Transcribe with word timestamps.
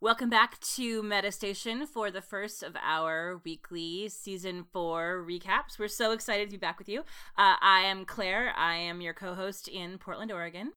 Welcome 0.00 0.30
back 0.30 0.60
to 0.76 1.02
Metastation 1.02 1.84
for 1.84 2.12
the 2.12 2.22
first 2.22 2.62
of 2.62 2.76
our 2.80 3.40
weekly 3.44 4.08
season 4.08 4.64
four 4.72 5.26
recaps. 5.28 5.76
We're 5.76 5.88
so 5.88 6.12
excited 6.12 6.44
to 6.48 6.52
be 6.52 6.56
back 6.56 6.78
with 6.78 6.88
you. 6.88 7.00
Uh, 7.36 7.56
I 7.60 7.80
am 7.80 8.04
Claire. 8.04 8.54
I 8.56 8.76
am 8.76 9.00
your 9.00 9.12
co 9.12 9.34
host 9.34 9.66
in 9.66 9.98
Portland, 9.98 10.30
Oregon. 10.30 10.70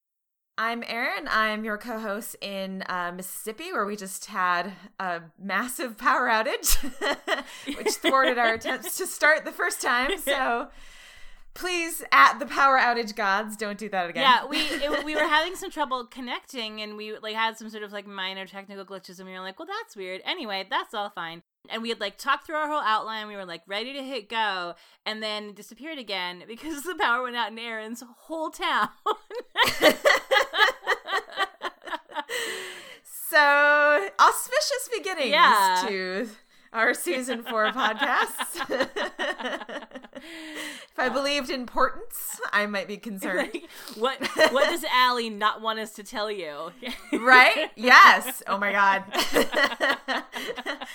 I'm 0.58 0.84
Erin. 0.88 1.28
I'm 1.30 1.64
your 1.64 1.78
co 1.78 2.00
host 2.00 2.36
in 2.42 2.84
uh, 2.90 3.12
Mississippi, 3.16 3.72
where 3.72 3.86
we 3.86 3.96
just 3.96 4.26
had 4.26 4.74
a 5.00 5.22
massive 5.40 6.00
power 6.00 6.28
outage, 6.28 6.78
which 7.78 7.94
thwarted 7.94 8.40
our 8.40 8.56
attempts 8.56 8.98
to 8.98 9.06
start 9.06 9.46
the 9.46 9.52
first 9.52 9.84
time. 9.84 10.10
So 10.18 10.70
please 11.54 12.04
at 12.12 12.40
the 12.40 12.46
power 12.46 12.78
outage 12.78 13.16
gods 13.16 13.58
don't 13.58 13.78
do 13.78 13.90
that 13.90 14.10
again. 14.10 14.24
Yeah 14.24 14.46
we 14.48 14.60
it, 14.60 15.06
we 15.06 15.16
were 15.16 15.28
having 15.28 15.56
some 15.56 15.70
trouble 15.70 16.06
connecting 16.06 16.82
and 16.82 16.98
we 16.98 17.18
like 17.18 17.36
had 17.36 17.58
some 17.58 17.70
sort 17.70 17.84
of 17.84 17.92
like 17.92 18.08
minor 18.08 18.46
technical 18.46 18.86
glitches 18.86 19.20
and 19.20 19.28
we 19.28 19.34
were 19.34 19.42
like 19.42 19.60
well 19.60 19.68
that's 19.68 19.96
weird. 19.96 20.22
Anyway 20.26 20.66
that's 20.70 20.94
all 20.94 21.10
fine. 21.10 21.44
And 21.70 21.82
we 21.82 21.90
had 21.90 22.00
like 22.00 22.18
talked 22.18 22.48
through 22.48 22.56
our 22.56 22.68
whole 22.68 22.82
outline. 22.82 23.28
We 23.28 23.36
were 23.36 23.46
like 23.46 23.62
ready 23.68 23.94
to 23.94 24.04
hit 24.04 24.30
go 24.30 24.76
and 25.06 25.22
then 25.22 25.54
disappeared 25.54 26.00
again 26.00 26.44
because 26.48 26.84
the 26.84 26.96
power 26.96 27.24
went 27.24 27.36
out 27.36 27.52
in 27.52 27.60
Erin's 27.60 28.04
whole 28.18 28.50
town. 28.50 28.90
So 33.32 34.10
auspicious 34.20 34.90
beginnings 34.94 35.32
yeah. 35.32 35.86
to 35.88 36.30
our 36.74 36.94
season 36.94 37.44
four 37.44 37.72
podcasts. 37.72 38.62
if 38.70 38.90
I 40.98 40.98
uh, 41.08 41.10
believed 41.10 41.50
in 41.50 41.66
portents, 41.66 42.40
I 42.52 42.66
might 42.66 42.88
be 42.88 42.98
concerned. 42.98 43.52
what 43.98 44.20
what 44.52 44.70
does 44.70 44.84
Allie 44.94 45.30
not 45.30 45.62
want 45.62 45.80
us 45.80 45.94
to 45.94 46.04
tell 46.04 46.30
you? 46.32 46.72
right? 47.14 47.72
Yes. 47.76 48.44
Oh 48.48 48.58
my 48.58 48.72
god. 48.72 49.04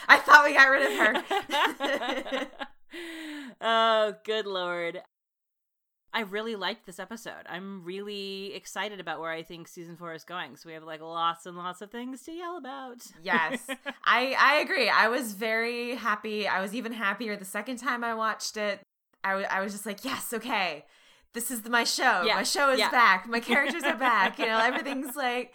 I 0.09 0.19
thought 0.19 0.45
we 0.45 0.55
got 0.55 0.69
rid 0.69 0.87
of 0.87 0.93
her. 0.99 2.47
oh, 3.61 4.15
good 4.25 4.47
lord. 4.47 5.03
I 6.17 6.21
really 6.21 6.57
liked 6.57 6.87
this 6.87 6.99
episode. 6.99 7.45
I'm 7.47 7.85
really 7.85 8.55
excited 8.55 9.01
about 9.01 9.21
where 9.21 9.31
I 9.31 9.43
think 9.43 9.69
season 9.69 9.97
four 9.97 10.15
is 10.15 10.25
going. 10.25 10.57
So 10.57 10.67
we 10.67 10.73
have 10.73 10.83
like 10.83 11.03
lots 11.03 11.45
and 11.45 11.59
lots 11.59 11.83
of 11.83 11.91
things 11.91 12.23
to 12.23 12.33
yell 12.33 12.57
about. 12.57 13.07
yes, 13.23 13.67
I 14.05 14.35
I 14.39 14.55
agree. 14.61 14.89
I 14.89 15.09
was 15.09 15.35
very 15.35 15.95
happy. 15.95 16.49
I 16.49 16.63
was 16.63 16.75
even 16.75 16.93
happier 16.93 17.37
the 17.37 17.45
second 17.45 17.77
time 17.77 18.03
I 18.03 18.15
watched 18.15 18.57
it. 18.57 18.81
I, 19.23 19.31
w- 19.33 19.49
I 19.51 19.61
was 19.61 19.73
just 19.73 19.85
like, 19.85 20.07
yes, 20.07 20.33
okay, 20.33 20.87
this 21.35 21.51
is 21.51 21.69
my 21.69 21.85
show. 21.85 22.23
Yeah. 22.23 22.37
My 22.37 22.45
show 22.45 22.71
is 22.71 22.79
yeah. 22.79 22.91
back. 22.91 23.29
My 23.29 23.41
characters 23.41 23.83
are 23.83 23.99
back. 23.99 24.39
You 24.39 24.47
know, 24.47 24.59
everything's 24.63 25.17
like 25.17 25.53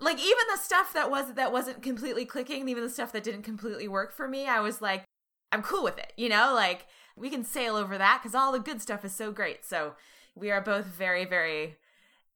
like 0.00 0.18
even 0.18 0.44
the 0.50 0.60
stuff 0.60 0.92
that 0.94 1.08
was 1.08 1.34
that 1.34 1.52
wasn't 1.52 1.82
completely 1.82 2.24
clicking, 2.24 2.68
even 2.68 2.82
the 2.82 2.90
stuff 2.90 3.12
that 3.12 3.22
didn't 3.22 3.42
completely 3.42 3.86
work 3.86 4.12
for 4.12 4.26
me, 4.26 4.48
I 4.48 4.58
was 4.58 4.82
like, 4.82 5.04
I'm 5.52 5.62
cool 5.62 5.84
with 5.84 5.98
it. 5.98 6.12
You 6.16 6.30
know, 6.30 6.52
like 6.52 6.86
we 7.18 7.30
can 7.30 7.44
sail 7.44 7.76
over 7.76 7.98
that 7.98 8.20
because 8.22 8.34
all 8.34 8.52
the 8.52 8.58
good 8.58 8.80
stuff 8.80 9.04
is 9.04 9.14
so 9.14 9.32
great. 9.32 9.64
So 9.64 9.94
we 10.34 10.50
are 10.50 10.60
both 10.60 10.86
very, 10.86 11.24
very 11.24 11.76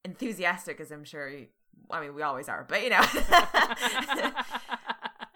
enthusiastic, 0.04 0.80
as 0.80 0.90
I'm 0.90 1.04
sure. 1.04 1.28
You, 1.28 1.46
I 1.90 2.00
mean, 2.00 2.14
we 2.14 2.22
always 2.22 2.48
are, 2.48 2.64
but 2.68 2.82
you 2.82 2.90
know, 2.90 3.02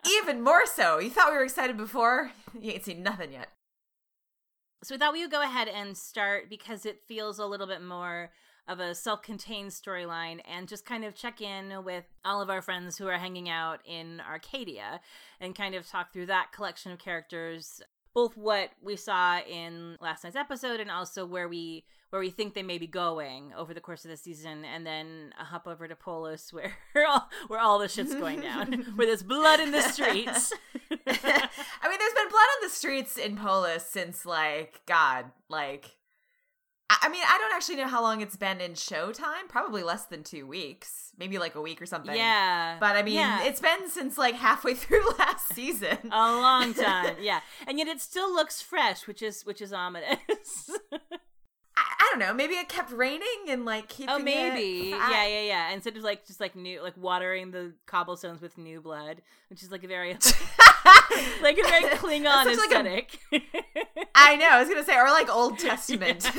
even 0.21 0.43
more 0.43 0.67
so. 0.67 0.99
You 0.99 1.11
thought 1.11 1.31
we 1.31 1.37
were 1.37 1.45
excited 1.45 1.77
before. 1.77 2.33
You 2.59 2.73
ain't 2.73 2.85
seen 2.85 3.03
nothing 3.03 3.33
yet. 3.33 3.49
So 4.83 4.95
we 4.95 4.99
thought 4.99 5.13
we 5.13 5.23
would 5.23 5.31
go 5.31 5.43
ahead 5.43 5.69
and 5.69 5.97
start 5.97 6.49
because 6.51 6.87
it 6.87 7.03
feels 7.07 7.39
a 7.39 7.47
little 7.47 7.67
bit 7.67 7.83
more 7.83 8.31
of 8.69 8.81
a 8.81 8.95
self-contained 8.95 9.71
storyline 9.71 10.41
and 10.45 10.69
just 10.69 10.85
kind 10.85 11.05
of 11.05 11.15
check 11.15 11.41
in 11.41 11.85
with 11.85 12.05
all 12.25 12.43
of 12.43 12.51
our 12.51 12.61
friends 12.61 12.99
who 12.99 13.07
are 13.07 13.19
hanging 13.19 13.49
out 13.49 13.79
in 13.85 14.21
Arcadia 14.29 15.01
and 15.41 15.55
kind 15.55 15.75
of 15.75 15.89
talk 15.89 16.13
through 16.13 16.27
that 16.27 16.53
collection 16.53 16.91
of 16.91 16.99
characters 16.99 17.81
both 18.17 18.35
what 18.35 18.71
we 18.83 18.97
saw 18.97 19.41
in 19.41 19.99
last 20.01 20.25
night's 20.25 20.37
episode 20.37 20.81
and 20.81 20.91
also 20.91 21.27
where 21.27 21.49
we 21.49 21.85
where 22.09 22.19
we 22.19 22.31
think 22.31 22.55
they 22.55 22.63
may 22.63 22.79
be 22.79 22.87
going 22.87 23.53
over 23.55 23.75
the 23.75 23.81
course 23.81 24.07
of 24.07 24.11
the 24.11 24.17
season, 24.17 24.65
and 24.65 24.87
then 24.87 25.35
a 25.39 25.45
hop 25.45 25.67
over 25.67 25.87
to 25.87 25.95
Polis 25.95 26.51
where 26.53 26.73
all, 27.07 27.29
where 27.49 27.61
all 27.61 27.79
the 27.79 27.89
shit's 27.89 28.15
going 28.15 28.41
down, 28.41 28.73
where 28.97 29.07
there's 29.07 29.23
blood 29.23 29.61
in 29.61 29.71
the 29.71 29.83
streets. 29.83 30.51
I 30.91 30.95
mean, 30.95 30.99
there's 31.05 32.15
been 32.15 32.31
blood 32.31 32.49
on 32.57 32.63
the 32.63 32.71
streets 32.71 33.19
in 33.19 33.37
Polis 33.37 33.85
since 33.85 34.25
like 34.25 34.81
God, 34.87 35.27
like 35.51 35.97
I 36.89 37.09
mean, 37.09 37.23
I 37.27 37.39
don't 37.39 37.53
actually 37.55 37.77
know 37.77 37.89
how 37.89 38.01
long 38.01 38.21
it's 38.21 38.37
been 38.37 38.61
in 38.61 38.73
Showtime. 38.73 39.49
Probably 39.49 39.83
less 39.83 40.05
than 40.05 40.23
two 40.23 40.47
weeks, 40.47 41.13
maybe 41.19 41.39
like 41.39 41.57
a 41.57 41.61
week 41.61 41.83
or 41.83 41.87
something. 41.87 42.15
Yeah. 42.15 42.77
But 42.79 42.97
I 42.97 43.03
mean, 43.03 43.15
yeah. 43.15 43.45
it's 43.45 43.61
been 43.61 43.89
since 43.91 44.17
like 44.17 44.37
halfway 44.37 44.75
through 44.83 45.05
last 45.19 45.53
season. 45.53 45.99
A 46.05 46.33
long 46.33 46.75
time, 46.75 47.17
yeah. 47.21 47.41
And 47.67 47.79
yet 47.79 47.89
it 47.89 48.01
still 48.01 48.33
looks 48.33 48.63
fresh, 48.63 49.07
which 49.07 49.23
is 49.23 49.45
which 49.45 49.61
is 49.61 49.73
ominous. 49.73 50.71
I 51.77 52.09
don't 52.11 52.19
know. 52.21 52.33
Maybe 52.33 52.55
it 52.55 52.69
kept 52.69 52.91
raining 52.93 53.47
and 53.49 53.65
like 53.65 53.89
keeping. 53.89 54.15
Oh, 54.15 54.19
maybe. 54.19 54.91
It, 54.91 54.97
yeah, 54.97 55.27
yeah, 55.27 55.43
yeah. 55.43 55.71
Instead 55.71 55.97
of 55.97 56.03
like 56.03 56.27
just 56.27 56.41
like 56.41 56.57
new, 56.57 56.83
like 56.83 56.97
watering 56.97 57.51
the 57.51 57.75
cobblestones 57.87 58.41
with 58.41 58.57
new 58.57 58.81
blood, 58.81 59.23
which 59.51 59.63
is 59.63 59.71
like 59.71 59.85
a 59.85 59.89
very, 59.89 60.13
like 61.43 61.59
a 61.59 61.63
very 61.63 61.85
Klingon 61.97 62.47
aesthetic. 62.47 63.19
Like 63.31 63.43
a, 63.53 64.07
I 64.15 64.37
know. 64.37 64.49
I 64.51 64.61
was 64.61 64.69
gonna 64.69 64.85
say, 64.85 64.97
or 64.97 65.11
like 65.11 65.29
Old 65.29 65.59
Testament. 65.59 66.31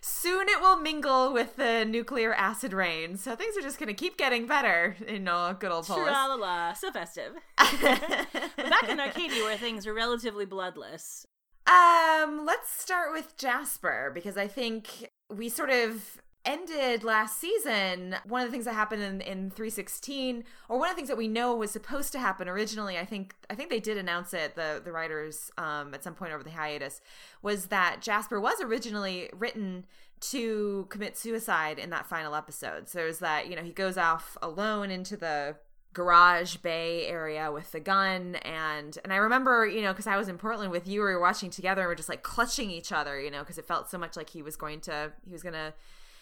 Soon 0.00 0.48
it 0.50 0.60
will 0.60 0.76
mingle 0.76 1.32
with 1.32 1.56
the 1.56 1.84
nuclear 1.84 2.34
acid 2.34 2.74
rain, 2.74 3.16
so 3.16 3.34
things 3.34 3.56
are 3.56 3.62
just 3.62 3.78
gonna 3.78 3.94
keep 3.94 4.18
getting 4.18 4.46
better 4.46 4.96
in 5.06 5.28
uh, 5.28 5.54
good 5.54 5.70
old 5.72 5.86
Polis. 5.86 6.12
La 6.12 6.26
la 6.26 6.34
la, 6.34 6.72
so 6.74 6.90
festive. 6.92 7.32
back 7.56 8.88
in 8.88 9.00
Arcadia, 9.00 9.42
where 9.44 9.56
things 9.56 9.86
are 9.86 9.94
relatively 9.94 10.44
bloodless, 10.44 11.26
um, 11.66 12.44
let's 12.44 12.70
start 12.70 13.12
with 13.12 13.36
Jasper 13.36 14.10
because 14.14 14.36
I 14.36 14.46
think 14.48 15.10
we 15.34 15.48
sort 15.48 15.70
of 15.70 16.20
ended 16.44 17.02
last 17.04 17.40
season. 17.40 18.16
One 18.26 18.42
of 18.42 18.48
the 18.48 18.52
things 18.52 18.66
that 18.66 18.74
happened 18.74 19.02
in, 19.02 19.20
in 19.22 19.50
316 19.50 20.44
or 20.68 20.78
one 20.78 20.90
of 20.90 20.94
the 20.94 20.96
things 20.96 21.08
that 21.08 21.16
we 21.16 21.28
know 21.28 21.56
was 21.56 21.70
supposed 21.70 22.12
to 22.12 22.18
happen 22.18 22.50
originally 22.50 22.98
i 22.98 23.04
think 23.06 23.34
i 23.48 23.54
think 23.54 23.70
they 23.70 23.80
did 23.80 23.96
announce 23.96 24.34
it 24.34 24.54
the 24.54 24.82
the 24.84 24.92
writers 24.92 25.50
um, 25.56 25.94
at 25.94 26.04
some 26.04 26.12
point 26.12 26.34
over 26.34 26.44
the 26.44 26.50
hiatus 26.50 27.00
was 27.40 27.68
that 27.68 28.02
jasper 28.02 28.38
was 28.38 28.60
originally 28.60 29.30
written 29.32 29.86
to 30.30 30.86
commit 30.88 31.18
suicide 31.18 31.78
in 31.78 31.90
that 31.90 32.06
final 32.06 32.34
episode. 32.34 32.88
So 32.88 32.98
there's 32.98 33.18
that 33.18 33.48
you 33.48 33.56
know 33.56 33.62
he 33.62 33.72
goes 33.72 33.98
off 33.98 34.36
alone 34.42 34.90
into 34.90 35.16
the 35.16 35.56
garage 35.94 36.56
bay 36.56 37.06
area 37.06 37.50
with 37.50 37.72
the 37.72 37.80
gun. 37.80 38.34
And 38.36 38.98
and 39.02 39.12
I 39.12 39.16
remember 39.16 39.66
you 39.66 39.80
know 39.80 39.92
because 39.92 40.06
I 40.06 40.16
was 40.16 40.28
in 40.28 40.36
Portland 40.36 40.70
with 40.70 40.86
you 40.86 41.00
we 41.00 41.06
were 41.06 41.20
watching 41.20 41.50
together 41.50 41.82
and 41.82 41.88
we 41.88 41.92
are 41.92 41.96
just 41.96 42.08
like 42.08 42.22
clutching 42.22 42.70
each 42.70 42.92
other 42.92 43.18
you 43.20 43.30
know 43.30 43.40
because 43.40 43.56
it 43.56 43.64
felt 43.64 43.90
so 43.90 43.96
much 43.96 44.16
like 44.16 44.30
he 44.30 44.42
was 44.42 44.56
going 44.56 44.80
to 44.82 45.12
he 45.24 45.32
was 45.32 45.42
gonna 45.42 45.72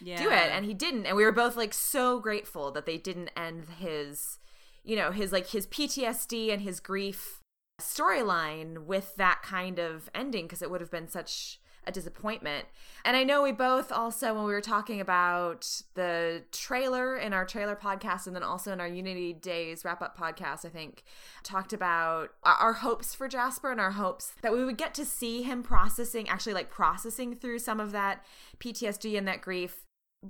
yeah. 0.00 0.22
do 0.22 0.30
it. 0.30 0.50
And 0.52 0.64
he 0.64 0.74
didn't. 0.74 1.06
And 1.06 1.16
we 1.16 1.24
were 1.24 1.32
both 1.32 1.56
like 1.56 1.74
so 1.74 2.20
grateful 2.20 2.70
that 2.72 2.86
they 2.86 2.98
didn't 2.98 3.30
end 3.36 3.66
his 3.78 4.38
you 4.84 4.96
know 4.96 5.10
his 5.10 5.32
like 5.32 5.48
his 5.48 5.66
PTSD 5.66 6.52
and 6.52 6.62
his 6.62 6.80
grief 6.80 7.40
storyline 7.80 8.84
with 8.84 9.16
that 9.16 9.42
kind 9.42 9.78
of 9.78 10.10
ending 10.14 10.44
because 10.44 10.62
it 10.62 10.70
would 10.70 10.80
have 10.80 10.90
been 10.90 11.08
such 11.08 11.60
a 11.86 11.92
disappointment. 11.92 12.66
And 13.04 13.16
I 13.16 13.24
know 13.24 13.42
we 13.42 13.52
both 13.52 13.90
also, 13.90 14.34
when 14.34 14.44
we 14.44 14.52
were 14.52 14.60
talking 14.60 15.00
about 15.00 15.82
the 15.94 16.44
trailer 16.52 17.16
in 17.16 17.32
our 17.32 17.44
trailer 17.44 17.74
podcast 17.74 18.26
and 18.26 18.36
then 18.36 18.42
also 18.42 18.72
in 18.72 18.80
our 18.80 18.86
Unity 18.86 19.32
Days 19.32 19.84
wrap 19.84 20.00
up 20.00 20.16
podcast, 20.16 20.64
I 20.64 20.68
think, 20.68 21.02
talked 21.42 21.72
about 21.72 22.30
our 22.44 22.74
hopes 22.74 23.14
for 23.14 23.26
Jasper 23.26 23.72
and 23.72 23.80
our 23.80 23.92
hopes 23.92 24.32
that 24.42 24.52
we 24.52 24.64
would 24.64 24.78
get 24.78 24.94
to 24.94 25.04
see 25.04 25.42
him 25.42 25.62
processing, 25.62 26.28
actually 26.28 26.54
like 26.54 26.70
processing 26.70 27.34
through 27.34 27.58
some 27.58 27.80
of 27.80 27.92
that 27.92 28.24
PTSD 28.60 29.18
and 29.18 29.26
that 29.26 29.40
grief 29.40 29.84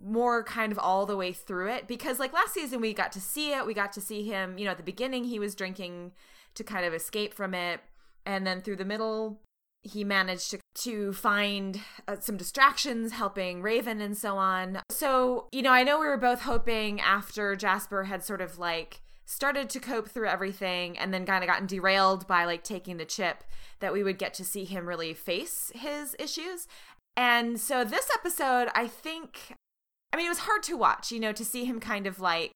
more 0.04 0.42
kind 0.42 0.72
of 0.72 0.78
all 0.78 1.04
the 1.04 1.16
way 1.16 1.32
through 1.32 1.68
it. 1.68 1.86
Because 1.86 2.18
like 2.18 2.32
last 2.32 2.54
season 2.54 2.80
we 2.80 2.94
got 2.94 3.12
to 3.12 3.20
see 3.20 3.52
it. 3.52 3.66
We 3.66 3.74
got 3.74 3.92
to 3.92 4.00
see 4.00 4.24
him 4.24 4.56
you 4.56 4.64
know 4.64 4.70
at 4.70 4.78
the 4.78 4.82
beginning 4.82 5.24
he 5.24 5.38
was 5.38 5.54
drinking 5.54 6.12
to 6.54 6.64
kind 6.64 6.86
of 6.86 6.94
escape 6.94 7.34
from 7.34 7.52
it. 7.52 7.80
And 8.24 8.46
then 8.46 8.62
through 8.62 8.76
the 8.76 8.84
middle 8.84 9.40
he 9.82 10.04
managed 10.04 10.50
to, 10.50 10.58
to 10.74 11.12
find 11.12 11.80
uh, 12.06 12.16
some 12.20 12.36
distractions 12.36 13.12
helping 13.12 13.62
Raven 13.62 14.00
and 14.00 14.16
so 14.16 14.36
on. 14.36 14.80
So, 14.90 15.48
you 15.52 15.62
know, 15.62 15.72
I 15.72 15.82
know 15.82 15.98
we 15.98 16.06
were 16.06 16.16
both 16.16 16.42
hoping 16.42 17.00
after 17.00 17.56
Jasper 17.56 18.04
had 18.04 18.22
sort 18.22 18.40
of 18.40 18.58
like 18.58 19.00
started 19.26 19.68
to 19.70 19.80
cope 19.80 20.08
through 20.08 20.28
everything 20.28 20.98
and 20.98 21.12
then 21.12 21.26
kind 21.26 21.42
of 21.42 21.48
gotten 21.48 21.66
derailed 21.66 22.26
by 22.26 22.44
like 22.44 22.62
taking 22.62 22.96
the 22.96 23.04
chip 23.04 23.44
that 23.80 23.92
we 23.92 24.02
would 24.02 24.18
get 24.18 24.34
to 24.34 24.44
see 24.44 24.64
him 24.64 24.86
really 24.86 25.14
face 25.14 25.72
his 25.74 26.14
issues. 26.18 26.68
And 27.16 27.60
so 27.60 27.84
this 27.84 28.08
episode, 28.14 28.68
I 28.74 28.86
think 28.86 29.54
I 30.12 30.16
mean, 30.16 30.26
it 30.26 30.30
was 30.30 30.40
hard 30.40 30.62
to 30.64 30.76
watch, 30.76 31.10
you 31.10 31.18
know, 31.20 31.32
to 31.32 31.44
see 31.44 31.64
him 31.64 31.80
kind 31.80 32.06
of 32.06 32.20
like 32.20 32.52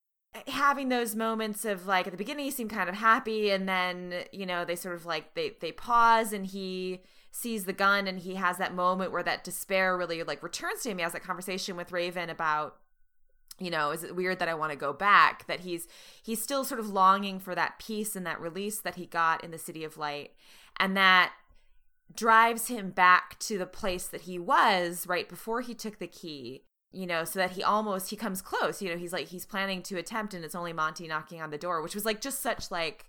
having 0.47 0.89
those 0.89 1.15
moments 1.15 1.65
of 1.65 1.87
like 1.87 2.05
at 2.05 2.11
the 2.11 2.17
beginning 2.17 2.45
he 2.45 2.51
seemed 2.51 2.69
kind 2.69 2.89
of 2.89 2.95
happy 2.95 3.49
and 3.49 3.67
then, 3.67 4.13
you 4.31 4.45
know, 4.45 4.63
they 4.63 4.75
sort 4.75 4.95
of 4.95 5.05
like 5.05 5.33
they 5.33 5.53
they 5.59 5.71
pause 5.71 6.31
and 6.31 6.45
he 6.45 7.01
sees 7.37 7.65
the 7.65 7.73
gun 7.73 8.07
and 8.07 8.19
he 8.19 8.35
has 8.35 8.57
that 8.57 8.73
moment 8.73 9.11
where 9.11 9.21
that 9.21 9.43
despair 9.43 9.95
really 9.95 10.23
like 10.23 10.41
returns 10.41 10.81
to 10.81 10.89
him. 10.89 10.97
He 10.97 11.03
has 11.03 11.13
that 11.13 11.23
conversation 11.23 11.75
with 11.75 11.91
Raven 11.91 12.29
about 12.29 12.77
you 13.59 13.69
know 13.69 13.91
is 13.91 14.03
it 14.03 14.15
weird 14.15 14.37
that 14.37 14.47
i 14.47 14.53
want 14.53 14.71
to 14.71 14.77
go 14.77 14.93
back 14.93 15.47
that 15.47 15.61
he's 15.61 15.87
he's 16.21 16.39
still 16.39 16.63
sort 16.63 16.79
of 16.79 16.89
longing 16.89 17.39
for 17.39 17.55
that 17.55 17.79
peace 17.79 18.15
and 18.15 18.23
that 18.23 18.39
release 18.39 18.79
that 18.79 18.93
he 18.93 19.07
got 19.07 19.43
in 19.43 19.49
the 19.49 19.57
city 19.57 19.83
of 19.83 19.97
light 19.97 20.29
and 20.79 20.95
that 20.95 21.33
drives 22.13 22.67
him 22.67 22.91
back 22.91 23.39
to 23.39 23.57
the 23.57 23.65
place 23.65 24.05
that 24.05 24.21
he 24.21 24.37
was 24.37 25.07
right 25.07 25.27
before 25.27 25.61
he 25.61 25.73
took 25.73 25.97
the 25.97 26.05
key 26.05 26.61
you 26.91 27.07
know 27.07 27.23
so 27.23 27.39
that 27.39 27.51
he 27.51 27.63
almost 27.63 28.11
he 28.11 28.15
comes 28.15 28.43
close 28.43 28.79
you 28.79 28.91
know 28.91 28.97
he's 28.97 29.13
like 29.13 29.29
he's 29.29 29.45
planning 29.45 29.81
to 29.81 29.97
attempt 29.97 30.35
and 30.35 30.45
it's 30.45 30.53
only 30.53 30.71
monty 30.71 31.07
knocking 31.07 31.41
on 31.41 31.49
the 31.49 31.57
door 31.57 31.81
which 31.81 31.95
was 31.95 32.05
like 32.05 32.21
just 32.21 32.43
such 32.43 32.69
like 32.69 33.07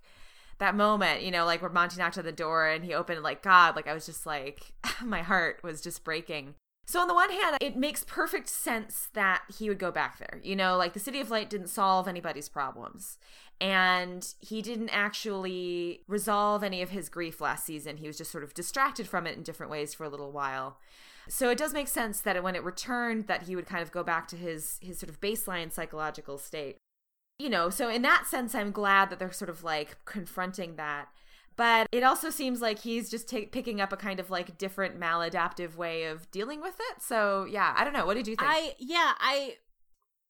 that 0.59 0.75
moment 0.75 1.21
you 1.21 1.31
know 1.31 1.45
like 1.45 1.61
where 1.61 1.71
monty 1.71 1.97
knocked 1.97 2.17
on 2.17 2.25
the 2.25 2.31
door 2.31 2.67
and 2.67 2.83
he 2.83 2.93
opened 2.93 3.21
like 3.23 3.41
god 3.41 3.75
like 3.75 3.87
i 3.87 3.93
was 3.93 4.05
just 4.05 4.25
like 4.25 4.73
my 5.03 5.21
heart 5.21 5.59
was 5.63 5.81
just 5.81 6.03
breaking 6.03 6.55
so 6.89 6.99
on 6.99 7.07
the 7.07 7.13
one 7.13 7.29
hand, 7.29 7.57
it 7.61 7.77
makes 7.77 8.03
perfect 8.03 8.49
sense 8.49 9.09
that 9.13 9.43
he 9.59 9.69
would 9.69 9.77
go 9.77 9.91
back 9.91 10.17
there. 10.17 10.41
You 10.43 10.55
know, 10.55 10.75
like 10.75 10.93
the 10.93 10.99
City 10.99 11.19
of 11.19 11.29
Light 11.29 11.47
didn't 11.47 11.67
solve 11.67 12.07
anybody's 12.07 12.49
problems. 12.49 13.19
And 13.61 14.27
he 14.39 14.63
didn't 14.63 14.89
actually 14.89 16.01
resolve 16.07 16.63
any 16.63 16.81
of 16.81 16.89
his 16.89 17.07
grief 17.07 17.41
last 17.41 17.63
season. 17.63 17.97
He 17.97 18.07
was 18.07 18.17
just 18.17 18.31
sort 18.31 18.43
of 18.43 18.55
distracted 18.55 19.07
from 19.07 19.27
it 19.27 19.37
in 19.37 19.43
different 19.43 19.71
ways 19.71 19.93
for 19.93 20.03
a 20.03 20.09
little 20.09 20.31
while. 20.31 20.79
So 21.27 21.51
it 21.51 21.59
does 21.59 21.73
make 21.73 21.89
sense 21.89 22.21
that 22.21 22.41
when 22.41 22.55
it 22.55 22.63
returned 22.63 23.27
that 23.27 23.43
he 23.43 23.55
would 23.55 23.67
kind 23.67 23.83
of 23.83 23.91
go 23.91 24.03
back 24.03 24.27
to 24.29 24.35
his 24.35 24.79
his 24.81 24.97
sort 24.97 25.11
of 25.11 25.21
baseline 25.21 25.71
psychological 25.71 26.39
state. 26.39 26.77
You 27.39 27.49
know, 27.49 27.69
so 27.69 27.89
in 27.89 28.01
that 28.03 28.27
sense 28.27 28.53
I'm 28.53 28.71
glad 28.71 29.09
that 29.09 29.17
they're 29.17 29.31
sort 29.31 29.49
of 29.49 29.63
like 29.63 29.97
confronting 30.05 30.75
that 30.75 31.09
but 31.59 31.89
it 31.91 32.03
also 32.03 32.29
seems 32.29 32.61
like 32.61 32.79
he's 32.79 33.09
just 33.09 33.27
t- 33.27 33.47
picking 33.47 33.81
up 33.81 33.91
a 33.91 33.97
kind 33.97 34.21
of 34.21 34.29
like 34.29 34.57
different 34.57 34.97
maladaptive 34.97 35.75
way 35.75 36.05
of 36.05 36.31
dealing 36.31 36.61
with 36.61 36.75
it. 36.79 37.01
So 37.01 37.43
yeah, 37.43 37.73
I 37.75 37.83
don't 37.83 37.91
know. 37.91 38.05
What 38.05 38.13
did 38.13 38.27
you 38.27 38.37
think? 38.37 38.49
I 38.49 38.75
yeah, 38.79 39.11
I 39.19 39.57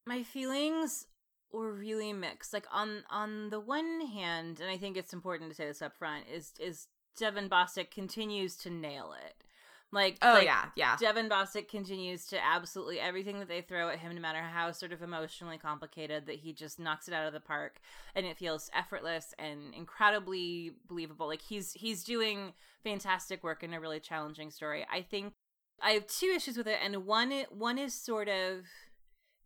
my 0.07 0.23
feelings 0.23 1.05
were 1.51 1.71
really 1.71 2.13
mixed. 2.13 2.51
Like 2.51 2.65
on 2.71 3.03
on 3.11 3.51
the 3.51 3.59
one 3.59 4.07
hand, 4.07 4.59
and 4.59 4.71
I 4.71 4.77
think 4.77 4.97
it's 4.97 5.13
important 5.13 5.51
to 5.51 5.55
say 5.55 5.67
this 5.67 5.83
up 5.83 5.95
front, 5.95 6.25
is 6.33 6.53
is 6.59 6.87
Devon 7.15 7.47
Bostick 7.47 7.91
continues 7.91 8.55
to 8.57 8.71
nail 8.71 9.13
it. 9.13 9.43
Like, 9.91 10.17
oh 10.21 10.33
like, 10.33 10.45
yeah, 10.45 10.65
yeah. 10.75 10.95
Devon 10.97 11.29
Bostick 11.29 11.67
continues 11.67 12.27
to 12.27 12.37
absolutely 12.43 12.99
everything 12.99 13.39
that 13.39 13.47
they 13.47 13.61
throw 13.61 13.89
at 13.89 13.97
him, 13.97 14.13
no 14.13 14.21
matter 14.21 14.39
how 14.39 14.71
sort 14.71 14.91
of 14.91 15.01
emotionally 15.01 15.57
complicated, 15.57 16.27
that 16.27 16.35
he 16.35 16.53
just 16.53 16.79
knocks 16.79 17.07
it 17.07 17.13
out 17.13 17.25
of 17.25 17.33
the 17.33 17.39
park, 17.39 17.79
and 18.13 18.25
it 18.25 18.37
feels 18.37 18.69
effortless 18.75 19.33
and 19.39 19.73
incredibly 19.73 20.73
believable. 20.87 21.27
Like 21.27 21.41
he's 21.41 21.73
he's 21.73 22.03
doing 22.03 22.53
fantastic 22.83 23.43
work 23.43 23.63
in 23.63 23.73
a 23.73 23.79
really 23.79 23.99
challenging 23.99 24.51
story. 24.51 24.85
I 24.91 25.01
think 25.01 25.33
I 25.81 25.91
have 25.91 26.05
two 26.05 26.27
issues 26.35 26.55
with 26.55 26.67
it, 26.67 26.77
and 26.83 27.07
one 27.07 27.33
one 27.49 27.79
is 27.79 27.95
sort 27.95 28.27
of 28.27 28.65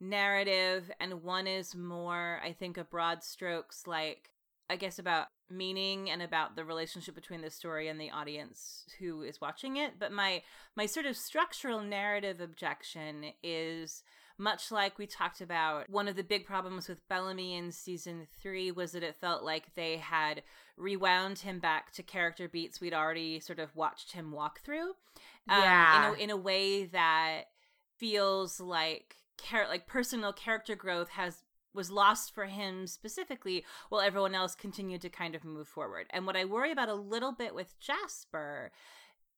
narrative, 0.02 0.92
and 1.00 1.24
one 1.24 1.48
is 1.48 1.74
more, 1.74 2.42
I 2.44 2.52
think, 2.52 2.78
a 2.78 2.84
broad 2.84 3.24
strokes 3.24 3.88
like 3.88 4.30
I 4.74 4.76
guess 4.76 4.98
about 4.98 5.28
meaning 5.52 6.10
and 6.10 6.24
about 6.24 6.56
the 6.56 6.66
relationship 6.66 7.14
between 7.14 7.42
the 7.42 7.52
story 7.52 7.88
and 7.88 8.02
the 8.02 8.10
audience 8.10 8.86
who 8.98 9.22
is 9.22 9.40
watching 9.40 9.78
it 9.78 10.00
but 10.00 10.12
my 10.12 10.42
my 10.76 10.88
sort 10.88 11.06
of 11.06 11.16
structural 11.16 11.80
narrative 11.80 12.42
objection 12.42 13.26
is 13.44 14.02
much 14.40 14.72
like 14.72 14.98
we 14.98 15.06
talked 15.06 15.42
about 15.42 15.88
one 15.92 16.08
of 16.08 16.16
the 16.16 16.24
big 16.24 16.44
problems 16.48 16.90
with 16.90 17.08
Bellamy 17.08 17.54
in 17.54 17.72
season 17.72 18.26
3 18.42 18.72
was 18.72 18.94
that 18.94 19.04
it 19.04 19.16
felt 19.22 19.44
like 19.44 19.76
they 19.76 19.98
had 19.98 20.42
rewound 20.76 21.38
him 21.38 21.60
back 21.60 21.92
to 21.92 22.02
character 22.02 22.50
beats 22.50 22.82
we'd 22.82 22.96
already 22.96 23.40
sort 23.40 23.60
of 23.60 23.76
watched 23.76 24.14
him 24.14 24.32
walk 24.32 24.62
through 24.62 24.90
um, 25.50 25.62
yeah. 25.62 26.08
in, 26.08 26.14
a, 26.14 26.24
in 26.24 26.30
a 26.32 26.38
way 26.38 26.86
that 26.86 27.44
feels 27.98 28.60
like 28.60 29.18
char- 29.40 29.68
like 29.68 29.86
personal 29.86 30.34
character 30.34 30.76
growth 30.76 31.10
has 31.10 31.43
was 31.74 31.92
lost 31.92 32.34
for 32.34 32.46
him 32.46 32.88
specifically 32.88 33.66
while 33.90 34.02
everyone 34.02 34.36
else 34.36 34.56
continued 34.56 35.02
to 35.02 35.10
kind 35.10 35.36
of 35.36 35.44
move 35.44 35.68
forward. 35.68 36.08
And 36.12 36.26
what 36.26 36.36
I 36.36 36.46
worry 36.46 36.72
about 36.72 36.90
a 36.90 36.94
little 36.94 37.32
bit 37.32 37.56
with 37.56 37.80
Jasper, 37.80 38.72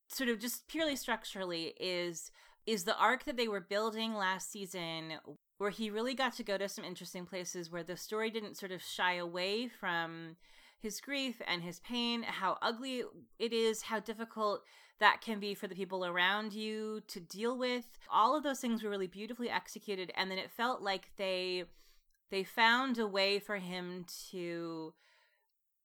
sort 0.07 0.29
of 0.29 0.39
just 0.39 0.67
purely 0.67 0.95
structurally, 0.95 1.73
is 1.79 2.31
is 2.65 2.83
the 2.83 2.97
arc 2.97 3.25
that 3.25 3.37
they 3.37 3.47
were 3.47 3.59
building 3.59 4.15
last 4.15 4.51
season 4.51 5.13
where 5.57 5.69
he 5.69 5.89
really 5.89 6.15
got 6.15 6.33
to 6.33 6.43
go 6.43 6.57
to 6.57 6.67
some 6.67 6.83
interesting 6.83 7.25
places 7.25 7.71
where 7.71 7.83
the 7.83 7.95
story 7.95 8.31
didn't 8.31 8.57
sort 8.57 8.71
of 8.71 8.81
shy 8.81 9.13
away 9.15 9.67
from 9.67 10.35
his 10.79 10.99
grief 10.99 11.41
and 11.47 11.63
his 11.63 11.79
pain, 11.79 12.23
how 12.23 12.57
ugly 12.61 13.03
it 13.39 13.53
is, 13.53 13.83
how 13.83 13.99
difficult 13.99 14.63
that 14.99 15.21
can 15.21 15.39
be 15.39 15.53
for 15.53 15.67
the 15.67 15.75
people 15.75 16.05
around 16.05 16.53
you 16.53 17.01
to 17.07 17.19
deal 17.19 17.57
with. 17.57 17.85
All 18.11 18.35
of 18.35 18.43
those 18.43 18.59
things 18.59 18.83
were 18.83 18.89
really 18.89 19.07
beautifully 19.07 19.49
executed 19.49 20.11
and 20.15 20.29
then 20.29 20.37
it 20.37 20.51
felt 20.51 20.81
like 20.81 21.09
they 21.17 21.65
they 22.31 22.43
found 22.43 22.97
a 22.97 23.07
way 23.07 23.39
for 23.39 23.57
him 23.57 24.05
to 24.31 24.93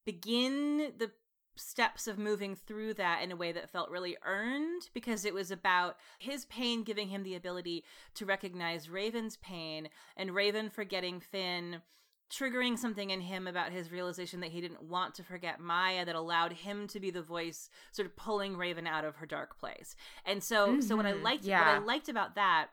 begin 0.04 0.92
the 0.98 1.10
steps 1.56 2.06
of 2.06 2.18
moving 2.18 2.54
through 2.54 2.94
that 2.94 3.22
in 3.22 3.30
a 3.30 3.36
way 3.36 3.52
that 3.52 3.70
felt 3.70 3.90
really 3.90 4.16
earned 4.24 4.88
because 4.94 5.24
it 5.24 5.34
was 5.34 5.50
about 5.50 5.96
his 6.18 6.46
pain 6.46 6.82
giving 6.82 7.08
him 7.08 7.22
the 7.22 7.34
ability 7.34 7.84
to 8.14 8.24
recognize 8.24 8.88
Raven's 8.88 9.36
pain 9.36 9.88
and 10.16 10.34
Raven 10.34 10.70
forgetting 10.70 11.20
Finn 11.20 11.82
triggering 12.30 12.78
something 12.78 13.10
in 13.10 13.20
him 13.20 13.48
about 13.48 13.72
his 13.72 13.90
realization 13.90 14.40
that 14.40 14.52
he 14.52 14.60
didn't 14.60 14.82
want 14.82 15.16
to 15.16 15.24
forget 15.24 15.60
Maya 15.60 16.04
that 16.04 16.14
allowed 16.14 16.52
him 16.52 16.86
to 16.88 17.00
be 17.00 17.10
the 17.10 17.22
voice 17.22 17.68
sort 17.90 18.06
of 18.06 18.16
pulling 18.16 18.56
Raven 18.56 18.86
out 18.86 19.04
of 19.04 19.16
her 19.16 19.26
dark 19.26 19.58
place. 19.58 19.96
And 20.24 20.42
so 20.42 20.68
mm-hmm. 20.68 20.80
so 20.80 20.96
what 20.96 21.06
I 21.06 21.12
mm-hmm. 21.12 21.24
liked 21.24 21.44
yeah. 21.44 21.58
what 21.58 21.82
I 21.82 21.84
liked 21.84 22.08
about 22.08 22.36
that 22.36 22.68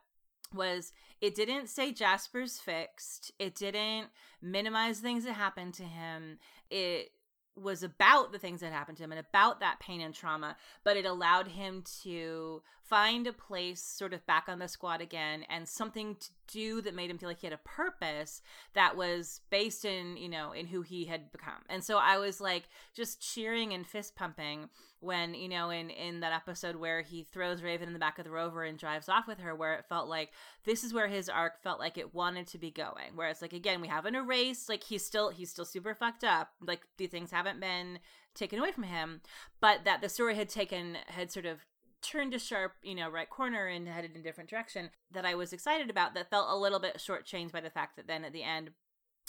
was 0.53 0.94
it 1.21 1.35
didn't 1.35 1.67
say 1.67 1.91
Jasper's 1.91 2.59
fixed. 2.59 3.31
It 3.39 3.55
didn't 3.55 4.07
minimize 4.41 4.99
things 4.99 5.25
that 5.25 5.33
happened 5.33 5.73
to 5.75 5.83
him. 5.83 6.39
It 6.69 7.11
was 7.55 7.81
about 7.81 8.31
the 8.31 8.39
things 8.39 8.61
that 8.61 8.71
happened 8.71 8.97
to 8.97 9.03
him 9.03 9.11
and 9.11 9.19
about 9.19 9.59
that 9.59 9.79
pain 9.79 9.99
and 9.99 10.13
trauma, 10.13 10.55
but 10.83 10.95
it 10.95 11.05
allowed 11.05 11.47
him 11.47 11.83
to 12.03 12.61
find 12.89 13.27
a 13.27 13.33
place 13.33 13.81
sort 13.81 14.13
of 14.13 14.25
back 14.25 14.45
on 14.47 14.59
the 14.59 14.67
squad 14.67 15.01
again 15.01 15.43
and 15.49 15.67
something 15.67 16.15
to 16.15 16.29
do 16.47 16.81
that 16.81 16.95
made 16.95 17.09
him 17.09 17.17
feel 17.17 17.29
like 17.29 17.39
he 17.39 17.47
had 17.47 17.53
a 17.53 17.69
purpose 17.69 18.41
that 18.73 18.95
was 18.95 19.41
based 19.49 19.83
in, 19.83 20.15
you 20.17 20.29
know, 20.29 20.53
in 20.53 20.67
who 20.67 20.81
he 20.81 21.05
had 21.05 21.31
become. 21.31 21.63
And 21.69 21.83
so 21.83 21.97
I 21.97 22.17
was 22.17 22.39
like 22.39 22.69
just 22.95 23.21
cheering 23.21 23.73
and 23.73 23.85
fist 23.85 24.15
pumping 24.15 24.69
when 24.99 25.35
you 25.35 25.47
know 25.47 25.69
in 25.69 25.89
in 25.91 26.21
that 26.21 26.33
episode 26.33 26.75
where 26.75 27.01
he 27.01 27.23
throws 27.23 27.61
raven 27.61 27.87
in 27.87 27.93
the 27.93 27.99
back 27.99 28.17
of 28.17 28.25
the 28.25 28.31
rover 28.31 28.63
and 28.63 28.79
drives 28.79 29.07
off 29.07 29.27
with 29.27 29.39
her 29.39 29.53
where 29.53 29.75
it 29.75 29.85
felt 29.87 30.09
like 30.09 30.31
this 30.65 30.83
is 30.83 30.93
where 30.93 31.07
his 31.07 31.29
arc 31.29 31.61
felt 31.61 31.79
like 31.79 31.97
it 31.97 32.15
wanted 32.15 32.47
to 32.47 32.57
be 32.57 32.71
going 32.71 33.15
where 33.15 33.29
it's 33.29 33.41
like 33.41 33.53
again 33.53 33.79
we 33.79 33.87
haven't 33.87 34.15
erased 34.15 34.67
like 34.67 34.83
he's 34.83 35.05
still 35.05 35.29
he's 35.29 35.51
still 35.51 35.65
super 35.65 35.93
fucked 35.93 36.23
up 36.23 36.49
like 36.65 36.81
the 36.97 37.06
things 37.06 37.29
haven't 37.29 37.59
been 37.59 37.99
taken 38.33 38.57
away 38.57 38.71
from 38.71 38.83
him 38.83 39.21
but 39.61 39.85
that 39.85 40.01
the 40.01 40.09
story 40.09 40.35
had 40.35 40.49
taken 40.49 40.97
had 41.07 41.31
sort 41.31 41.45
of 41.45 41.59
turned 42.01 42.33
a 42.33 42.39
sharp, 42.39 42.73
you 42.81 42.95
know, 42.95 43.09
right 43.09 43.30
corner 43.30 43.68
and 43.68 43.87
headed 43.87 44.11
in 44.13 44.21
a 44.21 44.23
different 44.23 44.49
direction 44.49 44.89
that 45.11 45.25
I 45.25 45.35
was 45.35 45.54
excited 45.54 45.89
about 45.89 46.13
that 46.13 46.30
felt 46.30 46.49
a 46.49 46.57
little 46.57 46.80
bit 46.80 46.97
shortchanged 46.97 47.51
by 47.51 47.61
the 47.61 47.69
fact 47.69 47.95
that 47.95 48.07
then 48.07 48.23
at 48.23 48.33
the 48.33 48.44
end 48.44 48.71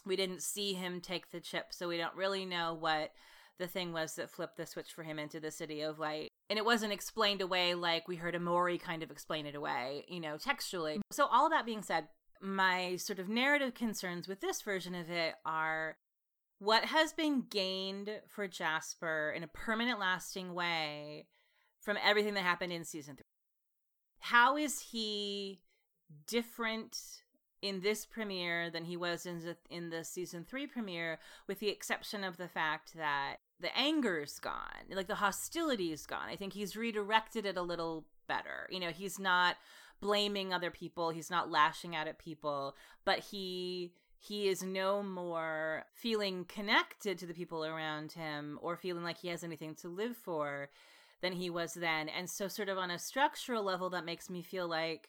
we 0.07 0.17
didn't 0.17 0.43
see 0.43 0.75
him 0.75 1.01
take 1.01 1.31
the 1.31 1.41
chip, 1.41 1.67
so 1.71 1.89
we 1.89 1.99
don't 1.99 2.15
really 2.15 2.45
know 2.45 2.77
what 2.79 3.13
the 3.59 3.67
thing 3.67 3.93
was 3.93 4.15
that 4.15 4.31
flipped 4.31 4.57
the 4.57 4.67
switch 4.67 4.93
for 4.93 5.03
him 5.03 5.19
into 5.19 5.41
the 5.41 5.51
city 5.51 5.81
of 5.81 5.99
light. 5.99 6.29
And 6.49 6.59
it 6.59 6.65
wasn't 6.65 6.93
explained 6.93 7.41
away 7.41 7.75
like 7.75 8.09
we 8.09 8.17
heard 8.17 8.35
Emori 8.35 8.81
kind 8.81 9.03
of 9.03 9.11
explain 9.11 9.47
it 9.47 9.55
away, 9.55 10.05
you 10.09 10.21
know, 10.21 10.37
textually. 10.39 11.01
So, 11.11 11.27
all 11.27 11.51
that 11.51 11.67
being 11.67 11.83
said, 11.83 12.09
my 12.41 12.97
sort 12.97 13.19
of 13.19 13.29
narrative 13.29 13.75
concerns 13.75 14.29
with 14.29 14.41
this 14.41 14.63
version 14.63 14.95
of 14.95 15.11
it 15.11 15.35
are 15.45 15.97
what 16.61 16.87
has 16.87 17.13
been 17.13 17.45
gained 17.51 18.11
for 18.29 18.49
Jasper 18.49 19.33
in 19.37 19.43
a 19.43 19.49
permanent, 19.49 19.99
lasting 19.99 20.55
way 20.55 21.27
from 21.89 21.97
everything 22.05 22.35
that 22.35 22.43
happened 22.43 22.71
in 22.71 22.85
season 22.85 23.17
three. 23.17 23.25
How 24.19 24.59
is 24.59 24.79
he 24.79 25.63
different 26.27 27.23
in 27.63 27.81
this 27.81 28.05
premiere 28.05 28.69
than 28.69 28.85
he 28.85 28.95
was 28.95 29.25
in 29.25 29.41
the, 29.41 29.57
in 29.71 29.89
the 29.89 30.05
season 30.05 30.45
three 30.47 30.67
premiere, 30.67 31.19
with 31.47 31.61
the 31.61 31.71
exception 31.71 32.25
of 32.25 32.37
the 32.37 32.47
fact 32.47 32.95
that 32.95 33.37
the 33.59 33.75
anger's 33.75 34.39
gone, 34.39 34.85
like 34.91 35.07
the 35.07 35.15
hostility's 35.15 36.05
gone. 36.05 36.29
I 36.29 36.37
think 36.37 36.53
he's 36.53 36.77
redirected 36.77 37.47
it 37.47 37.57
a 37.57 37.63
little 37.63 38.05
better. 38.27 38.69
You 38.69 38.81
know, 38.81 38.91
he's 38.91 39.19
not 39.19 39.57
blaming 40.03 40.53
other 40.53 40.71
people, 40.71 41.09
he's 41.09 41.31
not 41.31 41.51
lashing 41.51 41.97
out 41.97 42.07
at 42.07 42.19
people, 42.19 42.77
but 43.07 43.21
he 43.21 43.95
he 44.19 44.49
is 44.49 44.63
no 44.63 45.03
more 45.03 45.85
feeling 45.95 46.45
connected 46.45 47.17
to 47.17 47.25
the 47.25 47.33
people 47.33 47.65
around 47.65 48.13
him 48.13 48.59
or 48.61 48.77
feeling 48.77 49.05
like 49.05 49.17
he 49.17 49.29
has 49.29 49.43
anything 49.43 49.75
to 49.77 49.89
live 49.89 50.19
for 50.19 50.69
than 51.21 51.33
he 51.33 51.51
was 51.51 51.75
then. 51.75 52.09
And 52.09 52.29
so 52.29 52.49
sort 52.49 52.69
of 52.69 52.79
on 52.79 52.91
a 52.91 52.99
structural 52.99 53.63
level 53.63 53.91
that 53.91 54.05
makes 54.05 54.31
me 54.31 54.43
feel 54.43 54.69
like 54.69 55.09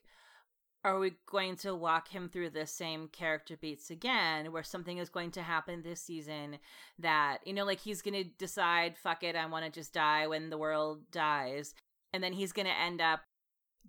are 0.86 0.98
we 0.98 1.12
going 1.30 1.58
to 1.58 1.75
walk 1.75 2.08
him 2.08 2.30
through 2.30 2.50
the 2.50 2.66
same 2.66 3.10
character 3.10 3.58
beats 3.60 3.89
again 3.89 4.54
where 4.54 4.63
something 4.63 4.98
is 4.98 5.10
going 5.10 5.30
to 5.32 5.42
happen 5.42 5.82
this 5.82 6.01
season 6.01 6.58
that 6.98 7.39
you 7.46 7.51
know 7.51 7.66
like 7.66 7.82
he's 7.82 8.01
going 8.01 8.13
to 8.13 8.30
decide 8.38 8.96
fuck 8.98 9.22
it 9.22 9.36
i 9.36 9.46
want 9.46 9.66
to 9.66 9.70
just 9.70 9.92
die 9.92 10.25
when 10.25 10.50
the 10.50 10.58
world 10.58 11.01
dies 11.12 11.74
and 12.13 12.24
then 12.24 12.32
he's 12.32 12.54
going 12.54 12.66
to 12.66 12.80
end 12.80 13.01
up 13.01 13.20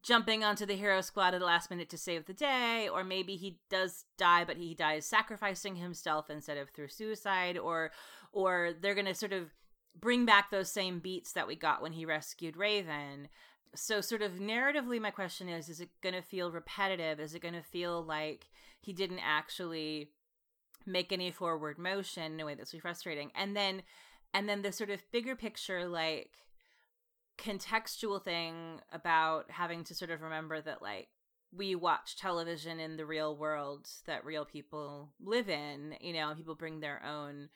jumping 0.03 0.43
onto 0.43 0.67
the 0.67 0.77
hero 0.77 1.01
squad 1.01 1.35
at 1.35 1.41
the 1.41 1.47
last 1.47 1.71
minute 1.71 1.89
to 1.91 1.99
save 1.99 2.25
the 2.27 2.33
day, 2.33 2.89
or 2.89 3.05
maybe 3.05 3.37
he 3.37 3.59
does 3.69 4.05
die, 4.17 4.45
but 4.45 4.57
he 4.57 4.75
dies 4.75 5.07
sacrificing 5.07 5.77
himself 5.77 6.31
instead 6.31 6.57
of 6.57 6.71
through 6.71 6.89
suicide, 6.89 7.59
or 7.59 7.91
or 8.33 8.73
they're 8.81 8.95
gonna 8.95 9.15
sort 9.15 9.33
of 9.33 9.51
bring 9.99 10.25
back 10.25 10.51
those 10.51 10.71
same 10.71 10.99
beats 10.99 11.33
that 11.33 11.47
we 11.47 11.57
got 11.57 11.83
when 11.83 11.93
he 11.93 12.05
rescued 12.05 12.57
Raven. 12.57 13.29
So, 13.75 14.01
sort 14.01 14.23
of 14.23 14.33
narratively, 14.33 15.01
my 15.01 15.11
question 15.11 15.49
is: 15.49 15.69
Is 15.69 15.81
it 15.81 15.91
gonna 16.03 16.23
feel 16.23 16.51
repetitive? 16.51 17.21
Is 17.21 17.35
it 17.35 17.43
gonna 17.43 17.63
feel 17.63 18.03
like 18.03 18.47
he 18.81 18.93
didn't 18.93 19.21
actually 19.21 20.11
make 20.87 21.13
any 21.13 21.31
forward 21.31 21.79
motion 21.79 22.33
in 22.33 22.41
a 22.41 22.47
way 22.47 22.55
that's 22.55 22.73
really 22.73 22.81
frustrating? 22.81 23.31
And 23.35 23.57
then, 23.57 23.83
and 24.35 24.49
then 24.49 24.63
the 24.63 24.73
sort 24.73 24.91
of 24.91 25.03
bigger 25.13 25.37
picture, 25.37 25.87
like 25.87 26.31
contextual 27.39 28.23
thing 28.23 28.81
about 28.93 29.51
having 29.51 29.83
to 29.85 29.95
sort 29.95 30.11
of 30.11 30.21
remember 30.21 30.61
that 30.61 30.83
like 30.83 31.09
we 31.57 31.75
watch 31.75 32.17
television 32.17 32.79
in 32.79 32.97
the 32.97 33.07
real 33.07 33.37
world 33.37 33.89
that 34.07 34.25
real 34.25 34.45
people 34.45 35.11
live 35.21 35.49
in, 35.49 35.95
you 36.01 36.13
know, 36.13 36.33
people 36.37 36.55
bring 36.55 36.81
their 36.81 37.03
own 37.05 37.49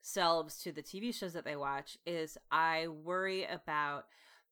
selves 0.00 0.62
to 0.62 0.72
the 0.72 0.82
TV 0.82 1.14
shows 1.14 1.32
that 1.32 1.44
they 1.44 1.56
watch 1.56 1.98
is 2.06 2.38
I 2.50 2.88
worry 2.88 3.44
about 3.44 4.06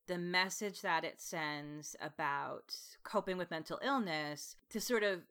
the 0.06 0.18
message 0.18 0.82
that 0.82 1.04
it 1.04 1.20
sends 1.20 1.96
about 2.00 2.74
coping 3.02 3.36
with 3.36 3.50
mental 3.50 3.80
illness 3.82 4.56
to 4.70 4.80
sort 4.80 5.02
of 5.02 5.22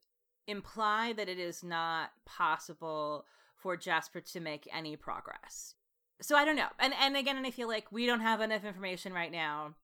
imply 0.48 1.14
that 1.14 1.30
it 1.30 1.40
is 1.40 1.64
not 1.64 2.12
possible 2.26 3.26
for 3.56 3.78
Jasper 3.78 4.20
to 4.20 4.40
make 4.40 4.68
any 4.72 4.96
progress 4.96 5.76
so 6.22 6.36
I 6.36 6.46
don't 6.46 6.56
know. 6.56 6.70
And 6.80 6.94
and 7.00 7.16
again, 7.18 7.38
and 7.38 7.46
I 7.46 7.52
feel 7.52 7.68
like 7.68 7.92
we 7.92 8.06
don't 8.06 8.22
have 8.22 8.42
enough 8.42 8.64
information 8.64 9.14
right 9.14 9.32
now 9.32 9.76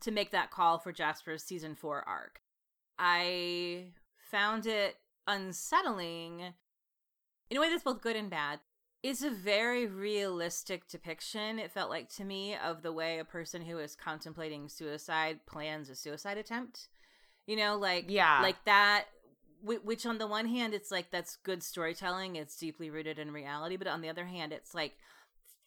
to 0.00 0.10
make 0.10 0.30
that 0.30 0.50
call 0.50 0.78
for 0.78 0.92
Jasper's 0.92 1.42
season 1.42 1.74
4 1.74 2.04
arc. 2.06 2.40
I 2.98 3.92
found 4.30 4.66
it 4.66 4.96
unsettling 5.26 6.54
in 7.50 7.56
a 7.56 7.60
way 7.60 7.70
that's 7.70 7.82
both 7.82 8.02
good 8.02 8.16
and 8.16 8.30
bad. 8.30 8.60
It's 9.08 9.22
a 9.22 9.30
very 9.30 9.86
realistic 9.86 10.88
depiction, 10.88 11.60
it 11.60 11.70
felt 11.70 11.90
like 11.90 12.08
to 12.14 12.24
me, 12.24 12.56
of 12.56 12.82
the 12.82 12.92
way 12.92 13.18
a 13.18 13.24
person 13.24 13.62
who 13.62 13.78
is 13.78 13.94
contemplating 13.94 14.68
suicide 14.68 15.46
plans 15.46 15.88
a 15.88 15.94
suicide 15.94 16.38
attempt. 16.38 16.88
You 17.46 17.54
know, 17.54 17.76
like 17.76 18.06
yeah, 18.08 18.40
like 18.42 18.64
that 18.64 19.04
which 19.62 20.06
on 20.06 20.18
the 20.18 20.26
one 20.26 20.46
hand 20.46 20.74
it's 20.74 20.90
like 20.90 21.10
that's 21.10 21.36
good 21.36 21.62
storytelling 21.62 22.36
it's 22.36 22.56
deeply 22.56 22.90
rooted 22.90 23.18
in 23.18 23.32
reality 23.32 23.76
but 23.76 23.88
on 23.88 24.00
the 24.00 24.08
other 24.08 24.26
hand 24.26 24.52
it's 24.52 24.74
like 24.74 24.92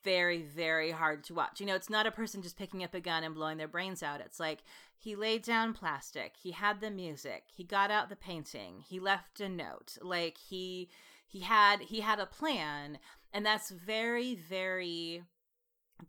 very 0.04 0.42
very 0.42 0.92
hard 0.92 1.24
to 1.26 1.34
watch. 1.34 1.62
You 1.62 1.66
know 1.66 1.76
it's 1.76 1.90
not 1.90 2.08
a 2.08 2.12
person 2.12 2.42
just 2.42 2.58
picking 2.58 2.84
up 2.84 2.94
a 2.94 3.00
gun 3.00 3.24
and 3.24 3.34
blowing 3.34 3.58
their 3.58 3.68
brains 3.68 4.04
out. 4.04 4.20
It's 4.20 4.40
like 4.40 4.60
he 4.98 5.16
laid 5.16 5.44
down 5.44 5.74
plastic 5.74 6.34
he 6.42 6.52
had 6.52 6.82
the 6.82 6.92
music 6.92 7.44
he 7.56 7.64
got 7.64 7.90
out 7.90 8.10
the 8.10 8.16
painting 8.18 8.84
he 8.86 9.00
left 9.00 9.40
a 9.40 9.48
note 9.48 9.98
like 10.02 10.38
he 10.38 10.90
he 11.30 11.42
had 11.42 11.82
he 11.82 12.02
had 12.02 12.20
a 12.20 12.26
plan 12.26 12.98
and 13.34 13.46
that's 13.46 13.70
very 13.70 14.36
very 14.36 15.24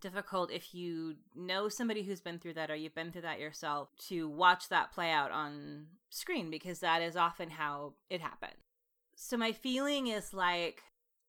difficult 0.01 0.51
if 0.51 0.75
you 0.75 1.17
know 1.35 1.69
somebody 1.69 2.03
who's 2.03 2.21
been 2.21 2.39
through 2.39 2.55
that 2.55 2.71
or 2.71 2.75
you've 2.75 2.95
been 2.95 3.13
through 3.13 3.23
that 3.23 3.41
yourself 3.41 3.89
to 4.09 4.29
watch 4.29 4.69
that 4.69 4.93
play 4.93 5.11
out 5.11 5.31
on 5.31 5.87
screen 6.11 6.51
because 6.51 6.81
that 6.81 7.03
is 7.03 7.17
often 7.17 7.51
how 7.51 7.93
it 8.09 8.21
happened. 8.21 8.55
So 9.17 9.37
my 9.37 9.51
feeling 9.53 10.07
is 10.07 10.33
like 10.33 10.83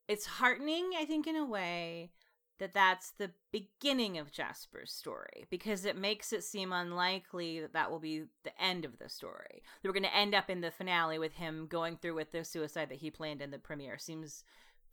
it's 0.08 0.26
heartening 0.26 0.92
i 1.00 1.06
think 1.06 1.26
in 1.26 1.36
a 1.36 1.46
way 1.46 2.12
that 2.62 2.76
that's 2.76 3.10
the 3.18 3.32
beginning 3.52 4.20
of 4.20 4.32
Jasper's 4.32 4.92
story 4.92 5.48
because 5.50 5.84
it 5.84 5.98
makes 5.98 6.32
it 6.32 6.44
seem 6.44 6.72
unlikely 6.72 7.60
that 7.60 7.74
that 7.74 7.90
will 7.90 8.00
be 8.00 8.26
the 8.44 8.64
end 8.64 8.86
of 8.86 9.00
the 9.00 9.10
story. 9.10 9.64
That 9.82 9.90
we're 9.90 9.94
going 9.94 10.04
to 10.04 10.16
end 10.16 10.36
up 10.36 10.48
in 10.48 10.62
the 10.62 10.70
finale 10.70 11.18
with 11.18 11.34
him 11.34 11.66
going 11.68 11.98
through 11.98 12.14
with 12.14 12.32
the 12.32 12.46
suicide 12.46 12.90
that 12.90 13.00
he 13.00 13.10
planned 13.10 13.42
in 13.42 13.50
the 13.50 13.58
premiere 13.58 13.98
seems 13.98 14.44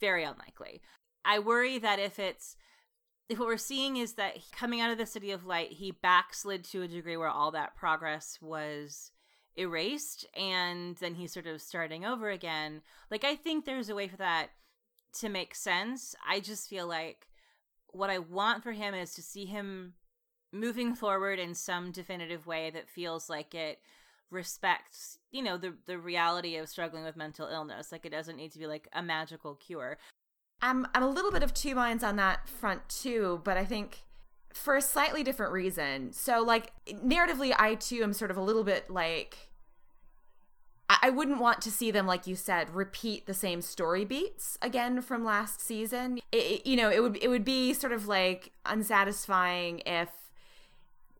very 0.00 0.24
unlikely. 0.24 0.80
I 1.26 1.40
worry 1.40 1.78
that 1.78 1.98
if 1.98 2.18
it's 2.18 2.56
if 3.28 3.38
what 3.38 3.48
we're 3.48 3.58
seeing 3.58 3.98
is 3.98 4.14
that 4.14 4.38
coming 4.50 4.80
out 4.80 4.90
of 4.90 4.96
the 4.96 5.04
city 5.04 5.30
of 5.30 5.44
light, 5.44 5.72
he 5.72 5.90
backslid 5.90 6.64
to 6.64 6.80
a 6.80 6.88
degree 6.88 7.18
where 7.18 7.28
all 7.28 7.50
that 7.50 7.76
progress 7.76 8.38
was 8.40 9.12
erased 9.56 10.24
and 10.34 10.96
then 10.96 11.16
he's 11.16 11.34
sort 11.34 11.46
of 11.46 11.60
starting 11.60 12.06
over 12.06 12.30
again. 12.30 12.80
Like 13.10 13.24
I 13.24 13.36
think 13.36 13.66
there's 13.66 13.90
a 13.90 13.94
way 13.94 14.08
for 14.08 14.16
that 14.16 14.52
to 15.18 15.28
make 15.28 15.54
sense. 15.54 16.14
I 16.26 16.40
just 16.40 16.70
feel 16.70 16.86
like 16.86 17.27
what 17.92 18.10
I 18.10 18.18
want 18.18 18.62
for 18.62 18.72
him 18.72 18.94
is 18.94 19.14
to 19.14 19.22
see 19.22 19.44
him 19.44 19.94
moving 20.52 20.94
forward 20.94 21.38
in 21.38 21.54
some 21.54 21.90
definitive 21.92 22.46
way 22.46 22.70
that 22.70 22.88
feels 22.88 23.28
like 23.28 23.54
it 23.54 23.80
respects, 24.30 25.18
you 25.30 25.42
know, 25.42 25.56
the 25.56 25.74
the 25.86 25.98
reality 25.98 26.56
of 26.56 26.68
struggling 26.68 27.04
with 27.04 27.16
mental 27.16 27.48
illness. 27.48 27.92
Like 27.92 28.04
it 28.04 28.12
doesn't 28.12 28.36
need 28.36 28.52
to 28.52 28.58
be 28.58 28.66
like 28.66 28.88
a 28.92 29.02
magical 29.02 29.54
cure. 29.54 29.98
I'm 30.60 30.86
I'm 30.94 31.02
a 31.02 31.08
little 31.08 31.30
bit 31.30 31.42
of 31.42 31.54
two 31.54 31.74
minds 31.74 32.04
on 32.04 32.16
that 32.16 32.48
front 32.48 32.88
too, 32.88 33.40
but 33.44 33.56
I 33.56 33.64
think 33.64 34.04
for 34.52 34.76
a 34.76 34.82
slightly 34.82 35.22
different 35.22 35.52
reason. 35.52 36.12
So 36.12 36.42
like 36.42 36.72
narratively 36.86 37.54
I 37.58 37.74
too 37.76 38.02
am 38.02 38.12
sort 38.12 38.30
of 38.30 38.36
a 38.36 38.42
little 38.42 38.64
bit 38.64 38.90
like 38.90 39.47
I 40.90 41.10
wouldn't 41.10 41.38
want 41.38 41.60
to 41.62 41.70
see 41.70 41.90
them, 41.90 42.06
like 42.06 42.26
you 42.26 42.34
said, 42.34 42.74
repeat 42.74 43.26
the 43.26 43.34
same 43.34 43.60
story 43.60 44.06
beats 44.06 44.56
again 44.62 45.02
from 45.02 45.22
last 45.22 45.60
season. 45.60 46.20
It, 46.32 46.66
you 46.66 46.76
know, 46.76 46.90
it 46.90 47.02
would 47.02 47.18
it 47.22 47.28
would 47.28 47.44
be 47.44 47.74
sort 47.74 47.92
of 47.92 48.08
like 48.08 48.52
unsatisfying 48.64 49.82
if, 49.84 50.08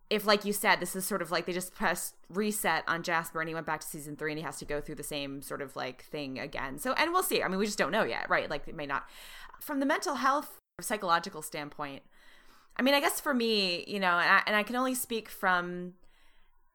if 0.09 0.25
like 0.25 0.47
you 0.47 0.55
said, 0.55 0.81
this 0.81 0.97
is 0.97 1.05
sort 1.05 1.21
of 1.21 1.31
like 1.31 1.45
they 1.45 1.53
just 1.53 1.75
pressed 1.75 2.15
reset 2.31 2.83
on 2.89 3.03
Jasper 3.03 3.41
and 3.41 3.49
he 3.49 3.55
went 3.55 3.67
back 3.67 3.81
to 3.81 3.87
season 3.87 4.17
three 4.17 4.33
and 4.33 4.39
he 4.39 4.45
has 4.45 4.59
to 4.59 4.65
go 4.65 4.81
through 4.81 4.95
the 4.95 5.03
same 5.03 5.43
sort 5.43 5.61
of 5.61 5.77
like 5.77 6.03
thing 6.03 6.39
again. 6.39 6.79
So, 6.79 6.95
and 6.95 7.13
we'll 7.13 7.23
see. 7.23 7.43
I 7.43 7.49
mean, 7.49 7.59
we 7.59 7.67
just 7.67 7.79
don't 7.79 7.93
know 7.93 8.05
yet, 8.05 8.29
right? 8.31 8.49
Like 8.49 8.67
it 8.69 8.75
may 8.75 8.87
not. 8.87 9.07
From 9.61 9.81
the 9.81 9.87
mental 9.87 10.15
health 10.15 10.59
psychological 10.81 11.43
standpoint, 11.43 12.03
I 12.79 12.83
mean, 12.83 12.95
I 12.95 13.01
guess 13.01 13.21
for 13.21 13.35
me, 13.35 13.85
you 13.87 14.01
know, 14.01 14.19
and 14.19 14.31
I, 14.31 14.43
and 14.47 14.57
I 14.57 14.63
can 14.63 14.77
only 14.77 14.95
speak 14.95 15.29
from 15.29 15.95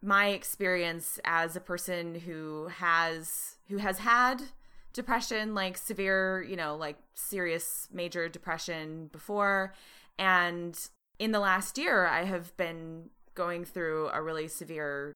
my 0.04 0.28
experience 0.28 1.20
as 1.24 1.56
a 1.56 1.62
person 1.62 2.16
who 2.16 2.68
has 2.68 3.56
who 3.70 3.78
has 3.78 4.00
had 4.00 4.44
depression 4.92 5.56
like 5.56 5.78
severe 5.78 6.46
you 6.48 6.56
know 6.56 6.76
like 6.76 6.98
serious 7.16 7.88
major 7.92 8.28
depression 8.28 9.10
before. 9.12 9.74
And 10.20 10.78
in 11.20 11.32
the 11.32 11.40
last 11.40 11.78
year 11.78 12.06
i 12.06 12.24
have 12.24 12.56
been 12.58 13.10
going 13.36 13.66
through 13.66 14.10
a 14.14 14.22
really 14.22 14.48
severe 14.48 15.14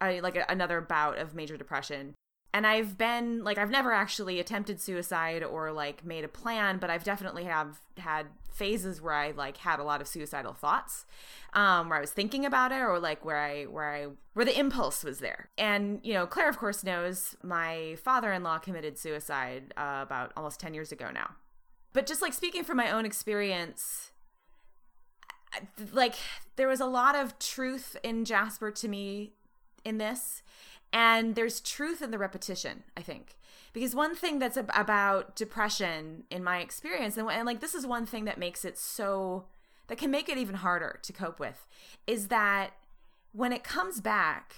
I, 0.00 0.20
like 0.20 0.36
a, 0.36 0.44
another 0.48 0.80
bout 0.80 1.18
of 1.18 1.34
major 1.34 1.56
depression 1.56 2.14
and 2.56 2.66
I've 2.66 2.96
been 2.96 3.44
like 3.44 3.58
I've 3.58 3.70
never 3.70 3.92
actually 3.92 4.40
attempted 4.40 4.80
suicide 4.80 5.42
or 5.42 5.72
like 5.72 6.06
made 6.06 6.24
a 6.24 6.28
plan, 6.28 6.78
but 6.78 6.88
I've 6.88 7.04
definitely 7.04 7.44
have 7.44 7.82
had 7.98 8.28
phases 8.50 8.98
where 8.98 9.12
I 9.12 9.32
like 9.32 9.58
had 9.58 9.78
a 9.78 9.84
lot 9.84 10.00
of 10.00 10.08
suicidal 10.08 10.54
thoughts, 10.54 11.04
um, 11.52 11.90
where 11.90 11.98
I 11.98 12.00
was 12.00 12.12
thinking 12.12 12.46
about 12.46 12.72
it 12.72 12.80
or 12.80 12.98
like 12.98 13.26
where 13.26 13.36
I 13.36 13.64
where 13.64 13.94
I 13.94 14.06
where 14.32 14.46
the 14.46 14.58
impulse 14.58 15.04
was 15.04 15.18
there. 15.18 15.50
And 15.58 16.00
you 16.02 16.14
know, 16.14 16.26
Claire 16.26 16.48
of 16.48 16.56
course 16.56 16.82
knows 16.82 17.36
my 17.42 17.98
father-in-law 18.02 18.60
committed 18.60 18.96
suicide 18.96 19.74
uh, 19.76 20.00
about 20.02 20.32
almost 20.34 20.58
ten 20.58 20.72
years 20.72 20.90
ago 20.90 21.10
now. 21.12 21.32
But 21.92 22.06
just 22.06 22.22
like 22.22 22.32
speaking 22.32 22.64
from 22.64 22.78
my 22.78 22.90
own 22.90 23.04
experience, 23.04 24.12
like 25.92 26.14
there 26.56 26.68
was 26.68 26.80
a 26.80 26.86
lot 26.86 27.14
of 27.14 27.38
truth 27.38 27.98
in 28.02 28.24
Jasper 28.24 28.70
to 28.70 28.88
me 28.88 29.34
in 29.84 29.98
this 29.98 30.42
and 30.96 31.34
there's 31.34 31.60
truth 31.60 32.00
in 32.00 32.10
the 32.10 32.16
repetition, 32.16 32.82
I 32.96 33.02
think. 33.02 33.36
Because 33.74 33.94
one 33.94 34.16
thing 34.16 34.38
that's 34.38 34.56
ab- 34.56 34.70
about 34.74 35.36
depression, 35.36 36.24
in 36.30 36.42
my 36.42 36.60
experience, 36.60 37.18
and, 37.18 37.30
and 37.30 37.44
like 37.44 37.60
this 37.60 37.74
is 37.74 37.86
one 37.86 38.06
thing 38.06 38.24
that 38.24 38.38
makes 38.38 38.64
it 38.64 38.78
so, 38.78 39.44
that 39.88 39.98
can 39.98 40.10
make 40.10 40.30
it 40.30 40.38
even 40.38 40.54
harder 40.54 40.98
to 41.02 41.12
cope 41.12 41.38
with, 41.38 41.68
is 42.06 42.28
that 42.28 42.70
when 43.32 43.52
it 43.52 43.62
comes 43.62 44.00
back, 44.00 44.54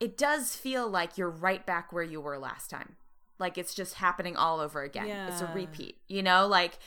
it 0.00 0.16
does 0.16 0.56
feel 0.56 0.88
like 0.88 1.18
you're 1.18 1.28
right 1.28 1.66
back 1.66 1.92
where 1.92 2.02
you 2.02 2.22
were 2.22 2.38
last 2.38 2.70
time. 2.70 2.96
Like 3.38 3.58
it's 3.58 3.74
just 3.74 3.96
happening 3.96 4.36
all 4.36 4.60
over 4.60 4.82
again. 4.82 5.08
Yeah. 5.08 5.28
It's 5.28 5.42
a 5.42 5.50
repeat, 5.54 5.98
you 6.08 6.22
know? 6.22 6.46
Like, 6.46 6.78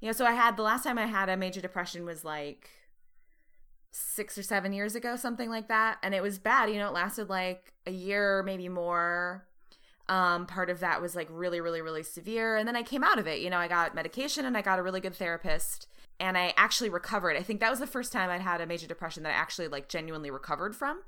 you 0.00 0.06
know, 0.06 0.12
so 0.12 0.24
I 0.24 0.32
had 0.32 0.56
the 0.56 0.62
last 0.62 0.84
time 0.84 0.96
I 0.96 1.04
had 1.04 1.28
a 1.28 1.36
major 1.36 1.60
depression 1.60 2.06
was 2.06 2.24
like 2.24 2.70
six 3.92 4.36
or 4.36 4.42
seven 4.42 4.72
years 4.72 4.94
ago, 4.94 5.16
something 5.16 5.50
like 5.50 5.68
that. 5.68 5.98
And 6.02 6.14
it 6.14 6.22
was 6.22 6.38
bad. 6.38 6.70
You 6.70 6.76
know, 6.76 6.88
it 6.88 6.94
lasted 6.94 7.28
like 7.28 7.72
a 7.86 7.90
year, 7.90 8.42
maybe 8.42 8.68
more. 8.68 9.46
Um, 10.08 10.46
part 10.46 10.70
of 10.70 10.80
that 10.80 11.02
was 11.02 11.14
like 11.14 11.28
really, 11.30 11.60
really, 11.60 11.82
really 11.82 12.02
severe. 12.02 12.56
And 12.56 12.66
then 12.66 12.76
I 12.76 12.82
came 12.82 13.04
out 13.04 13.18
of 13.18 13.26
it. 13.26 13.40
You 13.40 13.50
know, 13.50 13.58
I 13.58 13.68
got 13.68 13.94
medication 13.94 14.46
and 14.46 14.56
I 14.56 14.62
got 14.62 14.78
a 14.78 14.82
really 14.82 15.00
good 15.00 15.14
therapist 15.14 15.86
and 16.20 16.36
I 16.36 16.52
actually 16.56 16.90
recovered. 16.90 17.36
I 17.36 17.42
think 17.42 17.60
that 17.60 17.70
was 17.70 17.78
the 17.78 17.86
first 17.86 18.12
time 18.12 18.30
I'd 18.30 18.40
had 18.40 18.60
a 18.60 18.66
major 18.66 18.86
depression 18.86 19.22
that 19.22 19.30
I 19.30 19.36
actually 19.36 19.68
like 19.68 19.88
genuinely 19.88 20.30
recovered 20.30 20.74
from. 20.74 21.02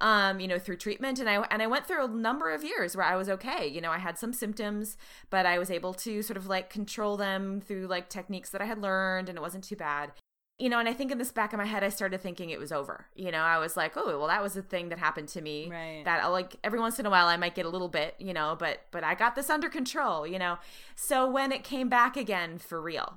Um, 0.00 0.40
you 0.40 0.48
know, 0.48 0.58
through 0.58 0.78
treatment 0.78 1.18
and 1.18 1.28
I 1.28 1.36
and 1.50 1.62
I 1.62 1.66
went 1.66 1.86
through 1.86 2.04
a 2.04 2.08
number 2.08 2.50
of 2.50 2.64
years 2.64 2.96
where 2.96 3.06
I 3.06 3.16
was 3.16 3.28
okay. 3.28 3.66
You 3.66 3.80
know, 3.80 3.90
I 3.90 3.98
had 3.98 4.18
some 4.18 4.32
symptoms, 4.32 4.96
but 5.30 5.46
I 5.46 5.58
was 5.58 5.70
able 5.70 5.94
to 5.94 6.22
sort 6.22 6.36
of 6.36 6.46
like 6.46 6.70
control 6.70 7.16
them 7.16 7.60
through 7.60 7.86
like 7.86 8.08
techniques 8.08 8.50
that 8.50 8.62
I 8.62 8.66
had 8.66 8.78
learned 8.78 9.28
and 9.28 9.36
it 9.36 9.42
wasn't 9.42 9.64
too 9.64 9.76
bad. 9.76 10.12
You 10.58 10.68
know, 10.68 10.78
and 10.78 10.88
I 10.88 10.92
think 10.92 11.10
in 11.10 11.18
this 11.18 11.32
back 11.32 11.52
of 11.52 11.58
my 11.58 11.64
head, 11.64 11.82
I 11.82 11.88
started 11.88 12.20
thinking 12.20 12.50
it 12.50 12.60
was 12.60 12.70
over. 12.70 13.06
You 13.16 13.32
know, 13.32 13.40
I 13.40 13.58
was 13.58 13.76
like, 13.76 13.96
oh, 13.96 14.18
well, 14.18 14.28
that 14.28 14.42
was 14.42 14.56
a 14.56 14.62
thing 14.62 14.88
that 14.90 14.98
happened 14.98 15.28
to 15.30 15.40
me. 15.40 15.68
Right. 15.68 16.02
That 16.04 16.22
I'll, 16.22 16.30
like 16.30 16.56
every 16.62 16.78
once 16.78 17.00
in 17.00 17.06
a 17.06 17.10
while 17.10 17.26
I 17.26 17.36
might 17.36 17.56
get 17.56 17.66
a 17.66 17.70
little 17.70 17.88
bit, 17.88 18.14
you 18.18 18.32
know, 18.32 18.56
but 18.58 18.82
but 18.92 19.02
I 19.02 19.14
got 19.14 19.34
this 19.34 19.50
under 19.50 19.68
control. 19.68 20.26
You 20.26 20.38
know, 20.38 20.58
so 20.94 21.28
when 21.28 21.50
it 21.50 21.64
came 21.64 21.88
back 21.88 22.16
again 22.16 22.58
for 22.58 22.80
real 22.80 23.14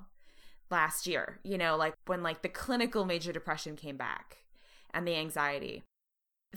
last 0.72 1.06
year, 1.06 1.40
you 1.44 1.60
know, 1.60 1.78
like 1.78 1.94
when 2.08 2.24
like 2.24 2.42
the 2.42 2.50
clinical 2.50 3.06
major 3.06 3.32
depression 3.32 3.76
came 3.76 3.98
back 3.98 4.38
and 4.92 5.08
the 5.08 5.16
anxiety, 5.16 5.84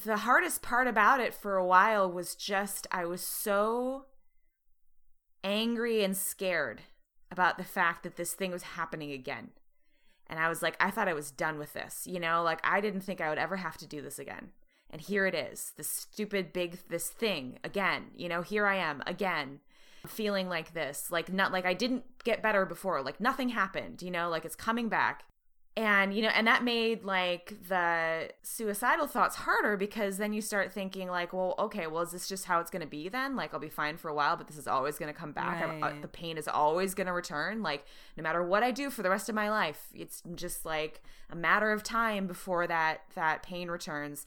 the 0.02 0.18
hardest 0.18 0.62
part 0.62 0.86
about 0.86 1.20
it 1.20 1.34
for 1.34 1.56
a 1.56 1.66
while 1.66 2.10
was 2.10 2.34
just 2.34 2.86
I 2.90 3.04
was 3.04 3.20
so 3.20 4.06
angry 5.44 6.02
and 6.02 6.16
scared 6.16 6.80
about 7.30 7.58
the 7.58 7.64
fact 7.64 8.02
that 8.02 8.16
this 8.16 8.32
thing 8.32 8.50
was 8.50 8.62
happening 8.62 9.12
again 9.12 9.50
and 10.30 10.38
I 10.38 10.48
was 10.48 10.62
like, 10.62 10.76
I 10.80 10.90
thought 10.90 11.08
I 11.08 11.12
was 11.12 11.32
done 11.32 11.58
with 11.58 11.72
this. 11.72 12.06
You 12.06 12.20
know, 12.20 12.42
like 12.42 12.60
I 12.64 12.80
didn't 12.80 13.02
think 13.02 13.20
I 13.20 13.28
would 13.28 13.38
ever 13.38 13.56
have 13.56 13.76
to 13.78 13.86
do 13.86 14.00
this 14.00 14.18
again. 14.18 14.50
And 14.88 15.02
here 15.02 15.26
it 15.26 15.34
is, 15.34 15.72
this 15.76 15.88
stupid 15.88 16.52
big 16.52 16.78
this 16.88 17.08
thing 17.08 17.58
again. 17.62 18.06
You 18.16 18.28
know, 18.28 18.40
here 18.40 18.66
I 18.66 18.76
am 18.76 19.02
again 19.06 19.60
feeling 20.06 20.48
like 20.48 20.72
this. 20.72 21.10
Like 21.10 21.32
not 21.32 21.52
like 21.52 21.66
I 21.66 21.74
didn't 21.74 22.04
get 22.24 22.42
better 22.42 22.64
before. 22.64 23.02
Like 23.02 23.20
nothing 23.20 23.50
happened, 23.50 24.02
you 24.02 24.10
know, 24.10 24.30
like 24.30 24.44
it's 24.44 24.56
coming 24.56 24.88
back 24.88 25.24
and 25.76 26.12
you 26.12 26.22
know 26.22 26.28
and 26.28 26.46
that 26.46 26.64
made 26.64 27.04
like 27.04 27.54
the 27.68 28.28
suicidal 28.42 29.06
thoughts 29.06 29.36
harder 29.36 29.76
because 29.76 30.16
then 30.16 30.32
you 30.32 30.40
start 30.40 30.72
thinking 30.72 31.08
like 31.08 31.32
well 31.32 31.54
okay 31.58 31.86
well 31.86 32.02
is 32.02 32.10
this 32.10 32.28
just 32.28 32.46
how 32.46 32.58
it's 32.60 32.70
going 32.70 32.82
to 32.82 32.88
be 32.88 33.08
then? 33.08 33.36
Like 33.36 33.54
i'll 33.54 33.60
be 33.60 33.68
fine 33.68 33.96
for 33.96 34.08
a 34.08 34.14
while 34.14 34.36
but 34.36 34.48
this 34.48 34.56
is 34.56 34.66
always 34.66 34.98
going 34.98 35.12
to 35.12 35.18
come 35.18 35.32
back. 35.32 35.62
Uh, 35.82 35.92
the 36.00 36.08
pain 36.08 36.36
is 36.36 36.48
always 36.48 36.94
going 36.94 37.06
to 37.06 37.12
return. 37.12 37.62
Like 37.62 37.86
no 38.16 38.22
matter 38.22 38.42
what 38.42 38.62
i 38.62 38.70
do 38.70 38.90
for 38.90 39.02
the 39.02 39.10
rest 39.10 39.28
of 39.28 39.34
my 39.34 39.48
life 39.48 39.86
it's 39.94 40.22
just 40.34 40.64
like 40.64 41.02
a 41.30 41.36
matter 41.36 41.70
of 41.70 41.82
time 41.82 42.26
before 42.26 42.66
that 42.66 43.02
that 43.14 43.42
pain 43.42 43.70
returns. 43.70 44.26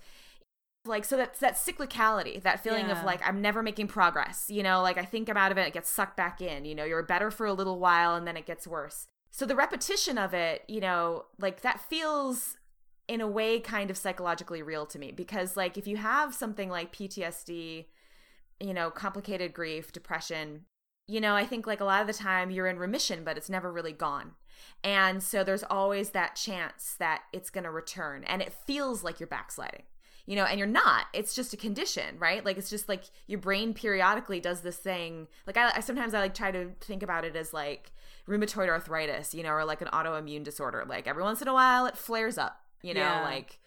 Like 0.85 1.03
so 1.03 1.17
that's 1.17 1.39
that 1.39 1.55
cyclicality 1.55 2.41
that 2.41 2.61
feeling 2.61 2.87
yeah. 2.87 2.99
of 2.99 3.05
like 3.05 3.21
i'm 3.25 3.41
never 3.41 3.61
making 3.61 3.87
progress 3.87 4.49
you 4.49 4.63
know? 4.63 4.81
Like 4.81 4.97
i 4.97 5.05
think 5.05 5.29
i'm 5.29 5.37
out 5.37 5.51
of 5.51 5.57
it 5.57 5.67
it 5.67 5.73
gets 5.73 5.89
sucked 5.89 6.15
back 6.15 6.41
in 6.41 6.63
you 6.63 6.73
know? 6.73 6.85
You're 6.85 7.03
better 7.03 7.29
for 7.31 7.45
a 7.45 7.53
little 7.53 7.79
while 7.79 8.15
and 8.15 8.25
then 8.25 8.37
it 8.37 8.45
gets 8.45 8.65
worse 8.65 9.07
so 9.33 9.47
the 9.47 9.55
repetition 9.55 10.19
of 10.19 10.35
it, 10.35 10.63
you 10.67 10.79
know, 10.79 11.25
like 11.39 11.61
that 11.61 11.81
feels 11.81 12.55
in 13.07 13.19
a 13.19 13.27
way 13.27 13.59
kind 13.59 13.89
of 13.89 13.97
psychologically 13.97 14.61
real 14.61 14.85
to 14.85 14.99
me 14.99 15.11
because 15.11 15.57
like 15.57 15.75
if 15.75 15.87
you 15.87 15.97
have 15.97 16.35
something 16.35 16.69
like 16.69 16.93
PTSD, 16.93 17.87
you 18.59 18.73
know, 18.75 18.91
complicated 18.91 19.51
grief, 19.51 19.91
depression, 19.91 20.65
you 21.07 21.19
know, 21.19 21.35
I 21.35 21.47
think 21.47 21.65
like 21.65 21.81
a 21.81 21.83
lot 21.83 22.01
of 22.01 22.05
the 22.05 22.13
time 22.13 22.51
you're 22.51 22.67
in 22.67 22.77
remission 22.77 23.23
but 23.23 23.35
it's 23.35 23.49
never 23.49 23.71
really 23.71 23.91
gone. 23.91 24.33
And 24.83 25.23
so 25.23 25.43
there's 25.43 25.63
always 25.63 26.11
that 26.11 26.35
chance 26.35 26.95
that 26.99 27.23
it's 27.33 27.49
going 27.49 27.63
to 27.63 27.71
return 27.71 28.23
and 28.25 28.39
it 28.39 28.53
feels 28.53 29.03
like 29.03 29.19
you're 29.19 29.25
backsliding 29.25 29.83
you 30.25 30.37
know, 30.37 30.45
and 30.45 30.57
you're 30.57 30.67
not. 30.67 31.07
It's 31.11 31.35
just 31.35 31.53
a 31.53 31.57
condition, 31.57 32.17
right? 32.17 32.45
Like 32.45 32.57
it's 32.57 32.69
just 32.69 32.87
like 32.87 33.03
your 33.27 33.39
brain 33.39 33.73
periodically 33.73 34.39
does 34.39 34.61
this 34.61 34.77
thing. 34.77 35.27
Like 35.45 35.57
I, 35.57 35.73
I 35.75 35.79
sometimes 35.81 36.13
I 36.13 36.19
like 36.19 36.33
try 36.33 36.49
to 36.49 36.69
think 36.79 37.03
about 37.03 37.25
it 37.25 37.35
as 37.35 37.53
like 37.53 37.91
rheumatoid 38.27 38.69
arthritis, 38.69 39.33
you 39.33 39.43
know, 39.43 39.51
or 39.51 39.65
like 39.65 39.81
an 39.81 39.89
autoimmune 39.89 40.43
disorder. 40.43 40.85
Like 40.87 41.07
every 41.07 41.23
once 41.23 41.41
in 41.41 41.47
a 41.47 41.53
while 41.53 41.85
it 41.85 41.97
flares 41.97 42.37
up, 42.37 42.61
you 42.81 42.93
know, 42.93 43.01
yeah. 43.01 43.23
like 43.23 43.59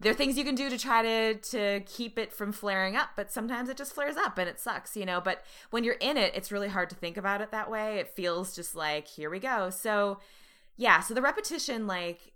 there 0.00 0.10
are 0.12 0.14
things 0.14 0.36
you 0.36 0.44
can 0.44 0.54
do 0.54 0.68
to 0.68 0.78
try 0.78 1.02
to 1.02 1.34
to 1.34 1.80
keep 1.86 2.18
it 2.18 2.32
from 2.32 2.52
flaring 2.52 2.96
up, 2.96 3.10
but 3.16 3.32
sometimes 3.32 3.68
it 3.68 3.76
just 3.76 3.94
flares 3.94 4.16
up 4.16 4.38
and 4.38 4.48
it 4.48 4.60
sucks, 4.60 4.96
you 4.96 5.04
know, 5.04 5.20
but 5.20 5.44
when 5.70 5.84
you're 5.84 5.94
in 5.94 6.16
it, 6.16 6.34
it's 6.34 6.52
really 6.52 6.68
hard 6.68 6.90
to 6.90 6.96
think 6.96 7.16
about 7.16 7.40
it 7.40 7.50
that 7.50 7.70
way. 7.70 7.98
It 7.98 8.08
feels 8.08 8.54
just 8.54 8.74
like 8.74 9.08
here 9.08 9.30
we 9.30 9.38
go. 9.38 9.70
So 9.70 10.18
yeah, 10.76 11.00
so 11.00 11.14
the 11.14 11.22
repetition 11.22 11.86
like 11.86 12.32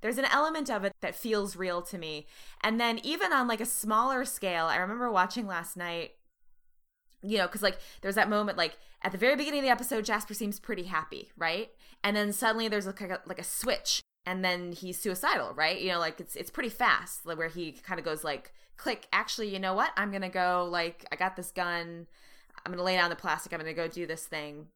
there's 0.00 0.18
an 0.18 0.24
element 0.26 0.70
of 0.70 0.84
it 0.84 0.92
that 1.02 1.14
feels 1.14 1.56
real 1.56 1.82
to 1.82 1.98
me. 1.98 2.26
And 2.62 2.80
then 2.80 2.98
even 3.02 3.32
on 3.32 3.46
like 3.46 3.60
a 3.60 3.66
smaller 3.66 4.24
scale, 4.24 4.66
I 4.66 4.76
remember 4.76 5.10
watching 5.10 5.46
last 5.46 5.76
night 5.76 6.12
you 7.22 7.38
know, 7.38 7.46
because 7.46 7.62
like 7.62 7.78
there's 8.00 8.14
that 8.14 8.28
moment 8.28 8.58
like 8.58 8.78
at 9.02 9.12
the 9.12 9.18
very 9.18 9.36
beginning 9.36 9.60
of 9.60 9.64
the 9.64 9.70
episode, 9.70 10.04
Jasper 10.04 10.34
seems 10.34 10.60
pretty 10.60 10.84
happy, 10.84 11.30
right? 11.36 11.70
And 12.04 12.16
then 12.16 12.32
suddenly 12.32 12.68
there's 12.68 12.86
like 12.86 13.00
a, 13.00 13.20
like 13.26 13.38
a 13.38 13.44
switch, 13.44 14.02
and 14.26 14.44
then 14.44 14.72
he's 14.72 15.00
suicidal, 15.00 15.54
right? 15.54 15.80
You 15.80 15.92
know, 15.92 15.98
like 15.98 16.20
it's 16.20 16.36
it's 16.36 16.50
pretty 16.50 16.68
fast, 16.68 17.26
like 17.26 17.38
where 17.38 17.48
he 17.48 17.72
kind 17.72 17.98
of 17.98 18.04
goes 18.04 18.24
like, 18.24 18.52
click. 18.76 19.06
Actually, 19.12 19.52
you 19.52 19.58
know 19.58 19.74
what? 19.74 19.90
I'm 19.96 20.10
gonna 20.10 20.30
go. 20.30 20.68
Like 20.70 21.06
I 21.12 21.16
got 21.16 21.36
this 21.36 21.50
gun. 21.50 22.06
I'm 22.64 22.72
gonna 22.72 22.82
lay 22.82 22.96
down 22.96 23.10
the 23.10 23.16
plastic. 23.16 23.52
I'm 23.52 23.60
gonna 23.60 23.74
go 23.74 23.88
do 23.88 24.06
this 24.06 24.24
thing. 24.24 24.66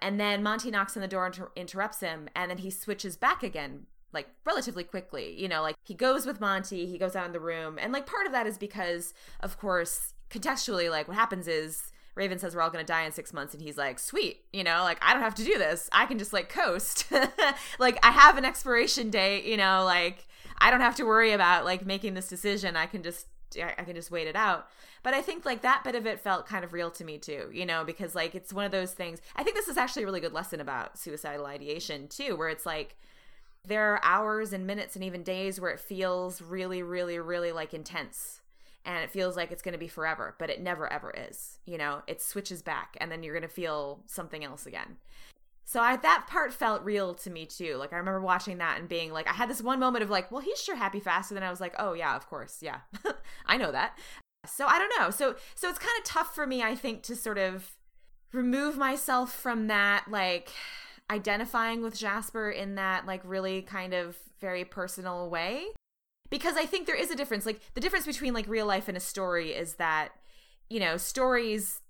And 0.00 0.20
then 0.20 0.42
Monty 0.42 0.70
knocks 0.70 0.96
on 0.96 1.00
the 1.00 1.08
door 1.08 1.26
and 1.26 1.34
inter- 1.34 1.50
interrupts 1.56 2.00
him, 2.00 2.28
and 2.34 2.50
then 2.50 2.58
he 2.58 2.70
switches 2.70 3.16
back 3.16 3.42
again 3.42 3.86
like 4.12 4.28
relatively 4.44 4.84
quickly. 4.84 5.38
You 5.38 5.48
know, 5.48 5.62
like 5.62 5.76
he 5.84 5.94
goes 5.94 6.26
with 6.26 6.40
Monty, 6.40 6.86
he 6.86 6.98
goes 6.98 7.16
out 7.16 7.26
in 7.26 7.32
the 7.32 7.40
room, 7.40 7.78
and 7.80 7.92
like 7.92 8.06
part 8.06 8.26
of 8.26 8.32
that 8.32 8.46
is 8.46 8.58
because, 8.58 9.12
of 9.40 9.58
course, 9.58 10.14
contextually, 10.30 10.90
like 10.90 11.08
what 11.08 11.16
happens 11.16 11.48
is 11.48 11.92
Raven 12.14 12.38
says 12.38 12.54
we're 12.54 12.62
all 12.62 12.70
going 12.70 12.84
to 12.84 12.92
die 12.92 13.04
in 13.04 13.12
six 13.12 13.32
months, 13.32 13.54
and 13.54 13.62
he's 13.62 13.78
like, 13.78 13.98
sweet, 13.98 14.44
you 14.52 14.64
know, 14.64 14.82
like 14.82 14.98
I 15.00 15.14
don't 15.14 15.22
have 15.22 15.36
to 15.36 15.44
do 15.44 15.56
this. 15.56 15.88
I 15.92 16.06
can 16.06 16.18
just 16.18 16.32
like 16.32 16.48
coast. 16.48 17.10
like 17.78 17.98
I 18.04 18.10
have 18.10 18.36
an 18.36 18.44
expiration 18.44 19.08
date, 19.08 19.44
you 19.44 19.56
know, 19.56 19.84
like 19.84 20.26
I 20.58 20.70
don't 20.70 20.80
have 20.80 20.96
to 20.96 21.04
worry 21.04 21.32
about 21.32 21.64
like 21.64 21.86
making 21.86 22.14
this 22.14 22.28
decision. 22.28 22.76
I 22.76 22.86
can 22.86 23.02
just 23.02 23.26
I 23.56 23.82
can 23.84 23.94
just 23.94 24.10
wait 24.10 24.26
it 24.26 24.36
out. 24.36 24.68
But 25.02 25.14
I 25.14 25.22
think 25.22 25.46
like 25.46 25.62
that 25.62 25.84
bit 25.84 25.94
of 25.94 26.06
it 26.06 26.20
felt 26.20 26.46
kind 26.46 26.64
of 26.64 26.72
real 26.72 26.90
to 26.90 27.04
me 27.04 27.18
too, 27.18 27.48
you 27.52 27.64
know, 27.64 27.84
because 27.84 28.14
like 28.14 28.34
it's 28.34 28.52
one 28.52 28.64
of 28.64 28.72
those 28.72 28.92
things. 28.92 29.20
I 29.36 29.42
think 29.42 29.56
this 29.56 29.68
is 29.68 29.76
actually 29.76 30.02
a 30.02 30.06
really 30.06 30.20
good 30.20 30.34
lesson 30.34 30.60
about 30.60 30.98
suicidal 30.98 31.46
ideation 31.46 32.08
too, 32.08 32.36
where 32.36 32.48
it's 32.48 32.66
like 32.66 32.96
there 33.66 33.92
are 33.92 34.00
hours 34.02 34.52
and 34.52 34.66
minutes 34.66 34.96
and 34.96 35.04
even 35.04 35.22
days 35.22 35.60
where 35.60 35.70
it 35.70 35.80
feels 35.80 36.42
really, 36.42 36.82
really, 36.82 37.18
really 37.18 37.52
like 37.52 37.72
intense 37.72 38.40
and 38.84 39.04
it 39.04 39.10
feels 39.10 39.36
like 39.36 39.50
it's 39.50 39.62
going 39.62 39.72
to 39.72 39.78
be 39.78 39.88
forever, 39.88 40.34
but 40.38 40.50
it 40.50 40.62
never 40.62 40.90
ever 40.92 41.12
is. 41.16 41.58
You 41.64 41.78
know, 41.78 42.02
it 42.06 42.22
switches 42.22 42.62
back 42.62 42.96
and 43.00 43.10
then 43.10 43.22
you're 43.22 43.34
going 43.34 43.42
to 43.42 43.48
feel 43.48 44.02
something 44.06 44.44
else 44.44 44.66
again. 44.66 44.96
So 45.64 45.80
I, 45.80 45.96
that 45.96 46.26
part 46.28 46.54
felt 46.54 46.82
real 46.82 47.12
to 47.16 47.30
me 47.30 47.44
too. 47.44 47.76
Like 47.76 47.92
I 47.92 47.96
remember 47.96 48.22
watching 48.22 48.56
that 48.58 48.78
and 48.78 48.88
being 48.88 49.12
like, 49.12 49.28
I 49.28 49.34
had 49.34 49.50
this 49.50 49.60
one 49.60 49.78
moment 49.78 50.02
of 50.02 50.08
like, 50.08 50.32
well, 50.32 50.40
he's 50.40 50.62
sure 50.62 50.76
happy 50.76 51.00
faster 51.00 51.34
than 51.34 51.42
I 51.42 51.50
was 51.50 51.60
like, 51.60 51.74
oh 51.78 51.92
yeah, 51.92 52.16
of 52.16 52.26
course, 52.26 52.58
yeah, 52.62 52.78
I 53.46 53.58
know 53.58 53.70
that. 53.70 53.98
So 54.46 54.66
I 54.66 54.78
don't 54.78 54.92
know. 54.98 55.10
So 55.10 55.36
so 55.54 55.68
it's 55.68 55.78
kind 55.78 55.98
of 55.98 56.04
tough 56.04 56.34
for 56.34 56.46
me, 56.46 56.62
I 56.62 56.74
think, 56.74 57.02
to 57.02 57.14
sort 57.14 57.36
of 57.36 57.76
remove 58.32 58.78
myself 58.78 59.30
from 59.32 59.66
that 59.66 60.06
like 60.08 60.50
identifying 61.10 61.82
with 61.82 61.98
Jasper 61.98 62.50
in 62.50 62.76
that 62.76 63.04
like 63.04 63.20
really 63.24 63.60
kind 63.62 63.92
of 63.92 64.16
very 64.40 64.64
personal 64.64 65.28
way 65.28 65.66
because 66.30 66.56
I 66.56 66.66
think 66.66 66.86
there 66.86 66.96
is 66.96 67.10
a 67.10 67.16
difference. 67.16 67.46
Like 67.46 67.60
the 67.74 67.80
difference 67.80 68.06
between 68.06 68.34
like 68.34 68.48
real 68.48 68.66
life 68.66 68.88
and 68.88 68.96
a 68.96 69.00
story 69.00 69.50
is 69.50 69.74
that 69.74 70.10
you 70.68 70.80
know 70.80 70.96
stories 70.96 71.80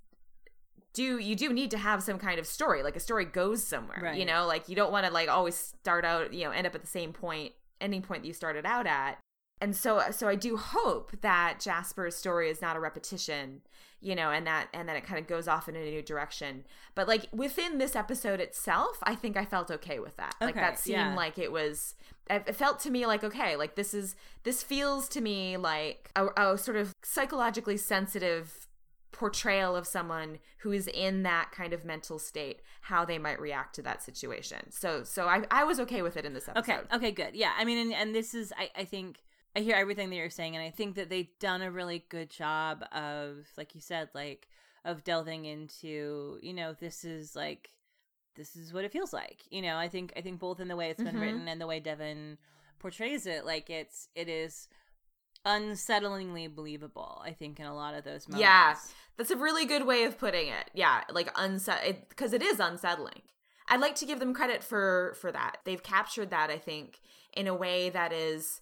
do 0.95 1.19
you 1.19 1.37
do 1.37 1.53
need 1.53 1.71
to 1.71 1.79
have 1.79 2.03
some 2.03 2.19
kind 2.19 2.39
of 2.39 2.47
story. 2.47 2.83
Like 2.83 2.97
a 2.97 3.01
story 3.01 3.25
goes 3.25 3.63
somewhere. 3.63 4.01
Right. 4.03 4.19
You 4.19 4.25
know, 4.25 4.47
like 4.47 4.69
you 4.69 4.77
don't 4.77 4.93
want 4.93 5.07
to 5.07 5.13
like 5.13 5.29
always 5.29 5.57
start 5.57 6.05
out 6.05 6.33
you 6.33 6.45
know 6.45 6.51
end 6.51 6.67
up 6.67 6.75
at 6.75 6.81
the 6.81 6.89
same 6.89 7.13
point 7.13 7.53
ending 7.81 8.03
point 8.03 8.23
that 8.23 8.29
you 8.29 8.35
started 8.35 8.67
out 8.67 8.87
at. 8.87 9.19
And 9.61 9.75
so 9.75 9.99
uh, 9.99 10.13
so 10.13 10.29
I 10.29 10.35
do 10.35 10.57
hope 10.57 11.13
that 11.21 11.61
Jasper's 11.61 12.15
story 12.17 12.51
is 12.51 12.63
not 12.63 12.77
a 12.77 12.81
repetition 12.81 13.63
you 14.01 14.15
know 14.15 14.31
and 14.31 14.47
that 14.47 14.69
and 14.73 14.89
then 14.89 14.97
it 14.97 15.05
kind 15.05 15.19
of 15.19 15.27
goes 15.27 15.49
off 15.49 15.69
in 15.69 15.77
a 15.77 15.85
new 15.85 16.03
direction. 16.03 16.65
But 16.95 17.09
like 17.09 17.27
within 17.33 17.79
this 17.79 17.97
episode 17.97 18.41
itself 18.41 18.99
i 19.03 19.15
think 19.15 19.37
i 19.37 19.45
felt 19.45 19.71
okay 19.71 19.99
with 19.99 20.17
that. 20.17 20.35
Okay, 20.37 20.47
like 20.47 20.55
that 20.55 20.79
seemed 20.79 20.99
yeah. 20.99 21.15
like 21.15 21.39
it 21.39 21.53
was 21.53 21.95
it 22.31 22.55
felt 22.55 22.79
to 22.81 22.91
me 22.91 23.07
like 23.07 23.25
okay 23.25 23.57
like 23.57 23.75
this 23.75 23.95
is 23.95 24.15
this 24.45 24.63
feels 24.63 25.09
to 25.09 25.21
me 25.21 25.57
like 25.57 26.11
a, 26.15 26.27
a 26.37 26.59
sort 26.59 26.77
of 26.77 26.95
psychologically 27.03 27.77
sensitive 27.77 28.67
portrayal 29.11 29.75
of 29.75 29.87
someone 29.87 30.39
who 30.59 30.71
is 30.71 30.87
in 30.87 31.25
that 31.25 31.51
kind 31.51 31.73
of 31.73 31.85
mental 31.85 32.19
state 32.19 32.61
how 32.83 33.05
they 33.05 33.19
might 33.19 33.41
react 33.41 33.75
to 33.75 33.83
that 33.83 34.03
situation. 34.03 34.71
So 34.71 35.03
so 35.03 35.27
i, 35.27 35.43
I 35.51 35.65
was 35.65 35.81
okay 35.81 36.03
with 36.03 36.17
it 36.17 36.25
in 36.25 36.35
this 36.35 36.49
episode. 36.49 36.73
okay 36.73 36.95
okay 36.95 37.11
good. 37.11 37.35
Yeah 37.35 37.53
i 37.59 37.65
mean 37.65 37.79
and, 37.79 37.95
and 37.95 38.15
this 38.15 38.33
is 38.33 38.53
i 38.57 38.71
i 38.77 38.85
think 38.85 39.19
I 39.59 39.61
hear 39.61 39.75
everything 39.75 40.09
that 40.11 40.17
you're 40.17 40.31
saying, 40.31 40.55
and 40.55 40.65
I 40.65 40.71
think 40.71 40.95
that 40.95 41.11
they've 41.11 41.37
done 41.41 41.63
a 41.63 41.71
really 41.73 42.05
good 42.09 42.31
job 42.31 42.85
of, 42.93 43.49
like 43.57 43.75
you 43.75 43.81
said, 43.81 44.09
like 44.15 44.49
of 44.85 45.03
delving 45.03 45.47
into, 45.47 46.39
you 46.41 46.53
know, 46.53 46.77
this 46.79 47.05
is 47.05 47.35
like 47.35 47.71
this 48.37 48.55
is 48.55 48.73
what 48.73 48.85
it 48.85 48.93
feels 48.93 49.13
like. 49.13 49.41
You 49.51 49.63
know, 49.63 49.77
I 49.77 49.89
think 49.89 50.13
I 50.17 50.21
think 50.21 50.39
both 50.39 50.61
in 50.61 50.69
the 50.69 50.77
way 50.77 50.91
it's 50.91 51.03
been 51.03 51.15
mm-hmm. 51.15 51.21
written 51.21 51.49
and 51.49 51.61
the 51.61 51.67
way 51.67 51.81
Devon 51.81 52.39
portrays 52.79 53.27
it, 53.27 53.45
like 53.45 53.69
it's 53.69 54.09
it 54.15 54.29
is 54.29 54.69
unsettlingly 55.45 56.55
believable. 56.55 57.21
I 57.25 57.33
think 57.33 57.59
in 57.59 57.67
a 57.67 57.75
lot 57.75 57.95
of 57.95 58.05
those 58.05 58.29
moments. 58.29 58.41
Yeah, 58.41 58.77
that's 59.17 59.33
a 59.33 59.37
really 59.37 59.67
good 59.67 59.89
way 59.89 60.05
of 60.05 60.19
putting 60.19 60.47
it. 60.47 60.71
Yeah, 60.73 61.03
like 61.11 61.33
unset 61.35 62.09
because 62.09 62.33
it, 62.33 62.43
it 62.43 62.47
is 62.47 62.61
unsettling. 62.61 63.23
I'd 63.67 63.81
like 63.81 63.97
to 63.97 64.07
give 64.07 64.21
them 64.21 64.35
credit 64.35 64.63
for 64.63 65.17
for 65.21 65.33
that. 65.33 65.57
They've 65.65 65.83
captured 65.83 66.31
that 66.31 66.49
I 66.49 66.59
think 66.59 67.01
in 67.35 67.49
a 67.49 67.57
way 67.57 67.91
that 67.91 68.13
is 68.13 68.61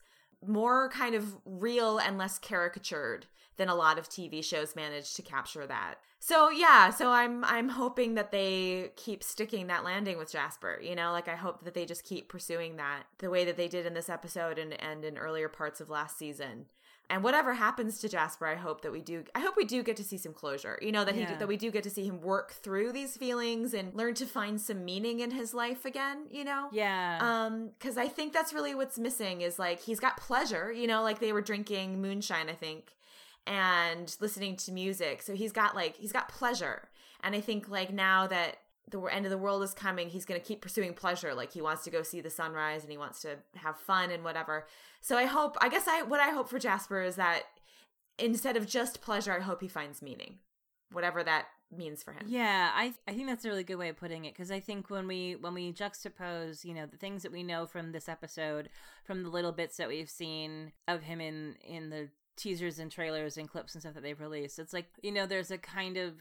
more 0.49 0.89
kind 0.91 1.15
of 1.15 1.37
real 1.45 1.99
and 1.99 2.19
less 2.19 2.39
caricatured 2.39 3.27
than 3.57 3.69
a 3.69 3.75
lot 3.75 3.99
of 3.99 4.09
TV 4.09 4.45
shows 4.45 4.77
manage 4.77 5.15
to 5.15 5.23
capture 5.23 5.67
that. 5.67 5.97
So 6.19 6.51
yeah, 6.51 6.91
so 6.91 7.11
I'm 7.11 7.45
I'm 7.45 7.69
hoping 7.69 8.15
that 8.15 8.33
they 8.33 8.91
keep 8.97 9.23
sticking 9.23 9.69
that 9.69 9.85
landing 9.85 10.19
with 10.19 10.33
Jasper. 10.33 10.81
You 10.83 10.95
know, 10.95 11.13
like 11.13 11.29
I 11.29 11.37
hope 11.37 11.65
that 11.65 11.75
they 11.75 11.87
just 11.87 12.05
keep 12.05 12.29
pursuing 12.29 12.77
that 12.77 13.05
the 13.19 13.31
way 13.31 13.45
that 13.45 13.57
they 13.57 13.69
did 13.69 13.87
in 13.87 13.95
this 13.95 14.09
episode 14.09 14.59
and 14.59 14.73
and 14.83 15.05
in 15.05 15.19
earlier 15.19 15.49
parts 15.49 15.81
of 15.81 15.91
last 15.91 16.19
season. 16.19 16.67
And 17.09 17.23
whatever 17.23 17.55
happens 17.55 18.01
to 18.01 18.09
Jasper, 18.09 18.47
I 18.49 18.57
hope 18.57 18.81
that 18.83 18.91
we 18.91 19.01
do. 19.01 19.23
I 19.35 19.39
hope 19.39 19.57
we 19.57 19.65
do 19.65 19.85
get 19.85 19.97
to 19.99 20.03
see 20.05 20.19
some 20.19 20.33
closure. 20.33 20.77
You 20.83 20.91
know 20.91 21.05
that 21.05 21.15
Yeah. 21.15 21.31
he 21.31 21.35
that 21.37 21.47
we 21.47 21.57
do 21.57 21.71
get 21.71 21.85
to 21.85 21.91
see 21.91 22.05
him 22.05 22.21
work 22.21 22.51
through 22.53 22.91
these 22.93 23.17
feelings 23.17 23.75
and 23.75 23.95
learn 23.95 24.15
to 24.15 24.27
find 24.27 24.61
some 24.61 24.85
meaning 24.85 25.21
in 25.21 25.31
his 25.31 25.55
life 25.55 25.85
again. 25.85 26.27
You 26.33 26.43
know, 26.45 26.69
Yeah. 26.73 27.19
um 27.23 27.69
because 27.79 27.97
i 27.97 28.09
think 28.09 28.33
that's 28.33 28.53
really 28.53 28.75
what's 28.75 28.99
missing 28.99 29.41
is 29.43 29.59
like 29.59 29.81
he's 29.83 30.01
got 30.01 30.17
pleasure 30.17 30.73
you 30.73 30.87
know 30.89 31.03
like 31.03 31.19
they 31.21 31.33
were 31.33 31.41
drinking 31.43 32.01
moonshine 32.03 32.49
i 32.49 32.55
think 32.55 32.97
and 33.47 34.17
listening 34.21 34.57
to 34.57 34.73
music 34.73 35.23
so 35.23 35.35
he's 35.35 35.53
got 35.53 35.75
like 35.75 35.97
he's 35.97 36.13
got 36.13 36.29
pleasure 36.29 36.89
and 37.23 37.35
i 37.35 37.41
think 37.41 37.69
like 37.69 37.93
now 37.93 38.27
that 38.27 38.57
the 38.91 39.01
end 39.03 39.27
of 39.27 39.31
the 39.31 39.39
world 39.39 39.63
is 39.63 39.75
coming 39.75 40.09
he's 40.09 40.25
going 40.25 40.41
to 40.41 40.47
keep 40.47 40.61
pursuing 40.61 40.95
pleasure 40.95 41.35
like 41.35 41.53
he 41.53 41.61
wants 41.61 41.83
to 41.85 41.91
go 41.91 42.03
see 42.03 42.21
the 42.21 42.31
sunrise 42.31 42.83
and 42.83 42.91
he 42.91 42.99
wants 42.99 43.21
to 43.21 43.37
have 43.57 43.77
fun 43.77 44.11
and 44.11 44.23
whatever. 44.25 44.67
So 45.01 45.17
i 45.17 45.25
hope 45.25 45.57
i 45.61 45.69
guess 45.69 45.87
i 45.89 46.03
what 46.03 46.21
i 46.21 46.31
hope 46.31 46.49
for 46.49 46.59
jasper 46.59 47.03
is 47.03 47.17
that 47.17 47.43
instead 48.19 48.57
of 48.57 48.67
just 48.67 49.01
pleasure 49.01 49.33
i 49.33 49.41
hope 49.41 49.61
he 49.61 49.69
finds 49.69 50.03
meaning 50.03 50.39
whatever 50.93 51.23
that 51.23 51.47
means 51.75 52.03
for 52.03 52.13
him. 52.13 52.25
Yeah, 52.27 52.71
I 52.75 52.95
I 53.09 53.13
think 53.13 53.27
that's 53.29 53.45
a 53.45 53.49
really 53.49 53.65
good 53.65 53.77
way 53.77 53.89
of 53.89 53.97
putting 53.97 54.25
it 54.25 54.35
because 54.35 54.51
I 54.51 54.61
think 54.61 54.91
when 54.91 55.07
we 55.07 55.37
when 55.37 55.55
we 55.55 55.73
juxtapose, 55.73 56.65
you 56.65 56.75
know, 56.75 56.87
the 56.87 56.97
things 56.97 57.23
that 57.23 57.33
we 57.33 57.43
know 57.43 57.67
from 57.67 57.93
this 57.93 58.09
episode, 58.09 58.69
from 59.05 59.23
the 59.23 59.29
little 59.29 59.53
bits 59.53 59.77
that 59.79 59.89
we've 59.89 60.11
seen 60.11 60.73
of 60.87 61.03
him 61.03 61.21
in 61.21 61.57
in 61.67 61.91
the 61.91 62.09
teasers 62.37 62.79
and 62.79 62.93
trailers 62.93 63.39
and 63.39 63.49
clips 63.49 63.75
and 63.75 63.83
stuff 63.83 63.95
that 63.95 64.03
they've 64.03 64.21
released, 64.21 64.59
it's 64.59 64.73
like 64.73 64.87
you 65.03 65.13
know, 65.13 65.27
there's 65.27 65.51
a 65.51 65.59
kind 65.59 65.97
of 65.97 66.15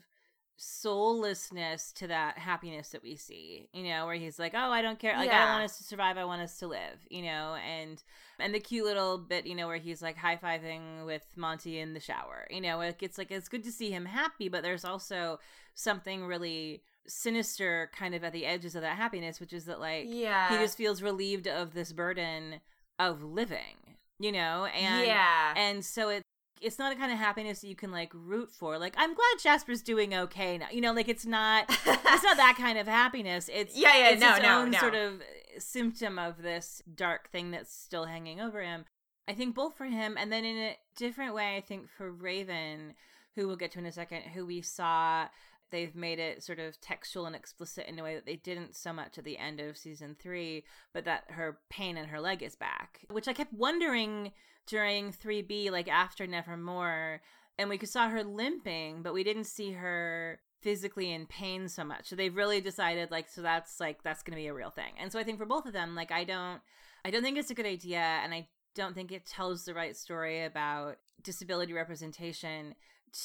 soullessness 0.57 1.91
to 1.91 2.07
that 2.07 2.37
happiness 2.37 2.89
that 2.89 3.03
we 3.03 3.15
see 3.15 3.67
you 3.73 3.83
know 3.83 4.05
where 4.05 4.15
he's 4.15 4.39
like 4.39 4.53
oh 4.55 4.71
i 4.71 4.81
don't 4.81 4.99
care 4.99 5.13
like 5.17 5.29
i 5.29 5.33
Yeah. 5.33 5.39
don't 5.45 5.49
want 5.55 5.63
us 5.65 5.77
to 5.77 5.83
survive 5.83 6.17
i 6.17 6.23
want 6.25 6.41
us 6.41 6.57
to 6.59 6.67
live 6.67 7.05
you 7.09 7.21
know 7.23 7.55
and 7.55 8.01
and 8.39 8.53
the 8.55 8.59
cute 8.59 8.85
little 8.85 9.17
bit 9.17 9.45
you 9.45 9.53
know 9.55 9.67
where 9.67 9.77
he's 9.77 10.01
like 10.01 10.17
high-fiving 10.17 11.05
with 11.05 11.23
monty 11.35 11.79
in 11.79 11.93
the 11.93 11.99
shower 11.99 12.47
you 12.49 12.61
know 12.61 12.77
like 12.77 13.03
it's 13.03 13.17
like 13.17 13.31
it's 13.31 13.49
good 13.49 13.63
to 13.63 13.71
see 13.71 13.91
him 13.91 14.05
happy 14.05 14.47
but 14.47 14.63
there's 14.63 14.85
also 14.85 15.39
something 15.73 16.25
really 16.25 16.81
sinister 17.07 17.91
kind 17.95 18.15
of 18.15 18.23
at 18.23 18.33
the 18.33 18.45
edges 18.45 18.75
of 18.75 18.81
that 18.81 18.97
happiness 18.97 19.39
which 19.39 19.53
is 19.53 19.65
that 19.65 19.79
like 19.79 20.05
yeah 20.07 20.49
he 20.49 20.57
just 20.63 20.77
feels 20.77 21.01
relieved 21.01 21.47
of 21.47 21.73
this 21.73 21.91
burden 21.91 22.55
of 22.97 23.23
living 23.23 23.75
you 24.19 24.31
know 24.31 24.65
and 24.65 25.05
yeah 25.05 25.53
and 25.57 25.83
so 25.83 26.09
it 26.09 26.23
it's 26.61 26.79
not 26.79 26.91
a 26.91 26.95
kind 26.95 27.11
of 27.11 27.17
happiness 27.17 27.61
that 27.61 27.67
you 27.67 27.75
can 27.75 27.91
like 27.91 28.11
root 28.13 28.51
for. 28.51 28.77
Like 28.77 28.95
i'm 28.97 29.13
glad 29.13 29.39
jasper's 29.41 29.81
doing 29.81 30.13
okay 30.13 30.57
now. 30.57 30.67
You 30.71 30.81
know 30.81 30.93
like 30.93 31.09
it's 31.09 31.25
not 31.25 31.65
it's 31.69 32.23
not 32.23 32.37
that 32.37 32.55
kind 32.57 32.77
of 32.77 32.87
happiness. 32.87 33.49
It's 33.53 33.75
Yeah, 33.77 33.97
yeah, 33.97 34.09
it's 34.11 34.21
no, 34.21 34.37
no, 34.37 34.61
own 34.61 34.71
no. 34.71 34.79
sort 34.79 34.95
of 34.95 35.21
symptom 35.57 36.19
of 36.19 36.41
this 36.41 36.81
dark 36.93 37.29
thing 37.29 37.51
that's 37.51 37.73
still 37.73 38.05
hanging 38.05 38.41
over 38.41 38.61
him. 38.61 38.85
I 39.27 39.33
think 39.33 39.55
both 39.55 39.75
for 39.75 39.85
him 39.85 40.17
and 40.19 40.31
then 40.31 40.45
in 40.45 40.57
a 40.57 40.77
different 40.95 41.33
way 41.33 41.57
i 41.57 41.61
think 41.61 41.89
for 41.89 42.11
raven 42.11 42.93
who 43.35 43.47
we'll 43.47 43.55
get 43.55 43.71
to 43.71 43.79
in 43.79 43.85
a 43.87 43.91
second 43.91 44.21
who 44.21 44.45
we 44.45 44.61
saw 44.61 45.27
they've 45.71 45.95
made 45.95 46.19
it 46.19 46.43
sort 46.43 46.59
of 46.59 46.79
textual 46.79 47.25
and 47.25 47.35
explicit 47.35 47.85
in 47.87 47.99
a 47.99 48.03
way 48.03 48.15
that 48.15 48.25
they 48.25 48.35
didn't 48.35 48.75
so 48.75 48.93
much 48.93 49.17
at 49.17 49.23
the 49.23 49.37
end 49.37 49.59
of 49.59 49.77
season 49.77 50.15
three, 50.17 50.63
but 50.93 51.05
that 51.05 51.23
her 51.29 51.59
pain 51.69 51.97
in 51.97 52.05
her 52.05 52.21
leg 52.21 52.43
is 52.43 52.55
back, 52.55 53.01
which 53.09 53.27
I 53.27 53.33
kept 53.33 53.53
wondering 53.53 54.31
during 54.67 55.12
3B, 55.12 55.71
like 55.71 55.88
after 55.88 56.25
Nevermore, 56.25 57.21
and 57.58 57.69
we 57.69 57.78
saw 57.86 58.10
her 58.10 58.23
limping, 58.23 59.01
but 59.01 59.13
we 59.13 59.23
didn't 59.23 59.45
see 59.45 59.71
her 59.71 60.39
physically 60.62 61.12
in 61.12 61.28
pain 61.28 61.69
so 61.69 61.84
much. 61.84 62.08
So 62.08 62.15
they've 62.15 62.36
really 62.36 62.60
decided 62.60 63.12
like 63.12 63.30
so 63.30 63.41
that's 63.41 63.80
like 63.80 64.04
that's 64.04 64.23
going 64.23 64.36
to 64.36 64.41
be 64.41 64.47
a 64.47 64.54
real 64.54 64.71
thing. 64.71 64.93
And 64.99 65.12
so 65.12 65.19
I 65.19 65.23
think 65.23 65.38
for 65.38 65.45
both 65.45 65.65
of 65.65 65.73
them, 65.73 65.95
like 65.95 66.12
I 66.12 66.23
don't 66.23 66.60
I 67.06 67.12
don't 67.12 67.21
think 67.21 67.38
it's 67.38 67.51
a 67.51 67.56
good 67.56 67.67
idea 67.67 67.99
and 67.99 68.34
I 68.34 68.47
don't 68.73 68.95
think 68.95 69.12
it 69.12 69.25
tells 69.25 69.63
the 69.63 69.73
right 69.73 69.95
story 69.95 70.43
about 70.43 70.97
disability 71.21 71.73
representation 71.73 72.75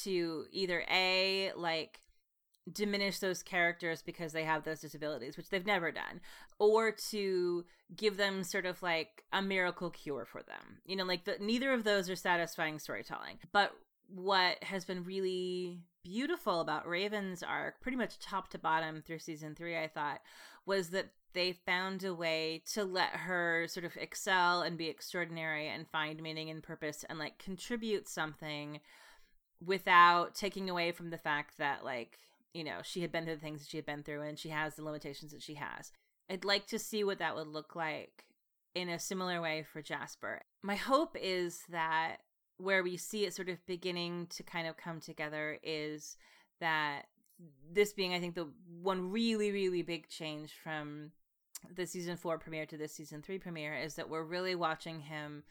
to 0.03 0.45
either 0.51 0.85
a 0.89 1.51
like 1.55 2.01
diminish 2.71 3.19
those 3.19 3.43
characters 3.43 4.01
because 4.01 4.33
they 4.33 4.43
have 4.43 4.63
those 4.63 4.81
disabilities, 4.81 5.37
which 5.37 5.49
they've 5.49 5.65
never 5.65 5.91
done, 5.91 6.21
or 6.59 6.91
to 7.09 7.65
give 7.95 8.17
them 8.17 8.43
sort 8.43 8.65
of 8.65 8.81
like 8.81 9.23
a 9.33 9.41
miracle 9.41 9.89
cure 9.89 10.25
for 10.25 10.41
them. 10.43 10.79
You 10.85 10.95
know, 10.95 11.05
like 11.05 11.25
the, 11.25 11.37
neither 11.39 11.73
of 11.73 11.83
those 11.83 12.09
are 12.09 12.15
satisfying 12.15 12.79
storytelling. 12.79 13.39
But 13.51 13.71
what 14.07 14.63
has 14.63 14.85
been 14.85 15.03
really 15.03 15.81
beautiful 16.03 16.61
about 16.61 16.87
Raven's 16.87 17.43
arc, 17.43 17.81
pretty 17.81 17.97
much 17.97 18.19
top 18.19 18.49
to 18.49 18.57
bottom 18.57 19.01
through 19.01 19.19
season 19.19 19.55
three, 19.55 19.77
I 19.77 19.87
thought, 19.87 20.21
was 20.65 20.89
that 20.89 21.11
they 21.33 21.53
found 21.65 22.03
a 22.03 22.13
way 22.13 22.61
to 22.73 22.83
let 22.83 23.11
her 23.11 23.65
sort 23.69 23.85
of 23.85 23.95
excel 23.97 24.61
and 24.61 24.77
be 24.77 24.87
extraordinary 24.87 25.69
and 25.69 25.87
find 25.87 26.21
meaning 26.21 26.49
and 26.49 26.61
purpose 26.61 27.05
and 27.09 27.17
like 27.19 27.37
contribute 27.37 28.09
something 28.09 28.79
without 29.63 30.35
taking 30.35 30.69
away 30.69 30.91
from 30.91 31.09
the 31.09 31.17
fact 31.17 31.57
that 31.57 31.85
like 31.85 32.17
you 32.53 32.63
know 32.63 32.79
she 32.83 33.01
had 33.01 33.11
been 33.11 33.25
through 33.25 33.35
the 33.35 33.41
things 33.41 33.59
that 33.59 33.69
she 33.69 33.77
had 33.77 33.85
been 33.85 34.03
through 34.03 34.21
and 34.21 34.37
she 34.37 34.49
has 34.49 34.75
the 34.75 34.83
limitations 34.83 35.31
that 35.31 35.41
she 35.41 35.55
has 35.55 35.91
i'd 36.29 36.45
like 36.45 36.67
to 36.67 36.79
see 36.79 37.03
what 37.03 37.19
that 37.19 37.35
would 37.35 37.47
look 37.47 37.75
like 37.75 38.25
in 38.73 38.89
a 38.89 38.99
similar 38.99 39.41
way 39.41 39.63
for 39.63 39.81
jasper 39.81 40.41
my 40.61 40.75
hope 40.75 41.15
is 41.19 41.63
that 41.69 42.17
where 42.57 42.83
we 42.83 42.95
see 42.95 43.25
it 43.25 43.33
sort 43.33 43.49
of 43.49 43.65
beginning 43.65 44.27
to 44.27 44.43
kind 44.43 44.67
of 44.67 44.77
come 44.77 44.99
together 44.99 45.57
is 45.63 46.17
that 46.59 47.03
this 47.71 47.93
being 47.93 48.13
i 48.13 48.19
think 48.19 48.35
the 48.35 48.47
one 48.81 49.11
really 49.11 49.51
really 49.51 49.81
big 49.81 50.07
change 50.09 50.53
from 50.63 51.11
the 51.75 51.85
season 51.85 52.17
four 52.17 52.37
premiere 52.37 52.65
to 52.65 52.77
this 52.77 52.93
season 52.93 53.21
three 53.21 53.37
premiere 53.37 53.75
is 53.75 53.95
that 53.95 54.09
we're 54.09 54.23
really 54.23 54.55
watching 54.55 54.99
him 54.99 55.43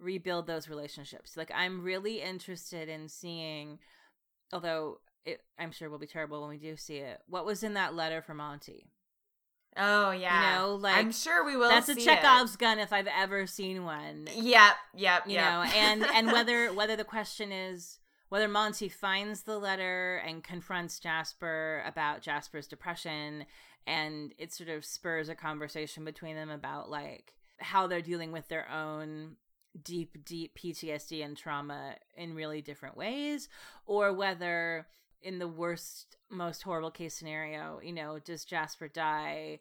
rebuild 0.00 0.46
those 0.46 0.68
relationships. 0.68 1.36
Like 1.36 1.50
I'm 1.54 1.82
really 1.82 2.22
interested 2.22 2.88
in 2.88 3.08
seeing, 3.08 3.78
although 4.52 5.00
it, 5.24 5.42
I'm 5.58 5.72
sure 5.72 5.90
will 5.90 5.98
be 5.98 6.06
terrible 6.06 6.40
when 6.40 6.50
we 6.50 6.58
do 6.58 6.76
see 6.76 6.96
it. 6.96 7.20
What 7.28 7.44
was 7.44 7.62
in 7.62 7.74
that 7.74 7.94
letter 7.94 8.22
for 8.22 8.34
Monty? 8.34 8.90
oh 9.76 10.10
yeah 10.10 10.56
know, 10.58 10.74
like, 10.74 10.96
i'm 10.96 11.12
sure 11.12 11.44
we 11.44 11.56
will 11.56 11.68
That's 11.68 11.88
a 11.90 11.94
Chekhov's 11.94 12.56
gun 12.56 12.78
if 12.78 12.92
I've 12.92 13.06
ever 13.06 13.46
seen 13.46 13.84
one. 13.84 14.26
it. 14.26 14.42
yep 14.42 14.74
yep 14.96 15.22
You 15.26 15.34
yep. 15.34 15.44
know, 15.44 15.62
and 15.76 16.04
and 16.04 16.26
whether 16.32 16.72
whether 16.72 16.96
the 16.96 17.04
question 17.04 17.52
is 17.52 17.98
whether 18.28 18.48
Monty 18.48 18.88
finds 18.88 19.42
the 19.42 19.58
letter 19.58 20.20
and 20.26 20.42
confronts 20.42 20.98
Jasper 20.98 21.82
about 21.86 22.22
Jasper's 22.22 22.66
depression 22.66 23.44
and 23.86 24.34
it 24.38 24.52
sort 24.52 24.68
of 24.68 24.84
spurs 24.84 25.28
a 25.28 25.34
conversation 25.34 26.04
between 26.04 26.34
them 26.34 26.50
about 26.50 26.90
like 26.90 27.34
how 27.58 27.86
they're 27.86 28.00
dealing 28.00 28.32
with 28.32 28.48
their 28.48 28.68
own 28.70 29.36
deep 29.82 30.24
deep 30.24 30.58
PTSD 30.58 31.24
and 31.24 31.36
trauma 31.36 31.94
in 32.16 32.34
really 32.34 32.62
different 32.62 32.96
ways 32.96 33.48
or 33.86 34.12
whether 34.12 34.86
in 35.22 35.38
the 35.38 35.48
worst 35.48 36.16
most 36.30 36.62
horrible 36.62 36.90
case 36.90 37.14
scenario 37.14 37.80
you 37.82 37.92
know 37.92 38.18
does 38.18 38.44
Jasper 38.44 38.88
die 38.88 39.58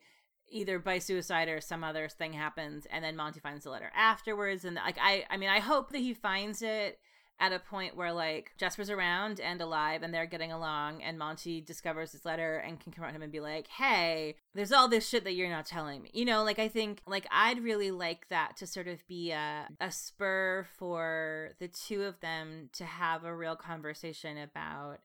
either 0.50 0.80
by 0.80 0.98
suicide 0.98 1.50
or 1.50 1.60
some 1.60 1.84
other 1.84 2.08
thing 2.08 2.34
happens 2.34 2.86
and 2.92 3.04
then 3.04 3.16
Monty 3.16 3.40
finds 3.40 3.64
the 3.64 3.70
letter 3.70 3.92
afterwards 3.96 4.66
and 4.66 4.76
like 4.76 4.98
I 5.02 5.26
I 5.30 5.38
mean 5.38 5.50
I 5.50 5.60
hope 5.60 5.92
that 5.92 6.00
he 6.00 6.14
finds 6.14 6.62
it 6.62 7.00
at 7.40 7.54
a 7.54 7.60
point 7.60 7.96
where 7.96 8.12
like 8.12 8.52
Jasper's 8.58 8.90
around 8.90 9.40
and 9.40 9.62
alive 9.62 10.02
and 10.02 10.14
they're 10.14 10.26
getting 10.26 10.52
along 10.52 11.04
and 11.04 11.20
Monty 11.20 11.62
discovers 11.62 12.12
his 12.12 12.26
letter 12.26 12.58
and 12.58 12.80
can 12.80 12.92
confront 12.92 13.16
him 13.16 13.22
and 13.22 13.32
be 13.32 13.40
like, 13.40 13.68
"Hey, 13.68 14.36
there's 14.56 14.72
all 14.72 14.88
this 14.88 15.08
shit 15.08 15.24
that 15.24 15.34
you're 15.34 15.50
not 15.50 15.66
telling 15.66 16.02
me." 16.02 16.10
You 16.14 16.26
know, 16.26 16.44
like 16.44 16.60
I 16.60 16.68
think 16.68 17.02
like 17.06 17.28
I'd 17.32 17.64
really 17.64 17.92
like 17.92 18.28
that 18.30 18.58
to 18.58 18.68
sort 18.68 18.88
of 18.88 19.06
be 19.08 19.32
a 19.32 19.68
a 19.80 19.92
spur 19.92 20.66
for 20.78 21.52
the 21.60 21.68
two 21.68 22.04
of 22.04 22.20
them 22.22 22.70
to 22.74 22.86
have 22.86 23.24
a 23.24 23.36
real 23.36 23.56
conversation 23.56 24.38
about 24.38 25.00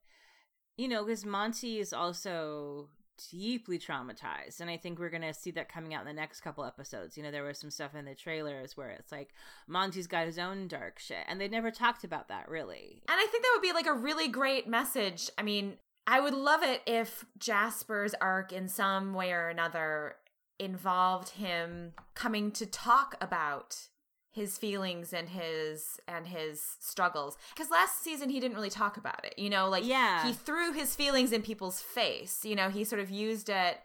you 0.76 0.88
know, 0.88 1.04
because 1.04 1.24
Monty 1.24 1.78
is 1.78 1.92
also 1.92 2.88
deeply 3.30 3.78
traumatized 3.78 4.60
and 4.60 4.68
i 4.68 4.76
think 4.76 4.98
we're 4.98 5.10
gonna 5.10 5.34
see 5.34 5.50
that 5.52 5.68
coming 5.68 5.94
out 5.94 6.00
in 6.00 6.06
the 6.06 6.12
next 6.12 6.40
couple 6.40 6.64
episodes 6.64 7.16
you 7.16 7.22
know 7.22 7.30
there 7.30 7.44
was 7.44 7.58
some 7.58 7.70
stuff 7.70 7.94
in 7.94 8.06
the 8.06 8.14
trailers 8.14 8.76
where 8.76 8.88
it's 8.88 9.12
like 9.12 9.28
monty's 9.68 10.08
got 10.08 10.26
his 10.26 10.38
own 10.38 10.66
dark 10.66 10.98
shit 10.98 11.24
and 11.28 11.40
they 11.40 11.46
never 11.46 11.70
talked 11.70 12.02
about 12.04 12.28
that 12.28 12.48
really 12.48 13.02
And 13.08 13.20
I 13.20 13.26
think 13.26 13.44
that 13.44 13.52
would 13.54 13.62
be 13.62 13.72
like 13.72 13.86
a 13.86 13.92
really 13.92 14.28
great 14.28 14.66
message. 14.66 15.30
I 15.36 15.42
mean, 15.42 15.76
I 16.06 16.20
would 16.20 16.34
love 16.34 16.62
it 16.62 16.82
if 16.86 17.26
Jasper's 17.38 18.14
arc 18.20 18.52
in 18.52 18.68
some 18.68 19.14
way 19.14 19.32
or 19.32 19.48
another 19.48 20.16
involved 20.58 21.30
him 21.30 21.92
coming 22.14 22.50
to 22.52 22.66
talk 22.66 23.16
about 23.20 23.88
his 24.32 24.58
feelings 24.58 25.12
and 25.12 25.28
his 25.28 26.00
and 26.08 26.26
his 26.26 26.76
struggles. 26.80 27.36
Because 27.54 27.70
last 27.70 28.02
season 28.02 28.30
he 28.30 28.40
didn't 28.40 28.56
really 28.56 28.70
talk 28.70 28.96
about 28.96 29.24
it 29.24 29.34
you 29.38 29.50
know 29.50 29.68
like 29.68 29.84
Yeah. 29.86 30.26
he 30.26 30.32
threw 30.32 30.72
his 30.72 30.96
feelings 30.96 31.32
in 31.32 31.42
people's 31.42 31.80
face 31.80 32.44
you 32.44 32.56
know 32.56 32.68
he 32.70 32.82
sort 32.84 33.00
of 33.00 33.10
used 33.10 33.48
it 33.48 33.78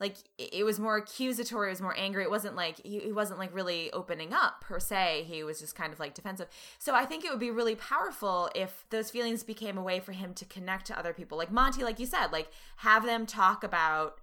like 0.00 0.16
it 0.38 0.64
was 0.64 0.80
more 0.80 0.96
accusatory 0.96 1.68
it 1.68 1.70
was 1.70 1.80
more 1.80 1.94
angry. 1.96 2.24
It 2.24 2.30
wasn't 2.30 2.56
like 2.56 2.80
he, 2.82 2.98
he 2.98 3.12
wasn't 3.12 3.38
like 3.38 3.54
really 3.54 3.92
opening 3.92 4.32
up 4.32 4.60
per 4.60 4.80
se. 4.80 5.24
He 5.28 5.44
was 5.44 5.60
just 5.60 5.76
kind 5.76 5.92
of 5.92 6.00
like 6.00 6.14
defensive. 6.14 6.48
So 6.80 6.94
i 6.96 7.04
think 7.04 7.24
it 7.24 7.30
would 7.30 7.38
be 7.38 7.52
really 7.52 7.76
powerful 7.76 8.50
if 8.56 8.84
those 8.90 9.10
feelings 9.10 9.44
became 9.44 9.78
a 9.78 9.82
way 9.82 10.00
for 10.00 10.10
him 10.10 10.34
to 10.34 10.44
connect 10.44 10.86
to 10.86 10.98
other 10.98 11.12
people. 11.14 11.38
Like 11.38 11.52
monty 11.52 11.84
like 11.84 12.00
you 12.00 12.06
said 12.06 12.28
like 12.32 12.48
have 12.78 13.06
them 13.06 13.24
talk 13.24 13.62
about 13.62 14.18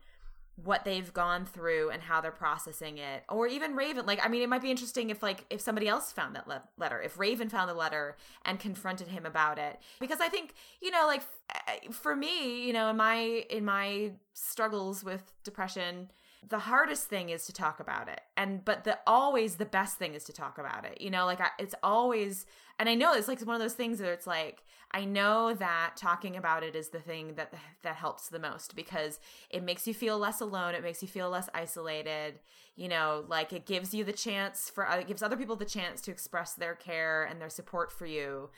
what 0.64 0.86
they've 0.86 1.14
gone 1.14 1.46
through 1.46 1.90
and 1.90 2.02
how 2.02 2.22
they're 2.22 2.32
processing 2.32 2.98
it 2.98 3.24
or 3.30 3.48
even 3.48 3.76
raven. 3.76 4.06
Like 4.06 4.20
i 4.24 4.28
mean 4.28 4.42
it 4.42 4.50
might 4.50 4.62
be 4.62 4.72
interesting 4.72 5.10
if 5.10 5.24
like 5.24 5.46
if 5.50 5.62
somebody 5.62 5.88
else 5.88 6.12
found 6.12 6.36
that 6.36 6.48
le- 6.48 6.64
letter 6.78 7.02
if 7.02 7.18
raven 7.20 7.50
found 7.50 7.70
the 7.70 7.74
letter 7.74 8.18
and 8.46 8.60
confronted 8.60 9.08
him 9.08 9.26
about 9.26 9.58
it. 9.58 9.80
Because 10.00 10.20
i 10.22 10.28
think 10.30 10.54
you 10.82 10.92
know 10.92 11.06
like 11.08 11.22
f- 11.22 11.64
eh, 11.68 11.92
for 11.92 12.16
me 12.16 12.66
you 12.66 12.74
know 12.74 12.90
in 12.90 12.98
my 12.98 13.18
in 13.50 13.66
my 13.66 14.12
struggles 14.34 15.04
with 15.04 15.24
depression 15.44 16.10
the 16.48 16.60
hardest 16.60 17.08
thing 17.08 17.30
is 17.30 17.46
to 17.46 17.54
talk 17.54 17.80
about 17.80 18.08
it. 18.08 18.22
And 18.36 18.66
but 18.66 18.84
the 18.84 18.98
always 19.06 19.56
the 19.56 19.66
best 19.66 19.98
thing 19.98 20.14
is 20.16 20.24
to 20.26 20.34
talk 20.34 20.58
about 20.58 20.86
it 20.86 21.00
you 21.00 21.10
know 21.10 21.26
like 21.26 21.40
I, 21.40 21.50
it's 21.60 21.76
always 21.84 22.46
and 22.80 22.90
i 22.90 22.96
know 22.96 23.14
it's 23.14 23.28
like 23.28 23.40
one 23.42 23.56
of 23.56 23.62
those 23.62 23.74
things 23.74 24.02
where 24.02 24.14
it's 24.14 24.28
like 24.28 24.64
i 24.92 25.06
know 25.06 25.54
that 25.54 25.94
talking 25.96 26.36
about 26.36 26.64
it 26.64 26.76
is 26.76 26.90
the 26.90 27.00
thing 27.00 27.36
that 27.36 27.54
that 27.84 27.96
helps 27.96 28.30
the 28.30 28.40
most 28.40 28.76
because 28.76 29.20
it 29.50 29.64
makes 29.64 29.88
you 29.88 29.94
feel 29.94 30.18
less 30.18 30.42
alone. 30.42 30.76
It 30.76 30.84
makes 30.84 31.02
you 31.02 31.08
feel 31.08 31.30
less 31.30 31.50
isolated 31.54 32.40
you 32.76 32.88
know 32.88 33.26
like 33.28 33.54
it 33.54 33.66
gives 33.66 33.94
you 33.94 34.04
the 34.04 34.14
chance 34.14 34.70
for 34.70 34.86
it 34.86 35.08
gives 35.08 35.22
other 35.22 35.38
people 35.38 35.56
the 35.56 35.66
chance 35.66 36.02
to 36.02 36.12
express 36.12 36.54
their 36.54 36.76
care 36.76 37.24
and 37.24 37.40
their 37.40 37.50
support 37.50 37.92
for 37.92 38.06
you. 38.06 38.50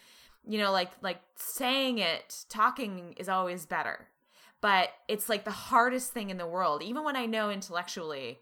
You 0.46 0.60
know 0.60 0.72
like 0.72 0.91
like 1.02 1.22
saying 1.36 2.00
it 2.00 2.46
talking 2.50 3.13
is 3.17 3.30
always 3.30 3.65
better 3.65 4.08
but 4.63 4.91
it's 5.10 5.28
like 5.28 5.43
the 5.43 5.52
hardest 5.52 6.13
thing 6.13 6.30
in 6.30 6.38
the 6.38 6.47
world 6.47 6.82
even 6.82 7.04
when 7.04 7.17
i 7.17 7.26
know 7.26 7.52
intellectually 7.52 8.39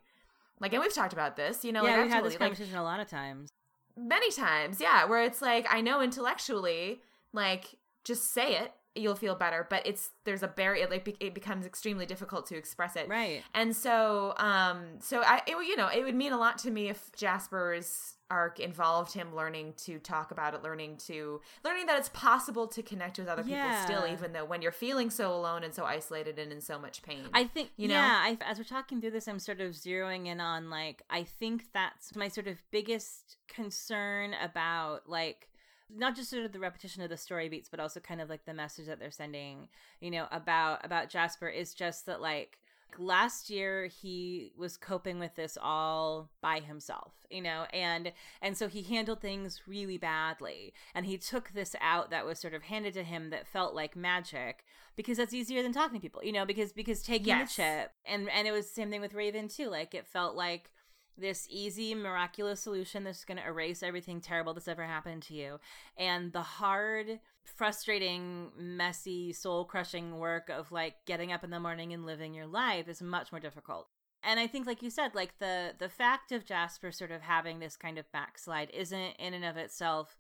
like 0.62 0.72
and 0.72 0.82
we've 0.82 0.94
talked 0.94 1.14
about 1.14 1.36
this 1.36 1.66
you 1.66 1.72
know 1.74 1.84
yeah 1.84 1.96
like, 1.96 2.04
we've 2.04 2.12
had 2.12 2.24
this 2.24 2.34
actually, 2.34 2.46
like, 2.46 2.58
conversation 2.58 2.78
a 2.78 2.84
lot 2.84 3.00
of 3.02 3.10
times. 3.10 3.50
Many 3.98 4.32
times 4.32 4.80
yeah 4.80 5.04
where 5.06 5.24
it's 5.24 5.42
like 5.42 5.66
i 5.70 5.82
know 5.82 6.02
intellectually 6.02 7.02
like 7.34 7.66
just 8.06 8.32
say 8.34 8.56
it 8.56 8.72
you'll 8.96 9.16
feel 9.16 9.36
better 9.36 9.66
but 9.70 9.86
it's 9.86 10.10
there's 10.26 10.44
a 10.44 10.48
barrier 10.48 10.88
like 10.90 11.06
be- 11.06 11.16
it 11.20 11.34
becomes 11.34 11.66
extremely 11.66 12.06
difficult 12.06 12.46
to 12.48 12.58
express 12.58 12.96
it. 12.96 13.08
Right. 13.08 13.42
And 13.54 13.76
so 13.76 14.34
um 14.38 14.84
so 15.00 15.22
i 15.24 15.42
it, 15.48 15.52
you 15.68 15.78
know 15.78 15.88
it 15.88 16.04
would 16.04 16.16
mean 16.16 16.34
a 16.34 16.38
lot 16.38 16.58
to 16.60 16.72
me 16.72 16.90
if 16.90 17.10
jasper's 17.16 18.16
arc 18.30 18.62
involved 18.62 19.14
him 19.14 19.36
learning 19.36 19.74
to 19.76 20.00
talk 20.00 20.32
about 20.32 20.54
it 20.54 20.64
learning 20.64 20.96
to 20.96 21.42
learning 21.66 21.86
that 21.86 22.00
it's 22.00 22.10
possible 22.10 22.66
to 22.66 22.82
connect 22.82 23.18
with 23.20 23.28
other 23.28 23.44
people 23.44 23.60
still 23.84 24.06
even 24.10 24.32
though 24.32 24.46
when 24.46 24.62
you're 24.62 24.72
feeling 24.72 25.10
so 25.10 25.34
alone 25.34 25.64
and 25.66 25.74
so 25.74 25.84
isolated 25.84 26.40
and 26.40 26.52
in 26.52 26.62
so 26.62 26.80
much 26.80 27.02
pain 27.02 27.24
I 27.34 27.44
think, 27.46 27.72
You 27.76 27.90
know? 27.90 27.96
yeah, 27.96 28.20
I, 28.24 28.38
as 28.50 28.58
we're 28.58 28.64
talking 28.64 29.02
through 29.02 29.12
this, 29.12 29.28
I'm 29.28 29.40
sort 29.40 29.62
of 29.62 29.72
zeroing 29.74 30.28
in 30.28 30.40
on 30.40 30.70
like, 30.70 31.02
I 31.10 31.24
think 31.24 31.66
that's 31.74 32.16
my 32.16 32.28
sort 32.30 32.48
of 32.48 32.58
biggest 32.72 33.38
concern 33.48 34.34
about 34.42 35.10
like, 35.10 35.48
not 35.96 36.16
just 36.16 36.30
sort 36.30 36.46
of 36.46 36.52
the 36.52 36.60
repetition 36.60 37.02
of 37.04 37.10
the 37.10 37.18
story 37.18 37.50
beats, 37.50 37.70
but 37.70 37.80
also 37.80 38.00
kind 38.00 38.22
of 38.22 38.30
like 38.30 38.46
the 38.46 38.54
message 38.54 38.88
that 38.88 39.00
they're 39.00 39.12
sending, 39.12 39.68
you 40.00 40.12
know, 40.12 40.28
about 40.32 40.86
about 40.86 41.10
Jasper 41.10 41.48
is 41.48 41.74
just 41.74 42.06
that 42.06 42.22
like 42.22 42.58
last 42.98 43.50
year 43.50 43.86
he 43.88 44.52
was 44.58 44.76
coping 44.76 45.18
with 45.18 45.36
this 45.36 45.58
all 45.62 46.30
by 46.42 46.60
himself 46.60 47.14
you 47.30 47.42
know 47.42 47.66
and 47.72 48.12
and 48.42 48.58
so 48.58 48.68
he 48.68 48.82
handled 48.82 49.22
things 49.22 49.62
really 49.66 49.98
badly 49.98 50.74
and 50.94 51.06
he 51.06 51.18
took 51.18 51.52
this 51.52 51.74
out 51.80 52.10
that 52.10 52.26
was 52.26 52.38
sort 52.38 52.54
of 52.54 52.64
handed 52.64 52.94
to 52.94 53.04
him 53.04 53.30
that 53.30 53.48
felt 53.48 53.74
like 53.74 53.96
magic 53.96 54.66
because 54.98 55.18
that's 55.18 55.34
easier 55.34 55.64
than 55.64 55.72
talking 55.72 55.96
to 55.98 56.02
people 56.02 56.22
you 56.22 56.34
know 56.34 56.46
because 56.46 56.74
because 56.74 57.02
taking 57.02 57.28
Yes. 57.28 57.56
the 57.56 57.64
chip 57.64 57.92
and 58.06 58.30
and 58.30 58.46
it 58.46 58.52
was 58.52 58.68
the 58.68 58.74
same 58.74 58.90
thing 58.90 59.00
with 59.00 59.14
raven 59.14 59.48
too 59.48 59.70
like 59.70 59.94
it 59.96 60.06
felt 60.06 60.36
like 60.36 60.70
this 61.18 61.48
easy 61.50 61.94
miraculous 61.94 62.62
solution 62.62 63.04
that's 63.04 63.26
going 63.26 63.38
to 63.38 63.46
erase 63.46 63.84
everything 63.84 64.22
terrible 64.22 64.54
that's 64.54 64.68
ever 64.68 64.84
happened 64.84 65.24
to 65.24 65.34
you. 65.34 65.60
And 65.98 66.34
the 66.34 66.42
hard 66.42 67.20
frustrating 67.44 68.52
messy 68.58 69.34
soul 69.34 69.66
crushing 69.66 70.20
work 70.20 70.50
of 70.50 70.72
like 70.72 70.96
getting 71.06 71.32
up 71.32 71.44
in 71.44 71.50
the 71.50 71.60
morning 71.60 71.94
and 71.94 72.06
living 72.06 72.34
your 72.34 72.48
life 72.48 72.88
is 72.88 73.02
much 73.02 73.32
more 73.32 73.42
difficult. 73.42 73.88
And 74.24 74.40
i 74.40 74.46
think 74.46 74.68
like 74.68 74.84
you 74.84 74.92
said 74.92 75.16
like 75.16 75.40
the 75.40 75.74
the 75.80 75.90
fact 75.90 76.32
of 76.32 76.46
jasper 76.46 76.92
sort 76.92 77.10
of 77.10 77.24
having 77.24 77.58
this 77.58 77.76
kind 77.76 77.98
of 77.98 78.12
backslide 78.12 78.70
isn't 78.72 79.16
in 79.18 79.34
and 79.34 79.44
of 79.44 79.58
itself 79.58 80.16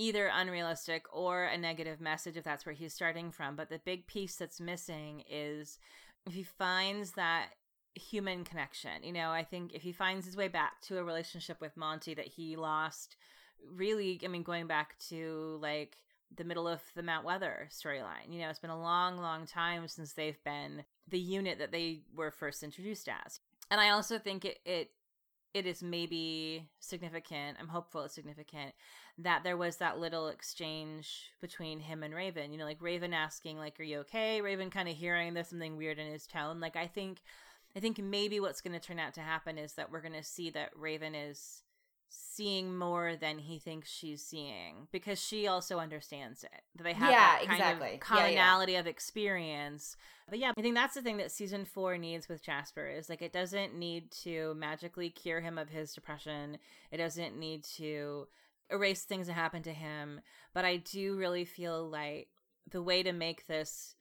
either 0.00 0.30
unrealistic 0.32 1.04
or 1.12 1.44
a 1.44 1.58
negative 1.58 2.00
message 2.00 2.38
if 2.38 2.42
that's 2.42 2.64
where 2.64 2.74
he's 2.74 2.94
starting 2.94 3.30
from. 3.30 3.54
But 3.54 3.68
the 3.68 3.80
big 3.84 4.06
piece 4.06 4.36
that's 4.36 4.58
missing 4.58 5.22
is 5.30 5.78
if 6.26 6.32
he 6.32 6.42
finds 6.42 7.12
that 7.12 7.50
human 7.94 8.44
connection 8.44 9.02
you 9.02 9.12
know 9.12 9.30
i 9.30 9.42
think 9.42 9.72
if 9.74 9.82
he 9.82 9.92
finds 9.92 10.24
his 10.24 10.36
way 10.36 10.48
back 10.48 10.80
to 10.80 10.98
a 10.98 11.04
relationship 11.04 11.60
with 11.60 11.76
monty 11.76 12.14
that 12.14 12.26
he 12.26 12.56
lost 12.56 13.16
really 13.74 14.20
i 14.24 14.28
mean 14.28 14.42
going 14.42 14.66
back 14.66 14.96
to 14.98 15.58
like 15.60 15.96
the 16.36 16.44
middle 16.44 16.68
of 16.68 16.80
the 16.94 17.02
mount 17.02 17.24
weather 17.24 17.68
storyline 17.70 18.30
you 18.30 18.38
know 18.38 18.48
it's 18.48 18.60
been 18.60 18.70
a 18.70 18.80
long 18.80 19.16
long 19.18 19.46
time 19.46 19.88
since 19.88 20.12
they've 20.12 20.42
been 20.44 20.84
the 21.08 21.18
unit 21.18 21.58
that 21.58 21.72
they 21.72 22.02
were 22.14 22.30
first 22.30 22.62
introduced 22.62 23.08
as. 23.08 23.40
And 23.70 23.80
i 23.80 23.90
also 23.90 24.18
think 24.18 24.44
it 24.44 24.58
it 24.64 24.90
it 25.52 25.66
is 25.66 25.82
maybe 25.82 26.68
significant 26.78 27.58
i'm 27.60 27.68
hopeful 27.68 28.02
it's 28.02 28.14
significant 28.14 28.72
that 29.18 29.42
there 29.42 29.56
was 29.56 29.76
that 29.76 29.98
little 29.98 30.28
exchange 30.28 31.32
between 31.40 31.80
him 31.80 32.04
and 32.04 32.14
raven 32.14 32.52
you 32.52 32.58
know 32.58 32.64
like 32.64 32.80
raven 32.80 33.12
asking 33.12 33.58
like 33.58 33.78
are 33.80 33.84
you 33.84 33.98
okay? 33.98 34.40
Raven 34.40 34.70
kind 34.70 34.88
of 34.88 34.94
hearing 34.94 35.34
there's 35.34 35.48
something 35.48 35.76
weird 35.76 35.98
in 35.98 36.10
his 36.10 36.26
tone 36.26 36.60
like 36.60 36.76
i 36.76 36.86
think 36.86 37.22
i 37.76 37.80
think 37.80 37.98
maybe 37.98 38.40
what's 38.40 38.60
going 38.60 38.72
to 38.78 38.80
turn 38.86 38.98
out 38.98 39.14
to 39.14 39.20
happen 39.20 39.58
is 39.58 39.74
that 39.74 39.90
we're 39.90 40.00
going 40.00 40.12
to 40.14 40.22
see 40.24 40.50
that 40.50 40.70
raven 40.76 41.14
is 41.14 41.62
seeing 42.08 42.76
more 42.76 43.14
than 43.14 43.38
he 43.38 43.58
thinks 43.58 43.88
she's 43.88 44.24
seeing 44.24 44.88
because 44.90 45.22
she 45.22 45.46
also 45.46 45.78
understands 45.78 46.42
it 46.42 46.62
that 46.74 46.82
they 46.82 46.92
have 46.92 47.10
Yeah, 47.10 47.18
that 47.18 47.42
kind 47.46 47.60
exactly. 47.60 47.86
of 47.94 48.00
Yeah, 48.10 48.26
yeah. 48.26 48.28
commonality 48.30 48.74
of 48.74 48.86
experience 48.88 49.96
but 50.28 50.38
yeah 50.38 50.52
i 50.56 50.60
think 50.60 50.74
that's 50.74 50.94
the 50.94 51.02
thing 51.02 51.18
that 51.18 51.30
season 51.30 51.64
four 51.64 51.96
needs 51.98 52.28
with 52.28 52.42
jasper 52.42 52.88
is 52.88 53.08
like 53.08 53.22
it 53.22 53.32
doesn't 53.32 53.76
need 53.76 54.10
to 54.10 54.54
magically 54.54 55.08
cure 55.10 55.40
him 55.40 55.56
of 55.58 55.68
his 55.68 55.92
depression 55.92 56.58
it 56.90 56.96
doesn't 56.96 57.38
need 57.38 57.62
to 57.62 58.26
erase 58.70 59.02
things 59.04 59.26
that 59.26 59.34
happened 59.34 59.64
to 59.64 59.72
him 59.72 60.20
but 60.52 60.64
i 60.64 60.76
do 60.76 61.16
really 61.16 61.44
feel 61.44 61.88
like 61.88 62.28
the 62.70 62.82
way 62.82 63.02
to 63.02 63.12
make 63.12 63.46
this 63.46 63.94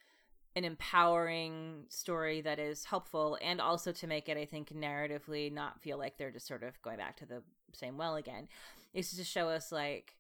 an 0.60 0.66
empowering 0.66 1.86
story 1.90 2.42
that 2.42 2.60
is 2.60 2.84
helpful 2.86 3.38
and 3.42 3.62
also 3.62 3.92
to 3.94 4.06
make 4.08 4.28
it 4.28 4.38
i 4.38 4.46
think 4.46 4.74
narratively 4.74 5.52
not 5.52 5.82
feel 5.82 5.98
like 5.98 6.18
they're 6.18 6.32
just 6.32 6.48
sort 6.48 6.64
of 6.64 6.80
going 6.82 6.98
back 6.98 7.16
to 7.18 7.26
the 7.26 7.42
same 7.74 7.98
well 7.98 8.16
again 8.16 8.48
is 8.94 9.12
to 9.16 9.24
show 9.24 9.48
us 9.50 9.72
like 9.72 10.16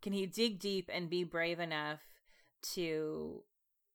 can 0.00 0.12
he 0.14 0.24
dig 0.26 0.58
deep 0.58 0.88
and 0.92 1.10
be 1.10 1.24
brave 1.24 1.60
enough 1.60 2.00
to 2.74 3.42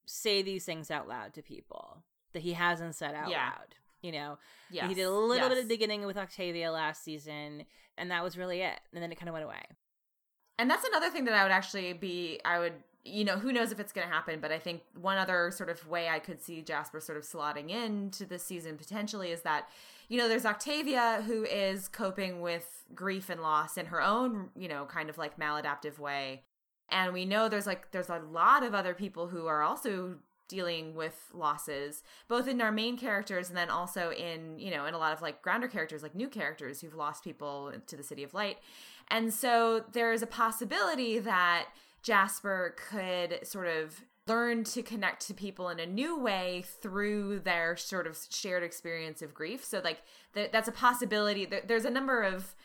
say 0.05 0.41
these 0.41 0.65
things 0.65 0.91
out 0.91 1.07
loud 1.07 1.33
to 1.33 1.41
people 1.41 2.03
that 2.33 2.43
he 2.43 2.53
hasn't 2.53 2.95
said 2.95 3.15
out 3.15 3.29
Yeah. 3.29 3.45
loud 3.57 3.75
you 4.01 4.11
know 4.11 4.37
yes. 4.69 4.87
he 4.87 4.93
did 4.93 5.03
a 5.03 5.09
little 5.11 5.29
bit 5.29 5.41
yes. 5.41 5.51
at 5.51 5.63
the 5.63 5.67
beginning 5.67 6.05
with 6.05 6.17
octavia 6.17 6.71
last 6.71 7.03
season 7.03 7.65
and 7.97 8.11
that 8.11 8.23
was 8.23 8.37
really 8.37 8.61
it 8.61 8.79
and 8.93 9.01
then 9.01 9.11
it 9.11 9.15
kind 9.15 9.29
of 9.29 9.33
went 9.33 9.45
away 9.45 9.63
And 10.59 10.69
that's 10.69 10.85
another 10.85 11.09
thing 11.09 11.25
that 11.25 11.33
I 11.35 11.43
would 11.43 11.51
actually 11.51 11.93
be, 11.93 12.39
I 12.43 12.57
would, 12.59 12.73
you 13.07 13.23
know, 13.23 13.37
who 13.37 13.51
knows 13.51 13.71
if 13.71 13.79
it's 13.79 13.91
going 13.91 14.07
to 14.07 14.13
happen, 14.13 14.39
but 14.39 14.51
I 14.51 14.59
think 14.59 14.81
one 14.99 15.17
other 15.17 15.51
sort 15.51 15.69
of 15.69 15.87
way 15.87 16.09
I 16.09 16.19
could 16.19 16.41
see 16.41 16.61
Jasper 16.61 16.99
sort 16.99 17.17
of 17.17 17.23
slotting 17.23 17.69
into 17.69 18.25
this 18.25 18.43
season 18.43 18.77
potentially 18.77 19.31
is 19.31 19.41
that, 19.41 19.69
you 20.09 20.17
know, 20.17 20.27
there's 20.27 20.45
Octavia 20.45 21.23
who 21.25 21.43
is 21.43 21.87
coping 21.87 22.41
with 22.41 22.85
grief 22.93 23.29
and 23.29 23.41
loss 23.41 23.77
in 23.77 23.87
her 23.87 24.01
own, 24.01 24.49
you 24.55 24.67
know, 24.67 24.85
kind 24.85 25.09
of 25.09 25.17
like 25.17 25.39
maladaptive 25.39 25.99
way. 25.99 26.43
And 26.89 27.13
we 27.13 27.25
know 27.25 27.49
there's 27.49 27.67
like, 27.67 27.91
there's 27.91 28.09
a 28.09 28.21
lot 28.29 28.63
of 28.63 28.73
other 28.73 28.93
people 28.93 29.27
who 29.27 29.47
are 29.47 29.61
also 29.61 30.17
dealing 30.47 30.95
with 30.95 31.29
losses 31.33 32.03
both 32.29 32.47
in 32.47 32.61
our 32.61 32.71
main 32.71 32.97
characters 32.97 33.49
and 33.49 33.57
then 33.57 33.69
also 33.69 34.11
in 34.11 34.57
you 34.57 34.71
know 34.71 34.85
in 34.85 34.93
a 34.93 34.97
lot 34.97 35.11
of 35.11 35.21
like 35.21 35.41
grounder 35.41 35.67
characters 35.67 36.01
like 36.01 36.15
new 36.15 36.29
characters 36.29 36.79
who've 36.79 36.95
lost 36.95 37.21
people 37.21 37.73
to 37.85 37.97
the 37.97 38.03
city 38.03 38.23
of 38.23 38.33
light 38.33 38.57
and 39.09 39.33
so 39.33 39.83
there's 39.91 40.21
a 40.21 40.27
possibility 40.27 41.19
that 41.19 41.67
jasper 42.07 42.73
could 42.89 43.45
sort 43.45 43.67
of 43.67 44.01
learn 44.27 44.63
to 44.63 44.81
connect 44.81 45.25
to 45.27 45.33
people 45.33 45.67
in 45.69 45.79
a 45.79 45.85
new 45.85 46.17
way 46.17 46.63
through 46.81 47.39
their 47.39 47.75
sort 47.75 48.07
of 48.07 48.17
shared 48.29 48.63
experience 48.63 49.21
of 49.21 49.33
grief 49.33 49.63
so 49.63 49.81
like 49.83 49.99
th- 50.33 50.51
that's 50.51 50.67
a 50.67 50.71
possibility 50.71 51.45
There- 51.45 51.63
there's 51.67 51.85
a 51.85 51.89
number 51.89 52.21
of 52.23 52.55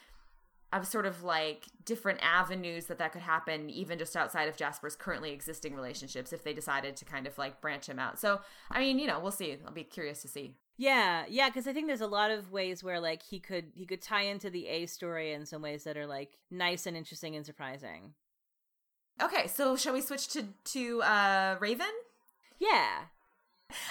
of 0.73 0.87
sort 0.87 1.05
of 1.05 1.23
like 1.23 1.67
different 1.85 2.19
avenues 2.23 2.87
that 2.87 2.97
that 2.99 3.13
could 3.13 3.21
happen 3.21 3.69
even 3.69 3.99
just 3.99 4.17
outside 4.17 4.49
of 4.49 4.57
Jasper's 4.57 4.97
currently 4.97 5.31
existing 5.33 5.75
relationships 5.75 6.33
if 6.33 6.45
they 6.45 6.55
decided 6.55 6.97
to 6.97 7.05
kind 7.05 7.27
of 7.27 7.37
like 7.37 7.61
branch 7.61 7.91
him 7.91 7.99
out. 7.99 8.19
So, 8.19 8.41
I 8.71 8.79
mean, 8.81 8.99
you 8.99 9.07
know, 9.07 9.21
we'll 9.21 9.33
see. 9.33 9.55
I'll 9.67 9.73
be 9.75 9.85
curious 9.85 10.23
to 10.23 10.29
see. 10.29 10.55
Yeah, 10.79 11.25
yeah, 11.29 11.51
because 11.51 11.67
I 11.69 11.75
think 11.75 11.89
there's 11.89 12.01
a 12.01 12.07
lot 12.07 12.31
of 12.31 12.53
ways 12.53 12.83
where 12.83 13.01
like 13.01 13.23
he 13.23 13.39
could 13.39 13.67
he 13.75 13.85
could 13.85 14.01
tie 14.01 14.23
into 14.23 14.49
the 14.49 14.67
A 14.67 14.87
story 14.87 15.35
in 15.35 15.45
some 15.45 15.61
ways 15.61 15.85
that 15.85 15.99
are 15.99 16.07
like 16.07 16.39
nice 16.51 16.87
and 16.87 16.97
interesting 16.97 17.37
and 17.37 17.45
surprising. 17.45 18.15
Okay, 19.21 19.47
so 19.47 19.77
shall 19.77 19.93
we 19.93 20.01
switch 20.01 20.29
to 20.29 20.45
to 20.65 21.03
uh 21.03 21.57
Raven? 21.61 21.87
Yeah. 22.59 23.05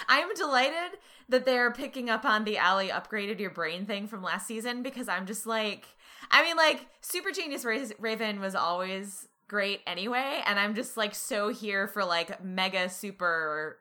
I'm 0.08 0.32
delighted 0.34 0.98
that 1.28 1.44
they're 1.44 1.72
picking 1.72 2.08
up 2.08 2.24
on 2.24 2.44
the 2.44 2.56
Allie 2.58 2.88
upgraded 2.88 3.40
your 3.40 3.50
brain 3.50 3.84
thing 3.86 4.06
from 4.06 4.22
last 4.22 4.46
season 4.46 4.82
because 4.82 5.08
I'm 5.08 5.26
just 5.26 5.46
like, 5.46 5.86
I 6.30 6.42
mean, 6.42 6.56
like, 6.56 6.86
Super 7.00 7.32
Genius 7.32 7.64
Raven 7.98 8.40
was 8.40 8.54
always 8.54 9.28
great 9.48 9.80
anyway, 9.86 10.42
and 10.46 10.58
I'm 10.58 10.74
just 10.74 10.96
like 10.96 11.14
so 11.14 11.48
here 11.48 11.86
for 11.86 12.04
like 12.04 12.42
mega 12.42 12.88
super 12.88 13.78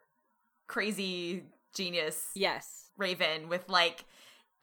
crazy 0.68 1.44
genius. 1.74 2.32
Yes. 2.36 2.90
Raven 2.98 3.48
with 3.48 3.70
like 3.70 4.06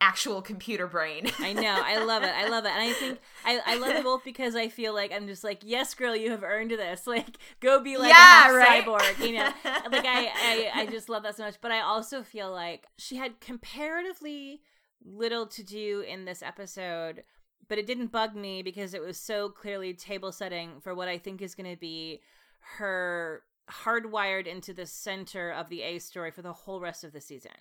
actual 0.01 0.43
computer 0.43 0.87
brain. 0.87 1.31
I 1.39 1.53
know. 1.53 1.83
I 1.85 2.03
love 2.03 2.23
it. 2.23 2.33
I 2.35 2.49
love 2.49 2.65
it. 2.65 2.71
And 2.71 2.83
I 2.83 2.93
think 2.93 3.19
I, 3.45 3.61
I 3.67 3.77
love 3.79 3.97
it 3.97 4.05
both 4.05 4.25
because 4.25 4.55
I 4.55 4.69
feel 4.69 4.95
like 4.95 5.13
I'm 5.13 5.27
just 5.27 5.45
like, 5.45 5.61
yes, 5.63 5.95
girl, 5.95 6.15
you 6.15 6.31
have 6.31 6.43
earned 6.43 6.71
this. 6.71 7.07
Like, 7.19 7.39
go 7.61 7.81
be 7.83 7.97
like 7.97 8.11
yeah, 8.11 8.51
a 8.51 8.55
right? 8.55 8.85
cyborg. 8.85 9.27
You 9.27 9.37
know, 9.37 9.45
like 9.65 10.05
I, 10.05 10.27
I 10.27 10.71
I 10.75 10.87
just 10.87 11.09
love 11.09 11.23
that 11.23 11.37
so 11.37 11.45
much. 11.45 11.57
But 11.61 11.73
I 11.73 11.81
also 11.81 12.23
feel 12.23 12.53
like 12.53 12.87
she 12.99 13.17
had 13.17 13.41
comparatively 13.41 14.61
little 15.03 15.47
to 15.47 15.63
do 15.63 16.05
in 16.07 16.27
this 16.27 16.43
episode. 16.43 17.25
But 17.67 17.79
it 17.79 17.87
didn't 17.87 18.13
bug 18.13 18.35
me 18.35 18.63
because 18.63 18.93
it 18.93 19.01
was 19.01 19.17
so 19.17 19.49
clearly 19.49 19.95
table 19.95 20.33
setting 20.33 20.81
for 20.81 20.95
what 20.95 21.09
I 21.09 21.17
think 21.17 21.41
is 21.41 21.55
going 21.55 21.71
to 21.71 21.81
be 21.81 22.21
her 22.77 23.43
hardwired 23.71 24.47
into 24.47 24.73
the 24.73 24.87
center 24.87 25.51
of 25.51 25.69
the 25.69 25.83
A 25.83 25.99
story 25.99 26.31
for 26.31 26.43
the 26.43 26.53
whole 26.53 26.81
rest 26.81 27.05
of 27.05 27.13
the 27.13 27.21
season. 27.21 27.53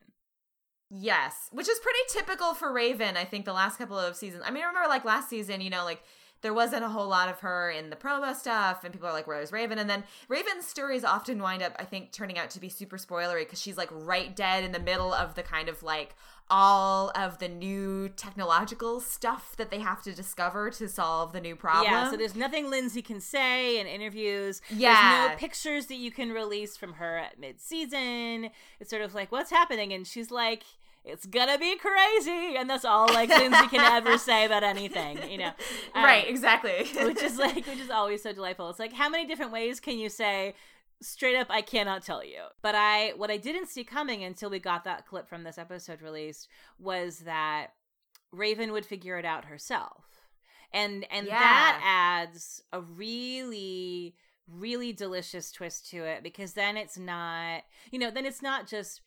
Yes, 0.89 1.49
which 1.51 1.67
is 1.67 1.79
pretty 1.79 1.99
typical 2.09 2.53
for 2.53 2.71
Raven. 2.71 3.17
I 3.17 3.25
think 3.25 3.45
the 3.45 3.53
last 3.53 3.77
couple 3.77 3.99
of 3.99 4.15
seasons. 4.15 4.43
I 4.45 4.51
mean, 4.51 4.63
I 4.63 4.67
remember 4.67 4.87
like 4.87 5.03
last 5.03 5.29
season, 5.29 5.59
you 5.59 5.69
know, 5.69 5.83
like 5.83 6.01
there 6.41 6.53
wasn't 6.53 6.85
a 6.85 6.89
whole 6.89 7.07
lot 7.07 7.29
of 7.29 7.39
her 7.41 7.69
in 7.71 7.89
the 7.89 7.95
promo 7.95 8.33
stuff, 8.35 8.83
and 8.83 8.93
people 8.93 9.09
are 9.09 9.13
like, 9.13 9.27
"Where's 9.27 9.51
Raven?" 9.51 9.79
And 9.79 9.89
then 9.89 10.03
Raven's 10.29 10.65
stories 10.65 11.03
often 11.03 11.41
wind 11.41 11.61
up, 11.61 11.75
I 11.77 11.83
think, 11.83 12.11
turning 12.11 12.37
out 12.37 12.51
to 12.51 12.59
be 12.59 12.69
super 12.69 12.97
spoilery 12.97 13.41
because 13.41 13.61
she's 13.61 13.77
like 13.77 13.89
right 13.91 14.33
dead 14.35 14.63
in 14.63 14.71
the 14.71 14.79
middle 14.79 15.13
of 15.13 15.35
the 15.35 15.43
kind 15.43 15.67
of 15.67 15.83
like 15.83 16.15
all 16.49 17.11
of 17.15 17.39
the 17.39 17.47
new 17.47 18.09
technological 18.09 18.99
stuff 18.99 19.55
that 19.57 19.69
they 19.69 19.79
have 19.79 20.01
to 20.03 20.13
discover 20.13 20.69
to 20.71 20.87
solve 20.87 21.33
the 21.33 21.41
new 21.41 21.55
problem. 21.55 21.91
Yeah, 21.91 22.09
so 22.09 22.17
there's 22.17 22.35
nothing 22.35 22.69
Lindsey 22.69 23.01
can 23.01 23.19
say 23.19 23.79
in 23.79 23.87
interviews. 23.87 24.61
Yeah. 24.69 24.93
There's 24.93 25.31
no 25.31 25.37
pictures 25.37 25.85
that 25.87 25.95
you 25.95 26.11
can 26.11 26.31
release 26.31 26.77
from 26.77 26.93
her 26.93 27.17
at 27.17 27.39
mid 27.39 27.59
season. 27.59 28.49
It's 28.79 28.89
sort 28.89 29.01
of 29.01 29.13
like, 29.13 29.31
what's 29.31 29.51
happening? 29.51 29.91
And 29.91 30.07
she's 30.07 30.31
like, 30.31 30.63
it's 31.07 31.25
gonna 31.25 31.57
be 31.57 31.77
crazy 31.77 32.57
and 32.57 32.69
that's 32.69 32.83
all 32.83 33.07
like 33.07 33.29
lindsey 33.29 33.67
can 33.67 33.79
ever 33.79 34.17
say 34.17 34.45
about 34.45 34.61
anything 34.61 35.17
you 35.29 35.37
know 35.37 35.51
um, 35.95 36.03
right 36.03 36.27
exactly 36.27 36.85
which 37.05 37.21
is 37.23 37.37
like 37.37 37.65
which 37.65 37.79
is 37.79 37.89
always 37.89 38.21
so 38.21 38.33
delightful 38.33 38.69
it's 38.69 38.79
like 38.79 38.91
how 38.91 39.07
many 39.07 39.25
different 39.25 39.53
ways 39.53 39.79
can 39.79 39.97
you 39.97 40.09
say 40.09 40.53
straight 41.01 41.35
up 41.35 41.47
i 41.49 41.61
cannot 41.61 42.03
tell 42.03 42.23
you. 42.23 42.43
But 42.61 42.75
i 42.75 43.13
what 43.15 43.31
i 43.31 43.37
didn't 43.37 43.67
see 43.67 43.83
coming 43.83 44.23
until 44.23 44.49
we 44.49 44.59
got 44.59 44.83
that 44.83 45.05
clip 45.05 45.27
from 45.27 45.43
this 45.43 45.57
episode 45.57 46.01
released 46.01 46.47
was 46.79 47.19
that 47.19 47.67
raven 48.31 48.71
would 48.71 48.85
figure 48.85 49.17
it 49.17 49.25
out 49.25 49.45
herself. 49.45 50.05
And 50.73 51.05
and 51.11 51.27
yeah. 51.27 51.39
that 51.39 51.81
adds 51.83 52.63
a 52.73 52.81
really 52.81 54.15
really 54.49 54.93
delicious 54.93 55.51
twist 55.51 55.89
to 55.89 56.05
it 56.05 56.23
because 56.23 56.53
then 56.53 56.77
it's 56.77 56.97
not 56.97 57.63
you 57.91 57.99
know 57.99 58.11
then 58.11 58.25
it's 58.25 58.41
not 58.41 58.67
just 58.67 59.01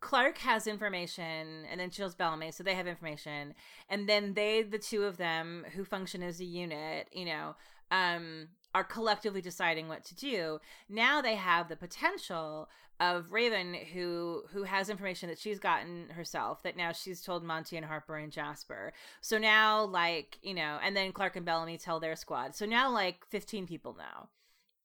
Clarke 0.00 0.38
has 0.38 0.66
information, 0.66 1.64
and 1.70 1.80
then 1.80 1.90
Chills 1.90 2.14
Bellamy, 2.14 2.52
so 2.52 2.62
they 2.62 2.74
have 2.74 2.86
information, 2.86 3.54
and 3.88 4.08
then 4.08 4.34
they, 4.34 4.62
the 4.62 4.78
two 4.78 5.04
of 5.04 5.16
them, 5.16 5.66
who 5.74 5.84
function 5.84 6.22
as 6.22 6.40
a 6.40 6.44
unit, 6.44 7.08
you 7.12 7.24
know, 7.24 7.56
um, 7.90 8.48
are 8.74 8.84
collectively 8.84 9.40
deciding 9.40 9.88
what 9.88 10.04
to 10.04 10.14
do. 10.14 10.60
Now 10.88 11.20
they 11.20 11.36
have 11.36 11.68
the 11.68 11.76
potential 11.76 12.68
of 13.00 13.32
Raven, 13.32 13.74
who 13.92 14.42
who 14.52 14.64
has 14.64 14.90
information 14.90 15.28
that 15.28 15.38
she's 15.38 15.58
gotten 15.58 16.08
herself, 16.10 16.62
that 16.64 16.76
now 16.76 16.92
she's 16.92 17.22
told 17.22 17.44
Monty 17.44 17.76
and 17.76 17.86
Harper 17.86 18.16
and 18.16 18.32
Jasper. 18.32 18.92
So 19.20 19.38
now, 19.38 19.84
like 19.84 20.38
you 20.42 20.54
know, 20.54 20.78
and 20.82 20.96
then 20.96 21.12
Clarke 21.12 21.36
and 21.36 21.46
Bellamy 21.46 21.78
tell 21.78 22.00
their 22.00 22.16
squad. 22.16 22.56
So 22.56 22.66
now, 22.66 22.90
like 22.92 23.24
fifteen 23.28 23.66
people 23.66 23.96
now 23.96 24.28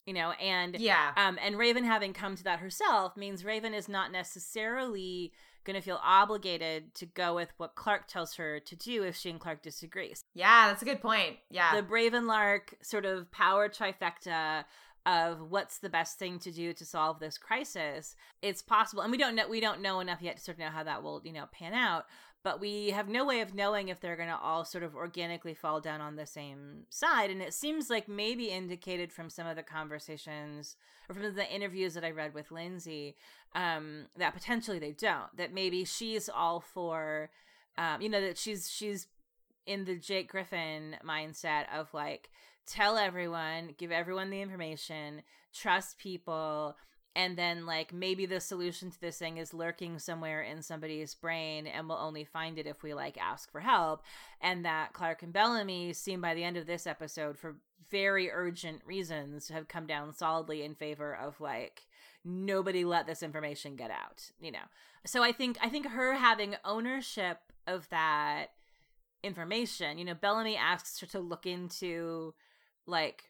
you 0.06 0.14
know 0.14 0.32
and 0.32 0.78
yeah 0.80 1.14
um 1.16 1.40
and 1.42 1.58
raven 1.58 1.86
having 1.86 2.12
come 2.12 2.36
to 2.36 2.44
that 2.44 2.60
herself 2.60 3.16
means 3.16 3.46
raven 3.46 3.74
is 3.74 3.88
not 3.88 4.12
necessarily 4.12 5.32
going 5.64 5.76
to 5.76 5.82
feel 5.82 6.00
obligated 6.04 6.94
to 6.96 7.06
go 7.06 7.36
with 7.36 7.54
what 7.58 7.76
clarke 7.76 8.08
tells 8.08 8.36
her 8.36 8.60
to 8.60 8.76
do 8.76 9.04
if 9.04 9.16
she 9.16 9.30
and 9.30 9.40
clarke 9.40 9.62
disagrees. 9.62 10.24
Yeah 10.34 10.68
that's 10.68 10.82
a 10.82 10.86
good 10.86 11.02
point. 11.02 11.38
Yeah. 11.50 11.76
The 11.76 11.84
braven 11.84 12.28
lark 12.28 12.76
sort 12.82 13.06
of 13.06 13.32
power 13.32 13.70
trifecta 13.70 14.66
of 15.06 15.52
what's 15.52 15.80
the 15.80 15.90
best 15.90 16.18
thing 16.18 16.40
to 16.40 16.52
do 16.52 16.72
to 16.74 16.86
solve 16.86 17.20
this 17.20 17.38
crisis 17.38 18.16
it's 18.42 18.62
possible 18.62 19.04
and 19.04 19.12
we 19.12 19.18
don't 19.18 19.36
know 19.36 19.48
we 19.50 19.60
don't 19.60 19.82
know 19.82 20.00
enough 20.00 20.22
yet 20.22 20.38
to 20.38 20.42
sort 20.44 20.56
of 20.56 20.60
know 20.60 20.70
how 20.70 20.84
that 20.84 21.04
will 21.04 21.22
you 21.26 21.34
know 21.34 21.46
pan 21.52 21.74
out 21.74 22.06
but 22.44 22.60
we 22.60 22.90
have 22.90 23.08
no 23.08 23.26
way 23.26 23.40
of 23.40 23.56
knowing 23.56 23.88
if 23.88 24.02
they're 24.02 24.18
going 24.18 24.30
to 24.30 24.38
all 24.38 24.66
sort 24.66 24.84
of 24.84 24.96
organically 24.96 25.54
fall 25.54 25.80
down 25.80 26.02
on 26.02 26.18
the 26.18 26.26
same 26.26 26.84
side. 26.90 27.32
And 27.32 27.42
it 27.42 27.54
seems 27.54 27.90
like 27.90 28.10
maybe 28.10 28.50
indicated 28.50 29.14
from 29.14 29.30
some 29.30 29.48
of 29.48 29.56
the 29.56 29.64
conversations 29.64 30.76
or 31.08 31.16
from 31.16 31.34
the 31.34 31.54
interviews 31.54 31.94
that 31.94 32.04
I 32.04 32.12
read 32.12 32.34
with 32.34 32.52
Lindsey 32.52 33.16
um, 33.56 34.08
that 34.18 34.34
potentially 34.34 34.78
they 34.78 34.92
don't. 34.92 35.36
That 35.38 35.54
maybe 35.54 35.86
she's 35.86 36.28
all 36.28 36.60
for, 36.60 37.30
um, 37.78 38.02
you 38.02 38.10
know, 38.10 38.22
that 38.22 38.38
she's 38.38 38.70
she's 38.70 39.08
in 39.66 39.86
the 39.86 39.96
Jake 39.96 40.30
Griffin 40.30 40.98
mindset 41.06 41.66
of 41.74 41.94
like 41.94 42.30
tell 42.66 42.98
everyone, 42.98 43.76
give 43.78 43.92
everyone 43.92 44.30
the 44.30 44.42
information, 44.42 45.22
trust 45.54 45.98
people 45.98 46.76
and 47.16 47.38
then 47.38 47.66
like 47.66 47.94
maybe 47.94 48.26
the 48.26 48.40
solution 48.40 48.90
to 48.90 49.00
this 49.00 49.18
thing 49.18 49.38
is 49.38 49.54
lurking 49.54 50.00
somewhere 50.00 50.42
in 50.42 50.62
somebody's 50.62 51.14
brain 51.14 51.68
and 51.68 51.88
we'll 51.88 51.98
only 51.98 52.24
find 52.24 52.58
it 52.58 52.68
if 52.68 52.84
we 52.84 52.94
like 52.94 53.18
ask 53.18 53.52
for 53.52 53.62
help 53.62 54.04
and 54.42 54.66
that 54.66 54.94
clarke 54.94 55.24
and 55.24 55.34
bellamy 55.34 55.94
seem 55.94 56.22
by 56.22 56.34
the 56.34 56.44
end 56.44 56.58
of 56.58 56.66
this 56.66 56.88
episode 56.88 57.38
for 57.38 57.56
very 57.90 58.32
urgent 58.32 58.82
reasons 58.86 59.50
have 59.50 59.68
come 59.68 59.86
down 59.86 60.14
solidly 60.14 60.64
in 60.64 60.74
favor 60.74 61.16
of 61.16 61.40
like 61.40 61.84
nobody 62.26 62.84
let 62.86 63.06
this 63.06 63.22
information 63.24 63.76
get 63.76 63.92
out 63.92 64.32
you 64.40 64.52
know? 64.52 64.60
So 65.06 65.24
i 65.24 65.32
think 65.32 65.58
i 65.62 65.70
think 65.70 65.88
her 65.88 66.16
having 66.16 66.56
ownership 66.66 67.40
of 67.68 67.88
that 67.90 68.48
information 69.24 69.98
you 69.98 70.04
know 70.04 70.16
bellamy 70.16 70.58
asks 70.58 71.00
her 71.00 71.08
to 71.08 71.20
look 71.20 71.46
into 71.46 72.34
like 72.86 73.30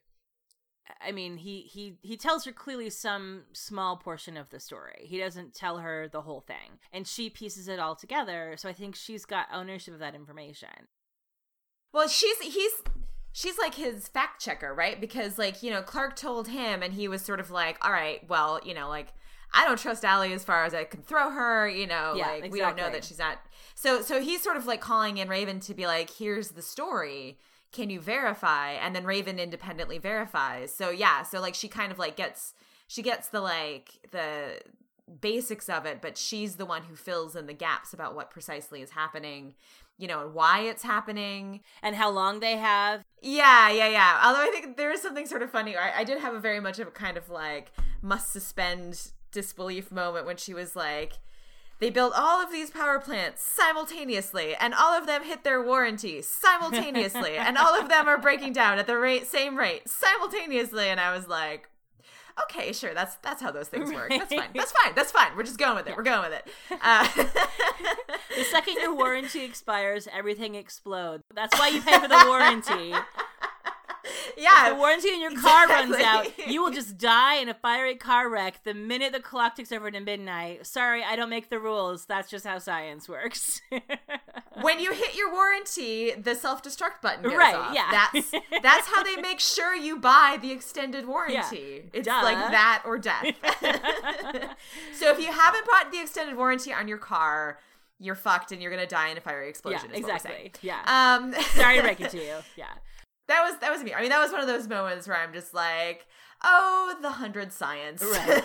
I 1.01 1.11
mean, 1.11 1.37
he 1.37 1.61
he 1.61 1.97
he 2.01 2.17
tells 2.17 2.45
her 2.45 2.51
clearly 2.51 2.89
some 2.89 3.43
small 3.53 3.97
portion 3.97 4.35
of 4.35 4.49
the 4.49 4.59
story. 4.59 5.05
He 5.05 5.17
doesn't 5.17 5.53
tell 5.53 5.77
her 5.77 6.07
the 6.07 6.21
whole 6.21 6.41
thing, 6.41 6.79
and 6.91 7.07
she 7.07 7.29
pieces 7.29 7.67
it 7.67 7.79
all 7.79 7.95
together. 7.95 8.55
So 8.57 8.67
I 8.69 8.73
think 8.73 8.95
she's 8.95 9.25
got 9.25 9.47
ownership 9.51 9.93
of 9.93 9.99
that 10.01 10.15
information. 10.15 10.87
Well, 11.93 12.07
she's 12.07 12.37
he's 12.39 12.71
she's 13.31 13.57
like 13.57 13.75
his 13.75 14.07
fact 14.09 14.41
checker, 14.41 14.73
right? 14.73 14.99
Because 14.99 15.37
like 15.37 15.63
you 15.63 15.71
know, 15.71 15.81
Clarke 15.81 16.15
told 16.15 16.49
him, 16.49 16.83
and 16.83 16.93
he 16.93 17.07
was 17.07 17.21
sort 17.21 17.39
of 17.39 17.49
like, 17.49 17.83
"All 17.85 17.91
right, 17.91 18.27
well, 18.27 18.59
you 18.63 18.73
know, 18.73 18.89
like." 18.89 19.13
I 19.55 19.65
don't 19.65 19.77
trust 19.77 20.03
ALIE 20.03 20.33
as 20.33 20.43
far 20.43 20.65
as 20.65 20.73
I 20.73 20.83
can 20.83 21.03
throw 21.03 21.29
her, 21.29 21.69
you 21.69 21.85
know, 21.85 22.15
yeah, 22.15 22.25
like 22.25 22.37
exactly. 22.37 22.49
we 22.49 22.59
don't 22.59 22.75
know 22.75 22.89
that 22.89 23.03
she's 23.03 23.19
not. 23.19 23.37
So 23.75 24.01
so 24.01 24.19
he's 24.19 24.41
sort 24.41 24.57
of 24.57 24.65
like 24.65 24.81
calling 24.81 25.17
in 25.17 25.29
Raven 25.29 25.59
to 25.59 25.75
be 25.75 25.85
like, 25.85 26.09
here's 26.09 26.49
the 26.49 26.63
story 26.63 27.37
can 27.73 27.89
you 27.89 27.99
verify? 27.99 28.71
And 28.71 28.95
then 28.95 29.03
raven 29.03 29.39
independently 29.39 29.97
verifies. 29.97 30.73
So 30.73 30.89
yeah 30.89 31.23
so 31.23 31.41
like 31.41 31.55
she 31.55 31.67
kind 31.67 31.91
of 31.91 31.99
like 31.99 32.15
gets 32.15 32.53
she 32.87 33.01
gets 33.01 33.27
the 33.27 33.41
like 33.41 34.07
the 34.11 34.61
basics 35.19 35.67
of 35.67 35.85
it 35.85 36.01
but 36.01 36.17
she's 36.17 36.55
the 36.55 36.65
one 36.65 36.83
who 36.83 36.95
fills 36.95 37.35
in 37.35 37.45
the 37.45 37.53
gaps 37.53 37.93
about 37.93 38.15
what 38.15 38.31
precisely 38.31 38.81
is 38.81 38.91
happening 38.91 39.53
you 39.97 40.07
know 40.07 40.21
and 40.21 40.33
why 40.33 40.61
it's 40.61 40.83
happening. 40.83 41.61
And 41.81 41.95
how 41.95 42.09
long 42.09 42.39
they 42.39 42.57
have. 42.57 43.03
Yeah 43.21 43.69
yeah 43.69 43.87
yeah. 43.87 44.21
Although 44.23 44.41
i 44.41 44.49
think 44.51 44.77
there 44.77 44.91
is 44.91 45.01
something 45.01 45.25
sort 45.25 45.41
of 45.41 45.49
funny 45.49 45.75
I, 45.75 45.99
I 45.99 46.03
did 46.03 46.19
have 46.19 46.33
a 46.33 46.39
very 46.39 46.59
much 46.59 46.79
of 46.79 46.87
a 46.87 46.91
kind 46.91 47.17
of 47.17 47.29
like 47.29 47.71
must 48.01 48.31
suspend 48.31 49.11
disbelief 49.31 49.91
moment 49.91 50.25
when 50.25 50.37
she 50.37 50.53
was 50.53 50.75
like 50.75 51.13
they 51.83 51.89
built 51.89 52.13
all 52.15 52.41
of 52.41 52.49
these 52.49 52.69
power 52.69 52.97
plants 52.97 53.43
simultaneously, 53.43 54.55
and 54.55 54.73
all 54.73 54.97
of 54.97 55.05
them 55.05 55.21
hit 55.21 55.43
their 55.43 55.61
warranty 55.61 56.21
simultaneously, 56.21 57.35
and 57.37 57.57
all 57.57 57.77
of 57.77 57.89
them 57.89 58.07
are 58.07 58.17
breaking 58.17 58.53
down 58.53 58.79
at 58.79 58.87
the 58.87 58.97
rate, 58.97 59.27
same 59.27 59.57
rate 59.57 59.89
simultaneously. 59.89 60.87
And 60.87 60.97
I 60.97 61.13
was 61.13 61.27
like, 61.27 61.67
okay, 62.43 62.71
sure, 62.71 62.93
that's 62.93 63.15
that's 63.15 63.41
how 63.41 63.51
those 63.51 63.67
things 63.67 63.91
work. 63.91 64.11
That's 64.11 64.33
fine. 64.33 64.47
That's 64.55 64.71
fine. 64.71 64.95
That's 64.95 65.11
fine. 65.11 65.35
We're 65.35 65.43
just 65.43 65.57
going 65.57 65.75
with 65.75 65.87
it. 65.87 65.89
Yeah. 65.89 65.95
We're 65.97 66.03
going 66.03 66.31
with 66.31 66.39
it. 66.39 66.79
Uh, 66.81 67.05
the 68.37 68.45
second 68.45 68.75
your 68.75 68.95
warranty 68.95 69.43
expires, 69.43 70.07
everything 70.13 70.55
explodes. 70.55 71.23
That's 71.35 71.59
why 71.59 71.67
you 71.67 71.81
pay 71.81 71.99
for 71.99 72.07
the 72.07 72.23
warranty 72.29 72.93
yeah. 74.37 74.67
If 74.67 74.73
the 74.73 74.79
warranty 74.79 75.09
in 75.09 75.21
your 75.21 75.31
car 75.39 75.63
exactly. 75.63 75.91
runs 75.97 76.03
out, 76.03 76.47
you 76.47 76.63
will 76.63 76.71
just 76.71 76.97
die 76.97 77.35
in 77.35 77.49
a 77.49 77.53
fiery 77.53 77.95
car 77.95 78.29
wreck 78.29 78.63
the 78.63 78.73
minute 78.73 79.13
the 79.13 79.19
clock 79.19 79.55
ticks 79.55 79.71
over 79.71 79.89
to 79.91 79.99
midnight. 79.99 80.65
Sorry, 80.65 81.03
I 81.03 81.15
don't 81.15 81.29
make 81.29 81.49
the 81.49 81.59
rules. 81.59 82.05
That's 82.05 82.29
just 82.29 82.45
how 82.45 82.59
science 82.59 83.07
works. 83.09 83.61
when 84.61 84.79
you 84.79 84.93
hit 84.93 85.15
your 85.15 85.31
warranty, 85.31 86.11
the 86.11 86.35
self 86.35 86.63
destruct 86.63 87.01
button 87.01 87.23
goes 87.23 87.33
Right, 87.33 87.55
off. 87.55 87.73
yeah. 87.73 87.89
That's 88.13 88.31
that's 88.61 88.87
how 88.87 89.03
they 89.03 89.17
make 89.17 89.39
sure 89.39 89.75
you 89.75 89.97
buy 89.99 90.37
the 90.41 90.51
extended 90.51 91.07
warranty. 91.07 91.89
It's 91.93 92.07
Duh. 92.07 92.21
like 92.23 92.37
that 92.51 92.83
or 92.85 92.97
death. 92.97 93.25
so 94.93 95.09
if 95.11 95.19
you 95.19 95.31
haven't 95.31 95.65
bought 95.65 95.91
the 95.91 96.01
extended 96.01 96.37
warranty 96.37 96.73
on 96.73 96.87
your 96.87 96.97
car, 96.97 97.59
you're 97.99 98.15
fucked 98.15 98.51
and 98.51 98.61
you're 98.61 98.71
gonna 98.71 98.87
die 98.87 99.09
in 99.09 99.17
a 99.17 99.21
fiery 99.21 99.45
yeah, 99.45 99.49
explosion. 99.49 99.89
we're 99.91 99.97
exactly. 99.97 100.51
Yeah. 100.61 100.79
Um, 100.85 101.33
Sorry 101.55 101.77
to 101.77 101.81
break 101.83 102.01
it 102.01 102.11
to 102.11 102.17
you. 102.17 102.35
Yeah. 102.55 102.65
That 103.27 103.43
was 103.43 103.59
that 103.59 103.71
was 103.71 103.83
me. 103.83 103.93
I 103.93 104.01
mean, 104.01 104.09
that 104.09 104.21
was 104.21 104.31
one 104.31 104.41
of 104.41 104.47
those 104.47 104.67
moments 104.67 105.07
where 105.07 105.17
I'm 105.17 105.33
just 105.33 105.53
like, 105.53 106.05
oh, 106.43 106.95
the 107.01 107.11
hundred 107.11 107.51
science. 107.51 108.03
Right. 108.03 108.43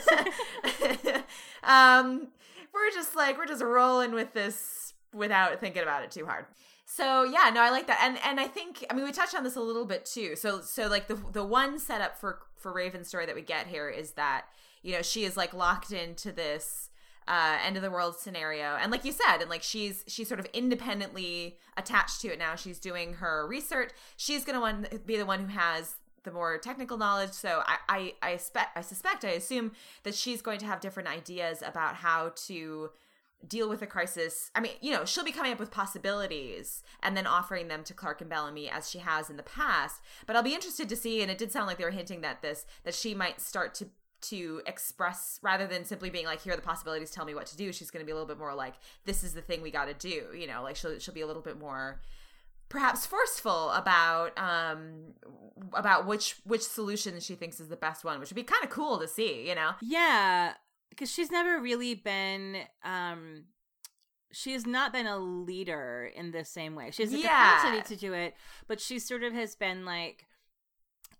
um, 1.64 2.28
we're 2.72 2.90
just 2.92 3.16
like 3.16 3.38
we're 3.38 3.46
just 3.46 3.62
rolling 3.62 4.12
with 4.12 4.32
this 4.32 4.94
without 5.12 5.58
thinking 5.60 5.82
about 5.82 6.04
it 6.04 6.10
too 6.10 6.26
hard. 6.26 6.46
So 6.84 7.24
yeah, 7.24 7.50
no, 7.52 7.60
I 7.60 7.70
like 7.70 7.86
that, 7.88 7.98
and 8.02 8.18
and 8.24 8.40
I 8.40 8.46
think 8.46 8.84
I 8.90 8.94
mean 8.94 9.04
we 9.04 9.12
touched 9.12 9.34
on 9.34 9.44
this 9.44 9.56
a 9.56 9.60
little 9.60 9.84
bit 9.84 10.06
too. 10.06 10.36
So 10.36 10.60
so 10.60 10.88
like 10.88 11.06
the 11.06 11.18
the 11.32 11.44
one 11.44 11.78
setup 11.78 12.16
for 12.16 12.40
for 12.56 12.72
Raven's 12.72 13.08
story 13.08 13.26
that 13.26 13.34
we 13.34 13.42
get 13.42 13.66
here 13.66 13.88
is 13.88 14.12
that 14.12 14.46
you 14.82 14.92
know 14.94 15.02
she 15.02 15.24
is 15.24 15.36
like 15.36 15.52
locked 15.52 15.92
into 15.92 16.32
this 16.32 16.87
uh, 17.28 17.58
end 17.64 17.76
of 17.76 17.82
the 17.82 17.90
world 17.90 18.16
scenario. 18.18 18.76
And 18.80 18.90
like 18.90 19.04
you 19.04 19.12
said 19.12 19.38
and 19.40 19.50
like 19.50 19.62
she's 19.62 20.02
she's 20.08 20.26
sort 20.26 20.40
of 20.40 20.46
independently 20.52 21.58
attached 21.76 22.22
to 22.22 22.32
it 22.32 22.38
now. 22.38 22.54
She's 22.56 22.80
doing 22.80 23.14
her 23.14 23.46
research. 23.46 23.92
She's 24.16 24.44
gonna 24.44 24.60
one 24.60 24.86
be 25.04 25.16
the 25.16 25.26
one 25.26 25.40
who 25.40 25.46
has 25.48 25.96
the 26.24 26.32
more 26.32 26.58
technical 26.58 26.96
knowledge. 26.96 27.32
So 27.32 27.62
i 27.66 27.76
i 27.88 28.14
i, 28.22 28.30
expect, 28.30 28.76
I 28.76 28.80
suspect 28.80 29.24
i 29.24 29.30
assume 29.30 29.72
that 30.04 30.14
she's 30.14 30.40
going 30.40 30.58
to 30.60 30.66
have 30.66 30.80
different 30.80 31.08
ideas 31.08 31.62
about 31.62 31.96
how 31.96 32.32
to 32.46 32.90
deal 33.46 33.68
with 33.68 33.82
a 33.82 33.86
crisis. 33.86 34.50
I 34.54 34.60
mean 34.60 34.72
you 34.80 34.92
know 34.92 35.04
she'll 35.04 35.22
be 35.22 35.30
coming 35.30 35.52
up 35.52 35.60
with 35.60 35.70
possibilities 35.70 36.82
and 37.02 37.14
then 37.14 37.26
offering 37.26 37.68
them 37.68 37.84
to 37.84 37.94
clarke 37.94 38.22
and 38.22 38.30
bellamy 38.30 38.70
as 38.70 38.88
she 38.88 39.00
has 39.00 39.28
in 39.28 39.36
the 39.36 39.42
past. 39.42 40.00
But 40.26 40.34
i'll 40.34 40.42
be 40.42 40.54
interested 40.54 40.88
to 40.88 40.96
see 40.96 41.20
and 41.20 41.30
it 41.30 41.36
did 41.36 41.52
sound 41.52 41.66
like 41.66 41.76
they 41.76 41.84
were 41.84 41.90
hinting 41.90 42.22
that 42.22 42.40
this 42.40 42.64
that 42.84 42.94
she 42.94 43.14
might 43.14 43.42
start 43.42 43.74
to 43.74 43.88
to 44.20 44.60
express 44.66 45.38
rather 45.42 45.66
than 45.66 45.84
simply 45.84 46.10
being 46.10 46.26
like 46.26 46.40
here 46.42 46.52
are 46.52 46.56
the 46.56 46.62
possibilities 46.62 47.10
tell 47.10 47.24
me 47.24 47.34
what 47.34 47.46
to 47.46 47.56
do 47.56 47.72
she's 47.72 47.90
going 47.90 48.02
to 48.02 48.06
be 48.06 48.10
a 48.12 48.14
little 48.14 48.26
bit 48.26 48.38
more 48.38 48.54
like 48.54 48.74
this 49.04 49.22
is 49.22 49.32
the 49.34 49.40
thing 49.42 49.62
we 49.62 49.70
got 49.70 49.86
to 49.86 49.94
do 49.94 50.36
you 50.36 50.46
know 50.46 50.62
like 50.62 50.74
she'll 50.76 50.98
she'll 50.98 51.14
be 51.14 51.20
a 51.20 51.26
little 51.26 51.42
bit 51.42 51.58
more 51.58 52.00
perhaps 52.68 53.06
forceful 53.06 53.70
about 53.70 54.36
um 54.38 55.14
about 55.72 56.06
which 56.06 56.36
which 56.44 56.62
solution 56.62 57.18
she 57.20 57.34
thinks 57.34 57.60
is 57.60 57.68
the 57.68 57.76
best 57.76 58.04
one 58.04 58.18
which 58.20 58.28
would 58.30 58.36
be 58.36 58.42
kind 58.42 58.64
of 58.64 58.70
cool 58.70 58.98
to 58.98 59.06
see 59.08 59.48
you 59.48 59.54
know 59.54 59.70
Yeah, 59.80 60.54
because 60.90 61.10
she's 61.12 61.30
never 61.30 61.60
really 61.60 61.94
been. 61.94 62.56
um 62.84 63.44
She 64.32 64.52
has 64.52 64.66
not 64.66 64.92
been 64.92 65.06
a 65.06 65.18
leader 65.18 66.10
in 66.14 66.32
the 66.32 66.44
same 66.44 66.74
way. 66.74 66.90
She 66.90 67.02
has 67.02 67.12
the 67.12 67.18
Yeah. 67.18 67.28
capacity 67.28 67.94
to 67.94 68.00
do 68.00 68.12
it, 68.12 68.34
but 68.66 68.80
she 68.80 68.98
sort 68.98 69.22
of 69.22 69.32
has 69.32 69.54
been 69.56 69.84
like. 69.86 70.26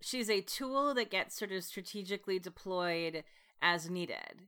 She's 0.00 0.30
a 0.30 0.40
tool 0.40 0.94
that 0.94 1.10
gets 1.10 1.36
sort 1.36 1.52
of 1.52 1.64
strategically 1.64 2.38
deployed 2.38 3.24
as 3.60 3.90
needed. 3.90 4.46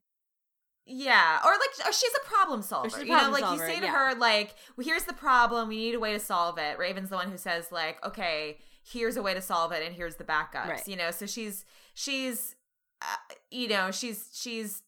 Yeah, 0.87 1.39
or 1.45 1.53
like 1.53 1.89
or 1.89 1.93
she's 1.93 2.13
a 2.15 2.29
problem 2.29 2.63
solver. 2.63 2.91
she's 2.91 2.99
a 2.99 3.07
you 3.07 3.17
know, 3.17 3.31
like 3.31 3.45
solver, 3.45 3.65
you 3.65 3.73
say 3.73 3.81
to 3.81 3.87
yeah. 3.87 3.93
her, 3.93 4.15
like, 4.19 4.55
well, 4.77 4.85
"Here's 4.85 5.05
the 5.05 5.13
problem. 5.13 5.69
We 5.69 5.77
need 5.77 5.95
a 5.95 6.01
way 6.01 6.13
to 6.13 6.19
solve 6.19 6.59
it." 6.59 6.79
Raven's 6.79 7.11
the 7.11 7.17
one 7.17 7.31
who 7.31 7.37
says, 7.37 7.71
like, 7.71 8.05
"Okay, 8.05 8.59
here's 8.83 9.17
a 9.17 9.23
way 9.23 9.35
to 9.35 9.43
solve 9.43 9.73
it, 9.73 9.85
and 9.85 9.95
here's 9.95 10.17
the 10.17 10.25
backups." 10.25 10.69
Right. 10.69 10.89
You 10.89 10.97
know, 10.97 11.11
so 11.13 11.27
she's 11.27 11.65
she's, 11.95 12.57
uh, 13.03 13.35
you 13.51 13.69
know, 13.69 13.91
she's 13.93 14.31
she's 14.33 14.83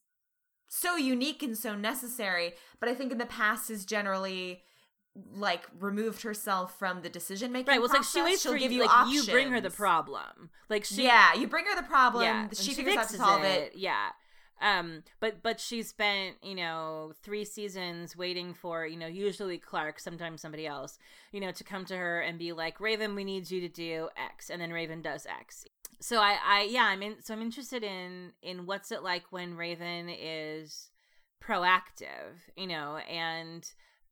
so 0.68 0.96
unique 0.96 1.42
and 1.42 1.56
so 1.56 1.76
necessary. 1.76 2.54
But 2.80 2.88
I 2.88 2.94
think 2.94 3.12
in 3.12 3.18
the 3.18 3.26
past 3.26 3.70
is 3.70 3.84
generally 3.84 4.62
like 5.34 5.62
removed 5.78 6.22
herself 6.22 6.78
from 6.78 7.02
the 7.02 7.08
decision 7.08 7.52
making. 7.52 7.68
Right. 7.68 7.78
Well, 7.78 7.86
it's 7.86 7.94
like 7.94 8.04
she 8.04 8.22
waits 8.22 8.42
She'll 8.42 8.52
for 8.52 8.58
give 8.58 8.72
you. 8.72 8.86
Like 8.86 9.12
you 9.12 9.24
bring 9.24 9.50
her 9.50 9.60
the 9.60 9.70
problem. 9.70 10.50
Like 10.68 10.84
she. 10.84 11.04
yeah, 11.04 11.34
you 11.34 11.46
bring 11.46 11.66
her 11.66 11.76
the 11.76 11.86
problem. 11.86 12.24
Yeah. 12.24 12.48
she, 12.52 12.72
figures 12.72 12.96
out 12.96 13.08
to 13.08 13.16
solve 13.16 13.44
it. 13.44 13.72
Yeah. 13.74 14.08
Um, 14.60 15.02
but 15.18 15.42
but 15.42 15.58
she 15.60 15.82
spent 15.82 16.36
you 16.42 16.54
know 16.54 17.12
three 17.22 17.44
seasons 17.44 18.16
waiting 18.16 18.54
for 18.54 18.86
you 18.86 18.96
know 18.96 19.08
usually 19.08 19.58
Clarke, 19.58 19.98
sometimes 19.98 20.40
somebody 20.40 20.66
else, 20.66 20.98
you 21.32 21.40
know, 21.40 21.50
to 21.50 21.64
come 21.64 21.84
to 21.86 21.96
her 21.96 22.20
and 22.20 22.38
be 22.38 22.52
like, 22.52 22.80
Raven, 22.80 23.14
we 23.14 23.24
need 23.24 23.50
you 23.50 23.60
to 23.60 23.68
do 23.68 24.08
X, 24.16 24.50
and 24.50 24.62
then 24.62 24.72
Raven 24.72 25.02
does 25.02 25.26
X. 25.26 25.66
So 26.00 26.18
I 26.18 26.38
I 26.44 26.68
yeah 26.70 26.84
I'm 26.84 27.02
in 27.02 27.16
so 27.22 27.34
I'm 27.34 27.42
interested 27.42 27.82
in 27.82 28.32
in 28.42 28.64
what's 28.64 28.92
it 28.92 29.02
like 29.02 29.24
when 29.30 29.56
Raven 29.56 30.08
is 30.08 30.90
proactive, 31.42 32.38
you 32.56 32.68
know, 32.68 32.96
and 33.10 33.68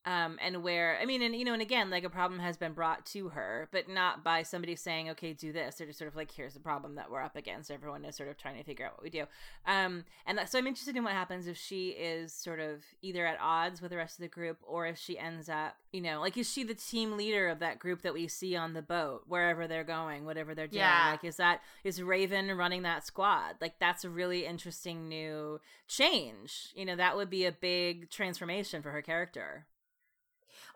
um 0.06 0.38
and 0.40 0.62
where 0.62 0.98
i 1.00 1.04
mean 1.04 1.22
and 1.22 1.34
you 1.34 1.44
know 1.44 1.52
and 1.52 1.62
again 1.62 1.90
like 1.90 2.04
a 2.04 2.10
problem 2.10 2.40
has 2.40 2.56
been 2.56 2.72
brought 2.72 3.04
to 3.04 3.28
her 3.30 3.68
but 3.70 3.88
not 3.88 4.24
by 4.24 4.42
somebody 4.42 4.74
saying 4.74 5.10
okay 5.10 5.32
do 5.32 5.52
this. 5.52 5.76
They're 5.76 5.86
just 5.86 5.98
sort 5.98 6.08
of 6.08 6.16
like 6.16 6.30
here's 6.30 6.54
the 6.54 6.60
problem 6.60 6.94
that 6.96 7.10
we're 7.10 7.22
up 7.22 7.36
against. 7.36 7.70
Everyone 7.70 8.04
is 8.04 8.16
sort 8.16 8.28
of 8.28 8.36
trying 8.36 8.56
to 8.56 8.64
figure 8.64 8.86
out 8.86 8.92
what 8.92 9.02
we 9.02 9.10
do. 9.10 9.24
Um 9.66 10.04
and 10.26 10.40
so 10.46 10.58
i'm 10.58 10.66
interested 10.66 10.96
in 10.96 11.04
what 11.04 11.12
happens 11.12 11.46
if 11.46 11.56
she 11.56 11.90
is 11.90 12.32
sort 12.32 12.60
of 12.60 12.82
either 13.02 13.26
at 13.26 13.38
odds 13.40 13.80
with 13.80 13.90
the 13.90 13.96
rest 13.96 14.18
of 14.18 14.22
the 14.22 14.28
group 14.28 14.58
or 14.62 14.86
if 14.86 14.98
she 14.98 15.18
ends 15.18 15.48
up 15.48 15.76
you 15.92 16.00
know 16.00 16.20
like 16.20 16.36
is 16.36 16.50
she 16.50 16.62
the 16.64 16.74
team 16.74 17.16
leader 17.16 17.48
of 17.48 17.58
that 17.58 17.78
group 17.78 18.02
that 18.02 18.14
we 18.14 18.28
see 18.28 18.56
on 18.56 18.72
the 18.74 18.82
boat 18.82 19.22
wherever 19.26 19.66
they're 19.66 19.84
going 19.84 20.24
whatever 20.24 20.54
they're 20.54 20.66
doing? 20.66 20.80
Yeah. 20.80 21.10
like 21.12 21.24
is 21.24 21.36
that 21.36 21.60
is 21.84 22.02
raven 22.02 22.48
running 22.56 22.82
that 22.82 23.06
squad? 23.06 23.56
Like 23.60 23.78
that's 23.78 24.04
a 24.04 24.10
really 24.10 24.46
interesting 24.46 25.08
new 25.08 25.60
change. 25.88 26.72
You 26.74 26.84
know 26.84 26.96
that 26.96 27.16
would 27.16 27.30
be 27.30 27.44
a 27.44 27.52
big 27.52 28.10
transformation 28.10 28.82
for 28.82 28.90
her 28.90 29.02
character 29.02 29.66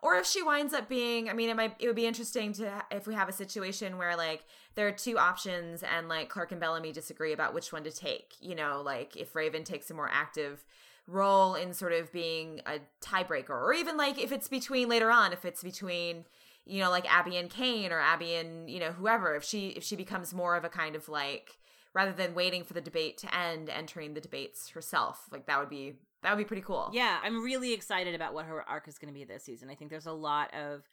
or 0.01 0.15
if 0.15 0.25
she 0.25 0.41
winds 0.41 0.73
up 0.73 0.87
being 0.87 1.29
i 1.29 1.33
mean 1.33 1.49
it 1.49 1.55
might 1.55 1.75
it 1.79 1.87
would 1.87 1.95
be 1.95 2.05
interesting 2.05 2.53
to 2.53 2.71
if 2.91 3.07
we 3.07 3.13
have 3.13 3.29
a 3.29 3.33
situation 3.33 3.97
where 3.97 4.15
like 4.15 4.43
there 4.75 4.87
are 4.87 4.91
two 4.91 5.17
options 5.17 5.83
and 5.83 6.07
like 6.07 6.29
clarke 6.29 6.51
and 6.51 6.61
bellamy 6.61 6.91
disagree 6.91 7.33
about 7.33 7.53
which 7.53 7.71
one 7.71 7.83
to 7.83 7.91
take 7.91 8.33
you 8.39 8.55
know 8.55 8.81
like 8.83 9.15
if 9.15 9.35
raven 9.35 9.63
takes 9.63 9.89
a 9.89 9.93
more 9.93 10.09
active 10.11 10.65
role 11.07 11.53
in 11.55 11.73
sort 11.73 11.93
of 11.93 12.11
being 12.11 12.61
a 12.65 12.79
tiebreaker 13.01 13.49
or 13.49 13.73
even 13.73 13.95
like 13.95 14.17
if 14.17 14.31
it's 14.31 14.47
between 14.47 14.89
later 14.89 15.11
on 15.11 15.31
if 15.31 15.45
it's 15.45 15.61
between 15.61 16.25
you 16.65 16.81
know 16.81 16.89
like 16.89 17.11
abby 17.13 17.37
and 17.37 17.49
kane 17.49 17.91
or 17.91 17.99
abby 17.99 18.33
and 18.35 18.69
you 18.69 18.79
know 18.79 18.91
whoever 18.91 19.35
if 19.35 19.43
she 19.43 19.69
if 19.69 19.83
she 19.83 19.95
becomes 19.95 20.33
more 20.33 20.55
of 20.55 20.65
a 20.65 20.69
kind 20.69 20.95
of 20.95 21.07
like 21.07 21.59
rather 21.93 22.11
than 22.11 22.33
waiting 22.33 22.63
for 22.63 22.73
the 22.73 22.81
debate 22.81 23.17
to 23.17 23.35
end 23.37 23.69
entering 23.69 24.15
the 24.15 24.21
debates 24.21 24.69
herself 24.69 25.27
like 25.31 25.45
that 25.45 25.59
would 25.59 25.69
be 25.69 25.93
that 26.25 26.35
would 26.35 26.43
be 26.43 26.47
pretty 26.47 26.61
cool 26.61 26.89
Yeah, 26.93 27.19
I'm 27.23 27.43
really 27.43 27.73
excited 27.73 28.15
about 28.15 28.33
what 28.33 28.45
her 28.45 28.67
arc 28.67 28.87
is 28.87 28.97
going 28.97 29.13
to 29.13 29.17
be 29.17 29.23
this 29.23 29.43
season. 29.43 29.69
I 29.69 29.75
think 29.75 29.89
there's 29.91 30.05
a 30.05 30.11
lot 30.11 30.53
of 30.53 30.89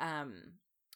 um 0.00 0.34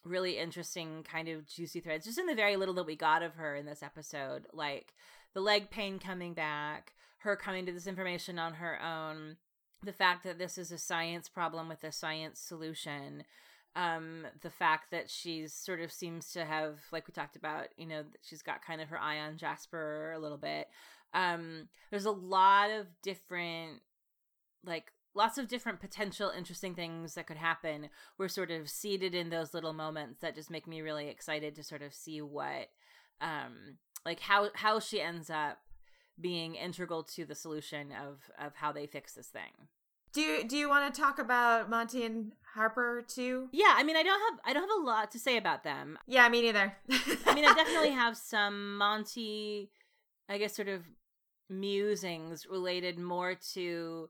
really 0.05 0.37
interesting 0.37 1.03
kind 1.03 1.27
of 1.27 1.45
juicy 1.47 1.79
threads 1.79 2.05
just 2.05 2.17
in 2.17 2.27
the 2.27 2.35
very 2.35 2.55
little 2.55 2.73
that 2.75 2.85
we 2.85 2.95
got 2.95 3.23
of 3.23 3.35
her 3.35 3.55
in 3.55 3.65
this 3.65 3.83
episode, 3.83 4.45
like 4.53 4.93
the 5.33 5.41
leg 5.41 5.69
pain 5.69 5.99
coming 5.99 6.33
back, 6.33 6.93
her 7.19 7.35
coming 7.35 7.65
to 7.65 7.71
this 7.71 7.87
information 7.87 8.39
on 8.39 8.55
her 8.55 8.81
own, 8.81 9.37
the 9.83 9.93
fact 9.93 10.23
that 10.23 10.39
this 10.39 10.57
is 10.57 10.71
a 10.71 10.77
science 10.77 11.29
problem 11.29 11.67
with 11.67 11.83
a 11.83 11.91
science 11.91 12.39
solution. 12.39 13.23
Um, 13.75 14.25
the 14.41 14.49
fact 14.49 14.89
that 14.89 15.07
she's 15.07 15.53
sort 15.53 15.81
of 15.81 15.91
seems 15.91 16.31
to 16.33 16.45
have, 16.45 16.79
like 16.91 17.07
we 17.07 17.11
talked 17.11 17.35
about, 17.35 17.67
you 17.77 17.85
know, 17.85 18.03
she's 18.23 18.41
got 18.41 18.65
kind 18.65 18.81
of 18.81 18.89
her 18.89 18.99
eye 18.99 19.19
on 19.19 19.37
Jasper 19.37 20.13
a 20.15 20.19
little 20.19 20.39
bit 20.39 20.67
um 21.17 21.67
there's 21.89 22.05
a 22.05 22.11
lot 22.11 22.69
of 22.69 22.85
different 23.01 23.81
like 24.65 24.91
lots 25.17 25.37
of 25.37 25.47
different 25.47 25.81
potential 25.81 26.31
interesting 26.35 26.75
things 26.75 27.15
that 27.15 27.27
could 27.27 27.37
happen. 27.37 27.89
Were 28.17 28.29
sort 28.29 28.51
of 28.51 28.69
seated 28.69 29.15
in 29.15 29.29
those 29.29 29.53
little 29.53 29.73
moments 29.73 30.21
that 30.21 30.35
just 30.35 30.51
make 30.51 30.67
me 30.67 30.81
really 30.81 31.09
excited 31.09 31.55
to 31.55 31.63
sort 31.63 31.81
of 31.81 31.93
see 31.93 32.21
what 32.21 32.69
um 33.19 33.77
like 34.05 34.19
how 34.19 34.49
how 34.53 34.79
she 34.79 35.01
ends 35.01 35.29
up 35.29 35.57
being 36.19 36.55
integral 36.55 37.03
to 37.03 37.25
the 37.25 37.35
solution 37.35 37.91
of 37.91 38.29
of 38.39 38.55
how 38.55 38.71
they 38.71 38.85
fix 38.85 39.13
this 39.13 39.27
thing. 39.27 39.67
Do 40.13 40.21
you 40.21 40.47
do 40.47 40.55
you 40.55 40.69
want 40.69 40.93
to 40.93 41.01
talk 41.01 41.19
about 41.19 41.69
monty 41.69 42.05
and 42.05 42.31
harper 42.53 43.03
too? 43.07 43.49
Yeah 43.51 43.73
i 43.75 43.83
mean 43.83 43.95
i 43.97 44.03
don't 44.03 44.19
have 44.19 44.39
i 44.45 44.53
don't 44.53 44.69
have 44.69 44.81
a 44.81 44.85
lot 44.85 45.11
to 45.11 45.19
say 45.19 45.37
about 45.37 45.63
them. 45.63 45.97
Yeah, 46.07 46.29
me 46.29 46.41
neither. 46.41 46.75
I 47.25 47.33
mean, 47.33 47.45
I 47.45 47.53
definitely 47.53 47.91
have 48.03 48.15
some 48.15 48.77
Monty, 48.77 49.71
I 50.29 50.37
guess, 50.37 50.55
sort 50.55 50.67
of 50.69 50.83
musings 51.49 52.45
related 52.45 52.99
more 52.99 53.35
to 53.53 54.09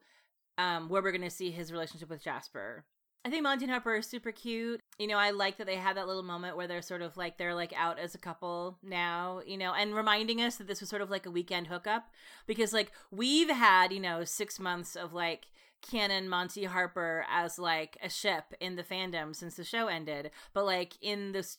um, 0.57 0.89
where 0.89 1.01
we're 1.01 1.11
going 1.11 1.21
to 1.21 1.29
see 1.29 1.51
his 1.51 1.71
relationship 1.71 2.09
with 2.09 2.23
Jasper. 2.23 2.85
I 3.27 3.29
think 3.29 3.43
Monty 3.43 3.65
and 3.65 3.71
Harper 3.71 3.93
are 3.93 4.01
super 4.01 4.31
cute. 4.31 4.79
You 4.97 5.07
know, 5.07 5.17
I 5.17 5.31
like 5.31 5.57
that 5.57 5.67
they 5.67 5.75
had 5.75 5.97
that 5.97 6.07
little 6.07 6.23
moment 6.23 6.55
where 6.55 6.65
they're 6.65 6.81
sort 6.81 7.01
of 7.01 7.17
like 7.17 7.37
they're 7.37 7.53
like 7.53 7.73
out 7.75 7.99
as 7.99 8.15
a 8.15 8.19
couple 8.19 8.77
now, 8.81 9.41
you 9.45 9.57
know, 9.57 9.73
and 9.73 9.93
reminding 9.93 10.41
us 10.41 10.55
that 10.55 10.67
this 10.67 10.79
was 10.79 10.89
sort 10.89 11.01
of 11.01 11.09
like 11.09 11.25
a 11.25 11.31
weekend 11.31 11.67
hookup 11.67 12.09
because 12.45 12.71
like 12.71 12.91
we've 13.11 13.49
had, 13.49 13.91
you 13.91 13.99
know, 13.99 14.23
6 14.23 14.59
months 14.59 14.95
of 14.95 15.13
like 15.13 15.47
canon 15.81 16.29
Monty 16.29 16.63
Harper 16.63 17.25
as 17.29 17.59
like 17.59 17.97
a 18.01 18.09
ship 18.09 18.53
in 18.61 18.77
the 18.77 18.83
fandom 18.83 19.35
since 19.35 19.55
the 19.55 19.65
show 19.65 19.87
ended, 19.87 20.31
but 20.53 20.65
like 20.65 20.93
in 21.01 21.33
this 21.33 21.57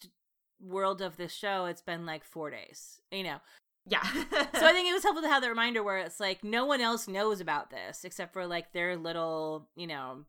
world 0.61 1.03
of 1.03 1.19
this 1.19 1.33
show 1.35 1.67
it's 1.67 1.83
been 1.83 2.07
like 2.07 2.25
4 2.25 2.51
days, 2.51 3.01
you 3.13 3.25
know. 3.25 3.41
Yeah. 3.89 4.03
So 4.03 4.67
I 4.67 4.73
think 4.73 4.89
it 4.89 4.93
was 4.93 5.03
helpful 5.03 5.23
to 5.23 5.29
have 5.29 5.43
that 5.43 5.49
reminder 5.49 5.83
where 5.83 5.99
it's 5.99 6.21
like 6.21 6.45
no 6.45 6.65
one 6.67 6.81
else 6.81 7.09
knows 7.09 7.41
about 7.41 7.71
this 7.71 8.05
except 8.05 8.33
for 8.33 8.47
like 8.47 8.73
their 8.73 8.97
little, 8.97 9.69
you 9.77 9.87
know, 9.87 10.25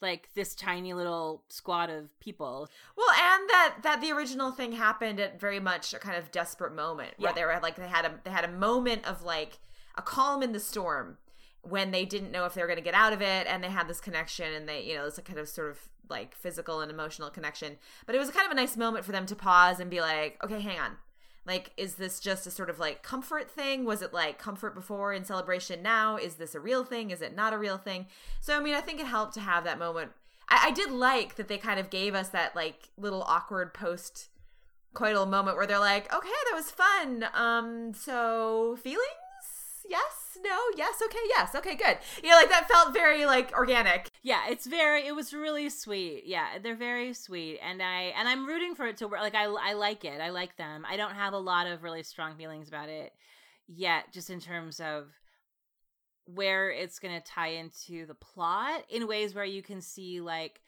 like 0.00 0.28
this 0.34 0.54
tiny 0.54 0.92
little 0.94 1.42
squad 1.48 1.90
of 1.90 2.18
people. 2.20 2.68
Well, 2.96 3.10
and 3.10 3.48
that 3.50 3.76
that 3.82 4.00
the 4.00 4.12
original 4.12 4.50
thing 4.52 4.72
happened 4.72 5.18
at 5.18 5.40
very 5.40 5.60
much 5.60 5.92
a 5.94 5.98
kind 5.98 6.16
of 6.16 6.30
desperate 6.30 6.74
moment 6.74 7.14
where 7.18 7.30
Yeah. 7.30 7.34
they 7.34 7.44
were 7.44 7.58
like 7.62 7.76
they 7.76 7.88
had 7.88 8.04
a 8.04 8.20
they 8.24 8.30
had 8.30 8.44
a 8.44 8.52
moment 8.52 9.04
of 9.06 9.22
like 9.22 9.58
a 9.96 10.02
calm 10.02 10.42
in 10.42 10.52
the 10.52 10.60
storm 10.60 11.18
when 11.62 11.90
they 11.90 12.04
didn't 12.04 12.30
know 12.30 12.44
if 12.44 12.54
they 12.54 12.60
were 12.60 12.68
going 12.68 12.78
to 12.78 12.84
get 12.84 12.94
out 12.94 13.12
of 13.12 13.20
it 13.20 13.46
and 13.48 13.64
they 13.64 13.68
had 13.68 13.88
this 13.88 14.00
connection 14.00 14.52
and 14.52 14.68
they 14.68 14.82
you 14.84 14.94
know 14.94 15.06
it's 15.06 15.18
a 15.18 15.22
kind 15.22 15.38
of 15.40 15.48
sort 15.48 15.68
of 15.70 15.88
like 16.08 16.34
physical 16.36 16.80
and 16.80 16.90
emotional 16.90 17.28
connection 17.30 17.76
but 18.06 18.14
it 18.14 18.18
was 18.18 18.30
kind 18.30 18.46
of 18.46 18.52
a 18.52 18.54
nice 18.54 18.76
moment 18.76 19.04
for 19.04 19.10
them 19.12 19.26
to 19.26 19.34
pause 19.34 19.80
and 19.80 19.90
be 19.90 20.00
like 20.00 20.38
okay 20.44 20.60
hang 20.60 20.78
on 20.78 20.92
like 21.48 21.72
is 21.76 21.94
this 21.94 22.20
just 22.20 22.46
a 22.46 22.50
sort 22.50 22.70
of 22.70 22.78
like 22.78 23.02
comfort 23.02 23.50
thing? 23.50 23.84
Was 23.84 24.02
it 24.02 24.12
like 24.12 24.38
comfort 24.38 24.74
before 24.74 25.12
and 25.12 25.26
celebration 25.26 25.82
now? 25.82 26.16
Is 26.16 26.34
this 26.34 26.54
a 26.54 26.60
real 26.60 26.84
thing? 26.84 27.10
Is 27.10 27.22
it 27.22 27.34
not 27.34 27.54
a 27.54 27.58
real 27.58 27.78
thing? 27.78 28.06
So 28.40 28.56
i 28.56 28.60
mean 28.60 28.74
i 28.74 28.80
think 28.80 29.00
it 29.00 29.06
helped 29.06 29.34
to 29.34 29.40
have 29.40 29.64
that 29.64 29.78
moment. 29.78 30.12
I, 30.50 30.68
I 30.68 30.70
did 30.70 30.90
like 30.90 31.36
that 31.36 31.48
they 31.48 31.58
kind 31.58 31.80
of 31.80 31.90
gave 31.90 32.14
us 32.14 32.28
that 32.28 32.54
like 32.54 32.90
little 32.96 33.22
awkward 33.22 33.72
post 33.72 34.28
coital 34.94 35.28
moment 35.28 35.56
where 35.56 35.66
they're 35.66 35.78
like 35.78 36.14
okay 36.14 36.28
that 36.28 36.54
was 36.54 36.70
fun. 36.70 37.24
Um 37.34 37.94
so 37.94 38.76
feelings? 38.82 39.08
Yes 39.88 40.27
no 40.42 40.58
yes 40.76 40.94
okay 41.04 41.18
yes 41.28 41.54
okay 41.54 41.74
good 41.74 41.98
you 42.22 42.30
know 42.30 42.36
like 42.36 42.48
that 42.48 42.68
felt 42.68 42.92
very 42.92 43.26
like 43.26 43.52
organic 43.52 44.10
Yeah, 44.22 44.48
it's 44.48 44.66
very 44.66 45.06
it 45.06 45.14
was 45.14 45.32
really 45.32 45.70
sweet. 45.70 46.24
Yeah, 46.26 46.58
they're 46.62 46.76
very 46.76 47.14
sweet 47.14 47.58
and 47.62 47.82
I 47.82 48.12
and 48.16 48.28
I'm 48.28 48.46
rooting 48.46 48.74
for 48.74 48.86
it 48.86 48.96
to 48.98 49.08
work. 49.08 49.20
Like 49.20 49.34
I 49.34 49.44
I 49.44 49.72
like 49.72 50.04
it. 50.04 50.20
I 50.20 50.30
like 50.30 50.56
them. 50.56 50.84
I 50.88 50.96
don't 50.96 51.14
have 51.14 51.32
a 51.32 51.38
lot 51.38 51.66
of 51.66 51.82
really 51.82 52.02
strong 52.02 52.36
feelings 52.36 52.68
about 52.68 52.88
it 52.88 53.12
yet 53.66 54.12
just 54.12 54.30
in 54.30 54.40
terms 54.40 54.80
of 54.80 55.08
where 56.24 56.70
it's 56.70 56.98
going 56.98 57.14
to 57.14 57.26
tie 57.26 57.48
into 57.48 58.06
the 58.06 58.14
plot 58.14 58.82
in 58.90 59.06
ways 59.06 59.34
where 59.34 59.44
you 59.44 59.62
can 59.62 59.80
see 59.80 60.20
like 60.20 60.60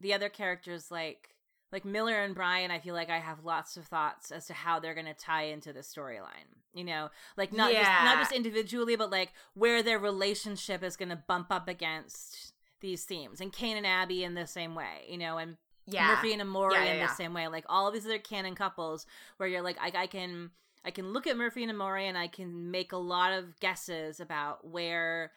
the 0.00 0.14
other 0.14 0.28
characters 0.28 0.90
like 0.90 1.28
like 1.76 1.84
Miller 1.84 2.22
and 2.22 2.34
Bryan, 2.34 2.70
I 2.70 2.78
feel 2.78 2.94
like 2.94 3.10
I 3.10 3.18
have 3.18 3.44
lots 3.44 3.76
of 3.76 3.84
thoughts 3.84 4.30
as 4.30 4.46
to 4.46 4.54
how 4.54 4.80
they're 4.80 4.94
going 4.94 5.04
to 5.04 5.12
tie 5.12 5.42
into 5.42 5.74
the 5.74 5.80
storyline. 5.80 6.48
You 6.72 6.84
know, 6.84 7.10
like 7.36 7.52
not 7.52 7.70
just 7.70 7.90
not 8.02 8.16
just 8.18 8.32
individually, 8.32 8.96
but 8.96 9.10
like 9.10 9.34
where 9.52 9.82
their 9.82 9.98
relationship 9.98 10.82
is 10.82 10.96
going 10.96 11.10
to 11.10 11.22
bump 11.28 11.48
up 11.50 11.68
against 11.68 12.54
these 12.80 13.04
themes. 13.04 13.42
And 13.42 13.52
Kane 13.52 13.76
and 13.76 13.86
Abby 13.86 14.24
in 14.24 14.32
the 14.32 14.46
same 14.46 14.74
way, 14.74 15.04
you 15.06 15.18
know, 15.18 15.36
and 15.36 15.58
yeah 15.86 16.08
Murphy 16.14 16.32
and 16.32 16.40
Emori 16.40 16.72
Yeah, 16.72 16.84
yeah, 16.84 16.92
in 16.92 16.98
yeah. 17.00 17.06
the 17.08 17.14
same 17.14 17.34
way. 17.34 17.46
Like 17.48 17.66
all 17.68 17.86
of 17.86 17.92
these 17.92 18.06
other 18.06 18.18
canon 18.18 18.54
couples 18.54 19.04
where 19.36 19.46
you're 19.46 19.60
like, 19.60 19.76
I, 19.78 19.92
I 19.94 20.06
can 20.06 20.50
I 20.82 20.92
can 20.92 21.12
look 21.12 21.26
at 21.26 21.36
Murphy 21.36 21.62
and 21.62 21.70
Emori 21.70 22.04
and 22.04 22.16
I 22.16 22.28
can 22.28 22.70
make 22.70 22.92
a 22.92 22.96
lot 22.96 23.34
of 23.34 23.60
guesses 23.60 24.18
about 24.18 24.66
where 24.66 25.32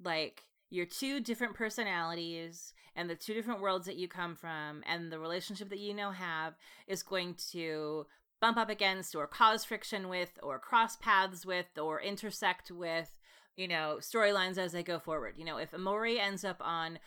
like 0.00 0.44
your 0.70 0.86
two 0.86 1.18
different 1.18 1.54
personalities 1.54 2.74
and 3.00 3.08
the 3.08 3.14
two 3.14 3.32
different 3.32 3.62
worlds 3.62 3.86
that 3.86 3.96
you 3.96 4.06
come 4.06 4.36
from 4.36 4.82
and 4.86 5.10
the 5.10 5.18
relationship 5.18 5.70
that 5.70 5.78
you 5.78 5.94
now 5.94 6.10
have 6.10 6.52
is 6.86 7.02
going 7.02 7.34
to 7.50 8.04
bump 8.42 8.58
up 8.58 8.68
against 8.68 9.14
or 9.14 9.26
cause 9.26 9.64
friction 9.64 10.10
with 10.10 10.38
or 10.42 10.58
cross 10.58 10.96
paths 10.96 11.46
with 11.46 11.78
or 11.80 11.98
intersect 11.98 12.70
with 12.70 13.18
you 13.56 13.66
know 13.66 13.96
storylines 14.00 14.58
as 14.58 14.72
they 14.72 14.82
go 14.82 14.98
forward 14.98 15.34
you 15.38 15.44
know 15.46 15.56
if 15.56 15.70
emori 15.70 16.20
ends 16.20 16.44
up 16.44 16.58
on 16.60 16.98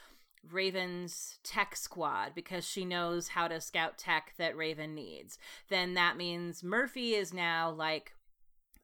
Raven's 0.52 1.38
tech 1.44 1.76
squad 1.76 2.32
because 2.36 2.68
she 2.68 2.84
knows 2.84 3.30
how 3.30 3.48
to 3.48 3.62
scout 3.62 3.98
tech 3.98 4.34
that 4.38 4.58
Raven 4.58 4.94
needs. 4.94 5.40
Then 5.70 5.94
that 5.94 6.18
means 6.18 6.62
Murphy 6.62 7.14
is 7.14 7.34
now 7.34 7.72
like 7.72 8.12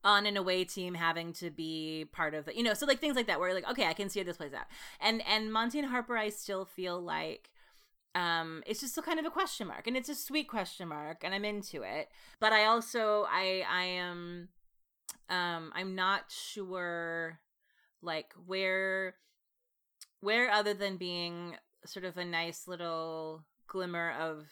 on 0.04 0.26
an 0.26 0.38
away 0.38 0.64
team 0.64 0.94
having 0.94 1.34
to 1.34 1.50
be 1.50 2.06
part 2.12 2.34
of 2.34 2.46
the 2.46 2.56
you 2.56 2.64
know, 2.64 2.74
so 2.74 2.86
like 2.86 3.00
things 3.00 3.16
like 3.16 3.28
that 3.28 3.40
where 3.40 3.54
like, 3.54 3.70
okay, 3.70 3.86
I 3.86 3.94
can 3.94 4.10
see 4.10 4.20
how 4.20 4.26
this 4.26 4.38
plays 4.38 4.54
out. 4.54 4.66
And 5.02 5.22
and 5.28 5.52
Monty 5.52 5.80
and 5.80 5.90
Harper 5.90 6.18
I 6.18 6.30
still 6.30 6.66
feel 6.66 7.02
like 7.02 7.50
um 8.16 8.64
it's 8.66 8.80
just 8.80 8.94
still 8.94 9.04
kind 9.04 9.20
of 9.20 9.26
a 9.26 9.30
question 9.30 9.68
mark 9.68 9.86
and 9.86 9.96
it's 9.96 10.10
a 10.10 10.16
sweet 10.16 10.48
question 10.48 10.88
mark 10.88 11.24
and 11.24 11.34
I'm 11.34 11.46
into 11.46 11.84
it. 11.84 12.10
But 12.40 12.54
I 12.54 12.66
also 12.66 13.26
I 13.30 13.64
I 13.70 13.84
am 13.84 14.50
um 15.30 15.72
I'm 15.76 15.96
not 15.96 16.26
sure 16.30 17.40
like 18.02 18.34
where 18.46 19.16
where 20.22 20.50
other 20.52 20.74
than 20.74 20.98
being 20.98 21.56
sort 21.86 22.06
of 22.06 22.18
a 22.18 22.26
nice 22.26 22.68
little 22.68 23.44
glimmer 23.68 24.14
of 24.20 24.48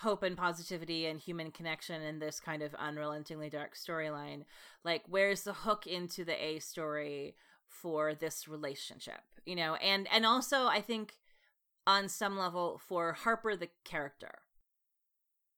hope 0.00 0.22
and 0.22 0.36
positivity 0.36 1.06
and 1.06 1.20
human 1.20 1.50
connection 1.50 2.02
in 2.02 2.18
this 2.18 2.40
kind 2.40 2.62
of 2.62 2.74
unrelentingly 2.74 3.50
dark 3.50 3.74
storyline. 3.76 4.44
Like 4.84 5.02
where's 5.08 5.42
the 5.42 5.52
hook 5.52 5.86
into 5.86 6.24
the 6.24 6.42
a 6.42 6.58
story 6.58 7.34
for 7.66 8.14
this 8.14 8.48
relationship 8.48 9.20
you 9.46 9.56
know? 9.56 9.74
And 9.76 10.06
and 10.12 10.26
also 10.26 10.66
i 10.66 10.80
think 10.80 11.14
on 11.86 12.08
some 12.08 12.38
level 12.38 12.80
for 12.86 13.12
harper 13.12 13.56
the 13.56 13.68
character. 13.84 14.40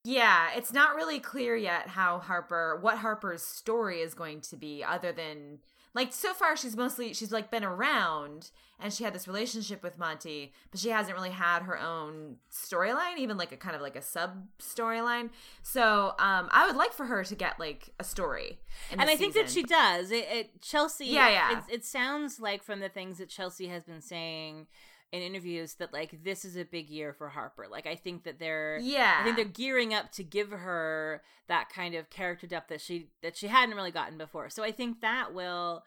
Yeah, 0.05 0.49
it's 0.57 0.73
not 0.73 0.97
really 0.97 1.21
clear 1.21 1.55
yet 1.55 1.89
how 1.89 2.19
Harper, 2.19 2.77
what 2.81 2.99
Harper's 2.99 3.43
story 3.43 4.01
is 4.01 4.15
going 4.15 4.41
to 4.43 4.57
be, 4.57 4.83
other 4.83 5.13
than 5.13 5.59
like 5.95 6.13
so 6.13 6.33
far 6.33 6.57
she's 6.57 6.77
mostly 6.77 7.13
she's 7.13 7.33
like 7.33 7.51
been 7.51 7.65
around 7.65 8.51
and 8.83 8.93
she 8.93 9.05
had 9.05 9.15
this 9.15 9.29
relationship 9.29 9.83
with 9.83 9.97
Monty, 9.97 10.53
but 10.71 10.81
she 10.81 10.89
hasn't 10.89 11.17
really 11.17 11.31
had 11.31 11.63
her 11.63 11.79
own 11.79 12.37
storyline, 12.51 13.17
even 13.19 13.37
like 13.37 13.53
a 13.53 13.57
kind 13.57 13.77
of 13.77 13.81
like 13.81 13.95
a 13.95 14.03
sub 14.03 14.45
storyline. 14.59 15.31
So 15.63 16.15
um, 16.19 16.49
I 16.51 16.67
would 16.67 16.75
like 16.75 16.93
for 16.93 17.07
her 17.07 17.23
to 17.23 17.35
get 17.37 17.61
like 17.61 17.91
a 18.01 18.05
story, 18.05 18.59
and 18.91 19.01
I 19.01 19.17
think 19.17 19.35
that 19.35 19.49
she 19.49 19.63
does. 19.63 20.11
It, 20.11 20.27
it 20.31 20.61
Chelsey. 20.61 21.07
Yeah, 21.07 21.29
yeah. 21.29 21.59
It, 21.59 21.75
it 21.75 21.85
sounds 21.85 22.41
like 22.41 22.63
from 22.63 22.81
the 22.81 22.89
things 22.89 23.19
that 23.19 23.29
Chelsey 23.29 23.69
has 23.69 23.85
been 23.85 24.03
saying 24.03 24.67
in 25.13 25.21
interviews 25.21 25.75
that 25.75 25.93
like 25.93 26.25
this 26.25 26.45
is 26.45 26.57
a 26.57 26.65
big 26.65 26.89
year 26.89 27.13
for 27.13 27.29
Harper. 27.29 27.67
Like 27.71 27.87
I 27.87 27.95
think 27.95 28.25
that 28.25 28.39
they're. 28.39 28.79
yeah, 28.81 29.19
I 29.21 29.25
think 29.25 29.37
they're 29.37 29.45
gearing 29.45 29.93
up 29.93 30.11
to 30.13 30.25
give 30.25 30.51
her 30.51 31.23
that 31.49 31.69
kind 31.69 31.95
of 31.95 32.09
character 32.11 32.47
depth 32.47 32.69
that 32.71 32.81
she 32.81 33.09
that 33.23 33.37
she 33.37 33.49
hadn't 33.49 33.77
really 33.77 33.91
gotten 33.91 34.17
before. 34.19 34.49
So 34.51 34.65
I 34.65 34.73
think 34.73 35.01
that 35.03 35.35
will. 35.35 35.85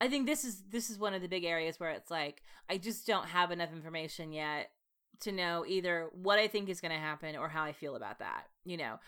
I 0.00 0.08
think 0.08 0.26
this 0.26 0.44
is 0.44 0.62
this 0.68 0.90
is 0.90 0.98
one 0.98 1.14
of 1.14 1.22
the 1.22 1.28
big 1.28 1.44
areas 1.44 1.80
where 1.80 1.90
it's 1.90 2.10
like 2.10 2.42
I 2.68 2.76
just 2.76 3.06
don't 3.06 3.28
have 3.28 3.50
enough 3.50 3.72
information 3.72 4.32
yet 4.32 4.70
to 5.20 5.32
know 5.32 5.64
either 5.66 6.10
what 6.12 6.38
I 6.38 6.48
think 6.48 6.68
is 6.68 6.80
going 6.80 6.92
to 6.92 6.98
happen 6.98 7.36
or 7.36 7.48
how 7.48 7.62
I 7.62 7.72
feel 7.72 7.96
about 7.96 8.18
that. 8.18 8.46
You 8.64 8.76
know, 8.76 8.98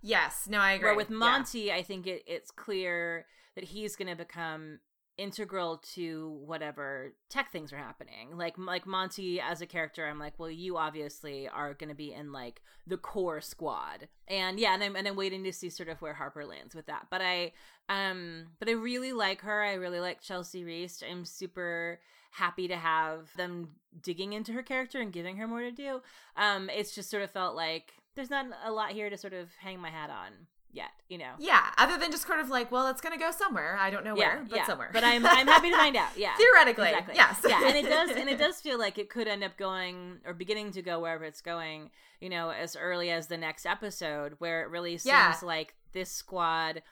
yes, 0.00 0.46
no, 0.48 0.58
I 0.58 0.72
agree. 0.72 0.86
where 0.86 0.94
with 0.96 1.10
Yeah. 1.10 1.16
Monty, 1.16 1.72
I 1.72 1.82
think 1.82 2.06
it, 2.06 2.22
it's 2.26 2.50
clear 2.50 3.26
that 3.56 3.64
he's 3.64 3.96
going 3.96 4.08
to 4.08 4.16
become 4.16 4.78
integral 5.20 5.82
to 5.94 6.40
whatever 6.46 7.12
tech 7.28 7.52
things 7.52 7.72
are 7.72 7.78
happening. 7.78 8.36
Like 8.36 8.56
like 8.56 8.86
Monty 8.86 9.40
as 9.40 9.60
a 9.60 9.66
character, 9.66 10.06
I'm 10.06 10.18
like, 10.18 10.38
well, 10.38 10.50
you 10.50 10.78
obviously 10.78 11.46
are 11.48 11.74
going 11.74 11.90
to 11.90 11.94
be 11.94 12.12
in 12.12 12.32
like 12.32 12.62
the 12.86 12.96
core 12.96 13.40
squad, 13.40 14.08
and 14.26 14.58
yeah, 14.58 14.74
and 14.74 14.82
I'm 14.82 14.96
and 14.96 15.06
I'm 15.06 15.16
waiting 15.16 15.44
to 15.44 15.52
see 15.52 15.68
sort 15.68 15.88
of 15.88 16.00
where 16.00 16.14
Harper 16.14 16.46
lands 16.46 16.74
with 16.74 16.86
that. 16.86 17.06
But 17.10 17.20
I 17.20 17.52
um, 17.88 18.46
but 18.58 18.68
I 18.68 18.72
really 18.72 19.12
like 19.12 19.42
her. 19.42 19.62
I 19.62 19.74
really 19.74 20.00
like 20.00 20.22
Chelsey 20.22 20.64
Reist. 20.64 21.02
I'm 21.08 21.24
super 21.24 22.00
happy 22.32 22.68
to 22.68 22.76
have 22.76 23.28
them 23.36 23.70
digging 24.02 24.32
into 24.32 24.52
her 24.52 24.62
character 24.62 25.00
and 25.00 25.12
giving 25.12 25.36
her 25.36 25.48
more 25.48 25.62
to 25.62 25.72
do. 25.72 26.00
Um, 26.36 26.70
it's 26.70 26.94
just 26.94 27.10
sort 27.10 27.24
of 27.24 27.30
felt 27.30 27.56
like 27.56 27.92
there's 28.14 28.30
not 28.30 28.46
a 28.64 28.72
lot 28.72 28.92
here 28.92 29.10
to 29.10 29.16
sort 29.16 29.32
of 29.32 29.48
hang 29.60 29.80
my 29.80 29.90
hat 29.90 30.10
on 30.10 30.46
yet, 30.72 30.90
you 31.08 31.18
know. 31.18 31.32
Yeah, 31.38 31.62
other 31.78 31.96
than 31.98 32.10
just 32.10 32.26
kind 32.26 32.40
of 32.40 32.48
like, 32.48 32.70
well, 32.70 32.88
it's 32.88 33.00
gonna 33.00 33.18
go 33.18 33.30
somewhere. 33.30 33.76
I 33.78 33.90
don't 33.90 34.04
know 34.04 34.14
where, 34.14 34.44
but 34.48 34.66
somewhere. 34.66 34.90
But 34.92 35.04
I'm 35.04 35.24
I'm 35.26 35.46
happy 35.46 35.70
to 35.70 35.76
find 35.76 35.96
out. 35.96 36.16
Yeah. 36.16 36.34
theoretically, 36.38 36.88
Exactly. 36.88 37.14
yes, 37.16 37.40
yeah, 37.48 37.66
and 37.66 37.76
it 37.76 37.88
does 37.88 38.10
and 38.10 38.28
it 38.28 38.38
does 38.44 38.60
feel 38.60 38.78
like 38.78 38.98
it 38.98 39.10
could 39.10 39.28
end 39.28 39.42
up 39.44 39.56
going 39.56 40.18
or 40.24 40.34
beginning 40.34 40.70
to 40.72 40.82
go 40.82 41.00
wherever 41.00 41.24
it's 41.24 41.40
going, 41.40 41.90
you 42.20 42.28
know, 42.28 42.50
as 42.50 42.76
early 42.76 43.10
as 43.10 43.26
the 43.26 43.36
next 43.36 43.66
episode 43.66 44.34
where 44.38 44.62
it 44.62 44.68
really 44.70 44.92
seems 44.98 45.06
Yeah. 45.06 45.34
like 45.42 45.74
this 45.92 46.10
squad 46.10 46.82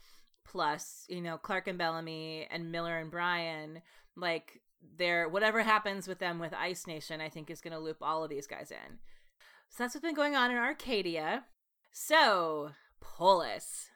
plus, 0.45 1.05
you 1.09 1.21
know, 1.21 1.37
Clarke 1.37 1.69
and 1.69 1.79
Bellamy 1.79 2.47
and 2.51 2.73
Miller 2.73 2.97
and 2.99 3.11
Bryan, 3.11 3.83
like 4.17 4.61
they're 4.97 5.29
whatever 5.29 5.63
happens 5.63 6.09
with 6.09 6.19
them 6.19 6.39
with 6.39 6.55
Ice 6.55 6.87
Nation, 6.87 7.21
I 7.21 7.29
think 7.29 7.51
is 7.51 7.61
gonna 7.61 7.79
loop 7.81 7.99
all 8.01 8.25
of 8.25 8.31
these 8.31 8.47
guys 8.47 8.71
in. 8.71 8.99
So 9.71 9.83
that's 9.85 9.95
what's 9.95 10.03
been 10.05 10.15
going 10.15 10.35
on 10.35 10.51
in 10.51 10.57
Arcadia. 10.57 11.45
So, 11.93 12.71
Polis. 13.01 13.91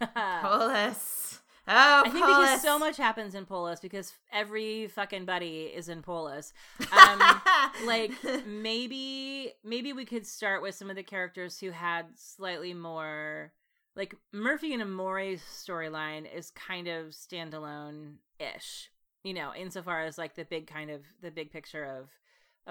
Polis. 0.14 1.40
Oh, 1.68 2.02
I 2.04 2.08
think 2.10 2.24
Polis. 2.24 2.50
because 2.50 2.62
so 2.62 2.78
much 2.78 2.96
happens 2.96 3.34
in 3.34 3.44
Polis 3.46 3.80
because 3.80 4.14
every 4.32 4.88
fucking 4.88 5.24
buddy 5.24 5.64
is 5.74 5.88
in 5.88 6.02
Polis. 6.02 6.52
Um, 6.92 7.40
like 7.86 8.12
maybe 8.46 9.52
maybe 9.64 9.92
we 9.92 10.04
could 10.04 10.26
start 10.26 10.60
with 10.62 10.74
some 10.74 10.90
of 10.90 10.96
the 10.96 11.02
characters 11.02 11.58
who 11.60 11.70
had 11.70 12.06
slightly 12.16 12.74
more 12.74 13.52
like 13.96 14.14
Murphy 14.32 14.74
and 14.74 14.82
Emori's 14.82 15.42
storyline 15.42 16.26
is 16.32 16.50
kind 16.50 16.88
of 16.88 17.08
standalone 17.08 18.14
ish, 18.38 18.90
you 19.22 19.34
know, 19.34 19.52
insofar 19.54 20.02
as 20.02 20.18
like 20.18 20.34
the 20.34 20.44
big 20.44 20.66
kind 20.66 20.90
of 20.90 21.02
the 21.22 21.30
big 21.30 21.50
picture 21.50 21.84
of 21.84 22.08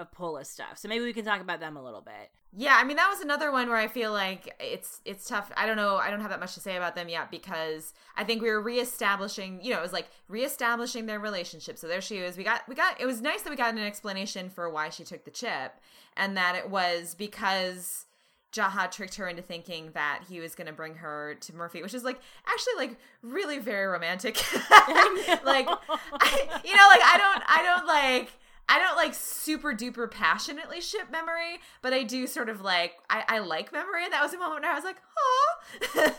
of 0.00 0.10
Pola 0.10 0.44
stuff. 0.44 0.78
So 0.78 0.88
maybe 0.88 1.04
we 1.04 1.12
can 1.12 1.24
talk 1.24 1.40
about 1.40 1.60
them 1.60 1.76
a 1.76 1.82
little 1.82 2.00
bit. 2.00 2.30
Yeah, 2.56 2.76
I 2.76 2.84
mean 2.84 2.96
that 2.96 3.08
was 3.08 3.20
another 3.20 3.52
one 3.52 3.68
where 3.68 3.76
I 3.76 3.86
feel 3.86 4.12
like 4.12 4.54
it's 4.58 5.00
it's 5.04 5.28
tough. 5.28 5.52
I 5.56 5.66
don't 5.66 5.76
know. 5.76 5.96
I 5.96 6.10
don't 6.10 6.20
have 6.20 6.30
that 6.30 6.40
much 6.40 6.54
to 6.54 6.60
say 6.60 6.76
about 6.76 6.96
them 6.96 7.08
yet 7.08 7.30
because 7.30 7.92
I 8.16 8.24
think 8.24 8.42
we 8.42 8.50
were 8.50 8.60
reestablishing. 8.60 9.60
You 9.62 9.72
know, 9.72 9.78
it 9.78 9.82
was 9.82 9.92
like 9.92 10.08
reestablishing 10.26 11.06
their 11.06 11.20
relationship. 11.20 11.78
So 11.78 11.86
there 11.86 12.00
she 12.00 12.16
is. 12.16 12.36
We 12.36 12.42
got 12.42 12.62
we 12.68 12.74
got. 12.74 13.00
It 13.00 13.06
was 13.06 13.20
nice 13.20 13.42
that 13.42 13.50
we 13.50 13.56
got 13.56 13.74
an 13.74 13.80
explanation 13.80 14.50
for 14.50 14.68
why 14.68 14.88
she 14.88 15.04
took 15.04 15.24
the 15.24 15.30
chip, 15.30 15.74
and 16.16 16.36
that 16.36 16.56
it 16.56 16.68
was 16.68 17.14
because 17.14 18.06
Jaha 18.52 18.90
tricked 18.90 19.14
her 19.16 19.28
into 19.28 19.42
thinking 19.42 19.90
that 19.94 20.24
he 20.28 20.40
was 20.40 20.54
going 20.54 20.66
to 20.66 20.72
bring 20.72 20.96
her 20.96 21.36
to 21.40 21.54
Murphy, 21.54 21.82
which 21.82 21.94
is 21.94 22.02
like 22.02 22.20
actually 22.46 22.74
like 22.76 22.98
really 23.22 23.58
very 23.58 23.86
romantic. 23.86 24.36
like, 24.70 25.68
I, 25.68 26.60
you 26.64 26.74
know, 26.74 26.88
like 26.88 27.02
I 27.04 27.16
don't, 27.16 27.42
I 27.46 27.62
don't 27.62 27.86
like. 27.86 28.32
I 28.70 28.78
don't 28.78 28.96
like 28.96 29.14
super 29.14 29.74
duper 29.74 30.08
passionately 30.08 30.80
ship 30.80 31.08
Memori, 31.12 31.56
but 31.82 31.92
I 31.92 32.04
do 32.04 32.28
sort 32.28 32.48
of 32.48 32.60
like 32.60 32.92
I, 33.10 33.24
I 33.26 33.38
like 33.40 33.72
Memori, 33.72 34.04
and 34.04 34.12
that 34.12 34.22
was 34.22 34.32
a 34.32 34.38
moment 34.38 34.62
where 34.62 34.70
I 34.70 34.74
was 34.76 34.84
like, 34.84 34.98
oh, 35.18 36.12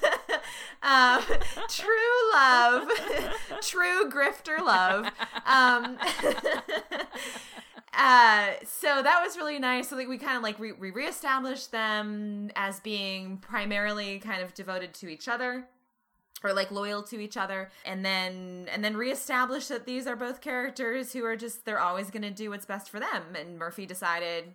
um, 0.83 1.23
true 1.69 2.31
love, 2.33 2.89
true 3.61 4.09
grifter 4.09 4.59
love. 4.59 5.05
Um, 5.45 5.97
uh, 7.93 8.49
so 8.65 9.01
that 9.01 9.23
was 9.25 9.37
really 9.37 9.57
nice. 9.57 9.87
So 9.87 9.95
like 9.95 10.09
we 10.09 10.17
kind 10.17 10.35
of 10.35 10.43
like 10.43 10.59
re- 10.59 10.73
we 10.73 10.91
reestablished 10.91 11.71
them 11.71 12.51
as 12.57 12.81
being 12.81 13.37
primarily 13.37 14.19
kind 14.19 14.41
of 14.41 14.53
devoted 14.53 14.93
to 14.95 15.07
each 15.07 15.29
other 15.29 15.67
or 16.43 16.53
like 16.53 16.71
loyal 16.71 17.03
to 17.03 17.19
each 17.19 17.37
other 17.37 17.69
and 17.85 18.03
then 18.05 18.67
and 18.71 18.83
then 18.83 18.97
reestablish 18.97 19.67
that 19.67 19.85
these 19.85 20.07
are 20.07 20.15
both 20.15 20.41
characters 20.41 21.13
who 21.13 21.23
are 21.23 21.35
just 21.35 21.65
they're 21.65 21.79
always 21.79 22.09
going 22.09 22.21
to 22.21 22.31
do 22.31 22.49
what's 22.49 22.65
best 22.65 22.89
for 22.89 22.99
them 22.99 23.35
and 23.39 23.57
murphy 23.57 23.85
decided 23.85 24.45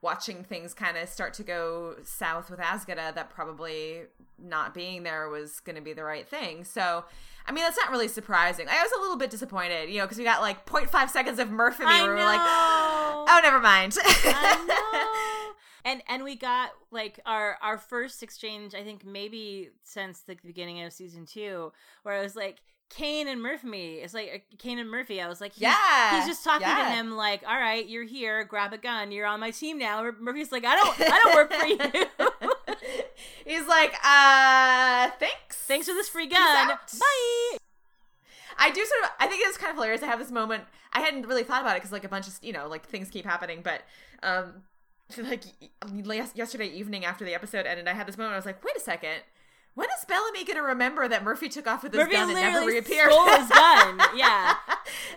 watching 0.00 0.44
things 0.44 0.74
kind 0.74 0.96
of 0.96 1.08
start 1.08 1.34
to 1.34 1.42
go 1.42 1.96
south 2.04 2.50
with 2.50 2.60
Azgeda 2.60 3.14
that 3.14 3.30
probably 3.30 4.02
not 4.38 4.72
being 4.72 5.02
there 5.02 5.28
was 5.28 5.58
going 5.60 5.74
to 5.76 5.82
be 5.82 5.92
the 5.92 6.04
right 6.04 6.28
thing 6.28 6.64
so 6.64 7.04
I 7.48 7.52
mean, 7.52 7.64
that's 7.64 7.78
not 7.78 7.90
really 7.90 8.08
surprising. 8.08 8.68
I 8.68 8.82
was 8.82 8.92
a 8.98 9.00
little 9.00 9.16
bit 9.16 9.30
disappointed, 9.30 9.88
you 9.88 9.96
know, 9.98 10.04
because 10.04 10.18
we 10.18 10.24
got 10.24 10.42
like 10.42 10.66
0.5 10.66 11.08
seconds 11.08 11.38
of 11.38 11.50
Murphy. 11.50 11.82
I 11.86 12.02
we 12.02 12.08
were 12.10 12.16
like, 12.16 12.40
oh, 12.42 13.40
never 13.42 13.58
mind. 13.58 13.96
And 15.84 16.02
and 16.08 16.24
we 16.24 16.36
got 16.36 16.70
like 16.90 17.20
our 17.26 17.56
our 17.62 17.78
first 17.78 18.22
exchange, 18.22 18.74
I 18.74 18.82
think 18.82 19.04
maybe 19.04 19.70
since 19.82 20.20
the 20.20 20.36
beginning 20.44 20.82
of 20.82 20.92
season 20.92 21.26
two, 21.26 21.72
where 22.02 22.14
I 22.14 22.22
was 22.22 22.36
like, 22.36 22.58
Kane 22.90 23.28
and 23.28 23.42
Murphy. 23.42 23.96
It's 23.96 24.14
like 24.14 24.30
uh, 24.34 24.56
Kane 24.58 24.78
and 24.78 24.90
Murphy. 24.90 25.20
I 25.20 25.28
was 25.28 25.40
like, 25.40 25.52
he's, 25.52 25.62
Yeah, 25.62 26.16
he's 26.16 26.26
just 26.26 26.44
talking 26.44 26.66
yeah. 26.66 26.88
to 26.88 26.90
him 26.90 27.16
like, 27.16 27.42
all 27.46 27.56
right, 27.58 27.86
you're 27.86 28.04
here, 28.04 28.44
grab 28.44 28.72
a 28.72 28.78
gun, 28.78 29.12
you're 29.12 29.26
on 29.26 29.40
my 29.40 29.50
team 29.50 29.78
now. 29.78 30.10
Murphy's 30.18 30.52
like, 30.52 30.64
I 30.64 30.74
don't, 30.76 31.00
I 31.00 31.20
don't 31.22 31.34
work 31.34 31.52
for 31.52 31.66
you. 31.66 32.28
He's 33.44 33.66
like, 33.66 33.94
uh, 34.04 35.10
thanks. 35.18 35.56
Thanks 35.56 35.86
for 35.88 35.94
this 35.94 36.08
free 36.08 36.26
gun. 36.26 36.68
Bye. 36.68 37.56
I 38.58 38.70
do 38.70 38.84
sort 38.84 39.04
of. 39.04 39.10
I 39.18 39.26
think 39.26 39.42
it's 39.46 39.56
kind 39.56 39.70
of 39.70 39.76
hilarious. 39.76 40.02
I 40.02 40.06
have 40.06 40.18
this 40.18 40.30
moment. 40.30 40.64
I 40.92 41.00
hadn't 41.00 41.26
really 41.26 41.44
thought 41.44 41.62
about 41.62 41.76
it 41.76 41.80
because 41.80 41.92
like 41.92 42.04
a 42.04 42.08
bunch 42.08 42.26
of 42.28 42.38
you 42.42 42.52
know 42.52 42.68
like 42.68 42.86
things 42.86 43.08
keep 43.08 43.24
happening, 43.24 43.60
but 43.62 43.82
um, 44.22 44.62
like 45.18 45.44
yesterday 46.34 46.68
evening 46.68 47.04
after 47.04 47.24
the 47.24 47.34
episode 47.34 47.66
ended, 47.66 47.88
I 47.88 47.94
had 47.94 48.06
this 48.06 48.18
moment. 48.18 48.34
I 48.34 48.36
was 48.36 48.46
like, 48.46 48.62
wait 48.64 48.76
a 48.76 48.80
second. 48.80 49.22
When 49.74 49.86
is 49.96 50.04
Bellamy 50.06 50.42
going 50.44 50.56
to 50.56 50.62
remember 50.62 51.06
that 51.06 51.22
Murphy 51.22 51.48
took 51.48 51.68
off 51.68 51.84
with 51.84 51.92
his 51.92 52.00
Murphy 52.00 52.14
gun 52.14 52.30
and 52.30 52.34
never 52.34 52.66
reappeared? 52.66 53.12
stole 53.12 53.26
his 53.28 53.48
gun. 53.48 54.00
Yeah. 54.16 54.54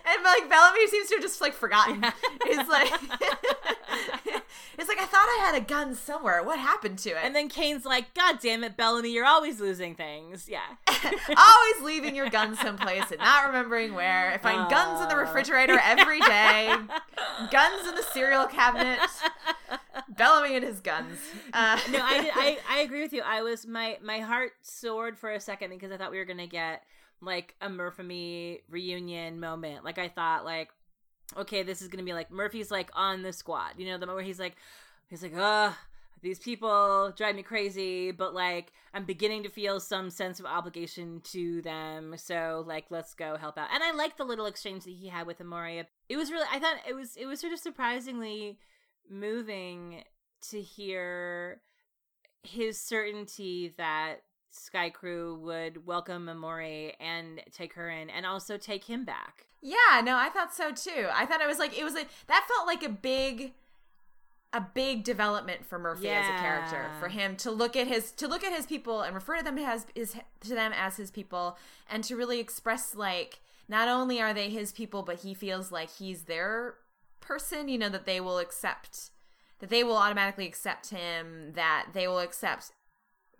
and 0.06 0.22
like 0.22 0.48
Bellamy 0.48 0.86
seems 0.86 1.08
to 1.08 1.16
have 1.16 1.22
just 1.22 1.40
like 1.40 1.52
forgotten. 1.52 2.04
It's 2.44 2.68
like, 2.70 2.92
it's 4.78 4.88
like 4.88 5.00
I 5.00 5.06
thought 5.06 5.26
I 5.26 5.38
had 5.46 5.60
a 5.60 5.64
gun 5.64 5.96
somewhere. 5.96 6.44
What 6.44 6.60
happened 6.60 6.98
to 7.00 7.10
it? 7.10 7.18
And 7.24 7.34
then 7.34 7.48
Kane's 7.48 7.84
like, 7.84 8.14
God 8.14 8.38
damn 8.40 8.62
it, 8.62 8.76
Bellamy, 8.76 9.10
you're 9.12 9.26
always 9.26 9.58
losing 9.58 9.96
things. 9.96 10.48
Yeah. 10.48 10.60
Always 10.86 11.82
leaving 11.82 12.14
your 12.14 12.30
gun 12.30 12.54
someplace 12.54 13.10
and 13.10 13.18
not 13.18 13.46
remembering 13.48 13.94
where. 13.94 14.30
I 14.30 14.38
find 14.38 14.70
guns 14.70 15.00
in 15.02 15.08
the 15.08 15.16
refrigerator 15.16 15.80
every 15.82 16.20
day. 16.20 16.72
guns 17.50 17.88
in 17.88 17.96
the 17.96 18.04
cereal 18.12 18.46
cabinet. 18.46 19.00
Bellamy 20.16 20.56
and 20.56 20.64
his 20.64 20.80
guns. 20.80 21.18
Uh, 21.52 21.78
no, 21.90 22.00
I, 22.02 22.20
did, 22.22 22.30
I 22.34 22.58
I 22.70 22.78
agree 22.80 23.02
with 23.02 23.12
you. 23.12 23.22
I 23.22 23.42
was 23.42 23.66
my 23.66 23.98
my 24.02 24.20
heart 24.20 24.52
soared 24.62 25.18
for 25.18 25.30
a 25.30 25.40
second 25.40 25.70
because 25.70 25.92
I 25.92 25.96
thought 25.96 26.10
we 26.10 26.18
were 26.18 26.24
gonna 26.24 26.46
get 26.46 26.82
like 27.20 27.54
a 27.60 27.68
Murphy 27.68 28.62
reunion 28.68 29.40
moment. 29.40 29.84
Like 29.84 29.98
I 29.98 30.08
thought, 30.08 30.44
like 30.44 30.70
okay, 31.36 31.62
this 31.62 31.82
is 31.82 31.88
gonna 31.88 32.02
be 32.02 32.12
like 32.12 32.30
Murphy's 32.30 32.70
like 32.70 32.90
on 32.94 33.22
the 33.22 33.32
squad. 33.32 33.72
You 33.76 33.86
know, 33.86 33.94
the 33.94 34.06
moment 34.06 34.16
where 34.16 34.24
he's 34.24 34.40
like 34.40 34.56
he's 35.08 35.22
like, 35.22 35.34
ugh. 35.36 35.74
These 36.22 36.38
people 36.38 37.12
drive 37.16 37.34
me 37.34 37.42
crazy, 37.42 38.12
but 38.12 38.32
like 38.32 38.72
I'm 38.94 39.04
beginning 39.04 39.42
to 39.42 39.48
feel 39.48 39.80
some 39.80 40.08
sense 40.08 40.38
of 40.38 40.46
obligation 40.46 41.20
to 41.32 41.60
them. 41.62 42.14
So 42.16 42.62
like 42.64 42.84
let's 42.90 43.12
go 43.12 43.36
help 43.36 43.58
out. 43.58 43.70
And 43.74 43.82
I 43.82 43.90
like 43.90 44.16
the 44.16 44.24
little 44.24 44.46
exchange 44.46 44.84
that 44.84 44.92
he 44.92 45.08
had 45.08 45.26
with 45.26 45.40
Amoria. 45.40 45.86
It 46.08 46.16
was 46.16 46.30
really 46.30 46.46
I 46.50 46.60
thought 46.60 46.76
it 46.88 46.94
was 46.94 47.16
it 47.16 47.26
was 47.26 47.40
sort 47.40 47.52
of 47.52 47.58
surprisingly 47.58 48.56
moving 49.12 50.02
to 50.50 50.60
hear 50.60 51.60
his 52.42 52.80
certainty 52.80 53.74
that 53.78 54.22
Skaikru 54.52 55.38
would 55.38 55.86
welcome 55.86 56.26
Emori 56.26 56.92
and 57.00 57.40
take 57.52 57.74
her 57.74 57.88
in 57.88 58.10
and 58.10 58.26
also 58.26 58.56
take 58.56 58.84
him 58.84 59.04
back. 59.04 59.46
yeah, 59.62 60.00
no, 60.04 60.16
I 60.16 60.28
thought 60.28 60.52
so 60.54 60.72
too. 60.72 61.06
I 61.12 61.24
thought 61.26 61.40
it 61.40 61.46
was 61.46 61.58
like 61.58 61.78
it 61.78 61.84
was 61.84 61.94
a 61.94 62.04
that 62.26 62.48
felt 62.48 62.66
like 62.66 62.82
a 62.82 62.88
big 62.88 63.52
a 64.52 64.60
big 64.60 65.02
development 65.04 65.64
for 65.64 65.78
Murphy 65.78 66.10
as 66.10 66.26
a 66.26 66.42
character. 66.42 66.90
For 67.00 67.08
him 67.08 67.36
to 67.36 67.50
look 67.50 67.76
at 67.76 67.86
his 67.86 68.12
to 68.12 68.28
look 68.28 68.44
at 68.44 68.52
his 68.52 68.66
people 68.66 69.00
and 69.02 69.14
refer 69.14 69.38
to 69.38 69.44
them 69.44 69.58
as 69.58 69.86
is 69.94 70.16
to 70.40 70.54
them 70.54 70.72
as 70.76 70.96
his 70.96 71.10
people 71.10 71.56
and 71.88 72.04
to 72.04 72.16
really 72.16 72.38
express 72.40 72.94
like 72.94 73.40
not 73.68 73.88
only 73.88 74.20
are 74.20 74.34
they 74.34 74.50
his 74.50 74.72
people 74.72 75.02
but 75.02 75.20
he 75.20 75.32
feels 75.32 75.72
like 75.72 75.90
he's 75.90 76.24
their 76.24 76.74
person, 77.22 77.68
you 77.68 77.78
know, 77.78 77.88
that 77.88 78.04
they 78.04 78.20
will 78.20 78.38
accept 78.38 79.10
that 79.62 79.70
they 79.70 79.84
will 79.84 79.96
automatically 79.96 80.44
accept 80.44 80.90
him, 80.90 81.52
that 81.54 81.86
they 81.94 82.08
will 82.08 82.18
accept 82.18 82.72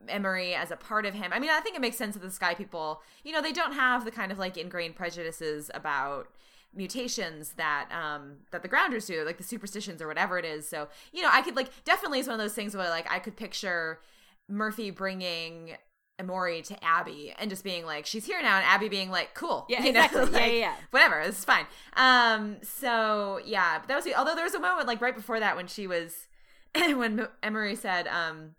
Emori 0.06 0.56
as 0.56 0.70
a 0.70 0.76
part 0.76 1.04
of 1.04 1.14
him. 1.14 1.32
I 1.32 1.40
mean, 1.40 1.50
I 1.50 1.58
think 1.58 1.74
it 1.74 1.80
makes 1.80 1.96
sense 1.96 2.14
that 2.14 2.22
the 2.22 2.30
Sky 2.30 2.54
People, 2.54 3.02
you 3.24 3.32
know, 3.32 3.42
they 3.42 3.52
don't 3.52 3.72
have 3.72 4.04
the 4.04 4.12
kind 4.12 4.30
of 4.30 4.38
like 4.38 4.56
ingrained 4.56 4.94
prejudices 4.94 5.68
about 5.74 6.28
mutations 6.74 7.52
that 7.58 7.86
um 7.92 8.36
that 8.50 8.62
the 8.62 8.68
grounders 8.68 9.06
do 9.06 9.22
like 9.26 9.36
the 9.36 9.44
superstitions 9.44 10.00
or 10.00 10.06
whatever 10.08 10.38
it 10.38 10.44
is 10.46 10.66
so 10.66 10.88
you 11.12 11.20
know 11.20 11.28
i 11.30 11.42
could 11.42 11.54
like 11.54 11.68
definitely 11.84 12.18
it's 12.18 12.26
one 12.26 12.32
of 12.32 12.40
those 12.40 12.54
things 12.54 12.74
where 12.74 12.88
like 12.88 13.06
i 13.12 13.18
could 13.18 13.36
picture 13.36 14.00
murphy 14.48 14.90
bringing 14.90 15.76
Emori 16.22 16.62
to 16.64 16.84
Abby 16.84 17.34
and 17.38 17.50
just 17.50 17.64
being 17.64 17.84
like, 17.84 18.06
she's 18.06 18.24
here 18.26 18.40
now, 18.42 18.56
and 18.56 18.64
Abby 18.66 18.88
being 18.88 19.10
like, 19.10 19.34
cool. 19.34 19.66
Yeah, 19.68 19.82
you 19.82 19.88
exactly. 19.90 20.20
Yeah, 20.24 20.30
like, 20.30 20.52
yeah, 20.52 20.58
yeah. 20.58 20.74
Whatever, 20.90 21.22
this 21.26 21.38
is 21.38 21.44
fine. 21.44 21.66
Um, 21.96 22.56
so 22.62 23.40
yeah, 23.44 23.78
but 23.78 23.88
that 23.88 23.96
was, 23.96 24.06
although 24.16 24.34
there 24.34 24.44
was 24.44 24.54
a 24.54 24.60
moment 24.60 24.86
like 24.86 25.00
right 25.00 25.14
before 25.16 25.40
that 25.40 25.56
when 25.56 25.66
she 25.66 25.86
was, 25.86 26.26
when 26.74 27.26
Emori 27.42 27.76
said, 27.76 28.06
um, 28.08 28.54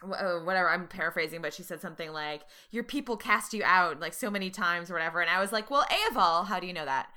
uh, 0.00 0.38
whatever 0.44 0.70
i'm 0.70 0.86
paraphrasing 0.86 1.42
but 1.42 1.52
she 1.52 1.64
said 1.64 1.80
something 1.80 2.12
like 2.12 2.42
your 2.70 2.84
people 2.84 3.16
cast 3.16 3.52
you 3.52 3.62
out 3.64 3.98
like 3.98 4.12
so 4.14 4.30
many 4.30 4.48
times 4.48 4.88
or 4.90 4.94
whatever 4.94 5.20
and 5.20 5.28
i 5.28 5.40
was 5.40 5.50
like 5.50 5.72
well 5.72 5.84
a 5.90 6.10
of 6.12 6.16
all 6.16 6.44
how 6.44 6.60
do 6.60 6.68
you 6.68 6.72
know 6.72 6.84
that 6.84 7.08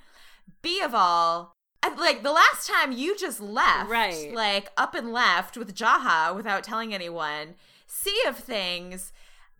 b 0.62 0.80
of 0.80 0.92
all 0.92 1.52
like 1.96 2.24
the 2.24 2.32
last 2.32 2.68
time 2.68 2.90
you 2.90 3.16
just 3.16 3.40
left 3.40 3.88
Right. 3.88 4.32
like 4.34 4.68
up 4.76 4.96
and 4.96 5.12
left 5.12 5.56
with 5.56 5.76
jaha 5.76 6.34
without 6.34 6.64
telling 6.64 6.92
anyone 6.92 7.54
c 7.86 8.10
of 8.26 8.36
things 8.36 9.12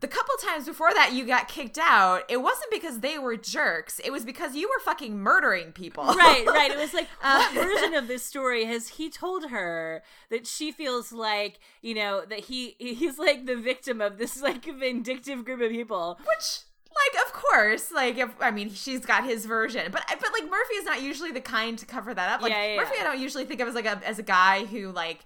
the 0.03 0.09
couple 0.09 0.35
times 0.37 0.67
before 0.67 0.93
that 0.93 1.13
you 1.15 1.25
got 1.25 1.49
kicked 1.49 1.79
out 1.79 2.23
it 2.29 2.43
wasn't 2.43 2.71
because 2.71 3.01
they 3.01 3.19
were 3.19 3.37
jerks 3.37 4.01
it 4.05 4.13
was 4.13 4.25
because 4.25 4.55
you 4.55 4.69
were 4.69 4.81
fucking 4.85 5.19
murdering 5.19 5.73
people 5.73 6.05
right, 6.17 6.47
right. 6.47 6.71
It 6.71 6.79
was 6.79 6.95
like, 6.95 7.09
Uh, 7.23 7.49
what 7.53 7.67
version 7.67 7.95
of 7.95 8.09
this 8.09 8.25
story 8.25 8.65
has 8.65 8.89
he 8.89 9.09
told 9.09 9.51
her 9.51 10.03
that 10.31 10.47
she 10.47 10.73
feels 10.73 11.13
like, 11.13 11.61
you 11.81 11.95
know, 11.95 12.25
that 12.29 12.41
he 12.41 12.75
he's 12.79 13.19
like 13.19 13.47
the 13.47 13.57
victim 13.57 14.01
of 14.01 14.19
this 14.19 14.43
like 14.43 14.65
vindictive 14.65 15.45
group 15.45 15.61
of 15.61 15.71
people? 15.71 16.19
Which, 16.21 16.61
like, 16.91 17.27
of 17.27 17.33
course, 17.33 17.93
like, 17.93 18.19
if 18.19 18.31
I 18.41 18.51
mean, 18.51 18.71
she's 18.71 19.07
got 19.07 19.25
his 19.25 19.47
version, 19.47 19.91
but 19.93 20.05
but 20.09 20.33
like 20.33 20.51
Murphy 20.51 20.75
is 20.75 20.85
not 20.85 21.01
usually 21.01 21.31
the 21.31 21.41
kind 21.41 21.79
to 21.79 21.87
cover 21.87 22.13
that 22.13 22.31
up. 22.31 22.43
Like 22.43 22.53
Yeah, 22.53 22.67
yeah, 22.67 22.77
Murphy, 22.77 22.95
yeah. 22.97 23.03
I 23.03 23.05
don't 23.05 23.21
usually 23.21 23.45
think 23.45 23.61
of 23.61 23.69
as 23.69 23.75
like 23.75 23.87
a 23.87 24.01
as 24.07 24.19
a 24.19 24.25
guy 24.25 24.65
who 24.65 24.91
like 24.91 25.25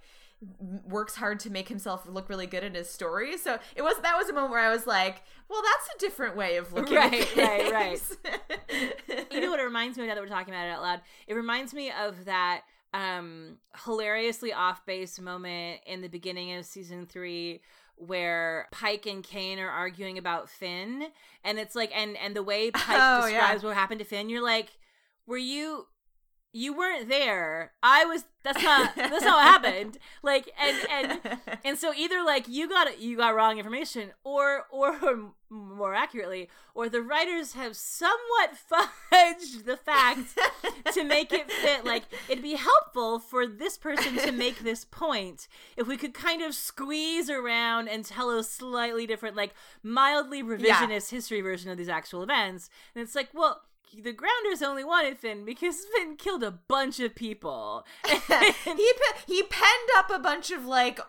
works 0.59 1.15
hard 1.15 1.39
to 1.41 1.49
make 1.49 1.67
himself 1.67 2.07
look 2.07 2.29
really 2.29 2.45
good 2.45 2.63
in 2.63 2.75
his 2.75 2.89
stories. 2.89 3.41
So 3.43 3.57
it 3.75 3.81
was 3.81 3.95
that 4.03 4.15
was 4.17 4.29
a 4.29 4.33
moment 4.33 4.51
where 4.51 4.59
I 4.59 4.69
was 4.71 4.85
like, 4.85 5.23
well, 5.49 5.61
that's 5.63 5.95
a 5.95 5.99
different 5.99 6.35
way 6.35 6.57
of 6.57 6.71
looking 6.73 6.95
Right, 6.95 7.37
at 7.37 7.71
right, 7.71 7.71
right. 7.71 9.27
You 9.31 9.41
know 9.41 9.49
what 9.49 9.59
it 9.59 9.63
reminds 9.63 9.97
me 9.97 10.03
of 10.03 10.09
now 10.09 10.15
that 10.15 10.21
we're 10.21 10.27
talking 10.29 10.53
about 10.53 10.67
it 10.67 10.71
out 10.71 10.81
loud? 10.81 11.01
It 11.27 11.33
reminds 11.33 11.73
me 11.73 11.91
of 11.91 12.25
that 12.25 12.61
um 12.93 13.57
hilariously 13.85 14.53
off 14.53 14.85
base 14.85 15.19
moment 15.19 15.81
in 15.85 16.01
the 16.01 16.07
beginning 16.07 16.53
of 16.53 16.65
season 16.65 17.05
three 17.05 17.61
where 17.95 18.67
Pike 18.71 19.05
and 19.07 19.23
Kane 19.23 19.59
are 19.59 19.69
arguing 19.69 20.17
about 20.17 20.49
Finn 20.49 21.07
and 21.43 21.57
it's 21.59 21.75
like 21.75 21.91
and 21.95 22.15
and 22.17 22.35
the 22.35 22.43
way 22.43 22.71
Pike 22.71 22.97
Oh, 22.99 23.25
yeah. 23.25 23.39
describes 23.39 23.63
what 23.63 23.73
happened 23.75 23.99
to 23.99 24.05
Finn, 24.05 24.29
you're 24.29 24.43
like, 24.43 24.69
were 25.25 25.37
you 25.37 25.87
you 26.53 26.75
weren't 26.75 27.09
there. 27.09 27.73
I 27.83 28.05
was. 28.05 28.25
That's 28.43 28.63
not. 28.63 28.95
That's 28.95 29.23
not 29.23 29.35
what 29.35 29.63
happened. 29.63 29.97
Like, 30.23 30.49
and 30.59 30.77
and 30.89 31.39
and 31.65 31.77
so 31.77 31.93
either 31.95 32.23
like 32.23 32.47
you 32.47 32.69
got 32.69 32.99
you 32.99 33.17
got 33.17 33.35
wrong 33.35 33.57
information, 33.57 34.11
or 34.23 34.63
or 34.71 35.33
more 35.49 35.93
accurately, 35.93 36.49
or 36.73 36.89
the 36.89 37.01
writers 37.01 37.53
have 37.53 37.75
somewhat 37.75 38.53
fudged 38.71 39.65
the 39.65 39.77
facts 39.77 40.35
to 40.93 41.03
make 41.03 41.31
it 41.31 41.51
fit. 41.51 41.85
Like, 41.85 42.03
it'd 42.27 42.43
be 42.43 42.55
helpful 42.55 43.19
for 43.19 43.45
this 43.45 43.77
person 43.77 44.17
to 44.17 44.31
make 44.31 44.59
this 44.59 44.83
point 44.85 45.47
if 45.75 45.87
we 45.87 45.95
could 45.95 46.13
kind 46.13 46.41
of 46.41 46.53
squeeze 46.53 47.29
around 47.29 47.87
and 47.87 48.03
tell 48.03 48.29
a 48.29 48.43
slightly 48.43 49.05
different, 49.05 49.35
like 49.35 49.53
mildly 49.83 50.43
revisionist 50.43 51.11
yeah. 51.11 51.17
history 51.17 51.41
version 51.41 51.71
of 51.71 51.77
these 51.77 51.89
actual 51.89 52.23
events. 52.23 52.69
And 52.95 53.03
it's 53.03 53.15
like, 53.15 53.29
well 53.33 53.61
the 53.93 54.13
grounders 54.13 54.61
only 54.61 54.83
wanted 54.83 55.17
Finn 55.17 55.45
because 55.45 55.85
Finn 55.95 56.15
killed 56.17 56.43
a 56.43 56.51
bunch 56.51 56.99
of 56.99 57.15
people. 57.15 57.85
he 58.05 58.91
he 59.25 59.43
penned 59.43 59.89
up 59.97 60.09
a 60.09 60.19
bunch 60.19 60.51
of 60.51 60.65
like 60.65 60.99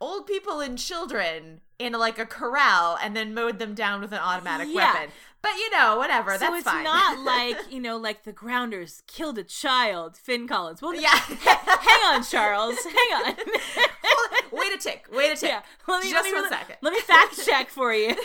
old 0.00 0.26
people 0.26 0.60
and 0.60 0.78
children 0.78 1.60
in 1.78 1.92
like 1.92 2.18
a 2.18 2.26
corral 2.26 2.98
and 3.02 3.16
then 3.16 3.34
mowed 3.34 3.58
them 3.58 3.74
down 3.74 4.00
with 4.00 4.12
an 4.12 4.18
automatic 4.18 4.68
yeah. 4.70 4.92
weapon. 4.92 5.10
But 5.42 5.52
you 5.56 5.70
know, 5.70 5.96
whatever. 5.96 6.32
So 6.32 6.38
that's 6.38 6.56
it's 6.56 6.70
fine. 6.70 6.84
not 6.84 7.18
like 7.24 7.70
you 7.70 7.80
know, 7.80 7.96
like 7.96 8.24
the 8.24 8.32
grounders 8.32 9.02
killed 9.06 9.38
a 9.38 9.44
child. 9.44 10.16
Finn 10.16 10.48
Collins. 10.48 10.82
Well, 10.82 10.94
yeah. 10.94 11.10
hang 11.18 12.14
on, 12.14 12.24
Charles. 12.24 12.76
Hang 12.82 13.26
on. 13.26 13.34
wait 14.52 14.74
a 14.74 14.78
tick. 14.78 15.06
Wait 15.12 15.32
a 15.32 15.36
tick. 15.36 15.50
Yeah. 15.50 15.62
Let 15.86 16.02
me, 16.02 16.10
Just 16.10 16.24
let 16.24 16.34
me, 16.34 16.40
one 16.40 16.50
second. 16.50 16.76
Let 16.82 16.92
me 16.92 17.00
fact 17.00 17.44
check 17.44 17.68
for 17.68 17.92
you. 17.92 18.16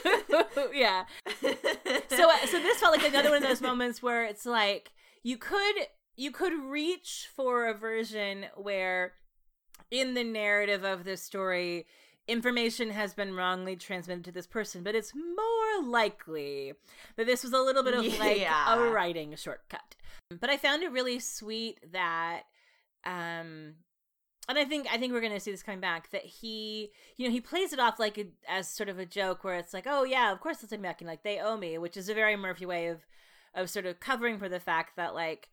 yeah. 0.74 1.06
So, 1.42 2.30
uh, 2.30 2.46
so 2.48 2.60
this 2.60 2.80
felt 2.80 2.98
like 2.98 3.08
another 3.08 3.30
one 3.30 3.44
of 3.44 3.48
those 3.50 3.62
moments 3.62 4.02
where 4.02 4.26
it's 4.26 4.46
like 4.46 4.92
you 5.24 5.38
could 5.38 5.76
you 6.16 6.32
could 6.32 6.54
reach 6.54 7.30
for 7.36 7.68
a 7.68 7.74
version 7.74 8.46
where 8.56 9.14
in 9.90 10.14
the 10.14 10.24
narrative 10.24 10.84
of 10.84 11.04
this 11.04 11.22
story 11.22 11.86
information 12.28 12.92
has 12.92 13.14
been 13.14 13.36
wrongly 13.36 13.76
transmitted 13.76 14.24
to 14.26 14.32
this 14.32 14.48
person, 14.48 14.84
but 14.84 14.96
it's 14.96 15.14
more 15.14 15.90
likely 15.90 16.74
that 17.18 17.26
this 17.26 17.44
was 17.44 17.54
a 17.54 17.60
little 17.60 17.84
bit 17.84 17.94
of 17.94 18.06
like 18.20 18.42
a 18.42 18.90
writing 18.90 19.36
shortcut. 19.36 19.96
But 20.40 20.50
I 20.50 20.58
found 20.58 20.84
it 20.84 20.92
really 20.92 21.20
sweet 21.20 21.80
that 21.92 22.44
um 23.06 23.76
and 24.48 24.58
I 24.58 24.66
think 24.66 24.88
I 24.92 24.98
think 24.98 25.14
we're 25.14 25.22
going 25.22 25.34
to 25.34 25.40
see 25.40 25.52
this 25.52 25.64
coming 25.64 25.80
back 25.80 26.10
that 26.12 26.26
he, 26.26 26.90
you 27.16 27.26
know, 27.26 27.32
he 27.32 27.40
plays 27.40 27.74
it 27.74 27.80
off 27.80 28.00
like 28.00 28.18
a, 28.18 28.26
as 28.50 28.68
sort 28.68 28.90
of 28.90 29.00
a 29.00 29.06
joke 29.06 29.44
where 29.44 29.56
it's 29.56 29.74
like, 29.74 29.86
"Oh 29.88 30.04
yeah, 30.04 30.32
of 30.32 30.42
course 30.42 30.64
it's 30.64 30.76
back 30.78 31.00
and 31.00 31.08
like 31.08 31.24
they 31.24 31.40
owe 31.40 31.56
me," 31.56 31.78
which 31.78 31.96
is 31.96 32.10
a 32.10 32.14
very 32.14 32.36
Murphy 32.36 32.66
way 32.66 32.88
of 32.88 33.06
of 33.54 33.70
sort 33.70 33.86
of 33.86 34.00
covering 34.00 34.40
for 34.40 34.50
the 34.50 34.60
fact 34.60 34.96
that 34.98 35.14
like 35.14 35.50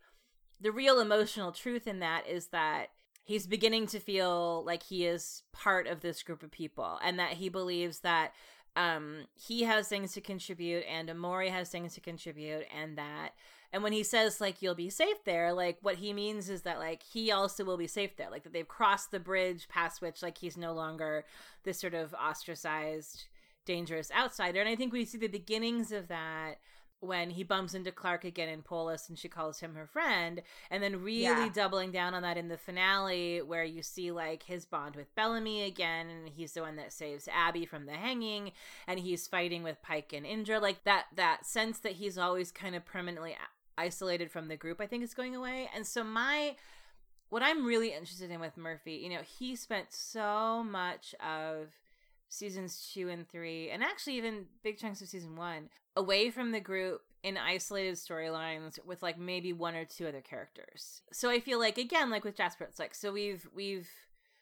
the 0.59 0.71
real 0.71 0.99
emotional 0.99 1.51
truth 1.51 1.87
in 1.87 1.99
that 1.99 2.27
is 2.27 2.47
that 2.47 2.87
he's 3.29 3.45
beginning 3.45 3.85
to 3.85 3.99
feel 3.99 4.63
like 4.65 4.81
he 4.81 5.05
is 5.05 5.43
part 5.51 5.85
of 5.85 6.01
this 6.01 6.23
group 6.23 6.41
of 6.41 6.49
people 6.49 6.97
and 7.03 7.19
that 7.19 7.33
he 7.33 7.47
believes 7.47 7.99
that 7.99 8.33
um 8.75 9.27
he 9.35 9.63
has 9.63 9.87
things 9.87 10.13
to 10.13 10.19
contribute 10.19 10.83
and 10.89 11.09
Emori 11.09 11.51
has 11.51 11.69
things 11.69 11.93
to 11.93 12.01
contribute 12.01 12.65
and 12.75 12.97
that 12.97 13.33
and 13.71 13.83
when 13.83 13.93
he 13.93 14.01
says 14.01 14.41
like 14.41 14.63
you'll 14.63 14.73
be 14.73 14.89
safe 14.89 15.23
there 15.25 15.53
like 15.53 15.77
what 15.83 15.97
he 15.97 16.11
means 16.11 16.49
is 16.49 16.63
that 16.63 16.79
like 16.79 17.03
he 17.03 17.31
also 17.31 17.63
will 17.63 17.77
be 17.77 17.85
safe 17.85 18.17
there 18.17 18.31
like 18.31 18.41
that 18.41 18.51
they've 18.51 18.67
crossed 18.67 19.11
the 19.11 19.19
bridge 19.19 19.67
past 19.69 20.01
which 20.01 20.23
like 20.23 20.39
he's 20.39 20.57
no 20.57 20.73
longer 20.73 21.23
this 21.63 21.79
sort 21.79 21.93
of 21.93 22.15
ostracized 22.15 23.25
dangerous 23.63 24.11
outsider 24.11 24.59
and 24.59 24.69
i 24.69 24.75
think 24.75 24.91
we 24.91 25.05
see 25.05 25.19
the 25.19 25.27
beginnings 25.27 25.91
of 25.91 26.07
that 26.07 26.55
when 27.01 27.29
he 27.29 27.43
bumps 27.43 27.73
into 27.73 27.91
Clarke 27.91 28.25
again 28.25 28.49
in 28.49 28.61
Polis 28.61 29.07
and 29.07 29.17
she 29.17 29.29
calls 29.29 29.59
him 29.59 29.75
her 29.75 29.87
friend, 29.87 30.41
and 30.69 30.83
then 30.83 31.01
really 31.01 31.23
yeah. 31.23 31.49
doubling 31.53 31.91
down 31.91 32.13
on 32.13 32.23
that 32.23 32.37
in 32.37 32.49
the 32.49 32.57
finale 32.57 33.41
where 33.41 33.63
you 33.63 33.81
see 33.81 34.11
like 34.11 34.43
his 34.43 34.65
bond 34.65 34.95
with 34.95 35.13
Bellamy 35.15 35.63
again, 35.63 36.07
and 36.09 36.29
he's 36.29 36.53
the 36.53 36.61
one 36.61 36.75
that 36.75 36.91
saves 36.93 37.27
Abby 37.27 37.65
from 37.65 37.85
the 37.85 37.93
hanging, 37.93 38.51
and 38.87 38.99
he's 38.99 39.27
fighting 39.27 39.63
with 39.63 39.81
Pike 39.81 40.13
and 40.13 40.25
Indra, 40.25 40.59
like 40.59 40.83
that 40.83 41.05
that 41.15 41.45
sense 41.45 41.79
that 41.79 41.93
he's 41.93 42.17
always 42.17 42.51
kind 42.51 42.75
of 42.75 42.85
permanently 42.85 43.35
isolated 43.77 44.29
from 44.29 44.49
the 44.49 44.57
group, 44.57 44.81
I 44.81 44.87
think 44.87 45.03
is 45.03 45.13
going 45.13 45.35
away. 45.35 45.69
And 45.73 45.87
so 45.87 46.03
my 46.03 46.55
what 47.29 47.43
I'm 47.43 47.65
really 47.65 47.93
interested 47.93 48.31
in 48.31 48.39
with 48.39 48.57
Murphy, 48.57 48.93
you 48.93 49.09
know, 49.09 49.21
he 49.21 49.55
spent 49.55 49.93
so 49.93 50.63
much 50.63 51.13
of 51.23 51.67
seasons 52.29 52.89
two 52.93 53.09
and 53.09 53.27
three, 53.27 53.69
and 53.69 53.83
actually 53.83 54.15
even 54.15 54.45
big 54.63 54.77
chunks 54.77 55.01
of 55.01 55.07
season 55.07 55.35
one, 55.35 55.69
away 55.95 56.29
from 56.29 56.51
the 56.51 56.59
group 56.59 57.01
in 57.23 57.37
isolated 57.37 57.95
storylines 57.95 58.83
with 58.85 59.03
like 59.03 59.17
maybe 59.17 59.51
one 59.51 59.75
or 59.75 59.85
two 59.85 60.07
other 60.07 60.21
characters. 60.21 61.01
So 61.11 61.29
I 61.29 61.39
feel 61.39 61.59
like 61.59 61.77
again, 61.77 62.09
like 62.09 62.23
with 62.23 62.37
Jasper, 62.37 62.63
it's 62.63 62.79
like 62.79 62.95
so 62.95 63.11
we've 63.11 63.47
we've 63.53 63.89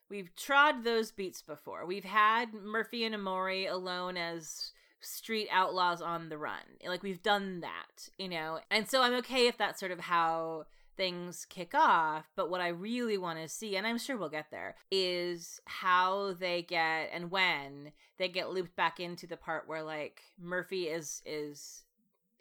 we've 0.09 0.35
trod 0.35 0.83
those 0.83 1.11
beats 1.11 1.41
before. 1.41 1.85
We've 1.85 2.03
had 2.03 2.53
Murphy 2.53 3.03
and 3.03 3.15
Emori 3.15 3.71
alone 3.71 4.17
as 4.17 4.71
street 4.99 5.47
outlaws 5.51 6.01
on 6.01 6.29
the 6.29 6.38
run. 6.38 6.61
Like 6.85 7.03
we've 7.03 7.23
done 7.23 7.61
that, 7.61 8.09
you 8.17 8.29
know. 8.29 8.59
And 8.69 8.88
so 8.88 9.01
I'm 9.01 9.13
okay 9.15 9.47
if 9.47 9.57
that's 9.57 9.79
sort 9.79 9.91
of 9.91 9.99
how 9.99 10.65
things 10.97 11.45
kick 11.45 11.73
off, 11.73 12.25
but 12.35 12.49
what 12.49 12.59
I 12.59 12.69
really 12.69 13.17
want 13.17 13.39
to 13.39 13.47
see, 13.47 13.77
and 13.77 13.85
I'm 13.85 13.97
sure 13.99 14.17
we'll 14.17 14.29
get 14.29 14.51
there, 14.51 14.75
is 14.91 15.61
how 15.65 16.33
they 16.33 16.63
get 16.63 17.09
and 17.13 17.31
when 17.31 17.91
they 18.17 18.27
get 18.27 18.49
looped 18.49 18.75
back 18.75 18.99
into 18.99 19.27
the 19.27 19.37
part 19.37 19.67
where 19.67 19.83
like 19.83 20.21
Murphy 20.41 20.85
is 20.85 21.21
is 21.25 21.83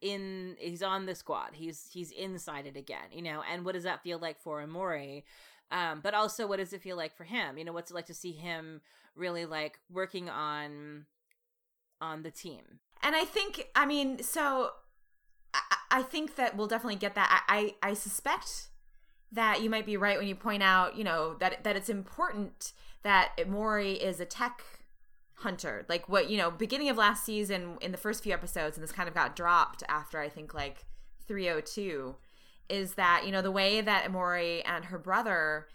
in 0.01 0.57
he's 0.59 0.83
on 0.83 1.07
the 1.07 1.15
squad. 1.15 1.51
He's 1.53 1.89
he's 1.93 2.11
inside 2.11 2.67
it 2.67 2.77
again, 2.77 3.09
you 3.13 3.23
know. 3.23 3.43
And 3.51 3.65
what 3.65 3.75
does 3.75 3.85
that 3.85 4.03
feel 4.03 4.19
like 4.19 4.41
for 4.41 4.65
Emori? 4.65 5.23
Um, 5.71 6.01
but 6.03 6.15
also 6.15 6.47
what 6.47 6.59
does 6.59 6.73
it 6.73 6.83
feel 6.83 6.97
like 6.97 7.17
for 7.17 7.25
him? 7.25 7.59
You 7.59 7.65
know, 7.65 7.73
what's 7.73 7.91
it 7.91 7.95
like 7.95 8.07
to 8.07 8.15
see 8.15 8.33
him 8.33 8.81
really 9.15 9.47
like 9.47 9.79
working 9.93 10.29
on 10.29 11.07
on 12.01 12.23
the 12.23 12.31
team? 12.31 12.81
And 13.03 13.15
I 13.15 13.25
think 13.25 13.69
I 13.75 13.87
mean, 13.87 14.23
so 14.23 14.71
I, 15.91 16.03
think 16.03 16.37
that 16.37 16.57
we'll 16.57 16.67
definitely 16.67 16.97
get 16.97 17.15
that. 17.15 17.45
I, 17.49 17.75
I, 17.83 17.91
I 17.91 17.95
suspect 17.95 18.69
that 19.33 19.63
you 19.63 19.71
might 19.71 19.87
be 19.87 19.97
right 19.97 20.19
when 20.19 20.29
you 20.29 20.35
point 20.35 20.63
out, 20.63 20.97
you 20.97 21.05
know, 21.05 21.35
that 21.41 21.65
that 21.65 21.77
it's 21.77 21.89
important 21.89 22.73
that 23.03 23.33
Mori 23.49 23.93
is 23.93 24.21
a 24.21 24.25
tech 24.25 24.63
hunter. 25.35 25.85
Like 25.89 26.09
what, 26.09 26.31
you 26.31 26.37
know, 26.37 26.51
beginning 26.51 26.89
of 26.89 26.97
last 26.97 27.25
season 27.25 27.77
in 27.81 27.93
the 27.93 27.99
first 27.99 28.23
few 28.23 28.33
episodes, 28.33 28.77
and 28.77 28.85
this 28.85 28.93
kind 28.93 29.09
of 29.09 29.15
got 29.15 29.37
dropped 29.37 29.83
after 29.89 30.21
I 30.21 30.29
think 30.29 30.55
like 30.55 30.85
302, 31.27 32.17
is 32.69 32.95
that, 32.95 33.23
you 33.25 33.33
know, 33.33 33.43
the 33.43 33.53
way 33.53 33.81
that 33.81 34.11
Mori 34.11 34.63
and 34.65 34.87
her 34.87 34.99
brother 34.99 35.67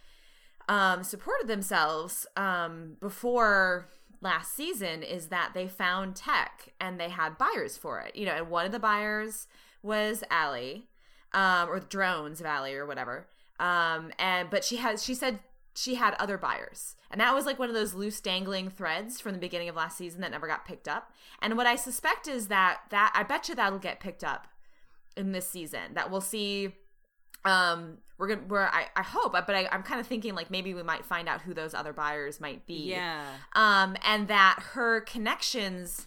um 0.70 1.04
supported 1.04 1.48
themselves 1.48 2.28
um 2.38 2.96
before 3.00 3.88
last 4.22 4.56
season 4.56 5.02
is 5.02 5.28
that 5.28 5.52
they 5.56 5.68
found 5.68 6.16
tech 6.16 6.70
and 6.80 7.00
they 7.00 7.10
had 7.10 7.38
buyers 7.38 7.78
for 7.78 8.00
it. 8.00 8.16
You 8.16 8.26
know, 8.28 8.34
and 8.34 8.50
one 8.50 8.66
of 8.66 8.72
the 8.72 8.80
buyers 8.80 9.48
was 9.84 10.24
ALIE, 10.30 10.88
um, 11.34 11.70
or 11.70 11.80
drones 11.80 12.40
of 12.40 12.46
ALIE 12.46 12.74
or 12.74 12.86
whatever. 12.86 13.28
Um, 13.60 14.12
and 14.18 14.50
but 14.50 14.64
she 14.64 14.78
has 14.78 15.04
she 15.04 15.14
said 15.14 15.40
she 15.76 15.96
had 15.96 16.16
other 16.16 16.38
buyers. 16.38 16.96
And 17.10 17.20
that 17.22 17.34
was 17.34 17.46
like 17.46 17.60
one 17.60 17.70
of 17.70 17.76
those 17.76 17.94
loose 17.94 18.20
dangling 18.22 18.70
threads 18.70 19.20
from 19.20 19.34
the 19.34 19.40
beginning 19.40 19.70
of 19.70 19.76
last 19.76 19.98
season 19.98 20.22
that 20.22 20.32
never 20.32 20.48
got 20.48 20.66
picked 20.66 20.88
up. 20.88 21.12
And 21.42 21.58
what 21.58 21.68
I 21.68 21.76
suspect 21.76 22.28
is 22.28 22.48
that 22.48 22.82
that 22.90 23.12
I 23.16 23.24
bet 23.24 23.50
you 23.50 23.56
that'll 23.56 23.80
get 23.80 24.00
picked 24.00 24.24
up 24.24 24.48
in 25.16 25.32
this 25.32 25.48
season. 25.48 25.94
That 25.94 26.10
we'll 26.10 26.22
see 26.22 26.74
um 27.46 27.98
we're 28.18 28.28
gonna 28.28 28.42
we're 28.48 28.62
I, 28.62 28.88
I 28.96 29.02
hope 29.02 29.34
but 29.34 29.50
I, 29.50 29.68
i'm 29.72 29.82
kind 29.82 30.00
of 30.00 30.06
thinking 30.06 30.36
like 30.36 30.52
maybe 30.52 30.74
we 30.76 30.84
might 30.84 31.04
find 31.04 31.28
out 31.28 31.42
who 31.42 31.54
those 31.54 31.74
other 31.74 31.92
buyers 31.92 32.40
might 32.40 32.68
be 32.68 32.92
yeah 32.92 33.26
um 33.54 33.98
and 34.06 34.28
that 34.28 34.60
her 34.74 35.02
connections 35.02 36.06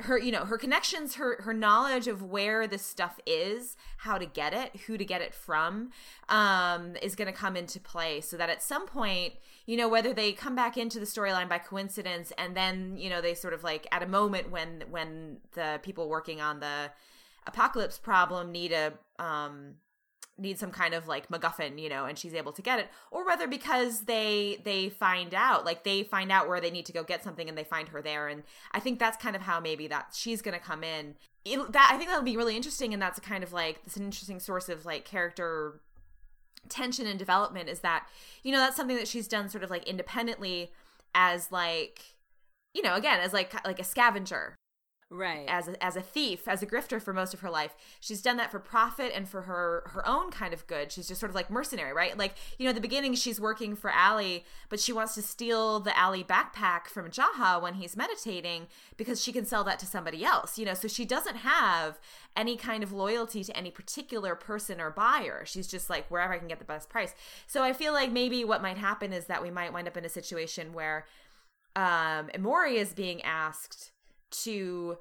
her 0.00 0.18
you 0.18 0.30
know 0.30 0.44
her 0.44 0.58
connections 0.58 1.14
her 1.14 1.40
her 1.40 1.54
knowledge 1.54 2.06
of 2.06 2.22
where 2.22 2.66
this 2.66 2.82
stuff 2.82 3.18
is 3.26 3.76
how 3.98 4.18
to 4.18 4.26
get 4.26 4.52
it 4.52 4.76
who 4.82 4.98
to 4.98 5.04
get 5.04 5.22
it 5.22 5.32
from 5.32 5.90
um 6.28 6.94
is 7.00 7.14
going 7.14 7.26
to 7.26 7.32
come 7.32 7.56
into 7.56 7.80
play 7.80 8.20
so 8.20 8.36
that 8.36 8.50
at 8.50 8.62
some 8.62 8.86
point 8.86 9.32
you 9.64 9.76
know 9.76 9.88
whether 9.88 10.12
they 10.12 10.32
come 10.32 10.54
back 10.54 10.76
into 10.76 10.98
the 10.98 11.06
storyline 11.06 11.48
by 11.48 11.58
coincidence 11.58 12.30
and 12.36 12.54
then 12.54 12.96
you 12.98 13.08
know 13.08 13.22
they 13.22 13.32
sort 13.32 13.54
of 13.54 13.64
like 13.64 13.86
at 13.90 14.02
a 14.02 14.06
moment 14.06 14.50
when 14.50 14.84
when 14.90 15.38
the 15.54 15.80
people 15.82 16.08
working 16.10 16.42
on 16.42 16.60
the 16.60 16.90
apocalypse 17.46 17.98
problem 17.98 18.52
need 18.52 18.72
a 18.72 18.92
um 19.18 19.76
need 20.38 20.58
some 20.58 20.70
kind 20.70 20.94
of 20.94 21.08
like 21.08 21.28
MacGuffin, 21.28 21.80
you 21.80 21.88
know, 21.88 22.04
and 22.04 22.18
she's 22.18 22.34
able 22.34 22.52
to 22.52 22.62
get 22.62 22.78
it, 22.78 22.88
or 23.10 23.24
whether 23.24 23.46
because 23.46 24.02
they 24.02 24.60
they 24.64 24.88
find 24.88 25.34
out, 25.34 25.64
like 25.64 25.84
they 25.84 26.02
find 26.02 26.30
out 26.30 26.48
where 26.48 26.60
they 26.60 26.70
need 26.70 26.86
to 26.86 26.92
go 26.92 27.02
get 27.02 27.24
something 27.24 27.48
and 27.48 27.56
they 27.56 27.64
find 27.64 27.88
her 27.88 28.02
there, 28.02 28.28
and 28.28 28.42
I 28.72 28.80
think 28.80 28.98
that's 28.98 29.16
kind 29.16 29.36
of 29.36 29.42
how 29.42 29.60
maybe 29.60 29.86
that 29.88 30.14
she's 30.14 30.42
gonna 30.42 30.58
come 30.58 30.84
in. 30.84 31.14
It, 31.44 31.72
that 31.72 31.90
I 31.92 31.96
think 31.96 32.10
that'll 32.10 32.24
be 32.24 32.36
really 32.36 32.56
interesting, 32.56 32.92
and 32.92 33.00
that's 33.00 33.18
a 33.18 33.22
kind 33.22 33.42
of 33.42 33.52
like 33.52 33.80
it's 33.86 33.96
an 33.96 34.04
interesting 34.04 34.40
source 34.40 34.68
of 34.68 34.84
like 34.84 35.04
character 35.04 35.80
tension 36.68 37.06
and 37.06 37.18
development. 37.18 37.68
Is 37.68 37.80
that 37.80 38.06
you 38.42 38.52
know 38.52 38.58
that's 38.58 38.76
something 38.76 38.96
that 38.96 39.08
she's 39.08 39.28
done 39.28 39.48
sort 39.48 39.64
of 39.64 39.70
like 39.70 39.84
independently 39.84 40.72
as 41.14 41.50
like 41.50 42.00
you 42.74 42.82
know 42.82 42.94
again 42.94 43.20
as 43.20 43.32
like 43.32 43.54
like 43.64 43.80
a 43.80 43.84
scavenger 43.84 44.56
right. 45.10 45.44
as 45.48 45.68
a, 45.68 45.84
as 45.84 45.96
a 45.96 46.00
thief 46.00 46.48
as 46.48 46.62
a 46.62 46.66
grifter 46.66 47.00
for 47.00 47.12
most 47.12 47.32
of 47.32 47.40
her 47.40 47.50
life. 47.50 47.74
She's 48.00 48.22
done 48.22 48.36
that 48.38 48.50
for 48.50 48.58
profit 48.58 49.12
and 49.14 49.28
for 49.28 49.42
her 49.42 49.84
her 49.92 50.06
own 50.06 50.30
kind 50.30 50.52
of 50.52 50.66
good. 50.66 50.90
She's 50.90 51.08
just 51.08 51.20
sort 51.20 51.30
of 51.30 51.34
like 51.34 51.50
mercenary 51.50 51.92
right? 51.92 52.16
Like 52.16 52.34
you 52.58 52.64
know 52.64 52.70
at 52.70 52.74
the 52.74 52.80
beginning 52.80 53.14
she's 53.14 53.40
working 53.40 53.76
for 53.76 53.90
ALIE 53.90 54.44
but 54.68 54.80
she 54.80 54.92
wants 54.92 55.14
to 55.14 55.22
steal 55.22 55.80
the 55.80 55.96
ALIE 55.98 56.24
backpack 56.24 56.86
from 56.88 57.10
jaha 57.10 57.60
when 57.60 57.74
he's 57.74 57.96
meditating 57.96 58.66
because 58.96 59.22
she 59.22 59.32
can 59.32 59.44
sell 59.44 59.64
that 59.64 59.78
to 59.78 59.86
somebody 59.86 60.24
else 60.24 60.58
you 60.58 60.64
know? 60.64 60.74
So 60.74 60.88
she 60.88 61.04
doesn't 61.04 61.36
have 61.36 61.98
any 62.36 62.56
kind 62.56 62.82
of 62.82 62.92
loyalty 62.92 63.42
to 63.44 63.56
any 63.56 63.70
particular 63.70 64.34
person 64.34 64.80
or 64.80 64.90
buyer. 64.90 65.44
She's 65.46 65.66
just 65.66 65.88
like 65.88 66.10
wherever 66.10 66.34
i 66.34 66.38
can 66.38 66.48
get 66.48 66.58
the 66.58 66.64
best 66.64 66.88
price. 66.88 67.14
So 67.46 67.62
i 67.62 67.72
feel 67.72 67.92
like 67.92 68.10
maybe 68.10 68.44
what 68.44 68.62
might 68.62 68.78
happen 68.78 69.12
is 69.12 69.26
that 69.26 69.42
we 69.42 69.50
might 69.50 69.72
wind 69.72 69.88
up 69.88 69.96
in 69.96 70.04
a 70.04 70.08
situation 70.08 70.72
where 70.72 71.06
um 71.76 72.28
Emori 72.34 72.74
is 72.74 72.92
being 72.92 73.22
asked 73.22 73.92
to 74.30 74.98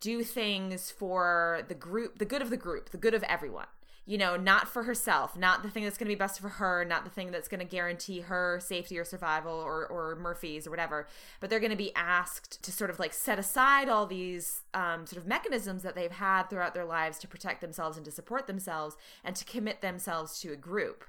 do 0.00 0.22
things 0.22 0.90
for 0.90 1.62
the 1.68 1.74
group, 1.74 2.18
the 2.18 2.24
good 2.24 2.42
of 2.42 2.50
the 2.50 2.56
group, 2.56 2.90
the 2.90 2.98
good 2.98 3.14
of 3.14 3.22
everyone. 3.22 3.66
You 4.06 4.18
know, 4.18 4.36
not 4.36 4.68
for 4.68 4.82
herself, 4.82 5.34
not 5.34 5.62
the 5.62 5.70
thing 5.70 5.82
that's 5.82 5.96
going 5.96 6.08
to 6.10 6.14
be 6.14 6.18
best 6.18 6.38
for 6.38 6.50
her, 6.50 6.84
not 6.84 7.04
the 7.04 7.10
thing 7.10 7.30
that's 7.30 7.48
going 7.48 7.60
to 7.60 7.64
guarantee 7.64 8.20
her 8.20 8.60
safety 8.62 8.98
or 8.98 9.04
survival 9.04 9.54
or, 9.54 9.86
or 9.86 10.14
Murphy's 10.16 10.66
or 10.66 10.70
whatever, 10.70 11.08
but 11.40 11.48
they're 11.48 11.58
going 11.58 11.70
to 11.70 11.76
be 11.76 11.94
asked 11.96 12.62
to 12.64 12.70
sort 12.70 12.90
of 12.90 12.98
like 12.98 13.14
set 13.14 13.38
aside 13.38 13.88
all 13.88 14.04
these 14.04 14.60
um, 14.74 15.06
sort 15.06 15.22
of 15.22 15.26
mechanisms 15.26 15.82
that 15.84 15.94
they've 15.94 16.12
had 16.12 16.50
throughout 16.50 16.74
their 16.74 16.84
lives 16.84 17.18
to 17.20 17.28
protect 17.28 17.62
themselves 17.62 17.96
and 17.96 18.04
to 18.04 18.12
support 18.12 18.46
themselves 18.46 18.94
and 19.24 19.34
to 19.36 19.44
commit 19.46 19.80
themselves 19.80 20.38
to 20.40 20.52
a 20.52 20.56
group. 20.56 21.04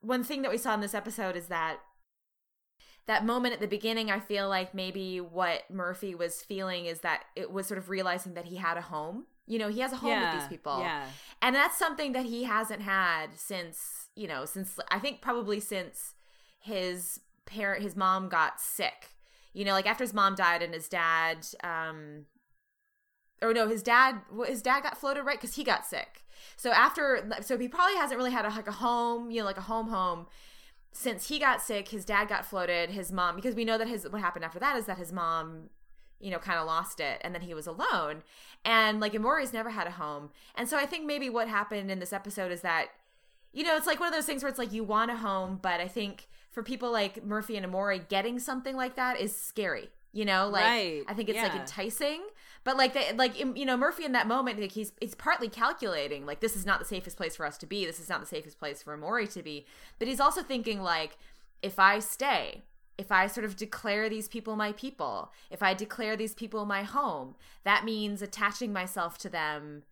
One 0.00 0.24
thing 0.24 0.42
that 0.42 0.50
we 0.50 0.58
saw 0.58 0.74
in 0.74 0.80
this 0.80 0.94
episode 0.94 1.36
is 1.36 1.46
that 1.46 1.78
that 3.08 3.24
moment 3.24 3.54
at 3.54 3.60
the 3.60 3.66
beginning, 3.66 4.10
I 4.10 4.20
feel 4.20 4.50
like 4.50 4.74
maybe 4.74 5.18
what 5.18 5.62
Murphy 5.70 6.14
was 6.14 6.42
feeling 6.42 6.84
is 6.84 7.00
that 7.00 7.24
it 7.34 7.50
was 7.50 7.66
sort 7.66 7.78
of 7.78 7.88
realizing 7.88 8.34
that 8.34 8.44
he 8.44 8.56
had 8.56 8.76
a 8.76 8.82
home. 8.82 9.24
You 9.46 9.58
know, 9.58 9.68
he 9.68 9.80
has 9.80 9.94
a 9.94 9.96
home 9.96 10.10
yeah, 10.10 10.34
with 10.34 10.42
these 10.42 10.48
people. 10.50 10.80
Yeah. 10.80 11.06
And 11.40 11.56
that's 11.56 11.78
something 11.78 12.12
that 12.12 12.26
he 12.26 12.44
hasn't 12.44 12.82
had 12.82 13.28
since, 13.34 14.08
you 14.14 14.28
know, 14.28 14.44
since 14.44 14.78
I 14.90 14.98
think 14.98 15.22
probably 15.22 15.58
since 15.58 16.12
his 16.60 17.20
parent 17.46 17.82
his 17.82 17.96
mom 17.96 18.28
got 18.28 18.60
sick. 18.60 19.14
You 19.54 19.64
know, 19.64 19.72
like 19.72 19.86
after 19.86 20.04
his 20.04 20.12
mom 20.12 20.34
died 20.34 20.62
and 20.62 20.74
his 20.74 20.86
dad 20.86 21.46
um 21.64 22.26
or 23.40 23.54
no, 23.54 23.68
his 23.68 23.82
dad 23.82 24.16
his 24.46 24.60
dad 24.60 24.82
got 24.82 24.98
floated 24.98 25.22
right 25.22 25.40
cuz 25.40 25.54
he 25.54 25.64
got 25.64 25.86
sick. 25.86 26.26
So 26.58 26.72
after 26.72 27.26
so 27.40 27.56
he 27.56 27.68
probably 27.68 27.96
hasn't 27.96 28.18
really 28.18 28.32
had 28.32 28.44
a, 28.44 28.50
like 28.50 28.68
a 28.68 28.72
home, 28.72 29.30
you 29.30 29.40
know, 29.40 29.46
like 29.46 29.56
a 29.56 29.62
home 29.62 29.88
home 29.88 30.26
since 30.92 31.28
he 31.28 31.38
got 31.38 31.62
sick, 31.62 31.88
his 31.88 32.04
dad 32.04 32.28
got 32.28 32.44
floated, 32.44 32.90
his 32.90 33.12
mom 33.12 33.36
because 33.36 33.54
we 33.54 33.64
know 33.64 33.78
that 33.78 33.88
his 33.88 34.08
what 34.08 34.20
happened 34.20 34.44
after 34.44 34.58
that 34.58 34.76
is 34.76 34.86
that 34.86 34.98
his 34.98 35.12
mom 35.12 35.70
you 36.20 36.30
know, 36.30 36.38
kind 36.38 36.58
of 36.58 36.66
lost 36.66 37.00
it 37.00 37.20
and 37.22 37.34
then 37.34 37.42
he 37.42 37.54
was 37.54 37.66
alone. 37.66 38.22
And 38.64 39.00
like 39.00 39.12
Emori's 39.12 39.52
never 39.52 39.70
had 39.70 39.86
a 39.86 39.92
home. 39.92 40.30
And 40.54 40.68
so 40.68 40.76
I 40.76 40.86
think 40.86 41.06
maybe 41.06 41.30
what 41.30 41.48
happened 41.48 41.90
in 41.90 41.98
this 41.98 42.12
episode 42.12 42.50
is 42.50 42.62
that, 42.62 42.88
you 43.52 43.62
know, 43.64 43.76
it's 43.76 43.86
like 43.86 44.00
one 44.00 44.08
of 44.08 44.14
those 44.14 44.26
things 44.26 44.42
where 44.42 44.50
it's 44.50 44.58
like 44.58 44.72
you 44.72 44.84
want 44.84 45.10
a 45.10 45.16
home, 45.16 45.58
but 45.62 45.80
I 45.80 45.88
think 45.88 46.28
for 46.50 46.62
people 46.62 46.90
like 46.90 47.24
Murphy 47.24 47.56
and 47.56 47.64
Emori, 47.64 48.08
getting 48.08 48.38
something 48.38 48.76
like 48.76 48.96
that 48.96 49.20
is 49.20 49.36
scary. 49.36 49.90
You 50.12 50.24
know, 50.24 50.48
like 50.48 50.64
right. 50.64 51.02
I 51.06 51.14
think 51.14 51.28
it's 51.28 51.36
yeah. 51.36 51.44
like 51.44 51.54
enticing, 51.54 52.22
but 52.64 52.76
like 52.76 52.94
they, 52.94 53.12
like 53.12 53.38
you 53.38 53.64
know 53.64 53.76
Murphy 53.76 54.04
in 54.04 54.12
that 54.12 54.26
moment, 54.26 54.60
like 54.60 54.72
he's 54.72 54.92
he's 55.00 55.14
partly 55.14 55.48
calculating 55.48 56.26
like 56.26 56.40
this 56.40 56.56
is 56.56 56.66
not 56.66 56.78
the 56.78 56.84
safest 56.84 57.16
place 57.16 57.36
for 57.36 57.46
us 57.46 57.58
to 57.58 57.66
be. 57.66 57.84
This 57.84 58.00
is 58.00 58.08
not 58.08 58.20
the 58.20 58.26
safest 58.26 58.58
place 58.58 58.82
for 58.82 58.96
Emori 58.96 59.32
to 59.32 59.42
be. 59.42 59.66
But 59.98 60.08
he's 60.08 60.20
also 60.20 60.42
thinking 60.42 60.80
like 60.82 61.16
if 61.62 61.78
I 61.78 61.98
stay, 61.98 62.64
if 62.96 63.10
I 63.12 63.26
sort 63.26 63.44
of 63.44 63.56
declare 63.56 64.08
these 64.08 64.28
people 64.28 64.56
my 64.56 64.72
people, 64.72 65.32
if 65.50 65.62
I 65.62 65.74
declare 65.74 66.16
these 66.16 66.34
people 66.34 66.64
my 66.66 66.82
home, 66.82 67.34
that 67.64 67.84
means 67.84 68.22
attaching 68.22 68.72
myself 68.72 69.18
to 69.18 69.28
them 69.28 69.84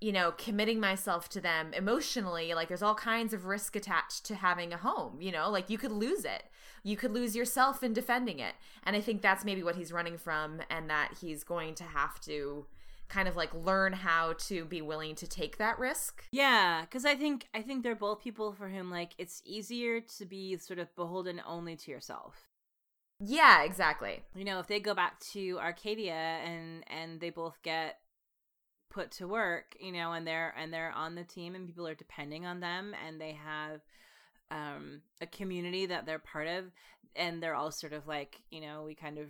you 0.00 0.12
know, 0.12 0.30
committing 0.36 0.78
myself 0.78 1.28
to 1.30 1.40
them 1.40 1.72
emotionally, 1.72 2.52
like 2.52 2.68
there's 2.68 2.82
all 2.82 2.94
kinds 2.94 3.32
of 3.32 3.46
risk 3.46 3.74
attached 3.74 4.24
to 4.26 4.34
having 4.34 4.72
a 4.72 4.76
home, 4.76 5.20
you 5.20 5.32
know, 5.32 5.50
like 5.50 5.70
you 5.70 5.78
could 5.78 5.90
lose 5.90 6.24
it. 6.24 6.44
You 6.86 6.96
could 6.96 7.10
lose 7.12 7.34
yourself 7.34 7.82
in 7.82 7.92
defending 7.92 8.38
it. 8.38 8.54
And 8.84 8.94
I 8.94 9.00
think 9.00 9.20
that's 9.20 9.44
maybe 9.44 9.64
what 9.64 9.74
he's 9.74 9.90
running 9.90 10.16
from 10.16 10.60
and 10.70 10.88
that 10.88 11.14
he's 11.20 11.42
going 11.42 11.74
to 11.74 11.82
have 11.82 12.20
to 12.20 12.64
kind 13.08 13.26
of 13.26 13.34
like 13.34 13.52
learn 13.52 13.92
how 13.92 14.34
to 14.34 14.64
be 14.64 14.80
willing 14.80 15.16
to 15.16 15.26
take 15.26 15.58
that 15.58 15.80
risk. 15.80 16.22
Yeah, 16.30 16.84
cuz 16.86 17.04
I 17.04 17.16
think 17.16 17.48
I 17.52 17.60
think 17.60 17.82
they're 17.82 17.96
both 17.96 18.22
people 18.22 18.52
for 18.52 18.68
whom 18.68 18.88
like 18.88 19.14
it's 19.18 19.42
easier 19.44 20.00
to 20.00 20.24
be 20.24 20.56
sort 20.58 20.78
of 20.78 20.94
beholden 20.94 21.42
only 21.44 21.74
to 21.74 21.90
yourself. 21.90 22.48
Yeah, 23.18 23.64
exactly. 23.64 24.22
You 24.36 24.44
know, 24.44 24.60
if 24.60 24.68
they 24.68 24.78
go 24.78 24.94
back 24.94 25.18
to 25.32 25.58
Arcadia 25.58 26.12
and 26.14 26.84
and 26.86 27.20
they 27.20 27.30
both 27.30 27.60
get 27.62 27.98
put 28.90 29.10
to 29.12 29.26
work, 29.26 29.76
you 29.80 29.90
know, 29.90 30.12
and 30.12 30.24
they're 30.24 30.54
and 30.56 30.72
they're 30.72 30.92
on 30.92 31.16
the 31.16 31.24
team 31.24 31.56
and 31.56 31.66
people 31.66 31.88
are 31.88 31.96
depending 31.96 32.46
on 32.46 32.60
them 32.60 32.94
and 33.04 33.20
they 33.20 33.32
have 33.32 33.80
um 34.50 35.00
a 35.20 35.26
community 35.26 35.86
that 35.86 36.06
they're 36.06 36.18
part 36.18 36.46
of 36.46 36.64
and 37.14 37.42
they're 37.42 37.54
all 37.54 37.70
sort 37.70 37.92
of 37.92 38.06
like, 38.06 38.40
you 38.50 38.60
know, 38.60 38.84
we 38.84 38.94
kind 38.94 39.18
of 39.18 39.28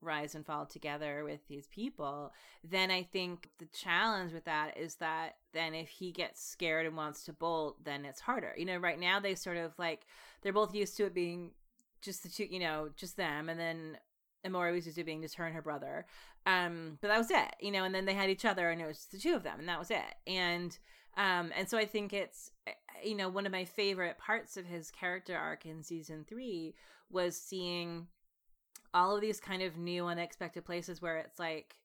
rise 0.00 0.34
and 0.34 0.46
fall 0.46 0.66
together 0.66 1.24
with 1.24 1.40
these 1.48 1.66
people, 1.66 2.32
then 2.62 2.90
I 2.90 3.02
think 3.02 3.50
the 3.58 3.66
challenge 3.66 4.32
with 4.32 4.44
that 4.44 4.76
is 4.76 4.96
that 4.96 5.36
then 5.52 5.74
if 5.74 5.88
he 5.88 6.12
gets 6.12 6.44
scared 6.44 6.86
and 6.86 6.96
wants 6.96 7.24
to 7.24 7.32
bolt, 7.32 7.82
then 7.84 8.04
it's 8.04 8.20
harder. 8.20 8.54
You 8.56 8.66
know, 8.66 8.76
right 8.76 8.98
now 8.98 9.20
they 9.20 9.34
sort 9.34 9.56
of 9.56 9.72
like 9.78 10.06
they're 10.42 10.52
both 10.52 10.74
used 10.74 10.96
to 10.98 11.06
it 11.06 11.14
being 11.14 11.50
just 12.02 12.22
the 12.22 12.28
two, 12.28 12.44
you 12.44 12.60
know, 12.60 12.90
just 12.96 13.16
them, 13.16 13.48
and 13.48 13.58
then 13.58 13.98
Emori 14.46 14.72
was 14.72 14.86
used 14.86 14.98
to 14.98 15.04
being 15.04 15.22
just 15.22 15.34
her 15.36 15.46
and 15.46 15.54
her 15.54 15.62
brother. 15.62 16.06
Um, 16.46 16.98
but 17.00 17.08
that 17.08 17.18
was 17.18 17.30
it, 17.30 17.56
you 17.60 17.72
know, 17.72 17.84
and 17.84 17.94
then 17.94 18.04
they 18.04 18.14
had 18.14 18.30
each 18.30 18.44
other 18.44 18.70
and 18.70 18.80
it 18.80 18.86
was 18.86 19.06
the 19.10 19.18
two 19.18 19.34
of 19.34 19.42
them 19.42 19.58
and 19.58 19.68
that 19.68 19.80
was 19.80 19.90
it. 19.90 20.14
And 20.26 20.78
um, 21.16 21.50
and 21.56 21.68
so 21.68 21.78
I 21.78 21.86
think 21.86 22.12
it's 22.12 22.50
you 23.04 23.14
know, 23.14 23.28
one 23.28 23.46
of 23.46 23.52
my 23.52 23.64
favorite 23.64 24.18
parts 24.18 24.56
of 24.56 24.66
his 24.66 24.90
character 24.90 25.36
arc 25.36 25.66
in 25.66 25.82
season 25.82 26.24
three 26.28 26.74
was 27.10 27.36
seeing 27.36 28.06
all 28.94 29.14
of 29.14 29.20
these 29.20 29.40
kind 29.40 29.62
of 29.62 29.76
new 29.76 30.06
unexpected 30.06 30.64
places 30.64 31.02
where 31.02 31.16
it's 31.18 31.38
like 31.38 31.76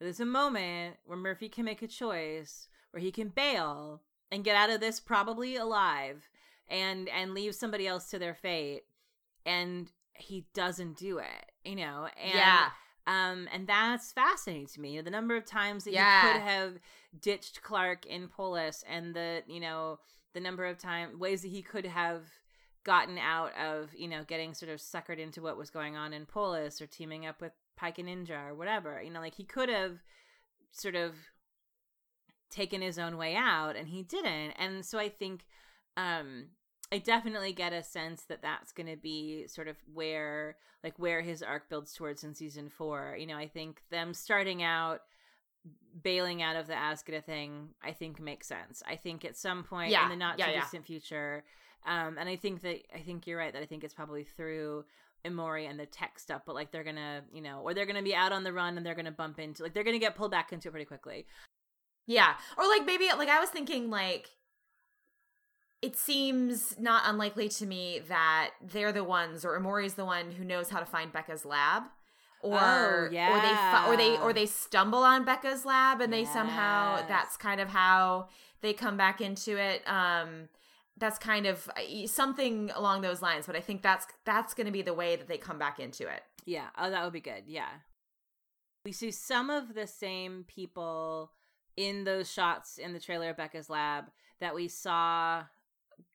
there's 0.00 0.20
a 0.20 0.24
moment 0.26 0.96
where 1.04 1.18
Murphy 1.18 1.48
can 1.48 1.64
make 1.64 1.82
a 1.82 1.88
choice 1.88 2.68
where 2.90 3.00
he 3.00 3.10
can 3.10 3.28
bail 3.28 4.02
and 4.30 4.44
get 4.44 4.56
out 4.56 4.70
of 4.70 4.80
this 4.80 5.00
probably 5.00 5.56
alive 5.56 6.28
and 6.68 7.08
and 7.08 7.34
leave 7.34 7.54
somebody 7.54 7.86
else 7.86 8.08
to 8.10 8.18
their 8.18 8.34
fate 8.34 8.82
and 9.44 9.90
he 10.14 10.46
doesn't 10.54 10.96
do 10.96 11.18
it 11.18 11.50
you 11.64 11.74
know 11.74 12.06
and 12.22 12.34
yeah 12.34 12.68
um 13.06 13.48
and 13.52 13.66
that's 13.66 14.12
fascinating 14.12 14.66
to 14.66 14.80
me 14.80 15.00
the 15.00 15.10
number 15.10 15.36
of 15.36 15.44
times 15.44 15.84
that 15.84 15.92
Yeah. 15.92 16.20
he 16.28 16.32
could 16.32 16.42
have 16.42 16.78
ditched 17.20 17.62
clarke 17.62 18.06
in 18.06 18.28
polis 18.28 18.84
and 18.88 19.14
the 19.14 19.42
you 19.48 19.58
know 19.60 19.98
the 20.34 20.40
number 20.40 20.64
of 20.64 20.78
time 20.78 21.18
ways 21.18 21.42
that 21.42 21.48
he 21.48 21.62
could 21.62 21.86
have 21.86 22.22
gotten 22.84 23.18
out 23.18 23.52
of 23.56 23.90
you 23.94 24.08
know 24.08 24.24
getting 24.26 24.54
sort 24.54 24.70
of 24.70 24.80
suckered 24.80 25.18
into 25.18 25.40
what 25.42 25.56
was 25.56 25.70
going 25.70 25.96
on 25.96 26.12
in 26.12 26.26
polis 26.26 26.80
or 26.80 26.86
teaming 26.86 27.26
up 27.26 27.40
with 27.40 27.52
pike 27.76 27.98
and 27.98 28.08
ninja 28.08 28.48
or 28.48 28.54
whatever. 28.54 29.00
You 29.02 29.10
know 29.10 29.20
like 29.20 29.34
he 29.34 29.44
could 29.44 29.68
have 29.68 29.98
sort 30.72 30.94
of 30.94 31.14
taken 32.50 32.82
his 32.82 32.98
own 32.98 33.16
way 33.16 33.34
out 33.34 33.76
and 33.76 33.88
he 33.88 34.02
didn't. 34.02 34.52
And 34.58 34.84
so 34.84 34.98
i 34.98 35.08
think 35.08 35.46
um 35.96 36.46
i 36.92 36.98
definitely 36.98 37.52
get 37.52 37.72
a 37.72 37.82
sense 37.82 38.22
that 38.24 38.42
that's 38.42 38.72
going 38.72 38.86
to 38.86 38.96
be 38.96 39.46
sort 39.46 39.68
of 39.68 39.76
where 39.92 40.56
like 40.82 40.98
where 40.98 41.22
his 41.22 41.42
arc 41.42 41.68
builds 41.68 41.94
towards 41.94 42.24
in 42.24 42.34
season 42.34 42.68
four. 42.68 43.16
You 43.18 43.26
know 43.26 43.36
i 43.36 43.46
think 43.46 43.82
them 43.90 44.14
starting 44.14 44.62
out 44.62 45.02
bailing 46.02 46.42
out 46.42 46.56
of 46.56 46.66
the 46.66 46.72
Azgeda 46.74 47.22
thing 47.22 47.68
i 47.82 47.92
think 47.92 48.18
makes 48.18 48.46
sense 48.46 48.82
i 48.86 48.96
think 48.96 49.24
at 49.24 49.36
some 49.36 49.62
point 49.62 49.90
Yeah, 49.90 50.04
in 50.04 50.10
the 50.10 50.16
not 50.16 50.38
yeah, 50.38 50.46
too 50.46 50.52
yeah. 50.52 50.60
distant 50.60 50.86
future 50.86 51.44
um 51.86 52.16
and 52.18 52.28
i 52.28 52.36
think 52.36 52.62
that 52.62 52.80
i 52.94 53.00
think 53.00 53.26
you're 53.26 53.38
right 53.38 53.52
that 53.52 53.62
i 53.62 53.66
think 53.66 53.84
it's 53.84 53.94
probably 53.94 54.24
through 54.24 54.84
Emori 55.24 55.68
and 55.70 55.78
the 55.78 55.86
tech 55.86 56.18
stuff, 56.18 56.42
but 56.44 56.54
like 56.56 56.72
they're 56.72 56.82
gonna, 56.82 57.22
you 57.32 57.42
know, 57.42 57.60
or 57.62 57.74
they're 57.74 57.86
gonna 57.86 58.02
be 58.02 58.14
out 58.14 58.32
on 58.32 58.42
the 58.42 58.52
run 58.52 58.76
and 58.76 58.84
they're 58.84 58.94
gonna 58.94 59.12
bump 59.12 59.38
into, 59.38 59.62
like 59.62 59.72
they're 59.72 59.84
gonna 59.84 59.98
get 59.98 60.16
pulled 60.16 60.32
back 60.32 60.52
into 60.52 60.66
it 60.68 60.72
pretty 60.72 60.84
quickly. 60.84 61.26
Yeah. 62.06 62.34
Or 62.58 62.66
like 62.66 62.84
maybe 62.84 63.06
like 63.16 63.28
I 63.28 63.38
was 63.38 63.48
thinking 63.50 63.88
like 63.90 64.30
it 65.80 65.96
seems 65.96 66.78
not 66.78 67.02
unlikely 67.06 67.48
to 67.48 67.66
me 67.66 68.00
that 68.08 68.50
they're 68.62 68.92
the 68.92 69.04
ones 69.04 69.44
or 69.44 69.58
Emori's 69.58 69.94
the 69.94 70.04
one 70.04 70.30
who 70.32 70.44
knows 70.44 70.70
how 70.70 70.78
to 70.80 70.86
find 70.86 71.12
Becca's 71.12 71.44
lab. 71.44 71.84
Or 72.42 72.58
Oh, 72.60 73.08
or 73.36 73.40
they 73.40 73.54
or 73.88 73.96
they 73.96 74.18
or 74.18 74.32
they 74.32 74.46
stumble 74.46 75.04
on 75.04 75.24
Becca's 75.24 75.64
lab 75.64 76.00
and 76.00 76.12
they 76.12 76.24
somehow 76.24 76.96
that's 77.08 77.36
kind 77.36 77.60
of 77.60 77.68
how 77.68 78.28
they 78.60 78.72
come 78.72 78.96
back 78.96 79.20
into 79.20 79.56
it. 79.56 79.82
Um 79.88 80.48
that's 80.98 81.18
kind 81.18 81.46
of 81.46 81.68
uh, 81.76 82.06
something 82.06 82.70
along 82.74 83.00
those 83.00 83.22
lines, 83.22 83.46
but 83.46 83.56
I 83.56 83.60
think 83.60 83.82
that's 83.82 84.06
that's 84.24 84.54
going 84.54 84.66
to 84.66 84.72
be 84.72 84.82
the 84.82 84.94
way 84.94 85.16
that 85.16 85.26
they 85.28 85.38
come 85.38 85.58
back 85.58 85.80
into 85.80 86.06
it. 86.06 86.22
Yeah. 86.44 86.66
Oh, 86.76 86.90
that 86.90 87.02
would 87.04 87.12
be 87.12 87.20
good. 87.20 87.44
Yeah. 87.46 87.68
We 88.84 88.92
see 88.92 89.10
some 89.10 89.48
of 89.48 89.74
the 89.74 89.86
same 89.86 90.44
people 90.46 91.32
in 91.76 92.04
those 92.04 92.30
shots 92.30 92.78
in 92.78 92.92
the 92.92 93.00
trailer 93.00 93.30
of 93.30 93.36
Becca's 93.36 93.70
lab 93.70 94.06
that 94.40 94.54
we 94.54 94.68
saw 94.68 95.44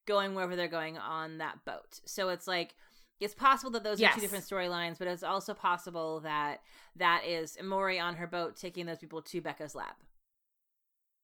going 0.06 0.36
wherever 0.36 0.56
they're 0.56 0.68
going 0.68 0.98
on 0.98 1.38
that 1.40 1.66
boat. 1.66 2.00
So 2.06 2.30
it's 2.30 2.48
like 2.48 2.76
it's 3.20 3.34
possible 3.34 3.72
that 3.72 3.84
those 3.84 4.00
Yes. 4.00 4.12
are 4.12 4.16
two 4.16 4.22
different 4.22 4.46
storylines, 4.46 4.98
but 5.00 5.08
it's 5.08 5.24
also 5.24 5.54
possible 5.54 6.20
that 6.22 6.62
that 6.96 7.24
is 7.26 7.58
Mori 7.64 8.00
on 8.00 8.16
her 8.16 8.28
boat 8.28 8.56
taking 8.56 8.86
those 8.86 9.00
people 9.00 9.22
to 9.22 9.42
Becca's 9.42 9.76
lab. 9.76 9.96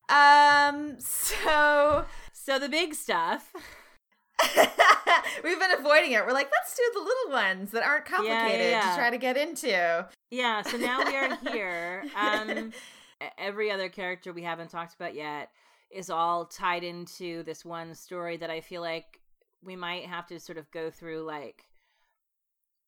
Um, 0.09 0.99
so 0.99 2.05
So 2.31 2.59
the 2.59 2.69
big 2.69 2.93
stuff. 2.95 3.53
we've 5.43 5.59
been 5.59 5.71
avoiding 5.77 6.11
it. 6.11 6.25
We're 6.25 6.33
like, 6.33 6.49
let's 6.51 6.75
do 6.75 6.83
the 6.93 6.99
little 6.99 7.31
ones 7.31 7.71
that 7.71 7.83
aren't 7.83 8.05
Yeah, 8.09 8.21
yeah, 8.21 8.37
complicated 8.39 8.71
yeah. 8.71 8.89
to 8.89 8.95
try 8.97 9.09
to 9.09 9.17
get 9.17 9.37
into. 9.37 10.07
Yeah, 10.31 10.61
so 10.63 10.77
now 10.77 11.03
we 11.05 11.15
are 11.15 11.35
here. 11.51 12.03
Um, 12.15 12.73
every 13.37 13.71
other 13.71 13.87
character 13.87 14.33
we 14.33 14.43
haven't 14.43 14.69
talked 14.69 14.95
about 14.95 15.13
yet 15.15 15.49
is 15.89 16.09
all 16.09 16.45
tied 16.45 16.83
into 16.83 17.43
this 17.43 17.63
one 17.63 17.95
story 17.95 18.35
that 18.37 18.49
I 18.49 18.59
feel 18.59 18.81
like 18.81 19.21
we 19.63 19.75
might 19.77 20.05
have 20.05 20.27
to 20.27 20.39
sort 20.39 20.57
of 20.57 20.69
go 20.71 20.89
through 20.89 21.21
like 21.23 21.63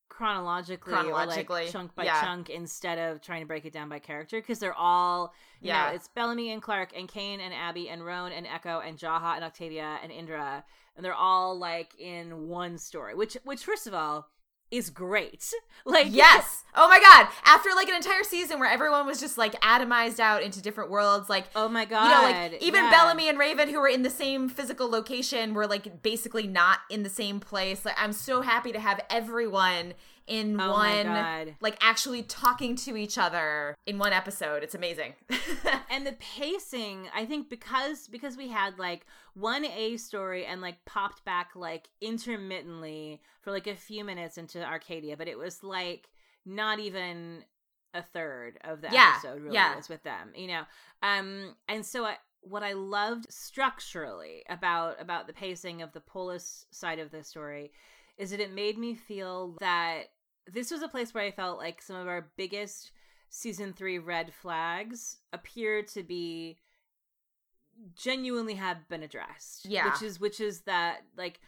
chronologically, 0.10 0.94
Chronologically, 0.94 1.62
or 1.62 1.66
like 1.66 1.72
chunk 1.72 1.96
by 1.96 2.06
yeah. 2.06 2.22
chunk 2.22 2.50
instead 2.50 2.98
of 2.98 3.22
trying 3.22 3.42
to 3.42 3.48
break 3.48 3.66
it 3.66 3.74
down 3.74 3.90
by 3.90 4.00
character 4.00 4.40
because 4.40 4.60
they're 4.60 4.74
all 4.74 5.34
you 5.62 5.70
Yeah. 5.70 5.90
know 5.90 5.96
it's 5.96 6.08
Bellamy 6.08 6.52
and 6.52 6.62
Clarke 6.62 6.94
and 6.96 7.08
Kane 7.08 7.40
and 7.40 7.54
Abby 7.54 7.90
and 7.90 8.06
Roan 8.06 8.32
and 8.32 8.48
Echo 8.48 8.80
and 8.80 8.98
Jaha 8.98 9.36
and 9.36 9.44
Octavia 9.44 10.00
and 10.02 10.12
Indra 10.12 10.64
and 10.96 11.04
they're 11.04 11.14
all 11.14 11.58
like 11.58 12.00
in 12.00 12.48
one 12.48 12.78
story 12.78 13.16
which 13.16 13.36
which 13.44 13.64
first 13.66 13.88
of 13.88 13.94
all 13.94 14.30
is 14.72 14.90
great 14.90 15.52
like 15.86 16.08
Yes. 16.10 16.64
Oh 16.76 16.88
my 16.90 17.00
god. 17.00 17.32
After 17.46 17.70
like 17.76 17.88
an 17.88 17.96
entire 17.96 18.24
season 18.24 18.60
where 18.60 18.70
everyone 18.70 19.06
was 19.06 19.20
just 19.20 19.38
like 19.38 19.60
atomized 19.62 20.20
out 20.20 20.44
into 20.44 20.62
different 20.62 20.90
worlds, 20.90 21.30
like 21.30 21.46
oh 21.56 21.70
my 21.70 21.86
god 21.86 22.04
you 22.06 22.10
know, 22.10 22.50
like 22.52 22.62
even 22.62 22.84
yeah. 22.84 22.92
Bellamy 22.92 23.30
and 23.30 23.40
Raven, 23.40 23.70
who 23.70 23.80
were 23.80 23.88
in 23.88 24.02
the 24.04 24.10
same 24.10 24.50
physical 24.50 24.90
location, 24.90 25.54
were 25.54 25.68
like 25.68 26.02
basically 26.02 26.48
not 26.48 26.80
in 26.90 27.04
the 27.04 27.10
same 27.10 27.40
place. 27.40 27.86
Like, 27.86 27.96
I'm 27.98 28.14
so 28.14 28.42
happy 28.42 28.72
to 28.72 28.80
have 28.80 29.00
everyone 29.10 29.94
in 30.28 30.60
Oh 30.60 30.72
one, 30.72 31.54
like 31.62 31.78
actually 31.82 32.24
talking 32.24 32.76
to 32.78 32.98
each 32.98 33.18
other 33.18 33.76
in 33.86 33.98
one 33.98 34.12
episode. 34.14 34.64
It's 34.64 34.76
amazing. 34.76 35.14
and 35.90 36.06
the 36.06 36.14
pacing 36.14 37.08
i 37.14 37.26
think 37.26 37.50
because 37.50 38.08
because 38.08 38.36
we 38.36 38.50
had 38.50 38.78
like 38.78 39.06
one 39.34 39.66
a 39.66 39.98
story 39.98 40.46
and 40.46 40.62
like 40.62 40.84
popped 40.86 41.24
back 41.26 41.52
like 41.56 41.88
intermittently 42.02 43.22
for 43.42 43.52
like 43.52 43.68
a 43.68 43.76
few 43.76 44.04
minutes 44.04 44.38
into 44.38 44.64
arcadia 44.64 45.16
but 45.16 45.28
it 45.28 45.38
was 45.38 45.64
like 45.64 46.10
not 46.46 46.80
even 46.80 47.44
a 47.94 48.02
third 48.02 48.58
of 48.64 48.82
the 48.82 48.90
Yeah, 48.92 49.14
episode 49.16 49.42
really 49.42 49.56
yeah. 49.56 49.76
was 49.76 49.88
with 49.90 50.04
them 50.04 50.32
you 50.36 50.48
know 50.48 50.64
um 51.02 51.56
and 51.70 51.86
so 51.86 52.06
I, 52.06 52.16
what 52.42 52.64
i 52.64 52.74
loved 52.74 53.32
structurally 53.32 54.44
about 54.50 55.00
about 55.02 55.28
the 55.28 55.34
pacing 55.34 55.82
of 55.82 55.94
the 55.94 56.02
polis 56.02 56.66
side 56.72 57.00
of 57.00 57.12
the 57.12 57.24
story 57.24 57.72
is 58.18 58.32
that 58.32 58.40
it 58.40 58.54
made 58.54 58.78
me 58.78 58.96
feel 58.96 59.56
that 59.60 60.04
this 60.52 60.72
was 60.72 60.82
a 60.82 60.88
place 60.88 61.14
where 61.14 61.24
i 61.24 61.32
felt 61.32 61.58
like 61.58 61.82
some 61.82 61.96
of 61.96 62.08
our 62.08 62.30
biggest 62.38 62.92
season 63.30 63.74
three 63.74 63.98
red 64.00 64.34
flags 64.34 65.18
appear 65.34 65.82
to 65.82 66.04
be 66.04 66.58
genuinely 67.96 68.54
have 68.56 68.88
been 68.88 69.04
addressed. 69.04 69.66
Yeah. 69.66 69.86
Which 69.92 70.02
is 70.02 70.20
which 70.20 70.40
is 70.40 70.62
that 70.62 71.02
like 71.18 71.40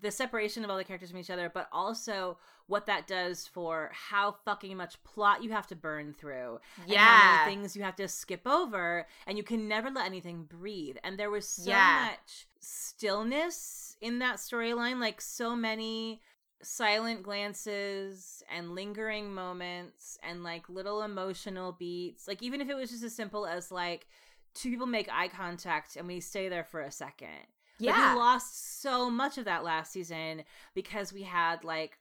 the 0.00 0.10
separation 0.10 0.64
of 0.64 0.70
all 0.70 0.76
the 0.76 0.84
characters 0.84 1.10
from 1.10 1.18
each 1.20 1.30
other, 1.30 1.50
but 1.52 1.68
also 1.72 2.38
what 2.66 2.86
that 2.86 3.06
does 3.06 3.46
for 3.46 3.90
how 3.92 4.32
fucking 4.44 4.76
much 4.76 5.02
plot 5.04 5.42
you 5.42 5.50
have 5.50 5.66
to 5.68 5.76
burn 5.76 6.14
through. 6.14 6.60
Yeah. 6.86 7.38
many 7.44 7.56
things 7.56 7.76
you 7.76 7.82
have 7.82 7.96
to 7.96 8.08
skip 8.08 8.46
over 8.46 9.06
and 9.26 9.36
you 9.36 9.44
can 9.44 9.68
never 9.68 9.90
let 9.90 10.06
anything 10.06 10.44
breathe. 10.44 10.96
And 11.04 11.18
there 11.18 11.30
was 11.30 11.48
so 11.48 11.70
Yeah. 11.70 12.10
much 12.12 12.46
stillness 12.60 13.96
in 14.00 14.18
that 14.20 14.36
storyline, 14.36 15.00
like 15.00 15.20
so 15.20 15.54
many 15.56 16.22
silent 16.64 17.22
glances 17.22 18.42
and 18.54 18.74
lingering 18.74 19.32
moments 19.32 20.18
and 20.22 20.42
like 20.42 20.68
little 20.68 21.02
emotional 21.02 21.72
beats. 21.72 22.26
Like 22.26 22.42
even 22.42 22.60
if 22.60 22.68
it 22.68 22.74
was 22.74 22.90
just 22.90 23.04
as 23.04 23.14
simple 23.14 23.46
as 23.46 23.70
like 23.70 24.06
two 24.54 24.70
people 24.70 24.86
make 24.86 25.08
eye 25.12 25.28
contact 25.28 25.96
and 25.96 26.06
we 26.06 26.20
stay 26.20 26.48
there 26.48 26.64
for 26.64 26.80
a 26.80 26.90
second. 26.90 27.28
Like, 27.80 27.88
yeah. 27.96 28.14
we 28.14 28.20
lost 28.20 28.80
so 28.82 29.10
much 29.10 29.36
of 29.36 29.46
that 29.46 29.64
last 29.64 29.92
season 29.92 30.44
because 30.74 31.12
we 31.12 31.22
had 31.22 31.64
like 31.64 31.98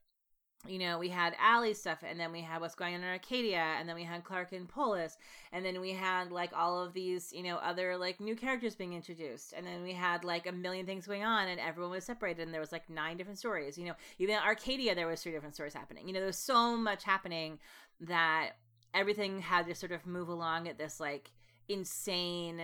you 0.67 0.79
know, 0.79 0.97
we 0.97 1.09
had 1.09 1.35
ALIE 1.41 1.73
stuff, 1.73 2.03
and 2.07 2.17
then 2.19 2.31
we 2.31 2.41
had 2.41 2.61
what's 2.61 2.75
going 2.75 2.95
on 2.95 3.01
in 3.01 3.09
Arcadia, 3.09 3.75
and 3.77 3.87
then 3.87 3.95
we 3.95 4.03
had 4.03 4.23
Clarke 4.23 4.53
and 4.53 4.67
Polis, 4.67 5.17
and 5.51 5.65
then 5.65 5.81
we 5.81 5.91
had 5.91 6.31
like 6.31 6.51
all 6.55 6.81
of 6.81 6.93
these, 6.93 7.33
you 7.33 7.43
know, 7.43 7.57
other 7.57 7.97
like 7.97 8.21
new 8.21 8.35
characters 8.35 8.73
being 8.73 8.93
introduced, 8.93 9.53
and 9.53 9.67
then 9.67 9.83
we 9.83 9.91
had 9.91 10.23
like 10.23 10.47
a 10.47 10.51
million 10.51 10.85
things 10.85 11.05
going 11.05 11.23
on, 11.23 11.49
and 11.49 11.59
everyone 11.59 11.91
was 11.91 12.05
separated, 12.05 12.43
and 12.43 12.53
there 12.53 12.61
was 12.61 12.71
like 12.71 12.89
nine 12.89 13.17
different 13.17 13.39
stories. 13.39 13.77
You 13.77 13.85
know, 13.85 13.93
even 14.19 14.37
Arcadia, 14.37 14.95
there 14.95 15.07
was 15.07 15.21
three 15.21 15.33
different 15.33 15.55
stories 15.55 15.73
happening. 15.73 16.07
You 16.07 16.13
know, 16.13 16.19
there 16.19 16.27
was 16.27 16.37
so 16.37 16.77
much 16.77 17.03
happening 17.03 17.59
that 17.99 18.51
everything 18.93 19.41
had 19.41 19.65
to 19.67 19.75
sort 19.75 19.91
of 19.91 20.05
move 20.05 20.29
along 20.29 20.67
at 20.67 20.77
this 20.77 20.99
like 20.99 21.31
insane 21.67 22.61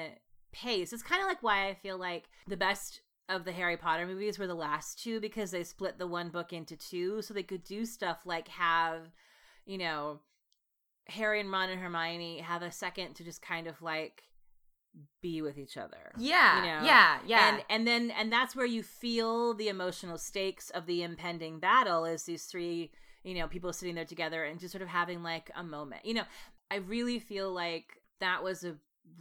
pace. 0.51 0.93
It's 0.93 1.03
kind 1.03 1.21
of 1.21 1.27
like 1.27 1.43
why 1.43 1.67
I 1.67 1.73
feel 1.73 1.97
like 1.97 2.29
the 2.47 2.57
best 2.57 3.01
of 3.29 3.45
the 3.45 3.51
Harry 3.51 3.77
Potter 3.77 4.05
movies 4.05 4.39
were 4.39 4.47
the 4.47 4.55
last 4.55 5.01
two 5.01 5.21
because 5.21 5.51
they 5.51 5.63
split 5.63 5.97
the 5.97 6.07
one 6.07 6.29
book 6.29 6.51
into 6.51 6.75
two 6.75 7.21
so 7.21 7.33
they 7.33 7.43
could 7.43 7.63
do 7.63 7.85
stuff 7.85 8.19
like 8.25 8.47
have, 8.49 9.11
you 9.65 9.77
know, 9.77 10.19
Harry 11.07 11.39
and 11.39 11.51
Ron 11.51 11.69
and 11.69 11.79
Hermione 11.79 12.39
have 12.39 12.61
a 12.61 12.71
second 12.71 13.15
to 13.15 13.23
just 13.23 13.41
kind 13.41 13.67
of 13.67 13.81
like 13.81 14.23
be 15.21 15.41
with 15.41 15.57
each 15.57 15.77
other. 15.77 16.11
yeah. 16.17 16.57
you 16.57 16.61
know, 16.63 16.85
yeah. 16.85 17.19
Yeah. 17.25 17.49
And 17.49 17.63
and 17.69 17.87
then 17.87 18.11
and 18.11 18.31
that's 18.31 18.55
where 18.55 18.65
you 18.65 18.83
feel 18.83 19.53
the 19.53 19.69
emotional 19.69 20.17
stakes 20.17 20.69
of 20.71 20.85
the 20.87 21.03
impending 21.03 21.59
battle 21.59 22.05
is 22.05 22.23
these 22.23 22.45
three, 22.45 22.91
you 23.23 23.35
know, 23.35 23.47
people 23.47 23.71
sitting 23.71 23.95
there 23.95 24.05
together 24.05 24.43
and 24.43 24.59
just 24.59 24.71
sort 24.71 24.81
of 24.81 24.87
having 24.87 25.23
like 25.23 25.51
a 25.55 25.63
moment. 25.63 26.05
You 26.05 26.15
know, 26.15 26.23
I 26.71 26.77
really 26.77 27.19
feel 27.19 27.51
like 27.51 28.01
that 28.19 28.43
was 28.43 28.63
a 28.63 28.75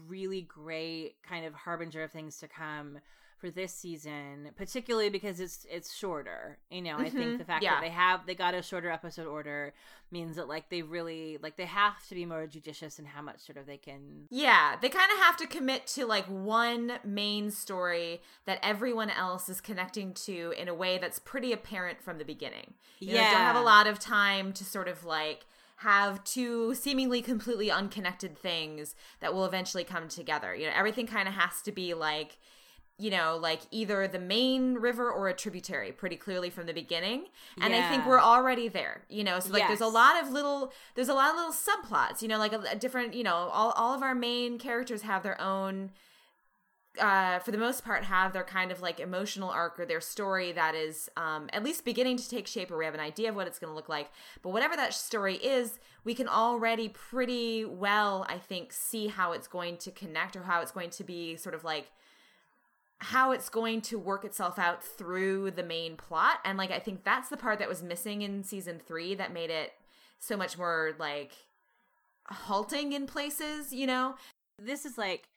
really 0.07 0.43
great 0.43 1.17
kind 1.23 1.45
of 1.45 1.55
harbinger 1.55 2.03
of 2.03 2.13
things 2.13 2.39
to 2.39 2.49
come 2.49 2.99
for 3.39 3.51
this 3.51 3.73
season, 3.73 4.51
particularly 4.57 5.09
because 5.11 5.41
it's 5.41 5.67
it's 5.71 5.95
shorter. 5.95 6.59
You 6.71 6.83
know, 6.83 6.97
I 6.99 7.09
think 7.11 7.35
Mhm, 7.35 7.39
the 7.39 7.45
fact 7.45 7.63
yeah. 7.63 7.75
that 7.77 7.81
they 7.81 7.91
have 7.91 8.27
they 8.27 8.35
got 8.35 8.55
a 8.55 8.63
shorter 8.63 8.91
episode 8.91 9.27
order 9.27 9.73
means 10.11 10.37
that 10.37 10.49
like 10.49 10.71
they 10.71 10.83
really 10.83 11.39
like 11.43 11.57
they 11.57 11.67
have 11.67 12.07
to 12.09 12.15
be 12.15 12.25
more 12.27 12.47
judicious 12.47 12.99
in 12.99 13.05
how 13.05 13.23
much 13.23 13.41
sort 13.41 13.57
of 13.59 13.67
they 13.67 13.77
can 13.77 14.27
Yeah, 14.31 14.77
they 14.81 14.89
kind 14.89 15.11
of 15.13 15.19
have 15.19 15.37
to 15.39 15.47
commit 15.47 15.87
to 15.89 16.07
like 16.07 16.27
one 16.27 16.93
main 17.05 17.51
story 17.51 18.21
that 18.47 18.59
everyone 18.63 19.11
else 19.11 19.49
is 19.49 19.61
connecting 19.61 20.15
to 20.15 20.53
in 20.59 20.69
a 20.69 20.75
way 20.75 20.99
that's 20.99 21.19
pretty 21.19 21.53
apparent 21.53 22.03
from 22.03 22.19
the 22.19 22.25
beginning. 22.25 22.75
You 23.01 23.15
know, 23.15 23.21
don't 23.31 23.41
have 23.41 23.57
a 23.57 23.61
lot 23.61 23.87
of 23.87 23.99
time 23.99 24.53
to 24.55 24.65
sort 24.65 24.89
of 24.89 25.05
like 25.05 25.47
have 25.83 26.25
two 26.25 26.75
seemingly 26.75 27.23
completely 27.23 27.71
unconnected 27.71 28.37
things 28.37 28.97
that 29.21 29.33
will 29.33 29.45
eventually 29.45 29.85
come 29.85 30.09
together. 30.09 30.53
You 30.55 30.67
know, 30.67 30.73
everything 30.75 31.07
kind 31.07 31.29
of 31.29 31.35
has 31.35 31.63
to 31.63 31.71
be 31.73 31.95
like 31.95 32.37
you 33.01 33.11
know, 33.11 33.39
like 33.41 33.61
either 33.71 34.09
the 34.09 34.19
main 34.19 34.75
river 34.75 35.09
or 35.09 35.29
a 35.29 35.33
tributary 35.35 35.93
pretty 35.93 36.17
clearly 36.17 36.51
from 36.51 36.67
the 36.67 36.75
beginning. 36.75 37.27
And 37.61 37.73
I 37.73 37.89
think 37.89 38.07
we're 38.07 38.21
already 38.21 38.67
there, 38.67 39.03
you 39.09 39.23
know, 39.23 39.39
so 39.39 39.53
like 39.53 39.63
there's 39.69 39.81
a 39.81 39.87
lot 39.87 40.21
of 40.21 40.31
little, 40.33 40.73
there's 40.97 41.09
a 41.09 41.15
lot 41.15 41.31
of 41.31 41.37
little 41.37 41.53
subplots, 41.53 42.23
you 42.23 42.29
know, 42.29 42.39
like 42.39 42.53
a, 42.53 42.61
a 42.73 42.77
different, 42.77 43.15
you 43.15 43.23
know, 43.23 43.51
all, 43.53 43.71
all 43.77 43.95
of 43.95 44.03
our 44.03 44.17
main 44.17 44.59
characters 44.59 45.03
have 45.03 45.23
their 45.23 45.41
own, 45.41 45.93
uh, 47.01 47.39
for 47.39 47.53
the 47.53 47.59
most 47.59 47.85
part, 47.85 48.03
have 48.03 48.33
their 48.33 48.43
kind 48.43 48.73
of 48.73 48.83
like 48.83 48.99
emotional 48.99 49.49
arc 49.49 49.79
or 49.79 49.87
their 49.87 50.01
story 50.01 50.51
that 50.51 50.75
is 50.75 51.09
um, 51.17 51.49
at 51.53 51.63
least 51.63 51.85
beginning 51.85 52.17
to 52.17 52.29
take 52.29 52.49
shape, 52.49 52.69
or 52.69 52.77
we 52.77 52.85
have 52.85 52.95
an 52.95 53.01
idea 53.01 53.29
of 53.29 53.37
what 53.37 53.47
it's 53.47 53.61
going 53.61 53.71
to 53.71 53.77
look 53.77 53.89
like. 53.89 54.11
But 54.43 54.51
whatever 54.51 54.75
that 54.75 54.93
story 54.93 55.37
is, 55.37 55.79
we 56.03 56.15
can 56.15 56.27
already 56.27 56.89
pretty 56.89 57.65
well, 57.65 58.27
I 58.29 58.39
think, 58.39 58.73
see 58.73 59.07
how 59.07 59.31
it's 59.31 59.47
going 59.47 59.77
to 59.77 59.93
connect 59.93 60.35
or 60.35 60.43
how 60.43 60.61
it's 60.63 60.73
going 60.73 60.91
to 60.91 61.05
be 61.05 61.37
sort 61.37 61.55
of 61.55 61.63
like 61.63 61.93
how 63.01 63.31
it's 63.31 63.49
going 63.49 63.81
to 63.81 63.99
work 63.99 64.25
itself 64.25 64.59
out 64.59 64.83
through 64.83 65.53
the 65.53 65.63
main 65.63 65.97
plot. 65.97 66.39
And 66.45 66.59
like 66.59 66.71
I 66.71 66.79
think 66.79 67.05
that's 67.05 67.29
the 67.29 67.37
part 67.37 67.59
that 67.61 67.69
was 67.69 67.83
missing 67.83 68.23
in 68.23 68.43
season 68.43 68.81
3 68.85 69.15
that 69.17 69.33
made 69.33 69.51
it 69.51 69.73
so 70.19 70.37
much 70.37 70.59
more 70.59 70.95
like 70.99 71.33
halting 72.27 72.93
in 72.93 73.07
places, 73.07 73.73
you 73.73 73.87
know? 73.87 74.15
this 74.59 74.85
is 74.85 74.99
like 74.99 75.29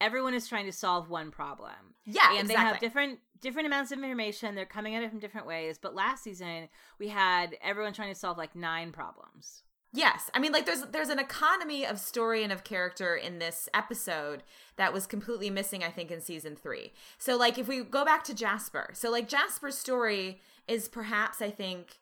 everyone 0.00 0.34
is 0.34 0.48
trying 0.48 0.66
to 0.66 0.72
solve 0.72 1.08
one 1.08 1.30
problem. 1.30 1.94
Yeah, 2.04 2.30
and 2.30 2.40
exactly. 2.40 2.54
they 2.54 2.60
have 2.60 2.80
different 2.80 3.18
different 3.40 3.66
amounts 3.66 3.92
of 3.92 3.98
information. 3.98 4.54
They're 4.54 4.66
coming 4.66 4.94
at 4.94 5.02
it 5.02 5.10
from 5.10 5.20
different 5.20 5.46
ways. 5.46 5.78
But 5.80 5.94
last 5.94 6.24
season 6.24 6.68
we 6.98 7.08
had 7.08 7.56
everyone 7.62 7.92
trying 7.92 8.12
to 8.12 8.18
solve 8.18 8.38
like 8.38 8.56
nine 8.56 8.92
problems. 8.92 9.62
Yes, 9.96 10.28
I 10.34 10.40
mean 10.40 10.50
like 10.50 10.66
there's 10.66 10.82
there's 10.90 11.08
an 11.08 11.20
economy 11.20 11.86
of 11.86 12.00
story 12.00 12.42
and 12.42 12.52
of 12.52 12.64
character 12.64 13.14
in 13.14 13.38
this 13.38 13.68
episode 13.72 14.42
that 14.74 14.92
was 14.92 15.06
completely 15.06 15.50
missing 15.50 15.84
I 15.84 15.90
think 15.90 16.10
in 16.10 16.20
season 16.20 16.56
3. 16.56 16.92
So 17.16 17.36
like 17.36 17.58
if 17.58 17.68
we 17.68 17.84
go 17.84 18.04
back 18.04 18.24
to 18.24 18.34
Jasper. 18.34 18.90
So 18.92 19.08
like 19.08 19.28
Jasper's 19.28 19.78
story 19.78 20.40
is 20.66 20.88
perhaps 20.88 21.40
I 21.40 21.50
think 21.50 21.98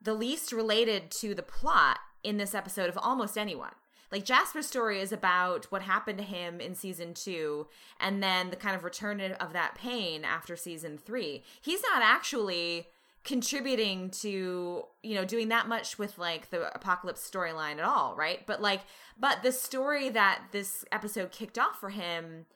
the 0.00 0.14
least 0.14 0.52
related 0.52 1.10
to 1.10 1.34
the 1.34 1.42
plot 1.42 1.98
in 2.22 2.36
this 2.36 2.54
episode 2.54 2.88
of 2.88 2.96
almost 2.96 3.36
anyone. 3.36 3.74
Like 4.12 4.24
Jasper's 4.24 4.68
story 4.68 5.00
is 5.00 5.10
about 5.10 5.64
what 5.64 5.82
happened 5.82 6.18
to 6.18 6.24
him 6.24 6.60
in 6.60 6.76
season 6.76 7.12
2 7.12 7.66
and 7.98 8.22
then 8.22 8.50
the 8.50 8.56
kind 8.56 8.76
of 8.76 8.84
return 8.84 9.20
of 9.20 9.52
that 9.52 9.74
pain 9.74 10.24
after 10.24 10.54
season 10.54 10.96
3. 10.96 11.42
He's 11.60 11.82
not 11.82 12.02
actually 12.02 12.86
contributing 13.24 14.10
to 14.10 14.82
you 15.02 15.14
know 15.14 15.24
doing 15.24 15.48
that 15.48 15.68
much 15.68 15.98
with 15.98 16.18
like 16.18 16.50
the 16.50 16.74
apocalypse 16.74 17.28
storyline 17.28 17.78
at 17.78 17.84
all 17.84 18.14
right? 18.16 18.46
But 18.46 18.60
like 18.60 18.80
but 19.18 19.42
the 19.42 19.52
story 19.52 20.08
that 20.10 20.42
this 20.52 20.84
episode 20.90 21.30
kicked 21.30 21.58
off 21.58 21.78
for 21.78 21.90
him 21.90 22.46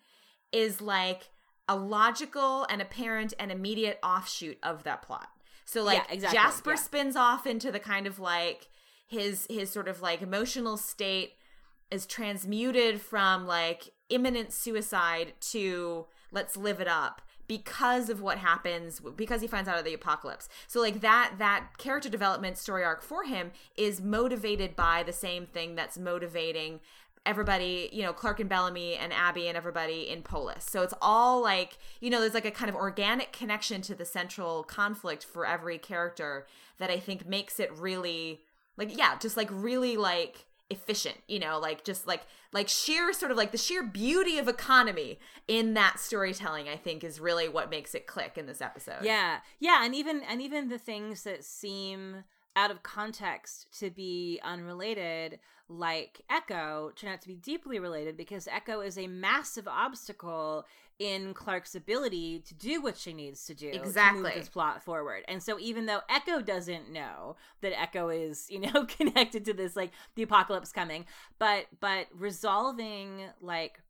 is 0.52 0.80
like 0.80 1.30
a 1.68 1.76
logical 1.76 2.64
and 2.70 2.80
apparent 2.80 3.34
and 3.38 3.50
immediate 3.50 3.98
offshoot 4.02 4.58
of 4.62 4.84
that 4.84 5.02
plot. 5.02 5.28
So 5.64 5.82
like 5.82 5.98
Yeah, 6.08 6.14
exactly, 6.14 6.38
jasper 6.38 6.70
yeah. 6.70 6.76
spins 6.76 7.16
off 7.16 7.46
into 7.46 7.70
the 7.72 7.80
kind 7.80 8.06
of 8.06 8.18
like 8.18 8.68
his 9.06 9.46
his 9.48 9.70
sort 9.70 9.88
of 9.88 10.00
like 10.02 10.22
emotional 10.22 10.76
state 10.76 11.34
is 11.90 12.06
transmuted 12.06 13.00
from 13.00 13.46
like 13.46 13.90
imminent 14.08 14.52
suicide 14.52 15.34
to 15.40 16.06
let's 16.32 16.56
live 16.56 16.80
it 16.80 16.88
up 16.88 17.22
because 17.48 18.08
of 18.10 18.20
what 18.20 18.38
happens 18.38 19.00
because 19.16 19.40
he 19.40 19.46
finds 19.46 19.68
out 19.68 19.78
of 19.78 19.84
the 19.84 19.94
apocalypse. 19.94 20.48
So 20.66 20.80
like 20.80 21.00
that 21.00 21.34
that 21.38 21.78
character 21.78 22.08
development 22.08 22.58
story 22.58 22.84
arc 22.84 23.02
for 23.02 23.24
him 23.24 23.52
is 23.76 24.00
motivated 24.00 24.76
by 24.76 25.02
the 25.02 25.12
same 25.12 25.46
thing 25.46 25.74
that's 25.74 25.98
motivating 25.98 26.80
everybody 27.24 27.90
you 27.92 28.04
know 28.04 28.12
clarke 28.12 28.38
and 28.38 28.48
bellamy 28.48 28.94
and 28.94 29.12
abby 29.12 29.48
and 29.48 29.56
everybody 29.56 30.08
in 30.08 30.22
polis. 30.22 30.64
So 30.64 30.82
it's 30.82 30.94
all 31.02 31.42
like 31.42 31.78
you 32.00 32.10
know 32.10 32.20
there's 32.20 32.34
like 32.34 32.44
a 32.44 32.50
kind 32.50 32.68
of 32.68 32.76
organic 32.76 33.32
connection 33.32 33.82
to 33.82 33.94
the 33.94 34.04
central 34.04 34.62
conflict 34.62 35.24
for 35.24 35.46
every 35.46 35.78
character 35.78 36.46
that 36.78 36.90
i 36.90 36.98
think 36.98 37.26
makes 37.26 37.58
it 37.58 37.72
really 37.76 38.40
like 38.76 38.96
yeah 38.96 39.16
just 39.18 39.36
like 39.36 39.48
really 39.50 39.96
like 39.96 40.45
efficient 40.68 41.16
you 41.28 41.38
know 41.38 41.58
like 41.60 41.84
just 41.84 42.06
like 42.06 42.22
like 42.52 42.68
sheer 42.68 43.12
sort 43.12 43.30
of 43.30 43.36
like 43.36 43.52
the 43.52 43.58
sheer 43.58 43.84
beauty 43.84 44.36
of 44.36 44.48
economy 44.48 45.18
in 45.46 45.74
that 45.74 46.00
storytelling 46.00 46.68
i 46.68 46.76
think 46.76 47.04
is 47.04 47.20
really 47.20 47.48
what 47.48 47.70
makes 47.70 47.94
it 47.94 48.06
click 48.06 48.36
in 48.36 48.46
this 48.46 48.60
episode. 48.60 49.02
Yeah, 49.02 49.40
yeah, 49.58 49.84
and 49.84 49.94
even 49.94 50.22
and 50.22 50.40
even 50.40 50.68
the 50.68 50.78
things 50.78 51.22
that 51.24 51.44
seem 51.44 52.24
out 52.56 52.70
of 52.70 52.82
context 52.82 53.68
to 53.78 53.90
be 53.90 54.40
unrelated, 54.42 55.38
like 55.68 56.22
Echo, 56.30 56.90
turn 56.96 57.10
out 57.10 57.20
to 57.20 57.28
be 57.28 57.36
deeply 57.36 57.78
related 57.78 58.16
because 58.16 58.48
Echo 58.48 58.80
is 58.80 58.96
a 58.96 59.06
massive 59.06 59.68
obstacle 59.68 60.64
in 60.98 61.34
Clarke's 61.34 61.74
ability 61.74 62.40
to 62.40 62.54
do 62.54 62.80
what 62.80 62.96
she 62.96 63.12
needs 63.12 63.44
to 63.44 63.54
do 63.54 63.70
to 63.70 63.76
Exactly. 63.76 64.22
move 64.22 64.34
this 64.34 64.48
plot 64.48 64.82
forward. 64.82 65.24
And 65.28 65.42
so 65.42 65.58
even 65.60 65.84
though 65.86 66.00
Echo 66.08 66.40
doesn't 66.40 66.90
know 66.90 67.36
that 67.60 67.78
Echo 67.78 68.08
is, 68.08 68.46
you 68.48 68.60
know, 68.60 68.84
connected 68.88 69.44
to 69.44 69.52
this 69.52 69.76
like 69.76 69.90
the 70.14 70.22
apocalypse 70.22 70.72
coming, 70.72 71.04
but 71.38 71.66
but 71.80 72.06
resolving 72.14 73.20
like 73.42 73.80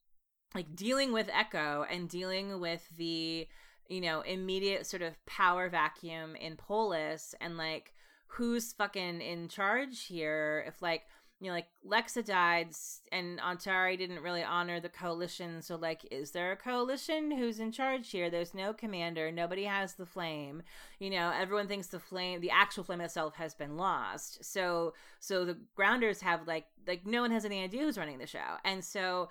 like 0.54 0.74
dealing 0.74 1.12
with 1.12 1.28
Echo 1.32 1.84
and 1.88 2.08
dealing 2.08 2.58
with 2.58 2.84
the 2.96 3.46
you 3.88 4.00
know 4.00 4.22
immediate 4.22 4.86
sort 4.86 5.02
of 5.02 5.24
power 5.26 5.68
vacuum 5.68 6.34
in 6.34 6.56
Polis 6.56 7.34
and 7.40 7.56
like 7.56 7.92
who's 8.26 8.72
fucking 8.72 9.20
in 9.20 9.48
charge 9.48 10.04
here? 10.04 10.64
If 10.66 10.82
like 10.82 11.02
you 11.40 11.48
know 11.48 11.54
like 11.54 11.66
Lexa 11.86 12.24
died 12.24 12.68
and 13.12 13.38
Ontari 13.40 13.98
didn't 13.98 14.22
really 14.22 14.42
honor 14.42 14.80
the 14.80 14.88
coalition 14.88 15.60
so 15.60 15.76
like 15.76 16.00
is 16.10 16.30
there 16.30 16.50
a 16.52 16.56
coalition 16.56 17.30
who's 17.30 17.60
in 17.60 17.72
charge 17.72 18.10
here? 18.10 18.30
There's 18.30 18.54
no 18.54 18.72
commander. 18.72 19.30
Nobody 19.30 19.64
has 19.64 19.94
the 19.94 20.06
flame. 20.06 20.62
You 20.98 21.10
know 21.10 21.30
everyone 21.38 21.68
thinks 21.68 21.88
the 21.88 22.00
flame 22.00 22.40
the 22.40 22.50
actual 22.50 22.84
flame 22.84 23.02
itself 23.02 23.34
has 23.34 23.54
been 23.54 23.76
lost. 23.76 24.44
So 24.44 24.94
so 25.20 25.44
the 25.44 25.58
grounders 25.74 26.22
have 26.22 26.46
like 26.46 26.66
like 26.86 27.06
no 27.06 27.20
one 27.20 27.32
has 27.32 27.44
any 27.44 27.62
idea 27.62 27.82
who's 27.82 27.98
running 27.98 28.18
the 28.18 28.26
show. 28.26 28.56
And 28.64 28.82
so 28.82 29.28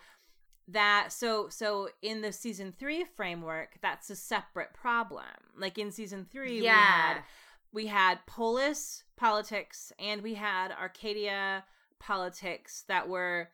that 0.68 1.12
so 1.12 1.48
so 1.50 1.90
in 2.02 2.22
the 2.22 2.32
season 2.32 2.74
three 2.80 3.04
framework 3.04 3.78
that's 3.82 4.10
a 4.10 4.16
separate 4.16 4.74
problem. 4.74 5.26
Like 5.58 5.78
in 5.78 5.92
season 5.92 6.26
three 6.32 6.60
we 6.60 6.66
Yeah. 6.66 6.74
had 6.76 7.18
we 7.76 7.86
had 7.88 8.18
polis 8.26 9.04
politics 9.18 9.92
and 10.00 10.22
we 10.24 10.34
had 10.34 10.72
arcadia 10.72 11.64
politics 12.00 12.84
that 12.88 13.08
were 13.08 13.50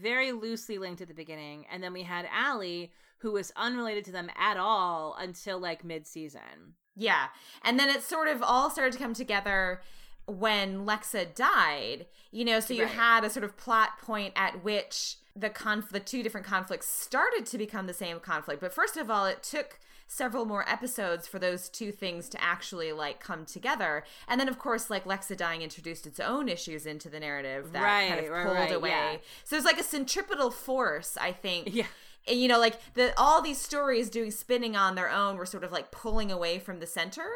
very 0.00 0.32
loosely 0.32 0.78
linked 0.78 1.00
at 1.02 1.08
the 1.08 1.14
beginning 1.14 1.66
and 1.70 1.82
then 1.82 1.92
we 1.92 2.02
had 2.02 2.26
ALIE 2.32 2.90
who 3.18 3.32
was 3.32 3.52
unrelated 3.56 4.04
to 4.04 4.12
them 4.12 4.30
at 4.38 4.56
all 4.56 5.16
until 5.18 5.58
like 5.58 5.84
mid-season 5.84 6.74
Yeah. 6.94 7.26
And 7.62 7.78
then 7.78 7.88
it 7.90 8.02
sort 8.02 8.28
of 8.28 8.42
all 8.42 8.70
started 8.70 8.92
to 8.94 8.98
come 8.98 9.12
together 9.14 9.80
when 10.26 10.86
Lexa 10.86 11.34
died. 11.34 12.06
You 12.30 12.44
know, 12.44 12.60
so 12.60 12.72
you 12.74 12.84
Right. 12.84 12.92
had 12.92 13.24
a 13.24 13.30
sort 13.30 13.44
of 13.44 13.56
plot 13.56 13.98
point 14.00 14.32
at 14.34 14.64
which 14.64 15.16
the 15.34 15.50
conf 15.50 15.90
the 15.90 16.00
two 16.00 16.22
different 16.22 16.46
conflicts 16.46 16.88
started 16.88 17.44
to 17.46 17.58
become 17.58 17.86
the 17.86 17.94
same 17.94 18.18
conflict. 18.20 18.60
But 18.60 18.72
first 18.72 18.96
of 18.96 19.10
all, 19.10 19.26
it 19.26 19.42
took 19.42 19.78
several 20.06 20.44
more 20.44 20.68
episodes 20.68 21.26
for 21.26 21.38
those 21.38 21.68
two 21.68 21.92
things 21.92 22.28
to 22.30 22.42
actually 22.42 22.92
like 22.92 23.20
come 23.20 23.44
together. 23.44 24.04
And 24.28 24.40
then 24.40 24.48
of 24.48 24.58
course 24.58 24.90
like 24.90 25.04
Lexa 25.04 25.36
dying 25.36 25.62
introduced 25.62 26.06
its 26.06 26.20
own 26.20 26.48
issues 26.48 26.86
into 26.86 27.08
the 27.08 27.20
narrative 27.20 27.72
that 27.72 27.82
right, 27.82 28.08
kind 28.08 28.24
of 28.24 28.30
right, 28.30 28.44
pulled 28.44 28.56
right, 28.56 28.72
away. 28.72 28.90
yeah. 28.90 29.16
So 29.44 29.56
it's 29.56 29.64
like 29.64 29.80
a 29.80 29.84
centripetal 29.84 30.50
force, 30.50 31.16
I 31.20 31.32
think, 31.32 31.74
yeah 31.74 31.86
and, 32.26 32.40
you 32.40 32.48
know 32.48 32.58
like 32.58 32.94
the 32.94 33.12
all 33.16 33.40
these 33.40 33.60
stories 33.60 34.10
doing 34.10 34.30
spinning 34.30 34.76
on 34.76 34.94
their 34.94 35.10
own 35.10 35.36
were 35.36 35.46
sort 35.46 35.64
of 35.64 35.72
like 35.72 35.90
pulling 35.90 36.30
away 36.30 36.58
from 36.58 36.80
the 36.80 36.86
center 36.86 37.26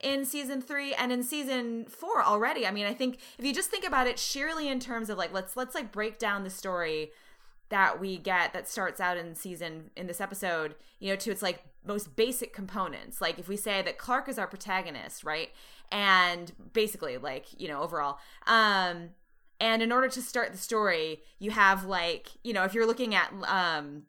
in 0.00 0.24
season 0.24 0.62
three 0.62 0.94
and 0.94 1.12
in 1.12 1.22
season 1.22 1.86
four 1.86 2.22
already 2.22 2.66
i 2.66 2.70
mean 2.70 2.86
i 2.86 2.94
think 2.94 3.18
if 3.38 3.44
you 3.44 3.52
just 3.52 3.70
think 3.70 3.86
about 3.86 4.06
it 4.06 4.18
sheerly 4.18 4.68
in 4.68 4.80
terms 4.80 5.10
of 5.10 5.18
like 5.18 5.32
let's 5.32 5.56
let's 5.56 5.74
like 5.74 5.92
break 5.92 6.18
down 6.18 6.44
the 6.44 6.50
story 6.50 7.10
that 7.70 8.00
we 8.00 8.18
get 8.18 8.52
that 8.52 8.68
starts 8.68 9.00
out 9.00 9.16
in 9.16 9.34
season 9.34 9.90
in 9.96 10.06
this 10.06 10.20
episode 10.20 10.74
you 10.98 11.08
know 11.08 11.16
to 11.16 11.30
its 11.30 11.42
like 11.42 11.64
most 11.84 12.14
basic 12.14 12.52
components. 12.52 13.20
Like 13.20 13.38
if 13.38 13.48
we 13.48 13.56
say 13.56 13.80
that 13.82 13.96
clarke 13.98 14.28
is 14.28 14.38
our 14.38 14.46
protagonist 14.46 15.24
right? 15.24 15.50
And 15.90 16.52
basically 16.72 17.16
like 17.16 17.46
you 17.58 17.68
know 17.68 17.80
overall. 17.80 18.18
Um 18.46 19.10
and 19.60 19.82
in 19.82 19.92
order 19.92 20.08
to 20.08 20.22
start 20.22 20.52
the 20.52 20.58
story 20.58 21.22
you 21.38 21.50
have 21.50 21.84
like 21.84 22.30
you 22.44 22.52
know 22.52 22.64
if 22.64 22.74
you're 22.74 22.86
looking 22.86 23.14
at 23.14 23.32
um 23.44 24.04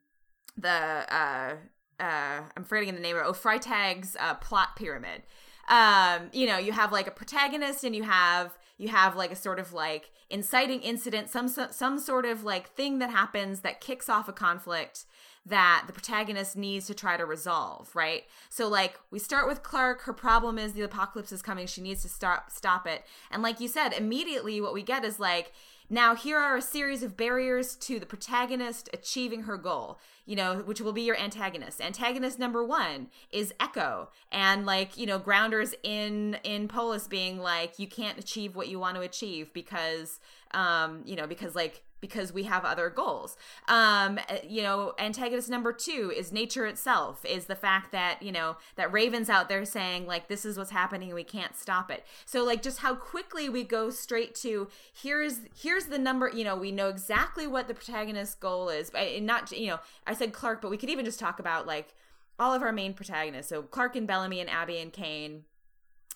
the 0.57 0.69
uh 0.69 1.55
uh 1.99 2.41
i'm 2.55 2.63
forgetting 2.63 2.95
the 2.95 3.01
name 3.01 3.15
of 3.15 3.21
it 3.21 3.25
oh 3.27 3.33
Freytag's 3.33 4.15
uh 4.19 4.35
plot 4.35 4.75
pyramid. 4.75 5.23
Um 5.69 6.29
you 6.33 6.47
know 6.47 6.57
you 6.57 6.71
have 6.71 6.91
like 6.91 7.07
a 7.07 7.11
protagonist 7.11 7.83
and 7.83 7.95
you 7.95 8.03
have 8.03 8.57
you 8.81 8.89
have 8.89 9.15
like 9.15 9.31
a 9.31 9.35
sort 9.35 9.59
of 9.59 9.73
like 9.73 10.09
inciting 10.29 10.81
incident 10.81 11.29
some 11.29 11.47
some 11.47 11.99
sort 11.99 12.25
of 12.25 12.43
like 12.43 12.69
thing 12.69 12.99
that 12.99 13.11
happens 13.11 13.61
that 13.61 13.79
kicks 13.79 14.09
off 14.09 14.27
a 14.27 14.33
conflict 14.33 15.05
that 15.45 15.85
the 15.87 15.93
protagonist 15.93 16.55
needs 16.55 16.85
to 16.87 16.93
try 16.93 17.17
to 17.17 17.25
resolve, 17.25 17.89
right? 17.95 18.23
So 18.49 18.67
like 18.67 18.99
we 19.09 19.17
start 19.17 19.47
with 19.47 19.63
Clarke, 19.63 20.01
her 20.03 20.13
problem 20.13 20.59
is 20.59 20.73
the 20.73 20.81
apocalypse 20.81 21.31
is 21.31 21.41
coming, 21.41 21.65
she 21.65 21.81
needs 21.81 22.03
to 22.03 22.09
stop 22.09 22.51
stop 22.51 22.85
it. 22.85 23.03
And 23.31 23.41
like 23.41 23.59
you 23.59 23.67
said, 23.67 23.93
immediately 23.93 24.61
what 24.61 24.73
we 24.73 24.83
get 24.83 25.03
is 25.03 25.19
like 25.19 25.51
now 25.89 26.15
here 26.15 26.37
are 26.37 26.55
a 26.55 26.61
series 26.61 27.03
of 27.03 27.17
barriers 27.17 27.75
to 27.75 27.99
the 27.99 28.05
protagonist 28.05 28.89
achieving 28.93 29.43
her 29.43 29.57
goal, 29.57 29.99
you 30.25 30.35
know, 30.35 30.59
which 30.59 30.79
will 30.79 30.93
be 30.93 31.01
your 31.01 31.17
antagonist. 31.17 31.81
Antagonist 31.81 32.39
number 32.39 32.63
1 32.63 33.07
is 33.31 33.53
Echo 33.59 34.09
and 34.31 34.65
like, 34.65 34.95
you 34.95 35.07
know, 35.07 35.17
grounders 35.17 35.73
in 35.81 36.37
in 36.43 36.67
Polis 36.67 37.07
being 37.07 37.39
like 37.39 37.79
you 37.79 37.87
can't 37.87 38.19
achieve 38.19 38.55
what 38.55 38.67
you 38.67 38.77
want 38.77 38.95
to 38.95 39.01
achieve 39.01 39.51
because 39.53 40.19
um, 40.53 41.01
you 41.03 41.15
know, 41.15 41.25
because 41.25 41.55
like 41.55 41.83
because 42.01 42.33
we 42.33 42.43
have 42.43 42.65
other 42.65 42.89
goals. 42.89 43.37
Um, 43.67 44.19
you 44.43 44.63
know, 44.63 44.93
antagonist 44.99 45.49
number 45.49 45.71
two 45.71 46.11
is 46.15 46.31
nature 46.31 46.65
itself, 46.65 47.23
is 47.23 47.45
the 47.45 47.55
fact 47.55 47.91
that, 47.91 48.21
you 48.21 48.31
know, 48.31 48.57
that 48.75 48.91
Raven's 48.91 49.29
out 49.29 49.47
there 49.47 49.63
saying, 49.63 50.07
like, 50.07 50.27
this 50.27 50.43
is 50.43 50.57
what's 50.57 50.71
happening 50.71 51.13
we 51.13 51.23
can't 51.23 51.55
stop 51.55 51.91
it. 51.91 52.05
So, 52.25 52.43
like, 52.43 52.61
just 52.61 52.79
how 52.79 52.95
quickly 52.95 53.47
we 53.47 53.63
go 53.63 53.89
straight 53.89 54.35
to 54.35 54.67
here's 54.93 55.41
here's 55.55 55.85
the 55.85 55.99
number, 55.99 56.29
you 56.29 56.43
know, 56.43 56.55
we 56.55 56.71
know 56.71 56.89
exactly 56.89 57.47
what 57.47 57.67
the 57.67 57.73
protagonist's 57.73 58.35
goal 58.35 58.69
is. 58.69 58.89
And 58.89 59.25
not, 59.25 59.51
you 59.51 59.67
know, 59.67 59.79
I 60.07 60.13
said 60.13 60.33
Clarke, 60.33 60.61
but 60.61 60.71
we 60.71 60.77
could 60.77 60.89
even 60.89 61.05
just 61.05 61.19
talk 61.19 61.39
about 61.39 61.67
like 61.67 61.93
all 62.39 62.53
of 62.53 62.63
our 62.63 62.71
main 62.71 62.93
protagonists. 62.93 63.49
So 63.49 63.61
Clarke 63.61 63.95
and 63.95 64.07
Bellamy 64.07 64.39
and 64.39 64.49
Abby 64.49 64.79
and 64.79 64.91
Kane 64.91 65.43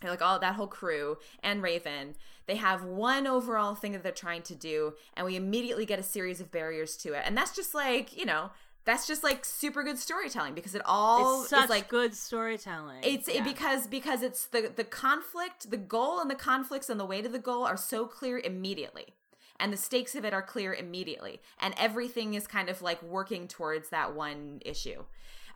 like 0.03 0.21
all 0.21 0.39
that 0.39 0.55
whole 0.55 0.67
crew 0.67 1.17
and 1.41 1.61
Raven, 1.61 2.15
they 2.47 2.57
have 2.57 2.83
one 2.83 3.25
overall 3.27 3.75
thing 3.75 3.91
that 3.93 4.03
they're 4.03 4.11
trying 4.11 4.43
to 4.43 4.55
do, 4.55 4.93
and 5.15 5.25
we 5.25 5.35
immediately 5.35 5.85
get 5.85 5.99
a 5.99 6.03
series 6.03 6.39
of 6.39 6.51
barriers 6.51 6.95
to 6.97 7.13
it. 7.13 7.23
And 7.25 7.35
that's 7.37 7.55
just 7.55 7.73
like, 7.73 8.15
you 8.15 8.25
know, 8.25 8.51
that's 8.85 9.07
just 9.07 9.23
like 9.23 9.43
super 9.43 9.83
good 9.83 9.97
storytelling 9.97 10.53
because 10.53 10.75
it 10.75 10.81
all 10.85 11.41
it's 11.41 11.49
such 11.49 11.63
is 11.63 11.69
like 11.71 11.89
good 11.89 12.13
storytelling 12.13 12.99
it's 13.01 13.27
Yeah. 13.27 13.41
it 13.41 13.43
because 13.43 13.87
because 13.87 14.21
it's 14.21 14.45
the 14.45 14.71
the 14.75 14.83
conflict, 14.83 15.71
the 15.71 15.77
goal 15.77 16.19
and 16.19 16.29
the 16.29 16.35
conflicts 16.35 16.87
and 16.89 16.99
the 16.99 17.05
way 17.05 17.21
to 17.21 17.29
the 17.29 17.39
goal 17.39 17.65
are 17.65 17.77
so 17.77 18.05
clear 18.05 18.37
immediately. 18.37 19.15
And 19.57 19.71
the 19.71 19.78
stakes 19.78 20.15
of 20.15 20.25
it 20.25 20.33
are 20.33 20.41
clear 20.41 20.74
immediately. 20.74 21.39
And 21.59 21.74
everything 21.78 22.33
is 22.33 22.45
kind 22.45 22.70
of 22.70 22.82
like 22.82 23.01
working 23.01 23.47
towards 23.47 23.89
that 23.89 24.13
one 24.13 24.59
issue. 24.65 25.05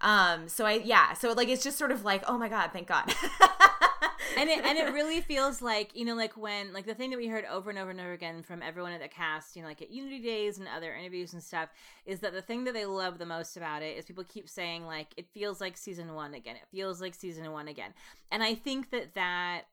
Um 0.02 0.48
so 0.48 0.66
I 0.66 0.74
yeah, 0.74 1.14
so 1.14 1.32
like 1.34 1.50
it's 1.50 1.64
just 1.64 1.78
sort 1.78 1.92
of 1.92 2.04
like, 2.04 2.24
oh 2.28 2.38
my 2.38 2.50
god, 2.50 2.72
thank 2.72 2.88
God. 2.88 3.14
and 4.38 4.50
it 4.50 4.64
and 4.64 4.78
it 4.78 4.94
really 4.94 5.22
feels 5.22 5.62
like 5.62 5.96
you 5.96 6.06
know 6.06 6.16
like 6.16 6.36
when 6.38 6.74
like 6.74 6.86
the 6.86 6.94
thing 6.94 7.10
that 7.10 7.18
we 7.18 7.28
heard 7.28 7.46
over 7.46 7.70
and 7.70 7.80
over 7.80 7.92
and 7.92 8.00
over 8.00 8.14
again 8.14 8.42
from 8.42 8.62
everyone 8.62 8.92
at 8.92 9.02
the 9.02 9.08
cast 9.08 9.56
you 9.56 9.62
know 9.62 9.68
like 9.68 9.82
at 9.82 9.90
unity 9.90 10.20
days 10.20 10.58
and 10.58 10.68
other 10.68 10.94
interviews 10.94 11.34
and 11.34 11.44
stuff 11.44 11.70
is 12.06 12.20
that 12.20 12.34
the 12.34 12.42
thing 12.42 12.64
that 12.64 12.74
they 12.74 12.86
love 12.86 13.18
the 13.18 13.26
most 13.26 13.58
about 13.58 13.82
it 13.82 13.98
is 13.98 14.06
people 14.06 14.24
keep 14.24 14.50
saying 14.50 14.86
like 14.86 15.08
it 15.18 15.28
feels 15.34 15.60
like 15.60 15.78
season 15.78 16.14
one 16.14 16.34
again 16.34 16.56
it 16.56 16.68
feels 16.72 17.02
like 17.02 17.16
season 17.16 17.52
one 17.52 17.68
again 17.68 17.94
and 18.32 18.44
i 18.44 18.54
think 18.54 18.92
that 18.92 19.14
that 19.14 19.64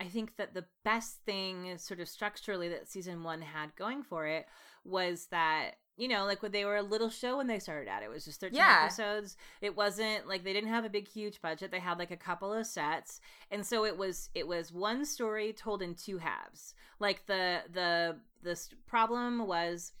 i 0.00 0.04
think 0.04 0.36
that 0.36 0.54
the 0.54 0.64
best 0.84 1.18
thing 1.24 1.76
sort 1.78 2.00
of 2.00 2.08
structurally 2.08 2.68
that 2.68 2.88
season 2.88 3.22
one 3.22 3.42
had 3.42 3.74
going 3.76 4.02
for 4.02 4.26
it 4.26 4.46
was 4.84 5.26
that 5.30 5.72
you 5.98 6.06
know, 6.06 6.24
like 6.24 6.42
when 6.42 6.52
they 6.52 6.64
were 6.64 6.76
a 6.76 6.82
little 6.82 7.10
show 7.10 7.36
when 7.36 7.48
they 7.48 7.58
started 7.58 7.88
out. 7.88 8.04
It 8.04 8.08
was 8.08 8.24
just 8.24 8.40
13 8.40 8.56
yeah. 8.56 8.82
episodes. 8.84 9.36
It 9.60 9.76
wasn't 9.76 10.28
like 10.28 10.44
they 10.44 10.52
didn't 10.52 10.70
have 10.70 10.84
a 10.84 10.88
big 10.88 11.08
huge 11.08 11.42
budget. 11.42 11.72
They 11.72 11.80
had 11.80 11.98
like 11.98 12.12
a 12.12 12.16
couple 12.16 12.52
of 12.52 12.66
sets. 12.66 13.20
And 13.50 13.66
so 13.66 13.84
it 13.84 13.98
was 13.98 14.30
it 14.34 14.46
was 14.46 14.72
one 14.72 15.04
story 15.04 15.52
told 15.52 15.82
in 15.82 15.94
two 15.94 16.18
halves. 16.18 16.74
Like 17.00 17.26
the 17.26 17.62
the 17.72 18.16
the 18.42 18.58
problem 18.86 19.46
was 19.46 19.92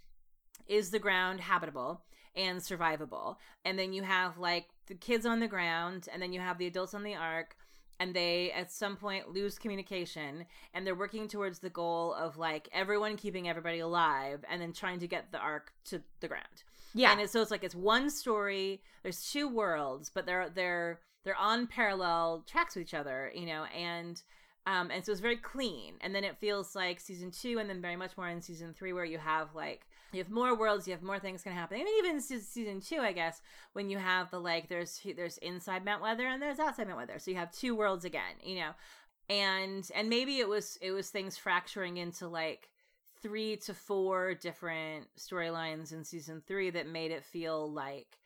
is 0.68 0.90
the 0.90 1.00
ground 1.00 1.40
habitable 1.40 2.02
and 2.36 2.60
survivable? 2.60 3.36
And 3.64 3.76
then 3.76 3.92
you 3.92 4.04
have 4.04 4.38
like 4.38 4.68
the 4.86 4.94
kids 4.94 5.26
on 5.26 5.40
the 5.40 5.48
ground 5.48 6.08
and 6.12 6.22
then 6.22 6.32
you 6.32 6.40
have 6.40 6.58
the 6.58 6.68
adults 6.68 6.94
on 6.94 7.02
the 7.02 7.16
ark 7.16 7.56
and 8.00 8.14
they 8.14 8.52
at 8.52 8.70
some 8.70 8.96
point 8.96 9.32
lose 9.32 9.58
communication 9.58 10.46
and 10.74 10.86
they're 10.86 10.94
working 10.94 11.28
towards 11.28 11.58
the 11.58 11.70
goal 11.70 12.14
of 12.14 12.36
like 12.36 12.68
everyone 12.72 13.16
keeping 13.16 13.48
everybody 13.48 13.80
alive 13.80 14.44
and 14.50 14.60
then 14.60 14.72
trying 14.72 15.00
to 15.00 15.06
get 15.06 15.32
the 15.32 15.38
ark 15.38 15.72
to 15.86 16.02
the 16.20 16.28
ground. 16.28 16.64
Yeah. 16.94 17.16
And 17.16 17.28
so 17.28 17.42
it's 17.42 17.50
like 17.50 17.64
it's 17.64 17.74
one 17.74 18.10
story 18.10 18.80
there's 19.02 19.30
two 19.30 19.48
worlds 19.48 20.10
but 20.12 20.26
they're 20.26 20.50
they're 20.54 21.00
they're 21.24 21.36
on 21.36 21.66
parallel 21.66 22.44
tracks 22.46 22.74
with 22.74 22.82
each 22.82 22.94
other 22.94 23.30
you 23.34 23.46
know 23.46 23.64
and 23.76 24.22
um 24.66 24.90
and 24.90 25.04
so 25.04 25.12
it's 25.12 25.20
very 25.20 25.36
clean. 25.36 25.94
And 26.00 26.14
then 26.14 26.24
it 26.24 26.38
feels 26.38 26.74
like 26.74 27.00
season 27.00 27.30
two 27.30 27.58
and 27.58 27.68
then 27.68 27.80
very 27.80 27.96
much 27.96 28.16
more 28.16 28.28
in 28.28 28.40
season 28.40 28.74
three 28.74 28.92
where 28.92 29.04
you 29.04 29.18
have 29.18 29.54
like 29.54 29.86
you 30.12 30.18
have 30.18 30.30
more 30.30 30.56
worlds 30.56 30.86
you 30.86 30.92
have 30.92 31.02
more 31.02 31.18
things 31.18 31.42
can 31.42 31.52
happen. 31.52 31.80
I 31.80 31.84
mean, 31.84 31.98
even 31.98 32.20
season 32.20 32.80
two 32.80 33.00
i 33.00 33.12
guess 33.12 33.40
when 33.72 33.90
you 33.90 33.98
have 33.98 34.30
the 34.30 34.40
like 34.40 34.68
there's 34.68 35.00
there's 35.16 35.38
inside 35.38 35.84
mount 35.84 36.02
weather 36.02 36.26
and 36.26 36.40
there's 36.40 36.58
outside 36.58 36.86
mount 36.86 36.98
weather. 36.98 37.18
So 37.18 37.30
you 37.30 37.36
have 37.36 37.52
two 37.52 37.74
worlds 37.74 38.04
again 38.04 38.36
you 38.42 38.56
know? 38.56 38.70
And 39.30 39.88
and 39.94 40.08
maybe 40.08 40.38
it 40.38 40.48
was 40.48 40.78
it 40.80 40.92
was 40.92 41.10
things 41.10 41.36
fracturing 41.36 41.98
into 41.98 42.28
like 42.28 42.70
three 43.22 43.56
to 43.56 43.74
four 43.74 44.34
different 44.34 45.06
storylines 45.18 45.92
in 45.92 46.04
season 46.04 46.42
three 46.46 46.70
that 46.70 46.86
made 46.86 47.10
it 47.10 47.24
feel 47.24 47.70
like 47.70 48.18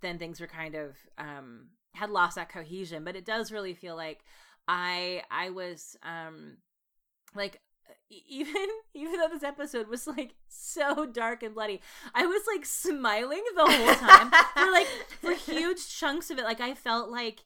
then 0.00 0.18
things 0.18 0.40
were 0.40 0.46
kind 0.46 0.74
of 0.74 0.96
um 1.18 1.66
had 1.94 2.10
lost 2.10 2.36
that 2.36 2.48
cohesion. 2.48 3.04
But 3.04 3.16
it 3.16 3.24
does 3.24 3.52
really 3.52 3.74
feel 3.74 3.96
like 3.96 4.20
i 4.68 5.22
i 5.30 5.48
was 5.50 5.96
um 6.02 6.58
like 7.34 7.60
even 8.28 8.66
even 8.94 9.18
though 9.18 9.28
this 9.28 9.42
episode 9.42 9.88
was 9.88 10.06
like 10.06 10.34
so 10.48 11.06
dark 11.06 11.42
and 11.42 11.54
bloody 11.54 11.80
i 12.14 12.24
was 12.24 12.42
like 12.52 12.64
smiling 12.64 13.42
the 13.54 13.64
whole 13.64 13.94
time 13.94 14.30
for 14.54 14.70
like 14.70 14.86
for 15.20 15.32
huge 15.50 15.88
chunks 15.88 16.30
of 16.30 16.38
it. 16.38 16.44
Like 16.44 16.60
i 16.60 16.74
felt 16.74 17.10
like 17.10 17.40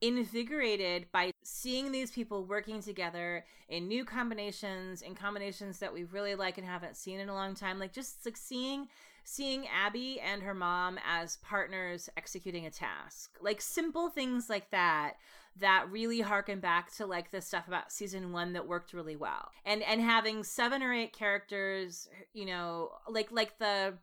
invigorated 0.00 1.06
by 1.12 1.30
seeing 1.42 1.92
these 1.92 2.10
people 2.10 2.44
working 2.44 2.80
together 2.80 3.44
in 3.68 3.86
new 3.86 4.04
combinations 4.04 5.02
in 5.02 5.14
combinations 5.14 5.78
that 5.78 5.92
we 5.92 6.04
really 6.04 6.34
like 6.34 6.58
and 6.58 6.66
haven't 6.66 6.96
seen 6.96 7.20
in 7.20 7.28
a 7.28 7.34
long 7.34 7.54
time. 7.54 7.78
Like 7.78 7.92
just 7.92 8.24
like 8.24 8.36
seeing 8.36 8.88
seeing 9.24 9.66
abby 9.68 10.18
and 10.20 10.42
her 10.42 10.54
mom 10.54 10.98
as 11.06 11.36
partners 11.38 12.08
executing 12.16 12.66
a 12.66 12.70
task. 12.70 13.36
Like 13.40 13.60
simple 13.60 14.08
things 14.08 14.48
like 14.48 14.70
that 14.70 15.14
that 15.58 15.86
really 15.90 16.20
harken 16.20 16.60
back 16.60 16.94
to 16.94 17.06
like 17.06 17.30
the 17.30 17.40
stuff 17.40 17.66
about 17.68 17.92
season 17.92 18.32
one 18.32 18.52
that 18.52 18.66
worked 18.66 18.92
really 18.92 19.16
well 19.16 19.50
and 19.64 19.82
and 19.82 20.00
having 20.00 20.42
seven 20.42 20.82
or 20.82 20.92
eight 20.92 21.12
characters 21.12 22.08
you 22.32 22.46
know 22.46 22.90
like 23.08 23.30
like 23.32 23.58
the 23.58 23.94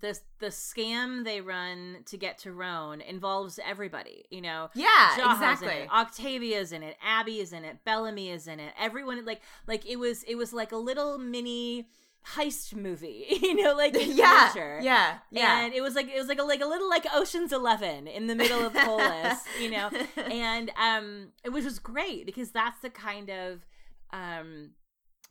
the 0.00 0.18
the 0.40 0.48
scam 0.48 1.24
they 1.24 1.40
run 1.40 1.98
to 2.06 2.16
get 2.16 2.38
to 2.38 2.52
Roan 2.52 3.00
involves 3.00 3.60
everybody, 3.64 4.24
you 4.30 4.40
know. 4.40 4.70
Yeah, 4.74 4.86
Jaha's 5.16 5.34
exactly. 5.34 5.82
In 5.82 5.88
Octavia's 5.90 6.72
in 6.72 6.82
it, 6.82 6.96
Abby 7.02 7.38
is 7.38 7.52
in 7.52 7.64
it, 7.64 7.78
Bellamy 7.84 8.30
is 8.30 8.48
in 8.48 8.60
it. 8.60 8.72
Everyone 8.78 9.24
like 9.24 9.42
like 9.66 9.86
it 9.86 9.96
was 9.96 10.22
it 10.24 10.34
was 10.36 10.52
like 10.52 10.72
a 10.72 10.76
little 10.76 11.18
mini 11.18 11.88
heist 12.32 12.74
movie, 12.74 13.26
you 13.42 13.54
know, 13.54 13.74
like 13.74 13.94
yeah, 14.00 14.52
yeah, 14.80 15.18
yeah. 15.30 15.64
And 15.64 15.74
it 15.74 15.82
was 15.82 15.94
like 15.94 16.08
it 16.08 16.18
was 16.18 16.28
like 16.28 16.38
a 16.38 16.42
like 16.42 16.62
a 16.62 16.66
little 16.66 16.88
like 16.88 17.06
Ocean's 17.14 17.52
Eleven 17.52 18.06
in 18.06 18.26
the 18.26 18.34
middle 18.34 18.64
of 18.66 18.74
Polis, 18.74 19.38
you 19.60 19.70
know, 19.70 19.90
and 20.16 20.70
um, 20.80 21.28
which 21.50 21.64
was 21.64 21.78
great 21.78 22.26
because 22.26 22.50
that's 22.50 22.80
the 22.80 22.90
kind 22.90 23.30
of 23.30 23.66
um, 24.12 24.70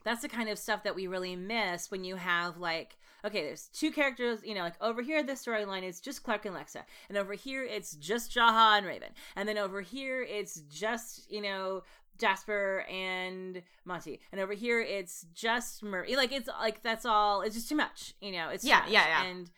that's 0.03 0.21
the 0.21 0.29
kind 0.29 0.49
of 0.49 0.59
stuff 0.59 0.83
that 0.83 0.95
we 0.95 1.07
really 1.07 1.35
miss 1.35 1.89
when 1.89 2.03
you 2.03 2.15
have 2.15 2.57
like 2.57 2.97
okay, 3.25 3.41
there's 3.41 3.69
two 3.69 3.89
characters, 3.89 4.39
you 4.43 4.53
know, 4.53 4.63
like 4.63 4.75
over 4.81 5.01
here, 5.01 5.23
the 5.23 5.31
storyline 5.31 5.83
is 5.83 6.01
just 6.01 6.23
Clarke 6.23 6.45
and 6.45 6.53
Lexa, 6.53 6.83
and 7.07 7.17
over 7.17 7.33
here, 7.33 7.63
it's 7.63 7.95
just 7.95 8.35
Jaha 8.35 8.77
and 8.77 8.85
Raven, 8.85 9.11
and 9.37 9.47
then 9.47 9.57
over 9.57 9.79
here, 9.79 10.21
it's 10.21 10.59
just, 10.69 11.31
you 11.31 11.41
know, 11.41 11.83
Jasper 12.17 12.85
and 12.89 13.61
Monty, 13.85 14.19
and 14.31 14.39
over 14.39 14.53
here 14.53 14.79
it's 14.81 15.25
just 15.33 15.83
Murphy. 15.83 16.15
Like 16.15 16.31
it's 16.31 16.47
like 16.47 16.83
that's 16.83 17.05
all. 17.05 17.41
It's 17.41 17.55
just 17.55 17.69
too 17.69 17.75
much, 17.75 18.13
you 18.21 18.31
know. 18.31 18.49
It's 18.49 18.63
yeah, 18.63 18.83
yeah, 18.87 19.07
yeah. 19.07 19.25
And 19.25 19.49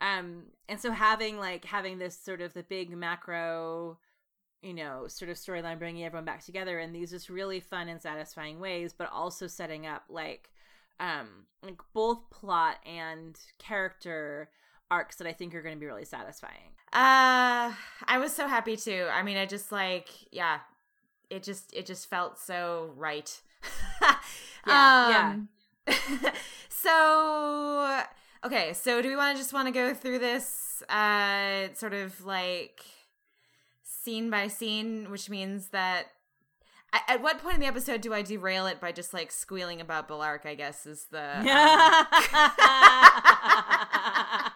um, 0.00 0.42
and 0.68 0.80
so 0.80 0.92
having 0.92 1.38
like 1.38 1.64
having 1.64 1.98
this 1.98 2.16
sort 2.16 2.40
of 2.40 2.52
the 2.52 2.62
big 2.62 2.90
macro, 2.90 3.98
you 4.62 4.74
know, 4.74 5.06
sort 5.08 5.30
of 5.30 5.36
storyline 5.36 5.78
bringing 5.78 6.04
everyone 6.04 6.24
back 6.24 6.44
together 6.44 6.78
in 6.78 6.92
these 6.92 7.10
just 7.10 7.28
really 7.28 7.60
fun 7.60 7.88
and 7.88 8.00
satisfying 8.00 8.60
ways, 8.60 8.92
but 8.96 9.10
also 9.12 9.46
setting 9.46 9.86
up 9.86 10.04
like 10.08 10.50
um 11.00 11.46
like 11.62 11.80
both 11.92 12.30
plot 12.30 12.76
and 12.86 13.38
character 13.58 14.48
arcs 14.90 15.16
that 15.16 15.26
I 15.26 15.32
think 15.32 15.54
are 15.54 15.62
going 15.62 15.74
to 15.74 15.80
be 15.80 15.86
really 15.86 16.04
satisfying. 16.04 16.72
Uh 16.92 17.72
I 18.06 18.18
was 18.18 18.34
so 18.34 18.46
happy 18.46 18.76
too. 18.76 19.08
I 19.10 19.22
mean, 19.22 19.36
I 19.36 19.46
just 19.46 19.72
like 19.72 20.08
yeah, 20.30 20.60
it 21.30 21.42
just 21.42 21.72
it 21.74 21.86
just 21.86 22.08
felt 22.08 22.38
so 22.38 22.92
right. 22.96 23.40
yeah, 24.66 25.34
um, 25.36 25.48
yeah. 25.88 26.30
so 26.68 28.02
okay, 28.44 28.72
so 28.72 29.02
do 29.02 29.08
we 29.08 29.16
want 29.16 29.36
to 29.36 29.40
just 29.40 29.52
want 29.52 29.68
to 29.68 29.72
go 29.72 29.94
through 29.94 30.18
this 30.18 30.82
uh 30.88 31.68
sort 31.74 31.94
of 31.94 32.24
like 32.24 32.84
scene 33.82 34.30
by 34.30 34.48
scene, 34.48 35.10
which 35.10 35.30
means 35.30 35.68
that 35.68 36.08
at 37.08 37.22
what 37.22 37.38
point 37.38 37.56
in 37.56 37.60
the 37.60 37.66
episode 37.66 38.00
do 38.00 38.14
I 38.14 38.22
derail 38.22 38.66
it 38.66 38.80
by 38.80 38.92
just 38.92 39.12
like 39.12 39.32
squealing 39.32 39.80
about 39.80 40.08
Bellarke? 40.08 40.46
I 40.46 40.54
guess 40.54 40.86
is 40.86 41.06
the. 41.10 41.38
Um... 41.38 41.46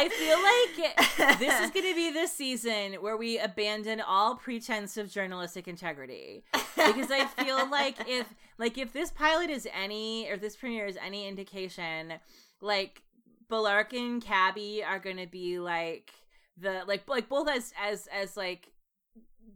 I 0.00 0.08
feel 0.08 1.28
like 1.28 1.38
this 1.38 1.60
is 1.60 1.70
going 1.70 1.86
to 1.86 1.94
be 1.94 2.10
the 2.10 2.26
season 2.32 2.94
where 2.94 3.18
we 3.18 3.38
abandon 3.38 4.00
all 4.00 4.34
pretense 4.34 4.96
of 4.96 5.10
journalistic 5.10 5.68
integrity. 5.68 6.42
Because 6.74 7.10
I 7.10 7.26
feel 7.26 7.68
like 7.68 8.08
if 8.08 8.26
like 8.56 8.78
if 8.78 8.94
this 8.94 9.10
pilot 9.10 9.50
is 9.50 9.68
any 9.74 10.26
or 10.30 10.38
this 10.38 10.56
premiere 10.56 10.86
is 10.86 10.96
any 10.96 11.28
indication, 11.28 12.14
like 12.62 13.02
Bellarke 13.50 13.92
and 13.92 14.22
Cabby 14.22 14.82
are 14.82 14.98
going 14.98 15.18
to 15.18 15.26
be 15.26 15.58
like 15.58 16.12
the 16.56 16.82
like 16.86 17.06
like 17.06 17.28
both 17.28 17.48
as 17.50 17.74
as 17.78 18.08
as 18.10 18.38
like 18.38 18.72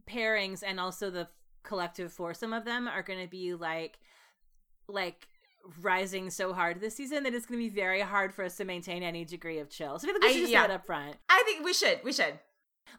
pairings 0.07 0.61
and 0.63 0.79
also 0.79 1.09
the 1.09 1.27
collective 1.63 2.13
foursome 2.13 2.53
of 2.53 2.65
them 2.65 2.87
are 2.87 3.01
going 3.01 3.19
to 3.19 3.29
be 3.29 3.55
like 3.55 3.97
like 4.87 5.27
rising 5.81 6.29
so 6.29 6.53
hard 6.53 6.81
this 6.81 6.95
season 6.95 7.23
that 7.23 7.33
it's 7.33 7.45
going 7.45 7.59
to 7.59 7.69
be 7.69 7.73
very 7.73 8.01
hard 8.01 8.33
for 8.33 8.43
us 8.43 8.55
to 8.57 8.65
maintain 8.65 9.03
any 9.03 9.25
degree 9.25 9.59
of 9.59 9.69
chill. 9.69 9.99
So 9.99 10.09
I 10.09 10.11
think 10.11 10.23
we 10.23 10.29
should 10.29 10.37
I, 10.37 10.41
just 10.41 10.51
yeah. 10.51 10.61
say 10.61 10.65
it 10.65 10.71
up 10.71 10.85
front. 10.85 11.15
I 11.29 11.43
think 11.45 11.65
we 11.65 11.73
should. 11.73 11.99
We 12.03 12.13
should. 12.13 12.39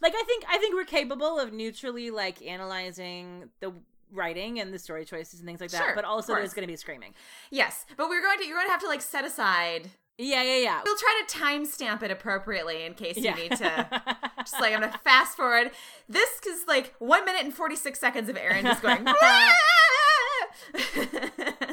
Like 0.02 0.14
I 0.14 0.22
think 0.24 0.44
I 0.48 0.58
think 0.58 0.74
we're 0.74 0.84
capable 0.84 1.38
of 1.38 1.52
neutrally 1.52 2.10
like 2.10 2.42
analyzing 2.42 3.50
the 3.60 3.72
writing 4.12 4.60
and 4.60 4.72
the 4.72 4.78
story 4.78 5.04
choices 5.04 5.40
and 5.40 5.48
things 5.48 5.60
like 5.60 5.70
that. 5.70 5.82
Sure, 5.82 5.94
but 5.94 6.04
also 6.04 6.34
there's 6.34 6.54
going 6.54 6.66
to 6.66 6.72
be 6.72 6.76
screaming. 6.76 7.14
Yes, 7.50 7.86
but 7.96 8.08
we're 8.08 8.22
going 8.22 8.38
to 8.38 8.46
you're 8.46 8.56
going 8.56 8.66
to 8.66 8.72
have 8.72 8.82
to 8.82 8.88
like 8.88 9.02
set 9.02 9.24
aside. 9.24 9.90
Yeah, 10.18 10.42
yeah, 10.42 10.56
yeah. 10.56 10.80
We'll 10.84 10.96
try 10.96 11.22
to 11.26 11.36
timestamp 11.36 12.02
it 12.02 12.10
appropriately 12.10 12.84
in 12.84 12.94
case 12.94 13.18
yeah. 13.18 13.36
you 13.36 13.42
need 13.42 13.52
to. 13.58 14.02
just 14.38 14.60
like 14.60 14.72
I'm 14.72 14.80
gonna 14.80 14.98
fast 15.04 15.36
forward. 15.36 15.72
This 16.08 16.40
is 16.46 16.66
like 16.66 16.94
one 16.98 17.24
minute 17.26 17.44
and 17.44 17.52
forty 17.52 17.76
six 17.76 17.98
seconds 17.98 18.28
of 18.28 18.36
Erin 18.36 18.64
just 18.64 18.82
going. 18.82 19.04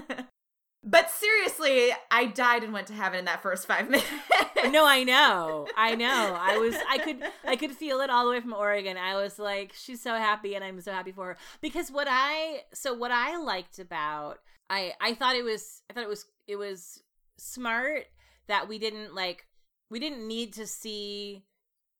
But 0.86 1.10
seriously, 1.10 1.92
I 2.12 2.26
died 2.26 2.64
and 2.64 2.74
went 2.74 2.88
to 2.88 2.94
heaven 2.94 3.20
in 3.20 3.26
that 3.26 3.42
first 3.42 3.66
five 3.68 3.90
minutes. 3.90 4.06
no, 4.70 4.86
I 4.86 5.04
know. 5.04 5.68
I 5.78 5.96
know. 5.96 6.36
I 6.40 6.58
was 6.58 6.76
I 6.90 6.98
could 6.98 7.24
I 7.46 7.56
could 7.56 7.72
feel 7.72 8.02
it 8.02 8.10
all 8.10 8.26
the 8.26 8.32
way 8.32 8.42
from 8.42 8.54
Oregon. 8.54 8.98
I 8.98 9.16
was 9.16 9.40
like, 9.40 9.74
she's 9.74 10.02
so 10.02 10.16
happy 10.16 10.56
and 10.56 10.64
I'm 10.64 10.82
so 10.82 10.92
happy 10.92 11.12
for 11.14 11.28
her. 11.28 11.38
Because 11.62 11.90
what 11.90 12.08
I 12.10 12.64
so 12.74 12.94
what 12.94 13.12
I 13.12 13.38
liked 13.38 13.80
about 13.80 14.40
I 14.70 14.94
I 15.00 15.14
thought 15.14 15.36
it 15.36 15.44
was 15.44 15.82
I 15.90 15.94
thought 15.94 16.04
it 16.04 16.10
was 16.10 16.26
it 16.48 16.58
was 16.58 17.02
smart 17.38 18.06
that 18.48 18.68
we 18.68 18.78
didn't 18.78 19.16
like 19.16 19.46
we 19.90 20.00
didn't 20.00 20.28
need 20.28 20.52
to 20.54 20.68
see 20.68 21.46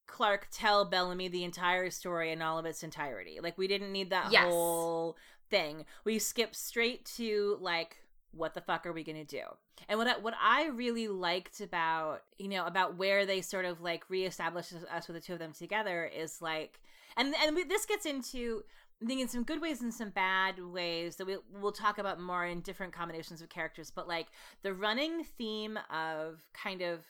Clarke 0.06 0.48
tell 0.50 0.84
Bellamy 0.84 1.28
the 1.28 1.44
entire 1.44 1.88
story 1.88 2.32
in 2.32 2.42
all 2.42 2.58
of 2.58 2.66
its 2.66 2.82
entirety. 2.82 3.38
Like 3.42 3.56
we 3.56 3.66
didn't 3.66 3.92
need 3.92 4.10
that 4.10 4.30
Yes. 4.30 4.44
whole 4.52 5.16
thing. 5.48 5.86
We 6.04 6.18
skipped 6.18 6.56
straight 6.56 7.06
to 7.16 7.56
like 7.62 7.96
what 8.36 8.54
the 8.54 8.60
fuck 8.60 8.86
are 8.86 8.92
we 8.92 9.04
going 9.04 9.24
to 9.24 9.24
do? 9.24 9.42
And 9.88 9.98
what 9.98 10.08
I, 10.08 10.18
what 10.18 10.34
I 10.40 10.66
really 10.66 11.08
liked 11.08 11.60
about, 11.60 12.22
you 12.38 12.48
know, 12.48 12.66
about 12.66 12.96
where 12.96 13.26
they 13.26 13.40
sort 13.40 13.64
of 13.64 13.80
like 13.80 14.08
reestablished 14.08 14.72
us 14.92 15.08
with 15.08 15.16
the 15.16 15.20
two 15.20 15.34
of 15.34 15.38
them 15.38 15.52
together 15.52 16.04
is 16.04 16.40
like 16.40 16.80
and 17.16 17.34
and 17.42 17.54
we, 17.54 17.64
this 17.64 17.86
gets 17.86 18.06
into 18.06 18.64
I 19.02 19.06
think 19.06 19.20
in 19.20 19.28
some 19.28 19.44
good 19.44 19.60
ways 19.60 19.82
and 19.82 19.92
some 19.92 20.10
bad 20.10 20.58
ways 20.58 21.16
that 21.16 21.26
we 21.26 21.36
we'll 21.60 21.72
talk 21.72 21.98
about 21.98 22.20
more 22.20 22.46
in 22.46 22.60
different 22.60 22.92
combinations 22.92 23.42
of 23.42 23.48
characters, 23.48 23.90
but 23.94 24.08
like 24.08 24.28
the 24.62 24.72
running 24.72 25.24
theme 25.24 25.78
of 25.90 26.42
kind 26.52 26.80
of 26.80 27.04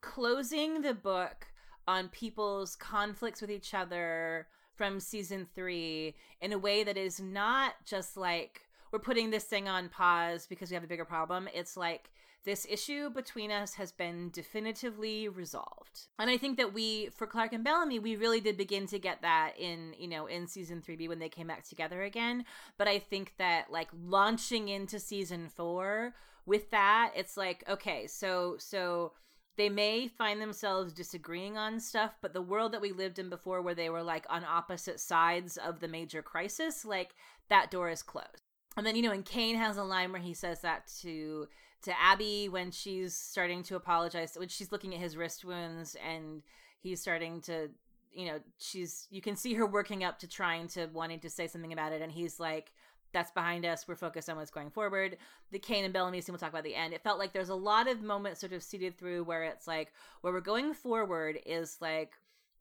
closing 0.00 0.82
the 0.82 0.94
book 0.94 1.46
on 1.86 2.08
people's 2.08 2.76
conflicts 2.76 3.40
with 3.40 3.50
each 3.50 3.74
other 3.74 4.46
from 4.76 5.00
season 5.00 5.46
three 5.54 6.14
in 6.40 6.52
a 6.52 6.58
way 6.58 6.84
that 6.84 6.96
is 6.96 7.20
not 7.20 7.74
just 7.84 8.16
like 8.16 8.63
we're 8.94 9.00
putting 9.00 9.30
this 9.30 9.42
thing 9.42 9.68
on 9.68 9.88
pause 9.88 10.46
because 10.46 10.70
we 10.70 10.74
have 10.74 10.84
a 10.84 10.86
bigger 10.86 11.04
problem. 11.04 11.48
It's 11.52 11.76
like 11.76 12.12
this 12.44 12.64
issue 12.70 13.10
between 13.10 13.50
us 13.50 13.74
has 13.74 13.90
been 13.90 14.30
definitively 14.30 15.28
resolved. 15.28 16.02
And 16.20 16.30
I 16.30 16.36
think 16.36 16.58
that 16.58 16.72
we, 16.72 17.08
for 17.08 17.26
Clarke 17.26 17.54
and 17.54 17.64
Bellamy, 17.64 17.98
we 17.98 18.14
really 18.14 18.40
did 18.40 18.56
begin 18.56 18.86
to 18.86 19.00
get 19.00 19.20
that 19.22 19.54
in, 19.58 19.94
you 19.98 20.06
know, 20.06 20.26
in 20.26 20.46
season 20.46 20.80
3B 20.80 21.08
when 21.08 21.18
they 21.18 21.28
came 21.28 21.48
back 21.48 21.68
together 21.68 22.04
again. 22.04 22.44
But 22.78 22.86
I 22.86 23.00
think 23.00 23.32
that, 23.38 23.68
like, 23.68 23.88
launching 24.00 24.68
into 24.68 25.00
season 25.00 25.48
four 25.48 26.14
with 26.46 26.70
that, 26.70 27.14
it's 27.16 27.36
like, 27.36 27.64
okay, 27.68 28.06
so, 28.06 28.54
so 28.60 29.14
they 29.56 29.68
may 29.68 30.06
find 30.06 30.40
themselves 30.40 30.92
disagreeing 30.92 31.58
on 31.58 31.80
stuff, 31.80 32.12
but 32.22 32.32
the 32.32 32.42
world 32.42 32.70
that 32.70 32.80
we 32.80 32.92
lived 32.92 33.18
in 33.18 33.28
before, 33.28 33.60
where 33.60 33.74
they 33.74 33.90
were 33.90 34.04
like 34.04 34.24
on 34.30 34.44
opposite 34.44 35.00
sides 35.00 35.56
of 35.56 35.80
the 35.80 35.88
major 35.88 36.22
crisis, 36.22 36.84
like 36.84 37.16
that 37.48 37.72
door 37.72 37.90
is 37.90 38.02
closed. 38.02 38.43
And 38.76 38.84
then 38.84 38.96
you 38.96 39.02
know, 39.02 39.12
and 39.12 39.24
Kane 39.24 39.56
has 39.56 39.76
a 39.76 39.84
line 39.84 40.12
where 40.12 40.20
he 40.20 40.34
says 40.34 40.60
that 40.60 40.88
to 41.02 41.48
to 41.82 42.00
Abby 42.00 42.48
when 42.48 42.70
she's 42.70 43.14
starting 43.14 43.62
to 43.64 43.76
apologize, 43.76 44.36
when 44.36 44.48
she's 44.48 44.72
looking 44.72 44.94
at 44.94 45.00
his 45.00 45.16
wrist 45.16 45.44
wounds, 45.44 45.96
and 46.06 46.42
he's 46.80 47.00
starting 47.00 47.40
to, 47.42 47.68
you 48.12 48.26
know, 48.26 48.40
she's 48.58 49.06
you 49.10 49.20
can 49.20 49.36
see 49.36 49.54
her 49.54 49.66
working 49.66 50.02
up 50.02 50.18
to 50.20 50.28
trying 50.28 50.66
to 50.68 50.86
wanting 50.92 51.20
to 51.20 51.30
say 51.30 51.46
something 51.46 51.72
about 51.72 51.92
it, 51.92 52.02
and 52.02 52.10
he's 52.10 52.40
like, 52.40 52.72
that's 53.14 53.30
behind 53.30 53.64
us. 53.64 53.88
We're 53.88 53.94
focused 53.94 54.28
on 54.28 54.36
what's 54.36 54.50
going 54.50 54.70
forward. 54.70 55.16
The 55.52 55.58
Kane 55.58 55.84
and 55.84 55.94
Bellamy 55.94 56.20
scene 56.20 56.32
we'll 56.32 56.40
talk 56.40 56.50
about 56.50 56.64
the 56.64 56.74
end. 56.74 56.92
It 56.92 57.02
felt 57.02 57.18
like 57.18 57.32
there's 57.32 57.48
a 57.48 57.54
lot 57.54 57.88
of 57.88 58.02
moments 58.02 58.40
sort 58.40 58.52
of 58.52 58.62
seeded 58.62 58.98
through 58.98 59.24
where 59.24 59.44
it's 59.44 59.66
like 59.66 59.92
where 60.20 60.32
we're 60.32 60.40
going 60.40 60.74
forward 60.74 61.38
is 61.46 61.78
like 61.80 62.12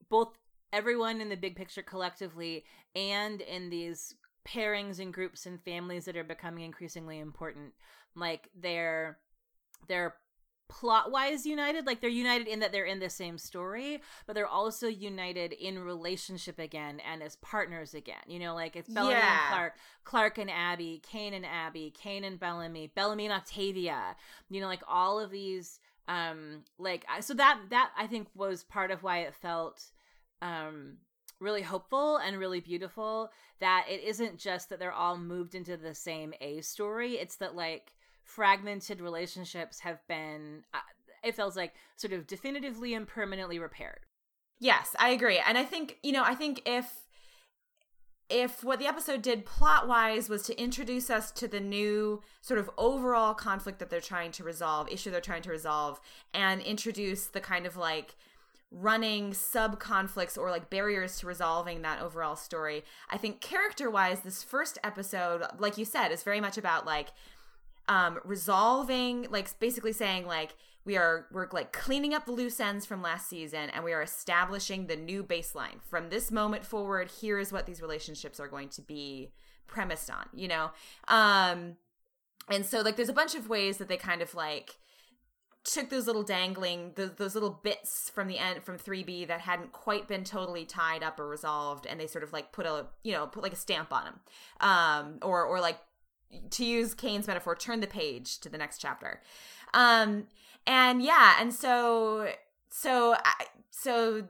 both 0.09 0.37
everyone 0.71 1.19
in 1.19 1.29
the 1.29 1.35
big 1.35 1.55
picture 1.55 1.81
collectively 1.81 2.63
and 2.95 3.41
in 3.41 3.69
these 3.69 4.15
pairings 4.47 4.99
and 4.99 5.13
groups 5.13 5.45
and 5.45 5.61
families 5.61 6.05
that 6.05 6.17
are 6.17 6.23
becoming 6.23 6.63
increasingly 6.63 7.19
important. 7.19 7.73
Like 8.15 8.49
they're 8.55 9.17
they're 9.87 10.15
plot 10.69 11.11
wise 11.11 11.45
united 11.45 11.85
like 11.85 12.01
they're 12.01 12.09
united 12.09 12.47
in 12.47 12.59
that 12.59 12.71
they're 12.71 12.85
in 12.85 12.99
the 12.99 13.09
same 13.09 13.37
story 13.37 14.01
but 14.25 14.33
they're 14.33 14.47
also 14.47 14.87
united 14.87 15.51
in 15.53 15.77
relationship 15.77 16.57
again 16.57 16.99
and 17.01 17.21
as 17.21 17.35
partners 17.37 17.93
again 17.93 18.15
you 18.27 18.39
know 18.39 18.55
like 18.55 18.75
it's 18.75 18.89
bellamy 18.89 19.13
and 19.13 19.39
clarke 19.49 19.73
clarke 20.03 20.37
and 20.39 20.49
abby 20.49 20.99
kane 21.03 21.33
and 21.33 21.45
abby 21.45 21.93
kane 21.95 22.23
and 22.23 22.39
bellamy 22.39 22.91
bellamy 22.95 23.25
and 23.25 23.33
octavia 23.33 24.15
you 24.49 24.59
know 24.59 24.67
like 24.67 24.81
all 24.87 25.19
of 25.19 25.29
these 25.29 25.79
um 26.07 26.63
like 26.79 27.05
so 27.19 27.33
that 27.33 27.59
that 27.69 27.91
i 27.97 28.07
think 28.07 28.27
was 28.33 28.63
part 28.63 28.89
of 28.89 29.03
why 29.03 29.19
it 29.19 29.35
felt 29.35 29.91
um 30.41 30.97
really 31.39 31.61
hopeful 31.61 32.17
and 32.17 32.37
really 32.37 32.59
beautiful 32.59 33.29
that 33.59 33.85
it 33.89 34.03
isn't 34.03 34.37
just 34.37 34.69
that 34.69 34.79
they're 34.79 34.91
all 34.91 35.17
moved 35.17 35.55
into 35.55 35.77
the 35.77 35.93
same 35.93 36.33
a 36.41 36.61
story 36.61 37.13
it's 37.13 37.35
that 37.37 37.55
like 37.55 37.93
fragmented 38.23 39.01
relationships 39.01 39.79
have 39.79 39.99
been 40.07 40.63
uh, 40.73 40.79
it 41.23 41.35
feels 41.35 41.55
like 41.55 41.73
sort 41.97 42.13
of 42.13 42.27
definitively 42.27 42.93
and 42.93 43.07
permanently 43.07 43.59
repaired 43.59 44.05
Yes, 44.63 44.95
I 44.97 45.09
agree. 45.09 45.41
And 45.45 45.57
I 45.57 45.65
think, 45.65 45.97
you 46.03 46.13
know, 46.13 46.23
I 46.23 46.35
think 46.35 46.61
if 46.65 46.89
if 48.29 48.63
what 48.63 48.79
the 48.79 48.87
episode 48.87 49.21
did 49.21 49.45
plot 49.45 49.87
wise 49.87 50.29
was 50.29 50.43
to 50.43 50.59
introduce 50.59 51.09
us 51.09 51.31
to 51.31 51.47
the 51.47 51.59
new 51.59 52.21
sort 52.41 52.59
of 52.59 52.69
overall 52.77 53.33
conflict 53.33 53.77
that 53.79 53.89
they're 53.89 53.99
trying 53.99 54.31
to 54.31 54.43
resolve, 54.43 54.87
issue 54.89 55.11
they're 55.11 55.19
trying 55.19 55.41
to 55.41 55.51
resolve, 55.51 55.99
and 56.33 56.61
introduce 56.61 57.27
the 57.27 57.41
kind 57.41 57.65
of 57.65 57.75
like 57.75 58.15
running 58.73 59.33
sub 59.33 59.79
conflicts 59.79 60.37
or 60.37 60.49
like 60.49 60.69
barriers 60.69 61.19
to 61.19 61.27
resolving 61.27 61.83
that 61.83 62.01
overall 62.01 62.35
story. 62.35 62.83
I 63.09 63.17
think 63.17 63.39
character 63.39 63.89
wise, 63.89 64.21
this 64.21 64.43
first 64.43 64.79
episode, 64.83 65.43
like 65.59 65.77
you 65.77 65.85
said, 65.85 66.09
is 66.09 66.23
very 66.23 66.41
much 66.41 66.57
about 66.57 66.85
like 66.85 67.09
um 67.89 68.17
resolving 68.23 69.27
like 69.29 69.59
basically 69.59 69.91
saying 69.91 70.25
like 70.25 70.55
we 70.85 70.95
are 70.97 71.27
we're 71.31 71.47
like 71.51 71.73
cleaning 71.73 72.13
up 72.13 72.25
the 72.25 72.31
loose 72.31 72.59
ends 72.59 72.85
from 72.85 73.01
last 73.01 73.27
season 73.27 73.69
and 73.71 73.83
we 73.83 73.91
are 73.91 74.01
establishing 74.01 74.87
the 74.87 74.95
new 74.95 75.21
baseline 75.21 75.81
from 75.89 76.09
this 76.09 76.31
moment 76.31 76.65
forward 76.65 77.11
here 77.19 77.39
is 77.39 77.51
what 77.51 77.65
these 77.65 77.81
relationships 77.81 78.39
are 78.39 78.47
going 78.47 78.69
to 78.69 78.81
be 78.81 79.31
premised 79.67 80.09
on 80.09 80.25
you 80.33 80.47
know 80.47 80.71
um 81.09 81.75
and 82.49 82.65
so 82.65 82.79
like 82.79 82.95
there's 82.95 83.09
a 83.09 83.13
bunch 83.13 83.35
of 83.35 83.49
ways 83.49 83.77
that 83.77 83.89
they 83.89 83.97
kind 83.97 84.21
of 84.21 84.33
like 84.33 84.77
took 85.63 85.89
those 85.89 86.07
little 86.07 86.23
dangling 86.23 86.91
those, 86.95 87.11
those 87.13 87.33
little 87.35 87.59
bits 87.63 88.09
from 88.09 88.27
the 88.27 88.37
end 88.37 88.61
from 88.63 88.77
3b 88.77 89.27
that 89.27 89.39
hadn't 89.39 89.71
quite 89.71 90.09
been 90.09 90.25
totally 90.25 90.65
tied 90.65 91.01
up 91.01 91.17
or 91.19 91.27
resolved 91.27 91.85
and 91.85 91.99
they 91.99 92.07
sort 92.07 92.23
of 92.23 92.33
like 92.33 92.51
put 92.51 92.65
a 92.65 92.85
you 93.03 93.13
know 93.13 93.25
put 93.27 93.41
like 93.41 93.53
a 93.53 93.57
stamp 93.57 93.93
on 93.93 94.03
them 94.03 94.19
um 94.59 95.19
or 95.21 95.45
or 95.45 95.61
like 95.61 95.79
to 96.51 96.65
use 96.65 96.93
Kane's 96.93 97.27
metaphor, 97.27 97.55
turn 97.55 97.79
the 97.79 97.87
page 97.87 98.39
to 98.39 98.49
the 98.49 98.57
next 98.57 98.79
chapter. 98.79 99.21
Um, 99.73 100.27
and 100.65 101.01
yeah, 101.01 101.35
and 101.39 101.53
so 101.53 102.31
so 102.69 103.15
I, 103.23 103.45
so 103.69 104.23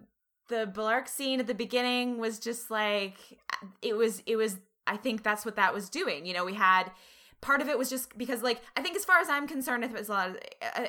the 0.49 0.69
Bellarke 0.73 1.07
scene 1.07 1.39
at 1.39 1.47
the 1.47 1.53
beginning 1.53 2.17
was 2.17 2.39
just 2.39 2.71
like 2.71 3.15
it 3.81 3.95
was 3.95 4.23
it 4.25 4.35
was 4.35 4.57
I 4.87 4.97
think 4.97 5.23
that's 5.23 5.45
what 5.45 5.55
that 5.55 5.73
was 5.73 5.89
doing. 5.89 6.25
You 6.25 6.33
know, 6.33 6.45
we 6.45 6.55
had 6.55 6.91
part 7.43 7.61
of 7.61 7.67
it 7.67 7.77
was 7.77 7.89
just 7.89 8.17
because 8.17 8.41
like 8.41 8.61
I 8.75 8.81
think 8.81 8.95
as 8.95 9.05
far 9.05 9.19
as 9.19 9.29
I'm 9.29 9.47
concerned, 9.47 9.83
as 9.83 10.09
a 10.09 10.11
lot 10.11 10.29
of, 10.29 10.37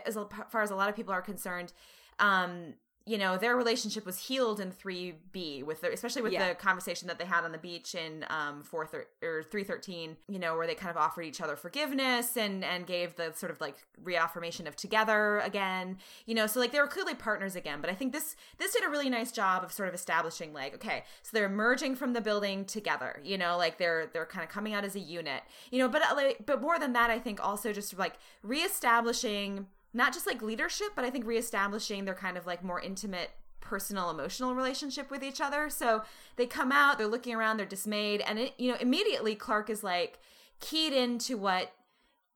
as 0.06 0.16
far 0.48 0.62
as 0.62 0.70
a 0.70 0.76
lot 0.76 0.88
of 0.88 0.96
people 0.96 1.12
are 1.12 1.20
concerned, 1.20 1.72
um, 2.18 2.74
you 3.06 3.18
know, 3.18 3.36
their 3.36 3.54
relationship 3.54 4.06
was 4.06 4.18
healed 4.18 4.60
in 4.60 4.72
3B 4.72 5.62
with 5.62 5.82
the, 5.82 5.92
especially 5.92 6.22
with 6.22 6.32
Yeah. 6.32 6.48
the 6.48 6.54
conversation 6.54 7.06
that 7.08 7.18
they 7.18 7.26
had 7.26 7.44
on 7.44 7.52
the 7.52 7.58
beach 7.58 7.94
in 7.94 8.24
um 8.30 8.62
4 8.62 8.86
thir- 8.86 9.06
or 9.22 9.42
313, 9.42 10.16
you 10.26 10.38
know, 10.38 10.56
where 10.56 10.66
they 10.66 10.74
kind 10.74 10.90
of 10.90 10.96
offered 10.96 11.22
each 11.22 11.40
other 11.42 11.54
forgiveness 11.54 12.36
and 12.36 12.64
and 12.64 12.86
gave 12.86 13.16
the 13.16 13.32
sort 13.34 13.52
of 13.52 13.60
like 13.60 13.76
reaffirmation 14.02 14.66
of 14.66 14.74
together 14.74 15.38
again. 15.40 15.98
You 16.24 16.34
know, 16.34 16.46
so 16.46 16.58
like 16.60 16.72
they 16.72 16.80
were 16.80 16.86
clearly 16.86 17.14
partners 17.14 17.56
again, 17.56 17.80
but 17.82 17.90
I 17.90 17.94
think 17.94 18.12
this 18.12 18.36
this 18.56 18.72
did 18.72 18.84
a 18.84 18.88
really 18.88 19.10
nice 19.10 19.30
job 19.32 19.62
of 19.64 19.70
sort 19.72 19.88
of 19.90 19.94
establishing 19.94 20.54
like 20.54 20.74
okay, 20.76 21.04
so 21.22 21.30
they're 21.34 21.44
emerging 21.44 21.96
from 21.96 22.14
the 22.14 22.22
building 22.22 22.64
together, 22.64 23.20
you 23.22 23.36
know, 23.36 23.58
like 23.58 23.76
they're 23.76 24.06
they're 24.14 24.24
kind 24.24 24.42
of 24.44 24.48
coming 24.50 24.72
out 24.72 24.82
as 24.84 24.94
a 24.96 25.00
unit. 25.00 25.42
You 25.70 25.80
know, 25.80 25.88
but 25.88 26.00
like 26.16 26.46
but 26.46 26.62
more 26.62 26.78
than 26.78 26.94
that, 26.94 27.10
I 27.10 27.18
think 27.18 27.38
also 27.46 27.72
just 27.74 27.98
like 27.98 28.14
reestablishing 28.42 29.66
not 29.94 30.12
just 30.12 30.26
like 30.26 30.42
leadership, 30.42 30.88
but 30.94 31.04
I 31.04 31.10
think 31.10 31.24
reestablishing 31.24 32.04
their 32.04 32.14
kind 32.14 32.36
of 32.36 32.46
like 32.46 32.62
more 32.62 32.80
intimate 32.80 33.30
personal 33.60 34.10
emotional 34.10 34.54
relationship 34.54 35.10
with 35.10 35.22
each 35.22 35.40
other. 35.40 35.70
So 35.70 36.02
they 36.36 36.46
come 36.46 36.70
out, 36.70 36.98
they're 36.98 37.06
looking 37.06 37.34
around, 37.34 37.56
they're 37.56 37.66
dismayed, 37.66 38.22
and 38.26 38.38
it, 38.38 38.54
you 38.58 38.70
know, 38.70 38.78
immediately 38.80 39.34
Clarke 39.34 39.70
is 39.70 39.82
like 39.82 40.18
keyed 40.60 40.92
into 40.92 41.38
what 41.38 41.72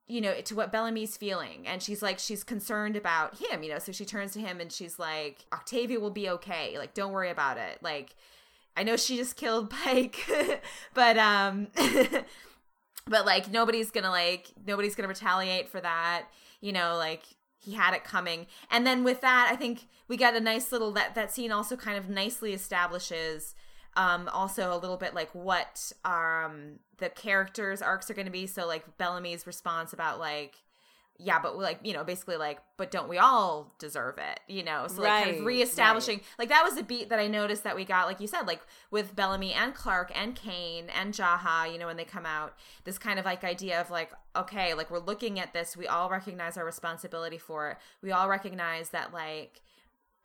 you 0.09 0.21
know, 0.21 0.33
to 0.41 0.55
what 0.55 0.71
Bellamy's 0.71 1.15
feeling. 1.15 1.67
And 1.67 1.83
she's 1.83 2.01
like, 2.01 2.17
she's 2.17 2.43
concerned 2.43 2.95
about 2.95 3.37
him, 3.37 3.61
you 3.61 3.69
know, 3.69 3.77
so 3.77 3.91
she 3.91 4.05
turns 4.05 4.33
to 4.33 4.39
him 4.39 4.59
and 4.59 4.71
she's 4.71 4.97
like, 4.97 5.45
Octavia 5.53 5.99
will 5.99 6.09
be 6.09 6.27
okay. 6.29 6.79
Like, 6.79 6.95
don't 6.95 7.13
worry 7.13 7.29
about 7.29 7.57
it. 7.57 7.77
Like, 7.83 8.15
I 8.75 8.81
know 8.81 8.97
she 8.97 9.17
just 9.17 9.35
killed 9.35 9.69
Pike, 9.85 10.27
but, 10.95 11.15
um, 11.19 11.67
but 13.07 13.27
like, 13.27 13.51
nobody's 13.51 13.91
gonna, 13.91 14.09
like, 14.09 14.47
nobody's 14.65 14.95
gonna 14.95 15.07
retaliate 15.07 15.69
for 15.69 15.79
that. 15.79 16.25
You 16.59 16.73
know, 16.73 16.95
like, 16.97 17.21
he 17.59 17.73
had 17.73 17.93
it 17.93 18.03
coming. 18.03 18.47
And 18.71 18.87
then 18.87 19.03
with 19.03 19.21
that, 19.21 19.49
I 19.51 19.55
think 19.55 19.87
we 20.07 20.17
got 20.17 20.35
a 20.35 20.39
nice 20.39 20.71
little, 20.71 20.91
that, 20.93 21.15
that 21.15 21.31
scene 21.31 21.51
also 21.51 21.75
kind 21.75 21.97
of 21.97 22.09
nicely 22.09 22.53
establishes 22.53 23.55
um 23.95 24.29
also 24.31 24.71
a 24.71 24.77
little 24.77 24.97
bit 24.97 25.15
like 25.15 25.33
what 25.33 25.91
um 26.05 26.73
the 26.99 27.09
characters 27.09 27.81
arcs 27.81 28.09
are 28.09 28.13
going 28.13 28.27
to 28.27 28.31
be 28.31 28.45
so 28.45 28.67
like 28.67 28.97
bellamy's 28.97 29.47
response 29.47 29.93
about 29.93 30.19
like 30.19 30.57
yeah 31.21 31.37
but 31.37 31.57
like 31.57 31.79
you 31.83 31.93
know 31.93 32.03
basically 32.03 32.37
like 32.37 32.59
but 32.77 32.91
don't 32.91 33.09
we 33.09 33.17
all 33.17 33.73
deserve 33.77 34.17
it? 34.17 34.39
You 34.47 34.63
know 34.63 34.87
so 34.87 35.01
like 35.01 35.23
kind 35.25 35.29
of 35.31 35.35
Right, 35.37 35.45
reestablishing 35.45 36.21
like 36.39 36.49
that 36.49 36.63
was 36.63 36.77
a 36.77 36.83
beat 36.83 37.09
that 37.09 37.19
i 37.19 37.27
noticed 37.27 37.63
that 37.65 37.75
we 37.75 37.83
got 37.85 38.07
like 38.07 38.19
you 38.21 38.27
said 38.27 38.43
like 38.47 38.61
with 38.89 39.15
bellamy 39.15 39.53
and 39.53 39.75
clarke 39.75 40.11
and 40.15 40.35
kane 40.35 40.85
and 40.97 41.13
jaha 41.13 41.71
you 41.71 41.77
know 41.77 41.87
when 41.87 41.97
they 41.97 42.05
come 42.05 42.25
out 42.25 42.55
this 42.85 42.97
kind 42.97 43.19
of 43.19 43.25
like 43.25 43.43
idea 43.43 43.79
of 43.81 43.91
like 43.91 44.11
okay 44.35 44.73
like 44.73 44.89
we're 44.89 44.99
looking 44.99 45.39
at 45.39 45.53
this 45.53 45.75
we 45.75 45.87
all 45.87 46.09
recognize 46.09 46.57
our 46.57 46.65
responsibility 46.65 47.37
for 47.37 47.71
it 47.71 47.77
we 48.01 48.11
all 48.11 48.29
recognize 48.29 48.89
that 48.89 49.13
like 49.13 49.61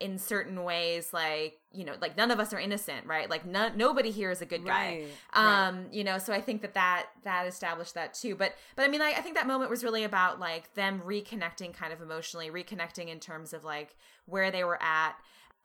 in 0.01 0.19
certain 0.19 0.65
ways 0.65 1.13
like 1.13 1.61
you 1.73 1.85
know 1.85 1.95
like 2.01 2.17
none 2.17 2.31
of 2.31 2.41
us 2.41 2.53
are 2.53 2.59
innocent 2.59 3.07
right? 3.07 3.31
Like 3.31 3.47
no, 3.47 3.71
nobody 3.75 4.11
here 4.11 4.31
is 4.31 4.43
a 4.43 4.47
good 4.47 4.65
guy. 4.65 5.07
Right, 5.35 5.67
um 5.67 5.87
you 5.93 6.05
know 6.05 6.19
so 6.19 6.33
i 6.33 6.41
think 6.41 6.63
that 6.63 6.75
that 6.75 7.07
that 7.23 7.47
established 7.47 7.95
that 7.95 8.15
too. 8.15 8.35
But 8.35 8.55
but 8.77 8.85
i 8.85 8.89
mean 8.89 9.01
I, 9.01 9.15
I 9.17 9.21
think 9.21 9.37
that 9.37 9.47
moment 9.47 9.71
was 9.71 9.85
really 9.85 10.05
about 10.05 10.41
like 10.41 10.75
them 10.75 11.03
reconnecting 11.07 11.73
kind 11.73 11.93
of 11.93 12.01
emotionally 12.01 12.51
reconnecting 12.51 13.09
in 13.09 13.21
terms 13.21 13.53
of 13.53 13.65
like 13.65 13.97
where 14.27 14.51
they 14.51 14.65
were 14.65 14.83
at. 14.83 15.15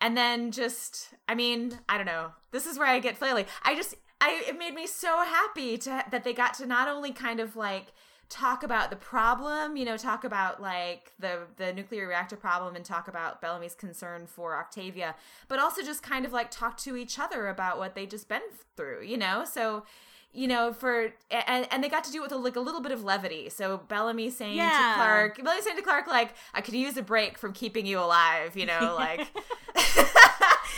And 0.02 0.16
then 0.16 0.52
just 0.52 1.10
i 1.28 1.36
mean 1.36 1.80
i 1.90 1.98
don't 1.98 2.06
know. 2.06 2.32
This 2.52 2.66
is 2.66 2.78
where 2.78 2.88
i 2.88 3.00
get 3.00 3.20
flaily 3.20 3.46
i 3.64 3.76
just 3.76 3.96
i 4.22 4.44
it 4.48 4.58
made 4.58 4.74
me 4.74 4.86
so 4.86 5.24
happy 5.24 5.78
to 5.80 6.04
that 6.12 6.24
they 6.24 6.34
got 6.34 6.54
to 6.56 6.66
not 6.66 6.88
only 6.88 7.12
kind 7.12 7.40
of 7.40 7.56
like 7.56 7.88
talk 8.30 8.62
about 8.62 8.92
the 8.92 8.96
problem, 8.96 9.76
you 9.76 9.84
know, 9.84 9.98
talk 9.98 10.24
about 10.24 10.62
like 10.62 11.12
the 11.20 11.40
the 11.58 11.74
nuclear 11.74 12.08
reactor 12.08 12.36
problem 12.36 12.76
and 12.76 12.86
talk 12.86 13.08
about 13.08 13.42
Bellamy's 13.42 13.76
concern 13.76 14.28
for 14.28 14.56
Octavia, 14.56 15.16
but 15.48 15.60
also 15.60 15.82
just 15.82 16.04
kind 16.04 16.26
of 16.26 16.32
like 16.32 16.52
talk 16.52 16.78
to 16.78 16.96
each 16.96 17.18
other 17.20 17.48
about 17.48 17.78
what 17.80 17.96
they 17.96 18.06
just 18.06 18.28
been 18.30 18.42
through, 18.76 19.02
you 19.04 19.18
know? 19.18 19.44
So 19.46 19.84
you 20.32 20.48
know, 20.48 20.72
for 20.72 21.12
and, 21.32 21.68
and 21.72 21.84
they 21.84 21.90
got 21.90 22.04
to 22.04 22.12
do 22.12 22.20
it 22.20 22.22
with 22.22 22.32
a, 22.32 22.36
like 22.38 22.56
a 22.56 22.60
little 22.60 22.82
bit 22.82 22.92
of 22.92 23.04
levity. 23.04 23.50
So 23.50 23.80
Bellamy 23.88 24.30
saying 24.30 24.58
Yeah. 24.58 24.70
to 24.92 24.96
Clarke, 24.96 25.44
Bellamy 25.44 25.64
saying 25.64 25.78
to 25.78 25.82
Clarke, 25.82 26.06
like, 26.06 26.36
"I 26.54 26.62
could 26.62 26.76
use 26.76 26.98
a 26.98 27.02
break 27.02 27.40
from 27.40 27.52
keeping 27.52 27.88
you 27.88 28.00
alive," 28.00 28.56
you 28.56 28.68
know, 28.68 28.94
like. 28.96 29.26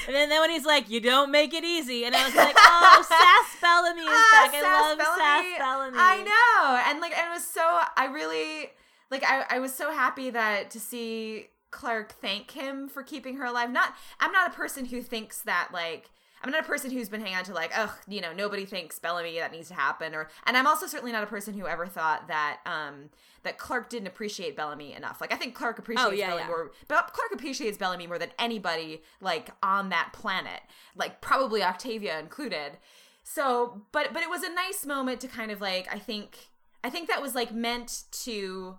And 0.08 0.16
then, 0.16 0.30
then 0.30 0.42
when 0.42 0.50
he's 0.50 0.66
like, 0.66 0.90
"You 0.90 1.00
don't 1.00 1.32
make 1.32 1.54
it 1.54 1.64
easy," 1.64 2.06
and 2.06 2.16
I 2.16 2.26
was 2.26 2.36
like, 2.36 2.56
"Oh, 2.58 3.06
Sass 3.08 3.62
Bellamy 3.62 4.02
is 4.02 4.08
Ah, 4.10 4.50
back. 4.52 4.56
I 4.56 4.62
love 4.62 4.98
Bellamy. 4.98 5.22
Sass 5.22 5.60
Bellamy." 5.60 5.98
I 6.00 6.24
know, 6.24 6.90
and 6.90 7.00
like, 7.00 7.12
it 7.14 7.30
was 7.34 7.46
so. 7.46 7.62
I 7.62 8.06
really 8.12 8.72
like. 9.10 9.24
I 9.24 9.46
I 9.50 9.60
was 9.60 9.74
so 9.74 9.92
happy 9.92 10.30
that 10.32 10.72
to 10.72 10.80
see 10.80 11.50
Clarke 11.70 12.14
thank 12.14 12.52
him 12.52 12.90
for 12.90 13.04
keeping 13.04 13.38
her 13.38 13.46
alive. 13.46 13.70
Not. 13.72 13.94
I'm 14.20 14.32
not 14.32 14.50
a 14.50 14.54
person 14.54 14.86
who 14.86 15.02
thinks 15.02 15.42
that 15.44 15.70
like. 15.72 16.10
I'm 16.44 16.52
not 16.52 16.62
a 16.62 16.68
person 16.68 16.92
who's 16.92 17.10
been 17.10 17.22
hanging 17.22 17.38
on 17.38 17.44
to 17.46 17.54
like, 17.54 17.72
oh, 17.78 17.96
you 18.08 18.20
know, 18.20 18.34
nobody 18.34 18.66
thinks 18.66 18.98
Bellamy 19.00 19.38
that 19.40 19.52
needs 19.52 19.68
to 19.68 19.76
happen, 19.76 20.16
or 20.16 20.28
and 20.46 20.58
I'm 20.58 20.68
also 20.68 20.88
certainly 20.88 21.12
not 21.12 21.24
a 21.24 21.28
person 21.28 21.54
who 21.54 21.68
ever 21.68 21.86
thought 21.88 22.28
that 22.28 22.60
um 22.66 23.10
that 23.44 23.58
Clarke 23.58 23.90
didn't 23.90 24.08
appreciate 24.08 24.56
Bellamy 24.56 24.94
enough. 24.94 25.20
Like 25.22 25.34
I 25.34 25.36
think 25.36 25.56
Clarke 25.56 25.80
appreciates 25.80 26.10
Oh, 26.10 26.14
yeah, 26.14 26.28
Bellamy 26.28 26.44
yeah. 26.44 26.48
more, 26.48 26.72
but 26.88 27.14
Clarke 27.14 27.32
appreciates 27.34 27.78
Bellamy 27.78 28.08
more 28.08 28.20
than 28.20 28.32
anybody 28.40 29.02
like 29.20 29.50
on 29.64 29.90
that 29.90 30.12
planet, 30.14 30.62
like 30.96 31.22
probably 31.22 31.64
Octavia 31.64 32.20
included. 32.20 32.78
So, 33.24 33.84
but 33.92 34.14
but 34.14 34.24
it 34.24 34.30
was 34.30 34.44
a 34.44 34.54
nice 34.54 34.86
moment 34.86 35.22
to 35.22 35.28
kind 35.28 35.52
of 35.52 35.62
like 35.62 35.88
I 35.94 36.00
think 36.00 36.50
I 36.84 36.90
think 36.90 37.08
that 37.08 37.22
was 37.22 37.36
like 37.36 37.54
meant 37.54 38.04
to 38.24 38.78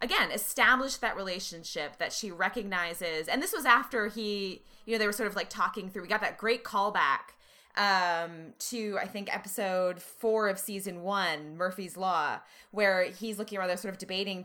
again 0.00 0.30
establish 0.30 0.96
that 0.96 1.16
relationship 1.16 1.98
that 1.98 2.12
she 2.12 2.30
recognizes 2.30 3.28
and 3.28 3.42
this 3.42 3.52
was 3.52 3.64
after 3.64 4.08
he 4.08 4.62
you 4.84 4.92
know 4.92 4.98
they 4.98 5.06
were 5.06 5.12
sort 5.12 5.28
of 5.28 5.36
like 5.36 5.48
talking 5.48 5.90
through. 5.90 6.02
We 6.02 6.08
got 6.08 6.20
that 6.20 6.38
great 6.38 6.64
callback 6.64 7.34
um 7.76 8.52
to 8.60 8.96
i 9.00 9.06
think 9.06 9.34
episode 9.34 10.00
four 10.00 10.48
of 10.48 10.60
season 10.60 11.02
one 11.02 11.56
murphy's 11.56 11.96
law 11.96 12.38
where 12.70 13.02
he's 13.04 13.36
looking 13.36 13.58
around 13.58 13.66
they're 13.66 13.76
sort 13.76 13.92
of 13.92 13.98
debating 13.98 14.44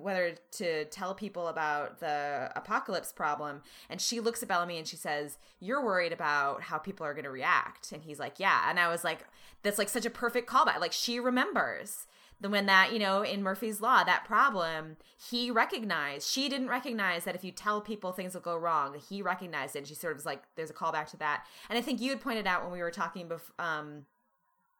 whether 0.00 0.36
to 0.52 0.84
tell 0.86 1.12
people 1.12 1.48
about 1.48 2.00
the 2.00 2.50
apocalypse 2.56 3.12
problem. 3.12 3.62
And 3.88 4.00
she 4.00 4.18
looks 4.20 4.42
at 4.42 4.48
bellamy 4.48 4.78
and 4.78 4.86
she 4.86 4.96
says 4.96 5.38
you're 5.60 5.84
worried 5.84 6.12
about 6.12 6.62
how 6.62 6.78
people 6.78 7.06
are 7.06 7.14
going 7.14 7.24
to 7.24 7.30
react. 7.30 7.92
And 7.92 8.02
he's 8.02 8.18
like 8.18 8.34
yeah. 8.38 8.68
And 8.68 8.78
i 8.78 8.88
was 8.88 9.04
like 9.04 9.24
that's 9.62 9.78
like 9.78 9.88
such 9.88 10.06
a 10.06 10.10
perfect 10.10 10.48
callback. 10.48 10.80
Like 10.80 10.92
she 10.92 11.20
remembers 11.20 12.06
when 12.48 12.66
that 12.66 12.92
you 12.92 12.98
know 12.98 13.22
in 13.22 13.42
murphy's 13.42 13.80
law 13.80 14.02
that 14.02 14.24
problem 14.24 14.96
he 15.30 15.50
recognized 15.50 16.26
she 16.26 16.48
didn't 16.48 16.68
recognize 16.68 17.24
that 17.24 17.34
if 17.34 17.44
you 17.44 17.52
tell 17.52 17.80
people 17.80 18.12
things 18.12 18.32
will 18.34 18.40
go 18.40 18.56
wrong 18.56 18.96
he 19.08 19.20
recognized 19.20 19.76
it 19.76 19.80
and 19.80 19.88
she 19.88 19.94
sort 19.94 20.12
of 20.12 20.16
was 20.16 20.24
like 20.26 20.42
there's 20.56 20.70
a 20.70 20.74
callback 20.74 21.08
to 21.10 21.16
that 21.18 21.44
and 21.68 21.78
i 21.78 21.82
think 21.82 22.00
you 22.00 22.10
had 22.10 22.20
pointed 22.20 22.46
out 22.46 22.62
when 22.62 22.72
we 22.72 22.80
were 22.80 22.90
talking 22.90 23.28
before 23.28 23.54
um 23.58 24.06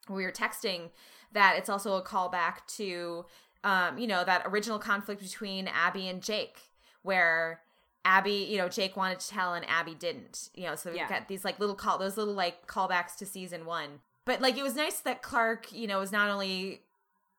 we 0.08 0.24
were 0.24 0.32
texting 0.32 0.88
that 1.32 1.56
it's 1.58 1.68
also 1.68 1.94
a 1.96 2.02
callback 2.02 2.66
to 2.66 3.24
um 3.62 3.98
you 3.98 4.06
know 4.06 4.24
that 4.24 4.42
original 4.46 4.78
conflict 4.78 5.20
between 5.20 5.68
abby 5.68 6.08
and 6.08 6.22
jake 6.22 6.58
where 7.02 7.60
abby 8.06 8.46
you 8.48 8.56
know 8.56 8.68
jake 8.68 8.96
wanted 8.96 9.20
to 9.20 9.28
tell 9.28 9.52
and 9.52 9.68
abby 9.68 9.94
didn't 9.94 10.48
you 10.54 10.64
know 10.64 10.74
so 10.74 10.88
we've 10.90 10.96
Yeah. 10.96 11.08
got 11.08 11.28
these 11.28 11.44
like 11.44 11.60
little 11.60 11.74
call 11.74 11.98
those 11.98 12.16
little 12.16 12.32
like 12.34 12.66
callbacks 12.66 13.14
to 13.16 13.26
season 13.26 13.66
one 13.66 14.00
but 14.24 14.40
like 14.40 14.56
it 14.56 14.62
was 14.62 14.74
nice 14.74 15.00
that 15.00 15.20
clarke 15.22 15.70
you 15.72 15.86
know 15.86 15.98
was 15.98 16.10
not 16.10 16.30
only 16.30 16.80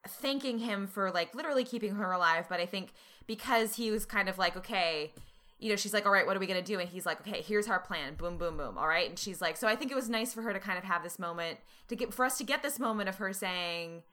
thanking 0.07 0.59
him 0.59 0.87
for 0.87 1.11
like 1.11 1.33
literally 1.35 1.63
keeping 1.63 1.95
her 1.95 2.11
alive 2.11 2.45
but 2.49 2.59
i 2.59 2.65
think 2.65 2.91
because 3.27 3.75
he 3.75 3.91
was 3.91 4.05
kind 4.05 4.27
of 4.27 4.37
like 4.37 4.57
okay 4.57 5.13
you 5.61 5.69
know 5.69 5.75
she's 5.75 5.93
like 5.93 6.05
all 6.05 6.11
right 6.11 6.25
what 6.25 6.35
are 6.35 6.39
we 6.39 6.47
gonna 6.47 6.61
do? 6.61 6.79
And 6.79 6.89
he's 6.89 7.05
like 7.05 7.21
okay 7.21 7.41
here's 7.41 7.67
our 7.67 7.79
plan. 7.79 8.15
Boom 8.15 8.37
boom 8.37 8.57
boom. 8.57 8.77
All 8.77 8.87
right? 8.87 9.07
And 9.07 9.17
she's 9.17 9.39
like 9.39 9.55
so 9.55 9.67
i 9.67 9.75
think 9.75 9.91
it 9.91 9.95
was 9.95 10.09
nice 10.09 10.33
for 10.33 10.41
her 10.41 10.51
to 10.51 10.59
kind 10.59 10.77
of 10.77 10.83
have 10.83 11.03
this 11.03 11.19
moment 11.19 11.59
to 11.87 11.95
get 11.95 12.13
for 12.13 12.25
us 12.25 12.37
to 12.39 12.43
get 12.43 12.63
this 12.63 12.79
moment 12.79 13.07
of 13.07 13.15
her 13.17 13.31
saying 13.31 14.03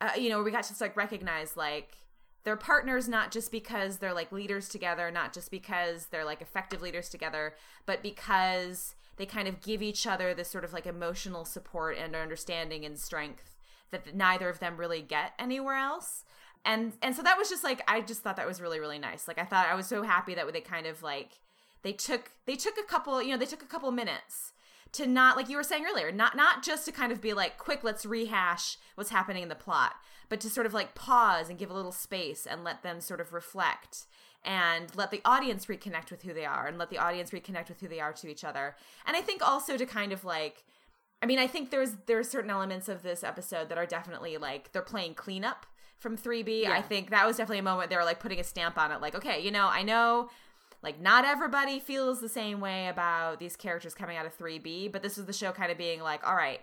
uh, 0.00 0.10
you 0.16 0.28
know 0.28 0.42
we 0.42 0.50
got 0.50 0.62
to 0.62 0.68
just 0.68 0.80
like 0.80 0.96
recognize 0.96 1.56
like 1.56 1.96
they're 2.44 2.56
partners 2.56 3.08
not 3.08 3.32
just 3.32 3.50
because 3.50 3.98
they're 3.98 4.12
like 4.12 4.30
leaders 4.30 4.68
together 4.68 5.10
not 5.10 5.32
just 5.32 5.50
because 5.50 6.06
they're 6.06 6.24
like 6.24 6.42
effective 6.42 6.82
leaders 6.82 7.08
together 7.08 7.54
but 7.86 8.02
because 8.02 8.94
they 9.16 9.24
kind 9.24 9.48
of 9.48 9.62
give 9.62 9.80
each 9.80 10.06
other 10.06 10.34
this 10.34 10.50
sort 10.50 10.64
of 10.64 10.72
like 10.72 10.86
emotional 10.86 11.44
support 11.44 11.96
and 11.96 12.14
understanding 12.14 12.84
and 12.84 12.98
strength 12.98 13.53
that 13.90 14.14
neither 14.14 14.48
of 14.48 14.60
them 14.60 14.76
really 14.76 15.02
get 15.02 15.32
anywhere 15.38 15.76
else. 15.76 16.24
And 16.64 16.94
and 17.02 17.14
so 17.14 17.22
that 17.22 17.36
was 17.36 17.50
just 17.50 17.62
like 17.62 17.82
i 17.86 18.00
just 18.00 18.22
thought 18.22 18.36
that 18.36 18.46
was 18.46 18.60
really 18.60 18.80
really 18.80 18.98
nice. 18.98 19.28
Like 19.28 19.38
i 19.38 19.44
thought 19.44 19.66
i 19.68 19.74
was 19.74 19.86
so 19.86 20.02
happy 20.02 20.34
that 20.34 20.50
they 20.52 20.60
kind 20.60 20.86
of 20.86 21.02
like 21.02 21.40
they 21.82 21.92
took 21.92 22.30
they 22.46 22.56
took 22.56 22.74
a 22.78 22.88
couple 22.88 23.22
you 23.22 23.30
know 23.30 23.36
they 23.36 23.46
took 23.46 23.62
a 23.62 23.66
couple 23.66 23.90
minutes 23.92 24.52
to 24.92 25.06
not 25.06 25.36
like 25.36 25.48
you 25.48 25.56
were 25.56 25.62
saying 25.62 25.84
earlier 25.88 26.10
not 26.10 26.36
not 26.36 26.62
just 26.62 26.84
to 26.86 26.92
kind 26.92 27.12
of 27.12 27.20
be 27.20 27.32
like 27.32 27.58
quick 27.58 27.84
let's 27.84 28.06
rehash 28.06 28.78
what's 28.94 29.10
happening 29.10 29.42
in 29.42 29.48
the 29.48 29.54
plot 29.54 29.94
but 30.28 30.40
to 30.40 30.50
sort 30.50 30.66
of 30.66 30.74
like 30.74 30.94
pause 30.94 31.48
and 31.48 31.58
give 31.58 31.70
a 31.70 31.74
little 31.74 31.92
space 31.92 32.46
and 32.46 32.64
let 32.64 32.82
them 32.82 33.00
sort 33.00 33.20
of 33.20 33.32
reflect 33.32 34.06
and 34.44 34.94
let 34.94 35.10
the 35.10 35.22
audience 35.24 35.66
reconnect 35.66 36.10
with 36.10 36.22
who 36.22 36.34
they 36.34 36.44
are 36.44 36.66
and 36.66 36.78
let 36.78 36.90
the 36.90 36.98
audience 36.98 37.30
reconnect 37.30 37.68
with 37.68 37.80
who 37.80 37.88
they 37.88 38.00
are 38.00 38.12
to 38.12 38.28
each 38.28 38.44
other. 38.44 38.76
And 39.06 39.16
i 39.16 39.20
think 39.20 39.46
also 39.46 39.76
to 39.76 39.86
kind 39.86 40.12
of 40.12 40.24
like 40.24 40.64
I 41.22 41.26
mean, 41.26 41.38
I 41.38 41.46
think 41.46 41.70
there's 41.70 41.92
there's 42.06 42.28
certain 42.28 42.50
elements 42.50 42.88
of 42.88 43.02
this 43.02 43.24
episode 43.24 43.68
that 43.68 43.78
are 43.78 43.86
definitely 43.86 44.36
like 44.36 44.72
they're 44.72 44.82
playing 44.82 45.14
cleanup 45.14 45.66
from 45.98 46.16
3B. 46.18 46.58
I 46.66 46.76
Yeah. 46.76 46.82
think 46.82 47.10
that 47.10 47.26
was 47.26 47.36
definitely 47.38 47.60
a 47.60 47.62
moment 47.62 47.88
they 47.90 47.96
were 47.96 48.04
like 48.04 48.20
putting 48.20 48.40
a 48.40 48.44
stamp 48.44 48.76
on 48.78 48.92
it 48.92 49.00
like, 49.00 49.14
okay, 49.14 49.40
you 49.40 49.50
know, 49.50 49.68
I 49.68 49.82
know 49.82 50.28
like 50.82 51.00
not 51.00 51.24
everybody 51.24 51.80
feels 51.80 52.20
the 52.20 52.28
same 52.28 52.60
way 52.60 52.88
about 52.88 53.40
these 53.40 53.56
characters 53.56 53.94
coming 53.94 54.18
out 54.18 54.26
of 54.26 54.36
3B, 54.36 54.92
but 54.92 55.02
this 55.02 55.16
was 55.16 55.24
the 55.24 55.32
show 55.32 55.50
kind 55.50 55.72
of 55.72 55.78
being 55.78 56.00
like, 56.02 56.26
all 56.26 56.34
right, 56.36 56.60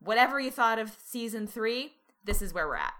whatever 0.00 0.38
you 0.38 0.50
thought 0.52 0.78
of 0.78 0.96
season 1.04 1.48
3, 1.48 1.92
this 2.24 2.40
is 2.40 2.54
where 2.54 2.68
we're 2.68 2.76
at. 2.76 2.92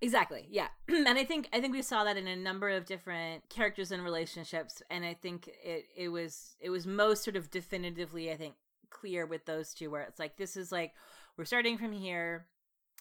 Exactly. 0.00 0.46
Yeah. 0.50 0.68
and 0.88 1.08
I 1.08 1.24
think 1.24 1.48
I 1.52 1.60
think 1.60 1.72
we 1.72 1.82
saw 1.82 2.04
that 2.04 2.16
in 2.16 2.28
a 2.28 2.36
number 2.36 2.68
of 2.68 2.84
different 2.84 3.48
characters 3.48 3.90
and 3.90 4.04
relationships 4.04 4.82
and 4.90 5.04
I 5.04 5.14
think 5.14 5.48
it 5.64 5.86
it 5.96 6.10
was 6.10 6.54
it 6.60 6.70
was 6.70 6.86
most 6.86 7.24
sort 7.24 7.36
of 7.36 7.50
definitively 7.50 8.30
I 8.30 8.36
think 8.36 8.54
clear 8.94 9.26
with 9.26 9.44
those 9.44 9.74
two 9.74 9.90
where 9.90 10.02
it's 10.02 10.18
like 10.18 10.36
this 10.38 10.56
is 10.56 10.72
like 10.72 10.92
we're 11.36 11.44
starting 11.44 11.76
from 11.76 11.92
here. 11.92 12.46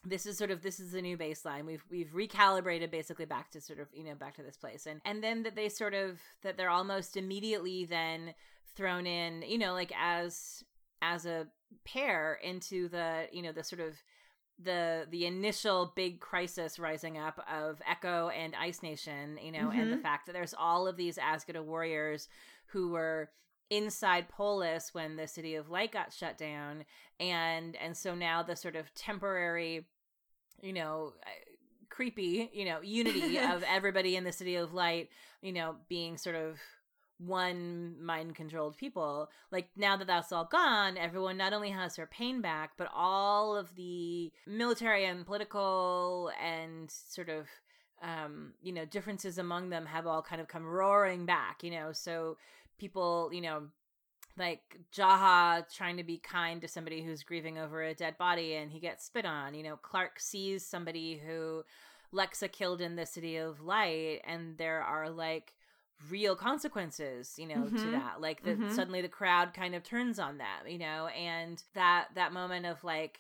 This 0.06 0.26
is 0.26 0.38
sort 0.38 0.52
of 0.52 0.62
this 0.62 0.80
is 0.82 0.92
the 0.92 1.02
new 1.02 1.18
baseline. 1.18 1.66
We've 1.66 1.86
we've 1.90 2.12
recalibrated 2.14 2.92
basically 2.92 3.26
back 3.26 3.52
to 3.52 3.62
sort 3.62 3.80
of 3.80 3.88
you 3.94 4.04
know 4.04 4.16
back 4.16 4.36
to 4.36 4.44
this 4.44 4.58
place. 4.58 4.86
And 4.86 5.00
and 5.06 5.24
then 5.24 5.44
that 5.44 5.56
they 5.56 5.70
sort 5.70 5.94
of 5.94 6.20
that 6.42 6.58
they're 6.58 6.70
almost 6.70 7.16
immediately 7.16 7.86
then 7.86 8.34
thrown 8.76 9.06
in 9.08 9.44
you 9.44 9.58
know 9.58 9.72
like 9.74 9.94
as 9.98 10.64
as 11.02 11.26
a 11.26 11.48
pair 11.86 12.34
into 12.44 12.90
the 12.90 13.28
you 13.32 13.42
know 13.42 13.52
the 13.54 13.64
sort 13.64 13.80
of 13.82 13.94
the 14.60 15.08
the 15.10 15.26
initial 15.26 15.94
big 15.96 16.20
crisis 16.20 16.78
rising 16.80 17.18
up 17.18 17.44
of 17.52 17.82
Echo 17.90 18.30
and 18.30 18.56
Ice 18.56 18.84
Nation, 18.84 19.40
you 19.42 19.52
know, 19.52 19.72
and 19.72 19.92
the 19.92 19.98
Mhm. 19.98 20.02
fact 20.02 20.26
that 20.28 20.34
there's 20.34 20.54
all 20.54 20.88
of 20.88 20.96
these 20.98 21.18
Azgeda 21.18 21.64
warriors 21.64 22.28
who 22.68 22.90
were 22.90 23.32
inside 23.76 24.30
Polis 24.30 24.94
when 24.94 25.16
the 25.16 25.28
City 25.28 25.56
of 25.56 25.70
Light 25.70 25.92
got 25.92 26.14
shut 26.14 26.38
down, 26.38 26.86
and 27.20 27.76
and 27.76 27.96
so 27.96 28.16
now 28.16 28.44
the 28.44 28.56
sort 28.56 28.76
of 28.76 28.94
temporary, 28.94 29.86
you 30.62 30.74
know, 30.74 31.14
uh, 31.26 31.30
creepy, 31.90 32.50
you 32.54 32.66
know, 32.66 32.82
unity 32.82 33.38
of 33.40 33.64
everybody 33.68 34.16
in 34.16 34.24
the 34.24 34.32
City 34.32 34.56
of 34.56 34.74
Light, 34.74 35.10
you 35.42 35.54
know, 35.54 35.76
being 35.90 36.18
sort 36.18 36.36
of 36.36 36.60
one 37.20 37.96
mind 38.04 38.36
controlled 38.36 38.76
people 38.76 39.30
like 39.52 39.70
now 39.78 39.96
that 39.96 40.08
that's 40.08 40.32
all 40.32 40.46
gone 40.46 40.98
everyone 40.98 41.38
not 41.38 41.54
only 41.54 41.70
has 41.70 41.96
their 41.96 42.08
pain 42.08 42.42
back 42.42 42.72
but 42.76 42.90
all 42.94 43.56
of 43.56 43.74
the 43.76 44.32
military 44.48 45.06
and 45.06 45.26
political 45.26 46.32
and 46.44 46.90
sort 46.90 47.30
of 47.30 47.46
um 48.02 48.54
you 48.62 48.74
know 48.74 48.84
differences 48.84 49.38
among 49.38 49.70
them 49.70 49.86
have 49.86 50.08
all 50.08 50.22
kind 50.24 50.42
of 50.42 50.48
come 50.48 50.66
roaring 50.66 51.26
back 51.26 51.64
you 51.64 51.72
know? 51.72 51.92
So 51.94 52.36
people 52.84 53.30
you 53.32 53.42
know 53.42 53.64
like 54.38 54.80
Jaha 54.92 55.64
trying 55.74 55.98
to 55.98 56.04
be 56.04 56.18
kind 56.18 56.62
to 56.62 56.68
somebody 56.68 57.04
who's 57.04 57.24
grieving 57.24 57.58
over 57.58 57.84
a 57.84 57.94
dead 57.94 58.18
body 58.18 58.56
and 58.56 58.72
he 58.72 58.80
gets 58.80 59.06
spit 59.06 59.26
on. 59.26 59.54
You 59.54 59.62
know, 59.62 59.76
Clarke 59.78 60.20
sees 60.20 60.66
somebody 60.66 61.22
who 61.24 61.64
Lexa 62.12 62.52
killed 62.52 62.82
in 62.82 62.96
the 62.96 63.06
City 63.06 63.38
of 63.38 63.62
Light 63.62 64.22
and 64.26 64.58
there 64.58 64.82
are 64.82 65.10
like 65.10 65.54
real 66.10 66.36
consequences 66.36 67.36
you 67.38 67.48
know 67.48 67.56
mm-hmm. 67.56 67.78
to 67.78 67.92
that 67.92 68.20
like 68.20 68.44
that 68.44 68.60
mm-hmm. 68.60 68.74
suddenly 68.74 69.02
the 69.02 69.08
crowd 69.08 69.54
kind 69.54 69.74
of 69.74 69.84
turns 69.84 70.20
on 70.20 70.38
them 70.38 70.68
you 70.68 70.78
know 70.78 71.08
and 71.08 71.64
that 71.76 72.08
that 72.16 72.34
moment 72.34 72.66
of 72.66 72.84
like 72.84 73.20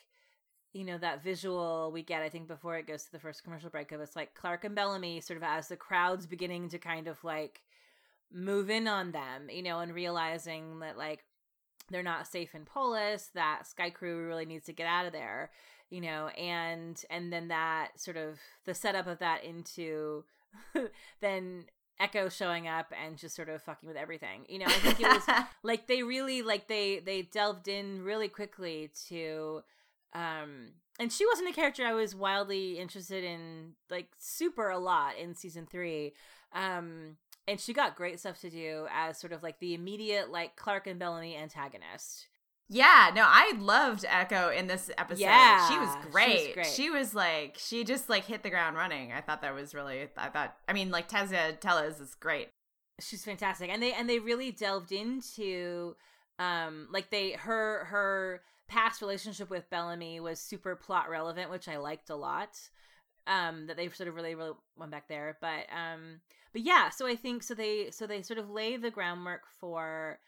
you 0.73 0.83
know 0.83 0.97
that 0.97 1.23
visual 1.23 1.91
we 1.93 2.03
get 2.03 2.21
i 2.21 2.27
think 2.27 2.45
before 2.45 2.75
it 2.75 2.87
goes 2.87 3.03
to 3.03 3.11
the 3.13 3.19
first 3.19 3.41
commercial 3.41 3.69
break 3.69 3.93
of 3.93 4.01
it's 4.01 4.17
like 4.17 4.33
clarke 4.33 4.65
and 4.65 4.75
bellamy 4.75 5.21
sort 5.21 5.37
of 5.37 5.43
as 5.43 5.69
the 5.69 5.77
crowd's 5.77 6.25
beginning 6.25 6.67
to 6.67 6.77
kind 6.77 7.07
of 7.07 7.23
like 7.23 7.61
move 8.33 8.69
in 8.69 8.87
on 8.87 9.11
them 9.11 9.49
you 9.49 9.61
know 9.61 9.79
and 9.79 9.93
realizing 9.93 10.79
that 10.79 10.97
like 10.97 11.23
they're 11.89 12.03
not 12.03 12.27
safe 12.27 12.55
in 12.55 12.65
polis 12.65 13.29
that 13.35 13.63
Skaikru 13.63 14.27
really 14.27 14.45
needs 14.45 14.65
to 14.65 14.73
get 14.73 14.87
out 14.87 15.05
of 15.05 15.13
there 15.13 15.51
you 15.89 16.01
know 16.01 16.27
and 16.29 17.03
and 17.09 17.31
then 17.31 17.49
that 17.49 17.91
sort 17.97 18.17
of 18.17 18.39
the 18.65 18.73
setup 18.73 19.05
of 19.05 19.19
that 19.19 19.43
into 19.43 20.23
then 21.21 21.65
echo 21.99 22.27
showing 22.27 22.67
up 22.67 22.91
and 23.03 23.17
just 23.17 23.35
sort 23.35 23.49
of 23.49 23.61
fucking 23.61 23.87
with 23.87 23.97
everything 23.97 24.45
you 24.49 24.57
know 24.57 24.65
i 24.65 24.73
think 24.79 24.99
it 24.99 25.07
was 25.07 25.23
like 25.63 25.85
they 25.87 26.01
really 26.01 26.41
like 26.41 26.67
they 26.67 26.99
they 26.99 27.21
delved 27.21 27.67
in 27.67 28.03
really 28.03 28.27
quickly 28.27 28.89
to 29.07 29.61
um 30.13 30.69
and 30.99 31.11
she 31.11 31.25
wasn't 31.27 31.47
a 31.47 31.53
character 31.53 31.85
i 31.85 31.93
was 31.93 32.15
wildly 32.15 32.79
interested 32.79 33.23
in 33.23 33.73
like 33.91 34.07
super 34.17 34.69
a 34.69 34.79
lot 34.79 35.15
in 35.17 35.35
season 35.35 35.67
three 35.69 36.13
um 36.53 37.17
and 37.47 37.59
she 37.59 37.73
got 37.73 37.95
great 37.95 38.19
stuff 38.19 38.39
to 38.41 38.49
do 38.49 38.87
as 38.91 39.19
sort 39.19 39.33
of 39.33 39.43
like 39.43 39.59
the 39.59 39.73
immediate 39.73 40.31
like 40.31 40.55
clarke 40.55 40.87
and 40.87 40.99
bellamy 40.99 41.35
antagonist 41.35 42.27
yeah, 42.69 43.11
no, 43.13 43.23
I 43.23 43.53
loved 43.59 44.05
Echo 44.07 44.49
in 44.49 44.67
this 44.67 44.89
episode. 44.97 45.21
Yeah, 45.21 45.69
she 45.69 45.77
was 45.77 45.95
great. 46.11 46.39
She 46.39 46.45
was, 46.45 46.53
great. 46.53 46.67
She 46.67 46.89
was 46.89 47.13
like, 47.13 47.55
she 47.59 47.83
just 47.83 48.09
like 48.09 48.25
hit 48.25 48.41
the 48.41 48.49
ground 48.49 48.77
running. 48.77 49.11
I 49.11 49.21
thought 49.21 49.41
that 49.41 49.53
was 49.53 49.75
really. 49.75 50.07
I 50.17 50.29
thought. 50.29 50.55
I 50.67 50.73
mean, 50.73 50.89
like 50.89 51.09
Tasya 51.09 51.59
Teles 51.59 52.01
is 52.01 52.15
great. 52.15 52.49
She's 52.99 53.23
fantastic, 53.23 53.69
and 53.69 53.81
they 53.81 53.93
and 53.93 54.09
they 54.09 54.19
really 54.19 54.51
delved 54.51 54.91
into, 54.91 55.95
um, 56.39 56.87
like 56.91 57.09
they 57.09 57.31
her 57.31 57.85
her 57.85 58.41
past 58.67 59.01
relationship 59.01 59.49
with 59.49 59.69
Bellamy 59.69 60.19
was 60.19 60.39
super 60.39 60.75
plot 60.75 61.09
relevant, 61.09 61.51
which 61.51 61.67
I 61.67 61.77
liked 61.77 62.09
a 62.09 62.15
lot. 62.15 62.57
Um, 63.27 63.67
that 63.67 63.77
they 63.77 63.87
sort 63.89 64.09
of 64.09 64.15
really 64.15 64.35
really 64.35 64.53
went 64.77 64.91
back 64.91 65.07
there, 65.07 65.37
but 65.41 65.67
um, 65.71 66.21
but 66.53 66.61
yeah. 66.61 66.89
So 66.89 67.05
I 67.07 67.15
think 67.15 67.43
so 67.43 67.53
they 67.53 67.89
so 67.91 68.07
they 68.07 68.21
sort 68.21 68.39
of 68.39 68.49
lay 68.49 68.77
the 68.77 68.91
groundwork 68.91 69.41
for, 69.59 70.19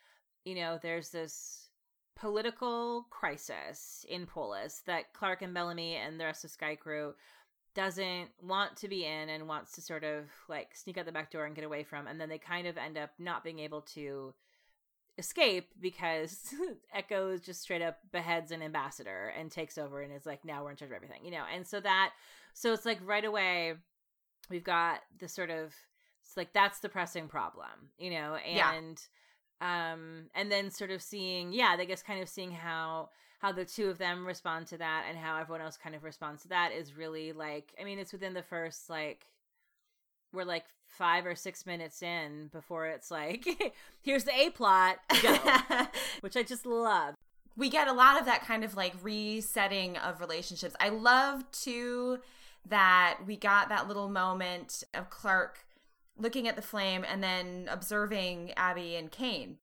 you 0.44 0.56
know, 0.56 0.80
there's 0.82 1.10
this 1.10 1.70
political 2.16 3.06
crisis 3.10 4.06
in 4.10 4.26
Polis 4.26 4.82
that 4.88 5.14
Clarke 5.14 5.44
and 5.44 5.54
Bellamy 5.54 5.96
and 5.96 6.20
the 6.20 6.26
rest 6.26 6.44
of 6.44 6.52
Skaikru 6.52 7.14
doesn't 7.76 8.30
want 8.42 8.78
to 8.78 8.88
be 8.88 9.06
in 9.06 9.30
and 9.30 9.48
wants 9.48 9.74
to 9.74 9.82
sort 9.82 10.06
of 10.06 10.24
like 10.48 10.74
sneak 10.74 10.98
out 10.98 11.06
the 11.06 11.12
back 11.12 11.30
door 11.30 11.46
and 11.46 11.56
get 11.56 11.66
away 11.66 11.84
from 11.84 12.08
and 12.08 12.20
then 12.20 12.30
they 12.30 12.38
kind 12.38 12.68
of 12.68 12.78
end 12.78 12.98
up 12.98 13.12
not 13.20 13.44
being 13.44 13.60
able 13.60 13.82
to 13.82 14.34
escape 15.18 15.70
because 15.82 16.54
Echo 16.94 17.38
just 17.38 17.62
straight 17.62 17.82
up 17.82 18.00
beheads 18.14 18.52
an 18.52 18.62
ambassador 18.62 19.34
and 19.38 19.52
takes 19.52 19.78
over 19.78 20.02
and 20.02 20.14
is 20.14 20.26
like 20.26 20.46
now 20.46 20.64
we're 20.64 20.72
in 20.72 20.78
charge 20.78 20.92
of 20.92 20.96
everything 20.96 21.24
you 21.26 21.32
know 21.32 21.44
and 21.54 21.68
so 21.68 21.82
that 21.82 22.12
so 22.54 22.72
it's 22.72 22.86
like 22.86 23.00
right 23.04 23.26
away 23.26 23.74
we've 24.50 24.64
got 24.64 25.02
the 25.20 25.28
sort 25.28 25.50
of 25.50 25.74
it's 26.26 26.38
like 26.38 26.54
that's 26.54 26.80
the 26.80 26.90
pressing 26.90 27.28
problem 27.28 27.90
you 27.98 28.10
know 28.10 28.36
and 28.36 28.56
yeah 28.56 28.82
um 29.62 30.26
and 30.36 30.52
then 30.52 30.70
sort 30.70 30.92
of 30.92 31.02
seeing 31.02 31.54
yeah 31.54 31.76
i 31.78 31.86
guess 31.86 32.04
kind 32.04 32.22
of 32.22 32.28
seeing 32.28 32.52
how 32.52 33.10
how 33.40 33.52
the 33.52 33.64
two 33.64 33.90
of 33.90 33.98
them 33.98 34.26
respond 34.26 34.68
to 34.68 34.78
that 34.78 35.06
and 35.08 35.18
how 35.18 35.38
everyone 35.38 35.62
else 35.62 35.78
kind 35.78 35.96
of 35.96 36.04
responds 36.04 36.42
to 36.42 36.50
that 36.50 36.72
is 36.74 36.98
really 36.98 37.32
like 37.32 37.74
i 37.80 37.84
mean 37.84 37.98
it's 37.98 38.12
within 38.12 38.34
the 38.34 38.44
first 38.44 38.90
like 38.90 39.28
we're 40.34 40.44
like 40.44 40.66
five 40.88 41.26
or 41.26 41.36
six 41.36 41.66
minutes 41.66 42.02
in 42.04 42.50
before 42.52 42.86
it's 42.86 43.10
like 43.10 43.48
here's 44.02 44.24
the 44.26 44.34
a 44.34 44.50
plot 44.50 44.98
go. 45.22 45.38
which 46.22 46.38
i 46.38 46.44
just 46.44 46.66
love. 46.66 47.16
We 47.58 47.70
get 47.70 47.88
a 47.88 47.94
lot 47.94 48.20
of 48.20 48.26
that 48.26 48.44
kind 48.44 48.66
of 48.66 48.76
like 48.76 48.94
resetting 49.02 49.96
of 49.96 50.20
relationships. 50.20 50.76
I 50.78 50.90
love 50.90 51.50
too 51.52 52.20
that 52.68 53.20
we 53.26 53.38
got 53.38 53.70
that 53.70 53.88
little 53.88 54.10
moment 54.10 54.84
of 54.94 55.10
clarke 55.10 55.66
looking 56.18 56.48
at 56.48 56.56
the 56.56 56.62
flame 56.62 57.06
and 57.08 57.24
then 57.24 57.68
observing 57.70 58.54
Abby 58.56 58.96
and 58.96 59.12
Kane. 59.12 59.58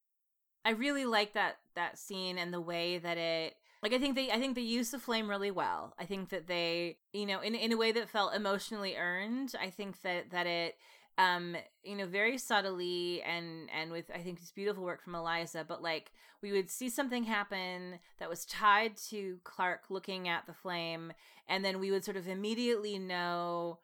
I 0.65 0.71
really 0.71 1.07
like 1.07 1.33
that 1.33 1.59
that 1.75 1.99
scene 1.99 2.39
and 2.39 2.53
the 2.53 2.61
way 2.61 2.99
that 2.99 3.19
it 3.19 3.57
like 3.83 3.93
I 3.93 3.99
think 3.99 4.15
they 4.15 4.31
I 4.31 4.39
think 4.39 4.55
they 4.55 4.63
used 4.63 4.93
the 4.93 4.99
flame 4.99 5.29
really 5.29 5.51
well. 5.51 5.95
I 5.99 6.05
think 6.05 6.29
that 6.29 6.47
they, 6.47 6.99
you 7.13 7.27
know, 7.27 7.41
in 7.41 7.55
in 7.55 7.73
a 7.73 7.77
way 7.77 7.93
that 7.93 8.09
felt 8.09 8.35
emotionally 8.35 8.97
earned. 8.97 9.55
I 9.61 9.71
think 9.71 10.03
that 10.03 10.31
that 10.31 10.47
it 10.47 10.77
um 11.19 11.57
you 11.83 11.97
know 11.97 12.07
very 12.07 12.39
subtly 12.39 13.23
and 13.23 13.69
and 13.79 13.93
with 13.93 14.11
i 14.15 14.19
think 14.19 14.41
this 14.41 14.51
beautiful 14.51 14.83
work 14.83 15.03
from 15.03 15.15
eliza 15.15 15.65
but 15.67 15.83
like 15.83 16.11
we 16.41 16.53
would 16.53 16.71
see 16.71 16.89
something 16.89 17.25
happen 17.25 17.99
that 18.19 18.31
was 18.31 18.47
tied 18.47 18.97
to 18.97 19.39
clarke 19.45 19.91
looking 19.91 20.27
at 20.27 20.47
the 20.47 20.55
flame 20.55 21.13
and 21.49 21.65
then 21.65 21.79
we 21.79 21.91
would 21.91 22.05
sort 22.05 22.17
of 22.17 22.29
immediately 22.29 22.99
know 22.99 23.79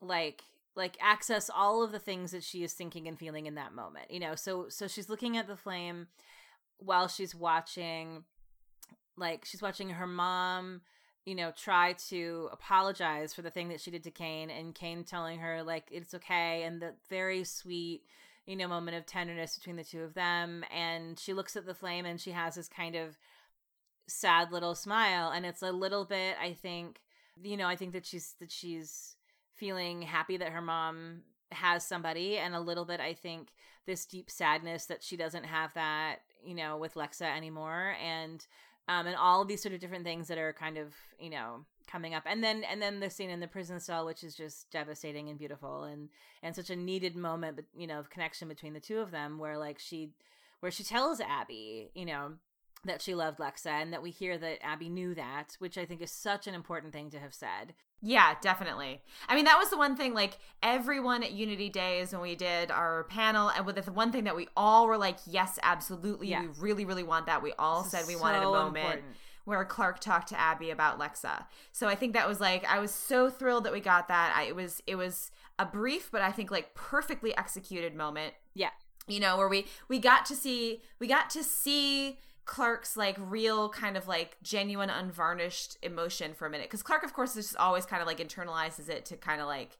like 0.00 0.42
like 0.78 0.96
access 1.00 1.50
all 1.54 1.82
of 1.82 1.92
the 1.92 1.98
things 1.98 2.30
that 2.30 2.42
she 2.42 2.62
is 2.62 2.72
thinking 2.72 3.06
and 3.06 3.18
feeling 3.18 3.46
in 3.46 3.56
that 3.56 3.74
moment 3.74 4.10
you 4.10 4.20
know? 4.20 4.34
So 4.34 4.68
so 4.70 4.88
she's 4.88 5.10
looking 5.10 5.36
at 5.36 5.46
the 5.46 5.56
flame 5.56 6.06
while 6.78 7.08
she's 7.08 7.34
watching 7.34 8.24
like 9.16 9.44
she's 9.44 9.60
watching 9.60 9.90
her 9.90 10.06
mom 10.06 10.80
you 11.24 11.34
know 11.34 11.52
try 11.54 11.92
to 11.92 12.48
apologize 12.52 13.34
for 13.34 13.42
the 13.42 13.50
thing 13.50 13.68
that 13.68 13.80
she 13.80 13.90
did 13.90 14.04
to 14.04 14.10
Kane 14.10 14.48
and 14.48 14.74
Kane 14.74 15.04
telling 15.04 15.40
her 15.40 15.62
like 15.62 15.88
it's 15.90 16.14
okay 16.14 16.62
and 16.62 16.80
the 16.80 16.94
very 17.10 17.44
sweet 17.44 18.02
you 18.46 18.56
know 18.56 18.68
moment 18.68 18.96
of 18.96 19.04
tenderness 19.04 19.56
between 19.56 19.76
the 19.76 19.84
two 19.84 20.02
of 20.02 20.14
them 20.14 20.64
and 20.74 21.18
she 21.18 21.34
looks 21.34 21.56
at 21.56 21.66
the 21.66 21.74
flame 21.74 22.06
and 22.06 22.20
she 22.20 22.30
has 22.30 22.54
this 22.54 22.68
kind 22.68 22.94
of 22.94 23.18
sad 24.06 24.50
little 24.50 24.74
smile 24.74 25.30
and 25.30 25.44
it's 25.44 25.60
a 25.60 25.70
little 25.70 26.06
bit 26.06 26.34
i 26.40 26.52
think 26.54 27.02
you 27.42 27.58
know 27.58 27.66
i 27.66 27.76
think 27.76 27.92
that 27.92 28.06
she's 28.06 28.34
that 28.40 28.50
she's 28.50 29.16
feeling 29.58 30.02
happy 30.02 30.36
that 30.36 30.52
her 30.52 30.62
mom 30.62 31.22
has 31.52 31.84
somebody 31.86 32.36
and 32.36 32.54
a 32.54 32.60
little 32.60 32.84
bit 32.84 33.00
i 33.00 33.12
think 33.12 33.48
this 33.86 34.04
deep 34.04 34.30
sadness 34.30 34.86
that 34.86 35.02
she 35.02 35.16
doesn't 35.16 35.44
have 35.44 35.72
that 35.74 36.16
you 36.44 36.54
know 36.54 36.76
with 36.76 36.94
lexa 36.94 37.36
anymore 37.36 37.94
and 38.02 38.46
um 38.88 39.06
and 39.06 39.16
all 39.16 39.44
these 39.44 39.62
sort 39.62 39.74
of 39.74 39.80
different 39.80 40.04
things 40.04 40.28
that 40.28 40.38
are 40.38 40.52
kind 40.52 40.76
of 40.76 40.94
you 41.18 41.30
know 41.30 41.64
coming 41.88 42.14
up. 42.14 42.22
And 42.26 42.44
then 42.44 42.62
and 42.70 42.80
then 42.80 43.00
the 43.00 43.10
scene 43.10 43.30
in 43.30 43.40
the 43.40 43.48
prison 43.48 43.80
cell 43.80 44.06
which 44.06 44.22
is 44.22 44.36
just 44.36 44.70
devastating 44.70 45.28
and 45.28 45.38
beautiful 45.38 45.84
and 45.84 46.10
and 46.42 46.54
such 46.54 46.70
a 46.70 46.76
needed 46.76 47.16
moment 47.16 47.56
but 47.56 47.64
you 47.76 47.86
know 47.86 47.98
of 47.98 48.10
connection 48.10 48.46
between 48.46 48.74
the 48.74 48.80
two 48.80 48.98
of 48.98 49.10
them 49.10 49.38
where 49.38 49.58
like 49.58 49.78
she 49.78 50.10
where 50.60 50.70
she 50.70 50.84
tells 50.84 51.20
abby 51.20 51.90
you 51.94 52.04
know 52.04 52.32
that 52.84 53.02
she 53.02 53.14
loved 53.14 53.38
lexa 53.38 53.66
and 53.66 53.92
that 53.92 54.02
we 54.02 54.10
hear 54.10 54.38
that 54.38 54.64
abby 54.64 54.88
knew 54.88 55.14
that 55.14 55.56
which 55.58 55.76
i 55.76 55.84
think 55.84 56.00
is 56.00 56.10
such 56.10 56.46
an 56.46 56.54
important 56.54 56.92
thing 56.92 57.10
to 57.10 57.18
have 57.18 57.34
said 57.34 57.74
yeah, 58.00 58.34
definitely. 58.40 59.00
I 59.28 59.34
mean, 59.34 59.44
that 59.46 59.58
was 59.58 59.70
the 59.70 59.76
one 59.76 59.96
thing, 59.96 60.14
like, 60.14 60.38
everyone 60.62 61.24
at 61.24 61.32
Unity 61.32 61.68
Days 61.68 62.12
when 62.12 62.22
we 62.22 62.36
did 62.36 62.70
our 62.70 63.04
panel, 63.04 63.48
and 63.48 63.66
with 63.66 63.84
the 63.84 63.92
one 63.92 64.12
thing 64.12 64.24
that 64.24 64.36
we 64.36 64.46
all 64.56 64.86
were 64.86 64.96
like, 64.96 65.18
yes, 65.26 65.58
absolutely, 65.62 66.28
yeah. 66.28 66.42
we 66.42 66.48
really, 66.58 66.84
really 66.84 67.02
want 67.02 67.26
that. 67.26 67.42
We 67.42 67.52
all 67.58 67.82
this 67.82 67.90
said 67.90 68.06
we 68.06 68.14
so 68.14 68.20
wanted 68.20 68.42
a 68.42 68.50
moment 68.50 68.76
important. 68.76 69.16
where 69.46 69.64
Clarke 69.64 69.98
talked 69.98 70.28
to 70.28 70.38
Abby 70.38 70.70
about 70.70 71.00
Lexa. 71.00 71.46
So 71.72 71.88
I 71.88 71.96
think 71.96 72.12
that 72.12 72.28
was 72.28 72.40
like, 72.40 72.64
I 72.66 72.78
was 72.78 72.92
so 72.92 73.30
thrilled 73.30 73.64
that 73.64 73.72
we 73.72 73.80
got 73.80 74.06
that. 74.08 74.32
I, 74.36 74.44
it 74.44 74.54
was, 74.54 74.80
it 74.86 74.94
was 74.94 75.32
a 75.58 75.66
brief, 75.66 76.08
but 76.12 76.22
I 76.22 76.30
think 76.30 76.52
like 76.52 76.74
perfectly 76.74 77.36
executed 77.36 77.96
moment. 77.96 78.34
Yeah. 78.54 78.70
You 79.08 79.18
know, 79.18 79.36
where 79.38 79.48
we, 79.48 79.66
we 79.88 79.98
got 79.98 80.24
to 80.26 80.36
see, 80.36 80.82
we 81.00 81.08
got 81.08 81.30
to 81.30 81.42
see 81.42 82.18
Clarke's 82.48 82.96
like 82.96 83.16
real 83.20 83.68
kind 83.68 83.94
of 83.94 84.08
like 84.08 84.38
genuine 84.42 84.88
unvarnished 84.88 85.76
emotion 85.82 86.32
for 86.32 86.46
a 86.46 86.50
minute 86.50 86.66
because 86.66 86.82
Clarke 86.82 87.04
of 87.04 87.12
course 87.12 87.36
is 87.36 87.48
just 87.48 87.56
always 87.58 87.84
kind 87.84 88.00
of 88.00 88.08
like 88.08 88.18
internalizes 88.18 88.88
it 88.88 89.04
to 89.04 89.16
kind 89.16 89.42
of 89.42 89.46
like 89.46 89.76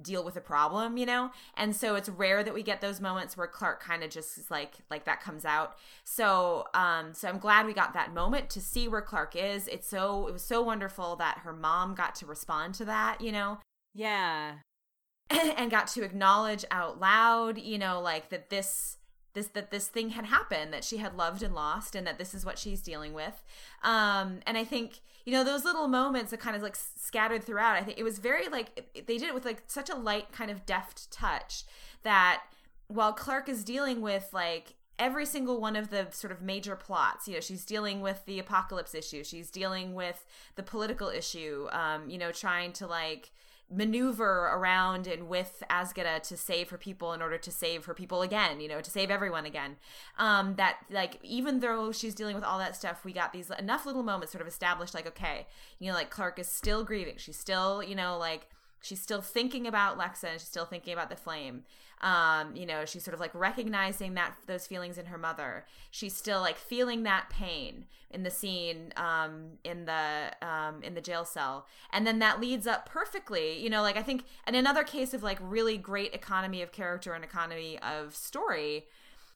deal 0.00 0.22
with 0.22 0.36
a 0.36 0.40
problem, 0.40 0.98
you 0.98 1.06
know? 1.06 1.30
And 1.56 1.74
so 1.74 1.94
it's 1.94 2.10
rare 2.10 2.44
that 2.44 2.52
we 2.52 2.62
get 2.62 2.82
those 2.82 3.00
moments 3.00 3.36
where 3.36 3.46
Clarke 3.46 3.82
kind 3.82 4.04
of 4.04 4.10
just 4.10 4.36
is 4.36 4.50
like 4.50 4.74
like 4.90 5.06
that 5.06 5.22
comes 5.22 5.46
out. 5.46 5.76
So 6.04 6.66
um 6.74 7.14
so 7.14 7.28
I'm 7.28 7.38
glad 7.38 7.64
we 7.64 7.72
got 7.72 7.94
that 7.94 8.12
moment 8.12 8.50
to 8.50 8.60
see 8.60 8.88
where 8.88 9.02
Clarke 9.02 9.34
is. 9.34 9.66
It's 9.66 9.88
so 9.88 10.28
it 10.28 10.32
was 10.32 10.44
so 10.44 10.60
wonderful 10.60 11.16
that 11.16 11.38
her 11.38 11.54
mom 11.54 11.94
got 11.94 12.14
to 12.16 12.26
respond 12.26 12.74
to 12.74 12.84
that, 12.84 13.22
you 13.22 13.32
know? 13.32 13.58
Yeah. 13.94 14.56
and 15.30 15.70
got 15.70 15.86
to 15.88 16.02
acknowledge 16.02 16.66
out 16.70 17.00
loud, 17.00 17.56
you 17.56 17.78
know, 17.78 18.02
like 18.02 18.28
that 18.28 18.50
this 18.50 18.98
this 19.34 19.48
that 19.48 19.70
this 19.70 19.88
thing 19.88 20.10
had 20.10 20.26
happened 20.26 20.72
that 20.72 20.84
she 20.84 20.98
had 20.98 21.16
loved 21.16 21.42
and 21.42 21.54
lost 21.54 21.94
and 21.94 22.06
that 22.06 22.18
this 22.18 22.34
is 22.34 22.44
what 22.44 22.58
she's 22.58 22.80
dealing 22.80 23.12
with. 23.14 23.42
Um 23.82 24.40
and 24.46 24.56
i 24.58 24.64
think 24.64 25.00
you 25.24 25.32
know 25.32 25.44
those 25.44 25.64
little 25.64 25.88
moments 25.88 26.30
that 26.30 26.40
kind 26.40 26.56
of 26.56 26.62
like 26.62 26.76
scattered 26.76 27.44
throughout 27.44 27.76
i 27.76 27.82
think 27.82 27.98
it 27.98 28.02
was 28.02 28.18
very 28.18 28.48
like 28.48 28.90
they 28.94 29.18
did 29.18 29.28
it 29.28 29.34
with 29.34 29.44
like 29.44 29.62
such 29.66 29.90
a 29.90 29.94
light 29.94 30.32
kind 30.32 30.50
of 30.50 30.66
deft 30.66 31.10
touch 31.10 31.64
that 32.02 32.42
while 32.88 33.12
clarke 33.12 33.48
is 33.48 33.64
dealing 33.64 34.00
with 34.00 34.28
like 34.32 34.74
every 34.98 35.26
single 35.26 35.60
one 35.60 35.74
of 35.74 35.90
the 35.90 36.06
sort 36.10 36.32
of 36.32 36.42
major 36.42 36.76
plots 36.76 37.26
you 37.26 37.34
know 37.34 37.40
she's 37.40 37.64
dealing 37.64 38.00
with 38.00 38.24
the 38.26 38.38
apocalypse 38.38 38.94
issue 38.94 39.24
she's 39.24 39.50
dealing 39.50 39.94
with 39.94 40.26
the 40.56 40.62
political 40.62 41.08
issue 41.08 41.66
um 41.72 42.08
you 42.08 42.18
know 42.18 42.30
trying 42.30 42.72
to 42.72 42.86
like 42.86 43.30
maneuver 43.72 44.50
around 44.52 45.06
and 45.06 45.28
with 45.28 45.62
Azgeda 45.70 46.22
to 46.22 46.36
save 46.36 46.70
her 46.70 46.78
people 46.78 47.12
in 47.12 47.22
order 47.22 47.38
to 47.38 47.50
save 47.50 47.86
her 47.86 47.94
people 47.94 48.22
again, 48.22 48.60
you 48.60 48.68
know, 48.68 48.80
to 48.80 48.90
save 48.90 49.10
everyone 49.10 49.46
again. 49.46 49.76
Um, 50.18 50.56
that 50.56 50.78
like 50.90 51.18
even 51.22 51.60
though 51.60 51.92
she's 51.92 52.14
dealing 52.14 52.34
with 52.34 52.44
all 52.44 52.58
that 52.58 52.76
stuff, 52.76 53.04
we 53.04 53.12
got 53.12 53.32
these 53.32 53.50
enough 53.50 53.86
little 53.86 54.02
moments 54.02 54.32
sort 54.32 54.42
of 54.42 54.48
established 54.48 54.94
like, 54.94 55.06
okay, 55.06 55.46
you 55.78 55.88
know, 55.90 55.94
like 55.94 56.10
Clarke 56.10 56.38
is 56.38 56.48
still 56.48 56.84
grieving. 56.84 57.14
She's 57.16 57.38
still, 57.38 57.82
you 57.82 57.94
know, 57.94 58.18
like 58.18 58.48
she's 58.82 59.00
still 59.00 59.22
thinking 59.22 59.66
about 59.66 59.98
Lexa 59.98 60.24
and 60.24 60.40
she's 60.40 60.48
still 60.48 60.66
thinking 60.66 60.92
about 60.92 61.08
the 61.08 61.16
flame. 61.16 61.64
Um, 62.02 62.56
you 62.56 62.66
know, 62.66 62.84
she's 62.84 63.04
sort 63.04 63.14
of 63.14 63.20
like 63.20 63.32
recognizing 63.32 64.14
that 64.14 64.34
those 64.46 64.66
feelings 64.66 64.98
in 64.98 65.06
her 65.06 65.18
mother. 65.18 65.64
She's 65.90 66.14
still 66.14 66.40
like 66.40 66.56
feeling 66.56 67.04
that 67.04 67.30
pain 67.30 67.86
in 68.10 68.24
the 68.24 68.30
scene 68.30 68.92
um, 68.96 69.52
in 69.62 69.84
the 69.84 70.32
um, 70.42 70.82
in 70.82 70.94
the 70.94 71.00
jail 71.00 71.24
cell, 71.24 71.66
and 71.92 72.04
then 72.04 72.18
that 72.18 72.40
leads 72.40 72.66
up 72.66 72.88
perfectly. 72.88 73.62
You 73.62 73.70
know, 73.70 73.82
like 73.82 73.96
I 73.96 74.02
think, 74.02 74.24
and 74.46 74.56
another 74.56 74.82
case 74.82 75.14
of 75.14 75.22
like 75.22 75.38
really 75.40 75.78
great 75.78 76.12
economy 76.12 76.60
of 76.60 76.72
character 76.72 77.14
and 77.14 77.22
economy 77.22 77.78
of 77.78 78.16
story. 78.16 78.86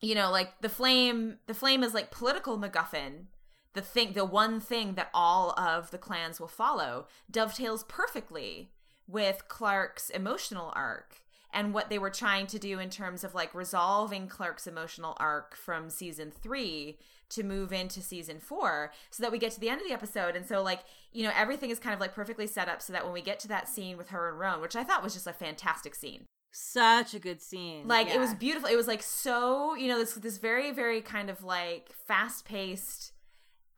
You 0.01 0.17
know, 0.17 0.31
like 0.33 0.61
the 0.61 0.69
flame. 0.69 1.37
The 1.47 1.55
flame 1.55 1.85
is 1.85 1.95
like 1.95 2.11
political 2.11 2.59
MacGuffin 2.59 3.27
the 3.75 3.83
thing 3.83 4.15
the 4.15 4.25
one 4.25 4.59
thing 4.59 4.95
that 4.95 5.11
all 5.13 5.51
of 5.61 5.91
the 5.91 5.99
clans 5.99 6.41
will 6.41 6.49
follow 6.49 7.07
dovetails 7.31 7.85
perfectly 7.85 8.71
with 9.09 9.49
Clarke's 9.49 10.11
emotional 10.11 10.73
arc 10.75 11.23
and 11.53 11.73
what 11.73 11.89
they 11.89 11.99
were 11.99 12.11
trying 12.11 12.47
to 12.49 12.59
do 12.59 12.79
in 12.79 12.91
terms 12.91 13.25
of 13.25 13.35
like 13.35 13.55
resolving 13.55 14.29
Clarke's 14.29 14.67
emotional 14.67 15.17
arc 15.19 15.57
from 15.57 15.89
season 15.89 16.31
three 16.31 16.99
to 17.29 17.43
move 17.43 17.73
into 17.73 18.01
season 18.01 18.39
four 18.39 18.93
so 19.11 19.23
that 19.23 19.33
we 19.33 19.39
get 19.39 19.53
to 19.53 19.61
the 19.61 19.69
end 19.69 19.81
of 19.81 19.87
the 19.87 19.93
episode. 19.93 20.37
And 20.37 20.47
so, 20.47 20.63
like, 20.63 20.81
you 21.13 21.25
know, 21.25 21.33
everything 21.37 21.71
is 21.71 21.79
kind 21.79 21.95
of 21.95 22.01
like 22.01 22.15
perfectly 22.15 22.47
set 22.47 22.69
up 22.69 22.83
so 22.83 22.93
that 22.93 23.05
when 23.05 23.13
we 23.13 23.23
get 23.23 23.41
to 23.41 23.49
that 23.49 23.69
scene 23.69 23.97
with 23.97 24.11
her 24.11 24.29
and 24.29 24.39
Roan, 24.39 24.61
which 24.61 24.77
I 24.77 24.85
thought 24.85 25.03
was 25.03 25.15
just 25.15 25.27
a 25.27 25.33
fantastic 25.33 25.95
scene. 25.95 26.27
Such 26.53 27.15
a 27.15 27.19
good 27.19 27.43
scene. 27.43 27.89
Like, 27.89 28.09
yeah. 28.09 28.17
it 28.17 28.21
was 28.21 28.35
beautiful. 28.35 28.69
It 28.69 28.77
was 28.77 28.87
like 28.87 29.03
so, 29.03 29.75
you 29.75 29.89
know, 29.89 29.99
this, 29.99 30.15
this 30.15 30.39
very, 30.39 30.71
very 30.71 31.01
kind 31.01 31.29
of 31.29 31.43
like 31.43 31.91
fast 32.07 32.45
paced, 32.45 33.13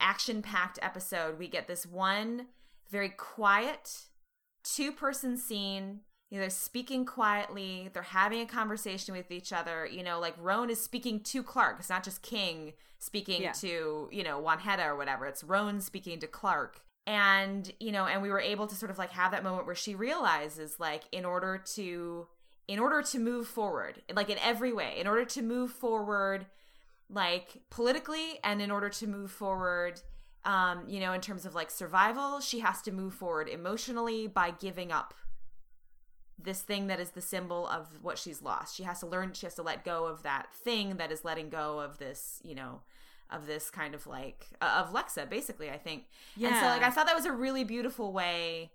action 0.01 0.43
packed 0.43 0.79
episode. 0.83 1.39
We 1.39 1.49
get 1.49 1.69
this 1.69 1.87
one 1.87 2.47
very 2.91 3.09
quiet 3.09 4.09
two 4.75 4.93
person 4.93 5.37
scene 5.37 6.01
you 6.31 6.37
know, 6.37 6.43
they're 6.43 6.51
speaking 6.51 7.07
quietly 7.07 7.89
they're 7.93 8.03
having 8.03 8.41
a 8.41 8.47
conversation 8.47 9.15
with 9.15 9.31
each 9.31 9.53
other 9.53 9.87
you 9.87 10.03
know 10.03 10.21
like 10.21 10.35
roan 10.39 10.71
is 10.71 10.81
speaking 10.81 11.21
to 11.21 11.43
clarke. 11.43 11.77
It's 11.79 11.89
not 11.89 12.05
just 12.05 12.23
king 12.23 12.75
speaking 12.99 13.43
yeah. 13.43 13.53
to 13.53 14.09
you 14.11 14.23
know 14.23 14.41
wanheda 14.41 14.87
or 14.87 14.97
whatever. 14.97 15.27
It's 15.27 15.43
roan 15.43 15.81
speaking 15.81 16.19
to 16.21 16.27
clarke. 16.27 16.81
And 17.07 17.73
you 17.81 17.93
know 17.93 18.07
and 18.07 18.21
we 18.21 18.31
were 18.31 18.41
able 18.41 18.67
to 18.67 18.75
sort 18.75 18.91
of 18.91 18.99
like 18.99 19.13
have 19.13 19.33
that 19.33 19.43
moment 19.43 19.67
where 19.67 19.75
she 19.75 19.95
realizes 19.95 20.79
like 20.79 21.05
in 21.13 21.25
order 21.25 21.63
to 21.75 22.27
in 22.67 22.79
order 22.79 23.01
to 23.01 23.19
move 23.19 23.49
forward 23.49 24.03
like 24.15 24.29
in 24.29 24.39
every 24.39 24.73
way 24.75 24.97
in 24.99 25.07
order 25.07 25.25
to 25.25 25.41
move 25.41 25.71
forward 25.71 26.45
like 27.09 27.63
politically 27.71 28.39
and 28.45 28.61
in 28.61 28.71
order 28.71 28.91
to 28.91 29.07
move 29.07 29.31
forward 29.31 30.03
um, 30.49 30.85
you 30.89 30.99
know, 30.99 31.13
in 31.13 31.21
terms 31.21 31.45
of 31.45 31.55
like 31.55 31.71
survival, 31.71 32.41
she 32.41 32.61
has 32.61 32.81
to 32.83 32.91
move 32.91 33.13
forward 33.13 33.51
emotionally 33.51 34.27
by 34.27 34.51
giving 34.51 34.91
up 34.91 35.13
this 36.39 36.63
thing 36.63 36.87
that 36.87 36.99
is 36.99 37.11
the 37.11 37.21
symbol 37.21 37.69
of 37.69 37.99
what 38.01 38.17
she's 38.17 38.41
lost. 38.41 38.75
She 38.75 38.85
has 38.85 39.01
to 39.01 39.07
learn, 39.07 39.35
she 39.35 39.45
has 39.45 39.55
to 39.57 39.63
let 39.63 39.85
go 39.85 40.07
of 40.07 40.23
that 40.23 40.55
thing 40.55 40.97
that 40.97 41.13
is 41.13 41.23
letting 41.23 41.51
go 41.51 41.81
of 41.81 41.99
this, 41.99 42.41
you 42.43 42.55
know, 42.55 42.81
of 43.31 43.47
this 43.47 43.69
kind 43.71 43.95
of 43.95 44.07
like, 44.07 44.47
uh, 44.63 44.83
of 44.83 44.95
Lexa, 44.95 45.29
basically, 45.29 45.69
I 45.69 45.77
think. 45.77 46.05
Yeah. 46.35 46.49
And 46.49 46.57
so, 46.57 46.65
like, 46.65 46.83
I 46.83 46.89
thought 46.89 47.05
that 47.05 47.17
was 47.17 47.27
a 47.27 47.33
really 47.33 47.65
beautiful 47.65 48.11
way 48.15 48.71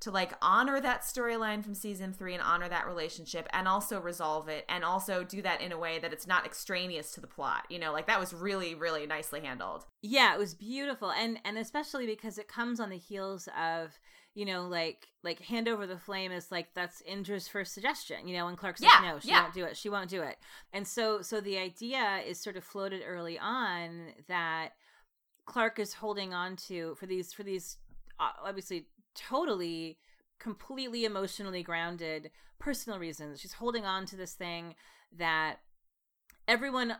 to 0.00 0.10
like 0.10 0.32
honor 0.40 0.80
that 0.80 1.02
storyline 1.02 1.62
from 1.62 1.74
season 1.74 2.12
three 2.12 2.34
and 2.34 2.42
honor 2.42 2.68
that 2.68 2.86
relationship 2.86 3.48
and 3.52 3.66
also 3.66 4.00
resolve 4.00 4.48
it 4.48 4.64
and 4.68 4.84
also 4.84 5.24
do 5.24 5.42
that 5.42 5.60
in 5.60 5.72
a 5.72 5.78
way 5.78 5.98
that 5.98 6.12
it's 6.12 6.26
not 6.26 6.46
extraneous 6.46 7.12
to 7.12 7.20
the 7.20 7.26
plot 7.26 7.64
you 7.68 7.78
know? 7.78 7.92
Like 7.92 8.06
that 8.06 8.20
was 8.20 8.32
really 8.32 8.74
really 8.74 9.06
nicely 9.06 9.40
handled. 9.40 9.84
Yeah 10.02 10.34
it 10.34 10.38
was 10.38 10.54
beautiful. 10.54 11.10
And 11.10 11.38
and 11.44 11.58
especially 11.58 12.06
because 12.06 12.38
it 12.38 12.48
comes 12.48 12.80
on 12.80 12.90
the 12.90 12.98
heels 12.98 13.48
of 13.60 13.98
you 14.34 14.44
know 14.44 14.68
like 14.68 15.08
like 15.24 15.40
hand 15.40 15.68
over 15.68 15.86
the 15.86 15.98
flame 15.98 16.30
is 16.30 16.52
like 16.52 16.68
that's 16.74 17.02
indra's 17.02 17.48
first 17.48 17.74
suggestion 17.74 18.28
you 18.28 18.36
know 18.36 18.44
when 18.44 18.54
clarke's 18.54 18.80
yeah, 18.80 18.90
like 18.90 19.02
no 19.02 19.18
she 19.18 19.28
yeah. 19.30 19.42
won't 19.42 19.54
do 19.54 19.64
it 19.64 19.76
she 19.76 19.88
won't 19.88 20.10
do 20.10 20.22
it. 20.22 20.36
And 20.72 20.86
so 20.86 21.22
so 21.22 21.40
the 21.40 21.58
idea 21.58 22.20
is 22.26 22.40
sort 22.40 22.56
of 22.56 22.62
floated 22.62 23.02
early 23.04 23.38
on 23.38 24.12
that 24.28 24.74
clarke 25.44 25.78
is 25.78 25.94
holding 25.94 26.32
on 26.34 26.54
to 26.54 26.94
for 26.94 27.06
these 27.06 27.32
for 27.32 27.42
these 27.42 27.78
uh, 28.20 28.30
obviously 28.44 28.86
totally 29.18 29.98
completely 30.38 31.04
emotionally 31.04 31.62
grounded 31.62 32.30
personal 32.58 32.98
reasons 32.98 33.40
she's 33.40 33.54
holding 33.54 33.84
on 33.84 34.06
to 34.06 34.16
this 34.16 34.34
thing 34.34 34.74
that 35.16 35.56
everyone 36.46 36.96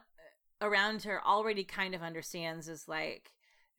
around 0.60 1.02
her 1.02 1.24
already 1.24 1.64
kind 1.64 1.94
of 1.94 2.02
understands 2.02 2.68
is 2.68 2.88
like 2.88 3.32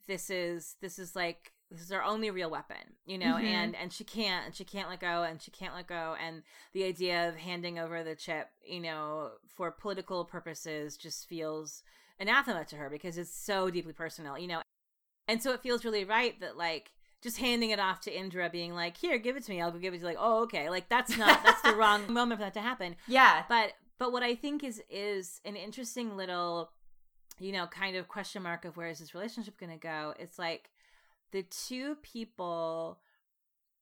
this 0.07 0.29
is 0.29 0.75
this 0.81 0.97
is 0.97 1.15
like 1.15 1.51
this 1.69 1.81
is 1.81 1.91
our 1.91 2.03
only 2.03 2.31
real 2.31 2.49
weapon 2.49 2.95
you 3.05 3.17
know 3.17 3.35
mm-hmm. 3.35 3.45
and 3.45 3.75
and 3.75 3.93
she 3.93 4.03
can't 4.03 4.45
and 4.45 4.55
she 4.55 4.63
can't 4.63 4.89
let 4.89 4.99
go 4.99 5.23
and 5.23 5.41
she 5.41 5.51
can't 5.51 5.75
let 5.75 5.87
go 5.87 6.15
and 6.25 6.41
the 6.73 6.83
idea 6.83 7.29
of 7.29 7.35
handing 7.35 7.77
over 7.77 8.03
the 8.03 8.15
chip 8.15 8.49
you 8.65 8.79
know 8.79 9.29
for 9.47 9.71
political 9.71 10.25
purposes 10.25 10.97
just 10.97 11.27
feels 11.27 11.83
anathema 12.19 12.65
to 12.65 12.75
her 12.75 12.89
because 12.89 13.17
it's 13.17 13.33
so 13.33 13.69
deeply 13.69 13.93
personal 13.93 14.37
you 14.37 14.47
know 14.47 14.61
and 15.27 15.43
so 15.43 15.53
it 15.53 15.61
feels 15.61 15.85
really 15.85 16.03
right 16.03 16.39
that 16.39 16.57
like 16.57 16.91
just 17.21 17.37
handing 17.37 17.71
it 17.71 17.79
off 17.79 18.01
to 18.01 18.17
Indra, 18.17 18.49
being 18.49 18.73
like, 18.73 18.97
"Here, 18.97 19.17
give 19.17 19.35
it 19.35 19.43
to 19.43 19.51
me. 19.51 19.61
I'll 19.61 19.71
go 19.71 19.79
give 19.79 19.93
it 19.93 19.97
to 19.97 20.01
you." 20.01 20.07
Like, 20.07 20.17
oh, 20.19 20.43
okay. 20.43 20.69
Like 20.69 20.89
that's 20.89 21.17
not 21.17 21.43
that's 21.43 21.61
the 21.61 21.75
wrong 21.75 22.11
moment 22.13 22.39
for 22.39 22.45
that 22.45 22.53
to 22.53 22.61
happen. 22.61 22.95
Yeah. 23.07 23.43
But 23.49 23.73
but 23.97 24.11
what 24.11 24.23
I 24.23 24.35
think 24.35 24.63
is 24.63 24.81
is 24.89 25.41
an 25.45 25.55
interesting 25.55 26.15
little, 26.15 26.71
you 27.39 27.51
know, 27.51 27.67
kind 27.67 27.95
of 27.95 28.07
question 28.07 28.43
mark 28.43 28.65
of 28.65 28.77
where 28.77 28.87
is 28.87 28.99
this 28.99 29.13
relationship 29.13 29.59
going 29.59 29.71
to 29.71 29.77
go? 29.77 30.13
It's 30.17 30.39
like 30.39 30.69
the 31.31 31.43
two 31.43 31.95
people 32.01 32.99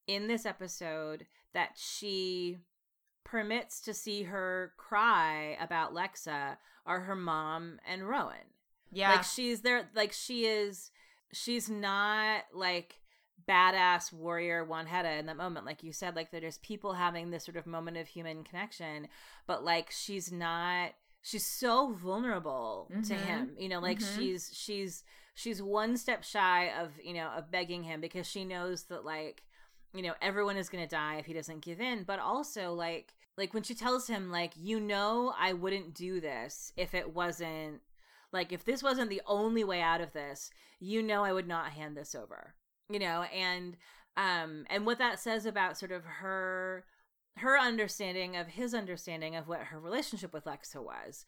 in 0.06 0.26
this 0.26 0.44
episode 0.44 1.26
that 1.54 1.72
she 1.76 2.58
permits 3.24 3.80
to 3.82 3.94
see 3.94 4.24
her 4.24 4.72
cry 4.78 5.56
about 5.60 5.94
Lexa 5.94 6.56
are 6.86 7.00
her 7.00 7.14
mom 7.14 7.78
and 7.86 8.08
Roan. 8.08 8.32
Yeah. 8.90 9.12
Like 9.12 9.24
she's 9.24 9.60
there 9.60 9.88
like 9.94 10.12
she 10.12 10.46
is 10.46 10.90
she's 11.32 11.68
not 11.68 12.44
like 12.54 13.00
badass 13.46 14.12
warrior 14.12 14.66
Wanheda 14.66 15.18
in 15.18 15.26
that 15.26 15.36
moment 15.36 15.64
like 15.66 15.82
you 15.82 15.92
said 15.92 16.16
like 16.16 16.30
there's 16.30 16.58
people 16.58 16.94
having 16.94 17.30
this 17.30 17.44
sort 17.44 17.56
of 17.56 17.66
moment 17.66 17.96
of 17.96 18.06
human 18.08 18.44
connection 18.44 19.08
but 19.46 19.64
like 19.64 19.90
she's 19.90 20.32
not 20.32 20.90
she's 21.22 21.46
so 21.46 21.92
vulnerable 21.92 22.88
mm-hmm. 22.90 23.02
to 23.02 23.14
him 23.14 23.50
you 23.58 23.68
know 23.68 23.80
like 23.80 23.98
mm-hmm. 23.98 24.20
she's 24.20 24.50
she's 24.52 25.04
she's 25.34 25.62
one 25.62 25.96
step 25.96 26.24
shy 26.24 26.70
of 26.80 26.90
you 27.02 27.14
know 27.14 27.28
of 27.36 27.50
begging 27.50 27.84
him 27.84 28.00
because 28.00 28.26
she 28.26 28.44
knows 28.44 28.84
that 28.84 29.04
like 29.04 29.44
you 29.94 30.02
know 30.02 30.14
everyone 30.20 30.56
is 30.56 30.68
going 30.68 30.82
to 30.82 30.88
die 30.88 31.16
if 31.16 31.26
he 31.26 31.32
doesn't 31.32 31.62
give 31.62 31.80
in 31.80 32.02
but 32.02 32.18
also 32.18 32.72
like 32.72 33.14
like 33.36 33.54
when 33.54 33.62
she 33.62 33.74
tells 33.74 34.08
him 34.08 34.30
like 34.30 34.52
you 34.56 34.80
know 34.80 35.32
I 35.38 35.52
wouldn't 35.52 35.94
do 35.94 36.20
this 36.20 36.72
if 36.76 36.94
it 36.94 37.14
wasn't 37.14 37.80
like 38.32 38.52
if 38.52 38.64
this 38.64 38.82
wasn't 38.82 39.10
the 39.10 39.22
only 39.26 39.64
way 39.64 39.80
out 39.80 40.00
of 40.00 40.12
this 40.12 40.50
you 40.80 41.02
know 41.02 41.24
I 41.24 41.32
would 41.32 41.48
not 41.48 41.70
hand 41.70 41.96
this 41.96 42.14
over 42.14 42.54
you 42.90 42.98
know 42.98 43.22
and 43.34 43.76
um 44.16 44.64
and 44.70 44.86
what 44.86 44.98
that 44.98 45.18
says 45.18 45.46
about 45.46 45.78
sort 45.78 45.92
of 45.92 46.04
her 46.04 46.84
her 47.38 47.58
understanding 47.58 48.36
of 48.36 48.48
his 48.48 48.74
understanding 48.74 49.36
of 49.36 49.48
what 49.48 49.60
her 49.60 49.78
relationship 49.78 50.32
with 50.32 50.44
Lexa 50.44 50.82
was. 50.82 51.24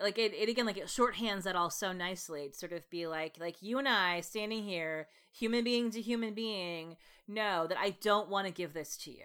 Like 0.00 0.16
it, 0.16 0.32
it 0.32 0.48
again 0.48 0.64
like 0.64 0.76
it 0.76 0.86
shorthands 0.86 1.42
that 1.42 1.56
all 1.56 1.70
so 1.70 1.92
nicely 1.92 2.48
to 2.48 2.56
sort 2.56 2.72
of 2.72 2.88
be 2.88 3.08
like 3.08 3.34
like 3.40 3.56
you 3.60 3.78
and 3.78 3.88
i 3.88 4.20
standing 4.20 4.62
here 4.62 5.08
human 5.32 5.64
being 5.64 5.90
to 5.90 6.00
human 6.00 6.34
being 6.34 6.96
know 7.26 7.66
that 7.66 7.76
i 7.78 7.90
don't 8.00 8.28
want 8.28 8.46
to 8.46 8.52
give 8.52 8.72
this 8.72 8.96
to 8.98 9.10
you. 9.10 9.24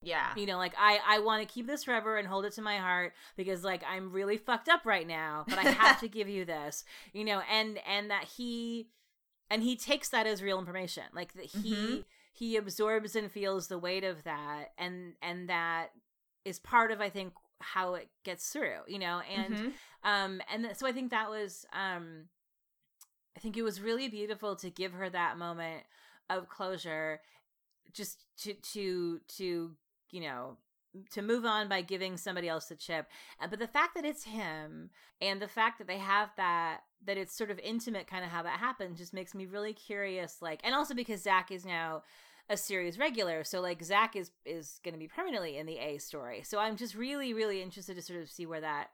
Yeah. 0.00 0.30
You 0.34 0.46
know 0.46 0.56
like 0.56 0.72
i 0.78 0.98
i 1.06 1.18
want 1.18 1.46
to 1.46 1.54
keep 1.54 1.66
this 1.66 1.84
forever 1.84 2.16
and 2.16 2.26
hold 2.26 2.46
it 2.46 2.54
to 2.54 2.62
my 2.62 2.78
heart 2.78 3.12
because 3.36 3.64
like 3.64 3.82
i'm 3.86 4.12
really 4.12 4.38
fucked 4.38 4.70
up 4.70 4.86
right 4.86 5.06
now 5.06 5.44
but 5.46 5.58
i 5.58 5.62
have 5.64 6.00
to 6.00 6.08
give 6.08 6.30
you 6.30 6.46
this 6.46 6.86
you 7.12 7.24
know 7.26 7.42
and 7.52 7.78
and 7.86 8.10
that 8.10 8.24
he 8.24 8.88
and 9.50 9.62
he 9.62 9.76
takes 9.76 10.08
that 10.08 10.26
as 10.26 10.42
real 10.42 10.58
information 10.58 11.04
like 11.14 11.32
that 11.34 11.46
he 11.46 11.74
mm-hmm. 11.74 12.00
he 12.32 12.56
absorbs 12.56 13.14
and 13.16 13.30
feels 13.30 13.68
the 13.68 13.78
weight 13.78 14.04
of 14.04 14.24
that 14.24 14.72
and 14.78 15.14
and 15.22 15.48
that 15.48 15.88
is 16.44 16.58
part 16.58 16.90
of 16.90 17.00
i 17.00 17.08
think 17.08 17.32
how 17.60 17.94
it 17.94 18.08
gets 18.24 18.50
through 18.50 18.78
you 18.86 18.98
know 18.98 19.20
and 19.34 19.54
mm-hmm. 19.54 19.68
um 20.08 20.40
and 20.52 20.64
th- 20.64 20.76
so 20.76 20.86
i 20.86 20.92
think 20.92 21.10
that 21.10 21.30
was 21.30 21.66
um 21.72 22.24
i 23.36 23.40
think 23.40 23.56
it 23.56 23.62
was 23.62 23.80
really 23.80 24.08
beautiful 24.08 24.56
to 24.56 24.70
give 24.70 24.92
her 24.92 25.08
that 25.08 25.38
moment 25.38 25.82
of 26.28 26.48
closure 26.48 27.20
just 27.92 28.24
to 28.36 28.54
to 28.54 29.20
to 29.28 29.70
you 30.10 30.20
know 30.20 30.56
to 31.10 31.22
move 31.22 31.44
on 31.44 31.68
by 31.68 31.82
giving 31.82 32.16
somebody 32.16 32.48
else 32.48 32.66
the 32.66 32.76
chip. 32.76 33.06
But 33.40 33.58
the 33.58 33.66
fact 33.66 33.94
that 33.94 34.04
it's 34.04 34.24
him 34.24 34.90
and 35.20 35.40
the 35.40 35.48
fact 35.48 35.78
that 35.78 35.86
they 35.86 35.98
have 35.98 36.30
that 36.36 36.80
that 37.06 37.16
it's 37.16 37.36
sort 37.36 37.50
of 37.50 37.58
intimate 37.58 38.06
kind 38.06 38.24
of 38.24 38.30
how 38.30 38.42
that 38.42 38.58
happened 38.58 38.96
just 38.96 39.12
makes 39.12 39.34
me 39.34 39.46
really 39.46 39.72
curious 39.72 40.38
like 40.40 40.60
and 40.64 40.74
also 40.74 40.94
because 40.94 41.22
Zach 41.22 41.50
is 41.50 41.64
now 41.64 42.02
a 42.50 42.56
series 42.56 42.98
regular. 42.98 43.42
So 43.44 43.60
like 43.60 43.82
Zach 43.82 44.16
is 44.16 44.30
is 44.44 44.80
going 44.84 44.94
to 44.94 44.98
be 44.98 45.08
permanently 45.08 45.56
in 45.56 45.66
the 45.66 45.78
A 45.78 45.98
story. 45.98 46.42
So 46.44 46.58
I'm 46.58 46.76
just 46.76 46.94
really 46.94 47.32
really 47.32 47.62
interested 47.62 47.96
to 47.96 48.02
sort 48.02 48.22
of 48.22 48.30
see 48.30 48.46
where 48.46 48.60
that 48.60 48.90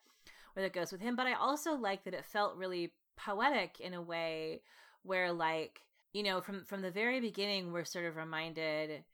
where 0.54 0.64
that 0.64 0.72
goes 0.72 0.92
with 0.92 1.00
him. 1.00 1.16
But 1.16 1.26
I 1.26 1.34
also 1.34 1.74
like 1.74 2.04
that 2.04 2.14
it 2.14 2.24
felt 2.24 2.56
really 2.56 2.92
poetic 3.16 3.80
in 3.80 3.94
a 3.94 4.02
way 4.02 4.62
where 5.02 5.32
like 5.32 5.80
you 6.12 6.22
know 6.22 6.40
from 6.40 6.64
from 6.64 6.82
the 6.82 6.90
very 6.90 7.20
beginning 7.20 7.72
we're 7.72 7.84
sort 7.84 8.04
of 8.04 8.16
reminded 8.16 9.04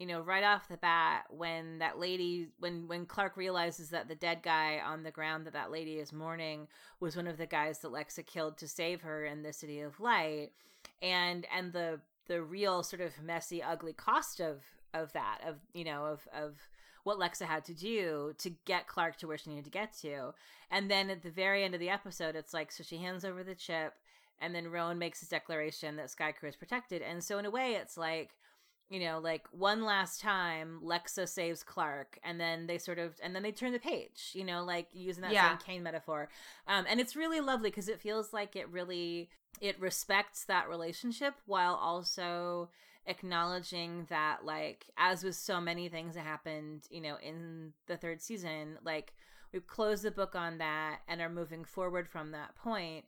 you 0.00 0.06
know 0.06 0.20
right 0.20 0.42
off 0.42 0.66
the 0.66 0.78
bat 0.78 1.24
when 1.28 1.78
that 1.78 1.98
lady 1.98 2.48
when 2.58 2.88
when 2.88 3.06
clarke 3.06 3.36
realizes 3.36 3.90
that 3.90 4.08
the 4.08 4.14
dead 4.14 4.42
guy 4.42 4.80
on 4.84 5.04
the 5.04 5.10
ground 5.10 5.46
that 5.46 5.52
that 5.52 5.70
lady 5.70 5.94
is 5.94 6.12
mourning 6.12 6.66
was 6.98 7.16
one 7.16 7.28
of 7.28 7.36
the 7.36 7.46
guys 7.46 7.78
that 7.78 7.92
lexa 7.92 8.26
killed 8.26 8.56
to 8.56 8.66
save 8.66 9.02
her 9.02 9.24
in 9.24 9.42
the 9.42 9.52
city 9.52 9.80
of 9.80 10.00
light 10.00 10.48
and 11.02 11.46
and 11.54 11.72
the 11.72 12.00
the 12.26 12.42
real 12.42 12.82
sort 12.82 13.02
of 13.02 13.12
messy 13.22 13.62
ugly 13.62 13.92
cost 13.92 14.40
of 14.40 14.62
of 14.94 15.12
that 15.12 15.38
of 15.46 15.56
you 15.74 15.84
know 15.84 16.06
of 16.06 16.26
of 16.34 16.56
what 17.04 17.18
Lexa 17.18 17.46
had 17.46 17.64
to 17.64 17.74
do 17.74 18.34
to 18.38 18.50
get 18.66 18.86
Clarke 18.86 19.16
to 19.16 19.26
where 19.26 19.38
she 19.38 19.50
needed 19.50 19.64
to 19.64 19.70
get 19.70 19.96
to. 20.02 20.34
And 20.70 20.90
then 20.90 21.10
at 21.10 21.22
the 21.22 21.30
very 21.30 21.64
end 21.64 21.74
of 21.74 21.80
the 21.80 21.88
episode, 21.88 22.36
it's 22.36 22.52
like, 22.52 22.70
so 22.70 22.82
she 22.82 22.98
hands 22.98 23.24
over 23.24 23.42
the 23.42 23.54
chip, 23.54 23.94
and 24.40 24.54
then 24.54 24.68
Roan 24.70 24.98
makes 24.98 25.20
his 25.20 25.28
declaration 25.28 25.96
that 25.96 26.08
Skaikru 26.08 26.48
is 26.48 26.56
protected. 26.56 27.02
And 27.02 27.22
so, 27.22 27.38
in 27.38 27.46
a 27.46 27.50
way, 27.50 27.72
it's 27.72 27.96
like, 27.96 28.30
you 28.90 28.98
know, 28.98 29.20
like 29.20 29.46
one 29.52 29.84
last 29.84 30.20
time, 30.20 30.80
Lexa 30.84 31.28
saves 31.28 31.62
Clarke, 31.62 32.18
and 32.24 32.40
then 32.40 32.66
they 32.66 32.76
sort 32.76 32.98
of, 32.98 33.14
and 33.22 33.34
then 33.34 33.44
they 33.44 33.52
turn 33.52 33.72
the 33.72 33.78
page, 33.78 34.32
you 34.34 34.44
know, 34.44 34.64
like 34.64 34.88
using 34.92 35.22
that 35.22 35.32
yeah. 35.32 35.50
same 35.50 35.58
Kane 35.58 35.82
metaphor. 35.84 36.28
Um, 36.66 36.84
and 36.90 36.98
it's 36.98 37.14
really 37.14 37.40
lovely 37.40 37.70
because 37.70 37.88
it 37.88 38.00
feels 38.00 38.32
like 38.32 38.56
it 38.56 38.68
really 38.68 39.30
it 39.60 39.80
respects 39.80 40.44
that 40.44 40.68
relationship 40.68 41.34
while 41.46 41.74
also 41.74 42.70
acknowledging 43.06 44.06
that 44.10 44.44
like 44.44 44.86
as 44.96 45.24
with 45.24 45.34
so 45.34 45.60
many 45.60 45.88
things 45.88 46.14
that 46.14 46.24
happened 46.24 46.86
you 46.90 47.00
know 47.00 47.16
in 47.22 47.72
the 47.86 47.96
third 47.96 48.20
season 48.20 48.78
like 48.84 49.14
we've 49.52 49.66
closed 49.66 50.02
the 50.02 50.10
book 50.10 50.34
on 50.34 50.58
that 50.58 51.00
and 51.08 51.20
are 51.20 51.30
moving 51.30 51.64
forward 51.64 52.06
from 52.08 52.30
that 52.30 52.54
point 52.54 53.04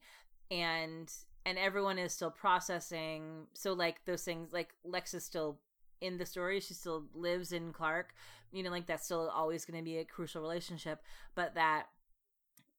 and 0.50 1.12
and 1.44 1.58
everyone 1.58 1.98
is 1.98 2.12
still 2.12 2.30
processing 2.30 3.46
so 3.52 3.74
like 3.74 4.04
those 4.06 4.22
things 4.24 4.48
like 4.50 4.70
lex 4.82 5.12
is 5.12 5.24
still 5.24 5.58
in 6.02 6.18
the 6.18 6.26
story 6.26 6.60
she 6.60 6.74
still 6.74 7.04
lives 7.14 7.52
in 7.52 7.72
clarke 7.72 8.14
you 8.52 8.62
know 8.62 8.70
like 8.70 8.86
that's 8.86 9.04
still 9.04 9.30
always 9.30 9.64
going 9.64 9.78
to 9.78 9.84
be 9.84 9.98
a 9.98 10.04
crucial 10.04 10.42
relationship 10.42 11.02
but 11.34 11.54
that 11.54 11.86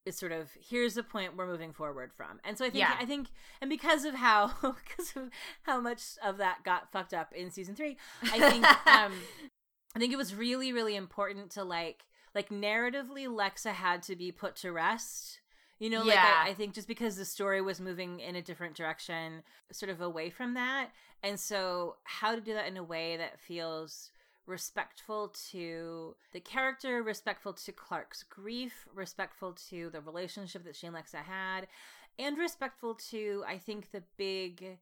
is 0.06 0.18
sort 0.18 0.32
of 0.32 0.50
here's 0.70 0.95
the 0.95 1.04
point 1.04 1.36
we're 1.36 1.48
moving 1.48 1.72
forward 1.72 2.12
from. 2.14 2.40
And 2.44 2.58
so 2.58 2.66
I 2.66 2.70
think 2.70 2.80
yeah. 2.80 2.95
I 3.00 3.06
think 3.06 3.28
and 3.62 3.70
because 3.70 4.06
of 4.06 4.16
how 4.16 4.52
because 4.62 5.14
of 5.16 5.30
how 5.64 5.80
much 5.80 6.02
of 6.24 6.38
that 6.38 6.64
got 6.64 6.91
fucked 6.91 7.14
up 7.14 7.34
in 7.34 7.52
season 7.52 7.76
3, 7.76 7.98
I 8.24 8.50
think 8.50 8.66
um 8.88 9.14
I 9.95 10.00
think 10.00 10.12
it 10.12 10.18
was 10.18 10.36
really 10.36 10.74
really 10.74 10.95
important 10.95 11.52
to 11.52 11.64
like 11.64 12.06
like 12.36 12.50
narratively 12.50 13.28
Lexa 13.28 13.74
had 13.74 14.02
to 14.04 14.16
be 14.16 14.32
put 14.32 14.56
to 14.58 14.72
rest. 14.72 15.40
You 15.84 15.89
know, 15.89 16.03
like 16.03 16.18
I, 16.18 16.51
I 16.51 16.53
think 16.53 16.73
just 16.73 16.88
because 16.88 17.18
the 17.18 17.26
story 17.26 17.61
was 17.61 17.81
moving 17.81 18.22
in 18.22 18.38
a 18.38 18.41
different 18.41 18.73
direction, 18.73 19.43
sort 19.73 19.89
of 19.89 19.99
away 19.99 20.30
from 20.30 20.53
that. 20.53 20.91
And 21.22 21.38
so 21.38 21.97
how 22.05 22.34
to 22.35 22.39
do 22.39 22.53
that 22.53 22.69
in 22.69 22.77
a 22.77 22.84
way 22.84 23.18
that 23.18 23.38
feels 23.38 24.11
respectful 24.45 25.35
to 25.51 26.15
the 26.31 26.39
character, 26.39 27.03
respectful 27.03 27.51
to 27.51 27.73
Clarke's 27.73 28.23
grief, 28.23 28.88
respectful 28.95 29.57
to 29.69 29.89
the 29.89 29.99
relationship 29.99 30.64
that 30.64 30.77
she 30.77 30.88
and 30.88 30.95
Lexa 30.95 31.15
had, 31.15 31.68
and 32.18 32.38
respectful 32.38 32.95
to, 33.11 33.43
I 33.45 33.57
think, 33.57 33.91
the 33.91 34.03
big 34.15 34.77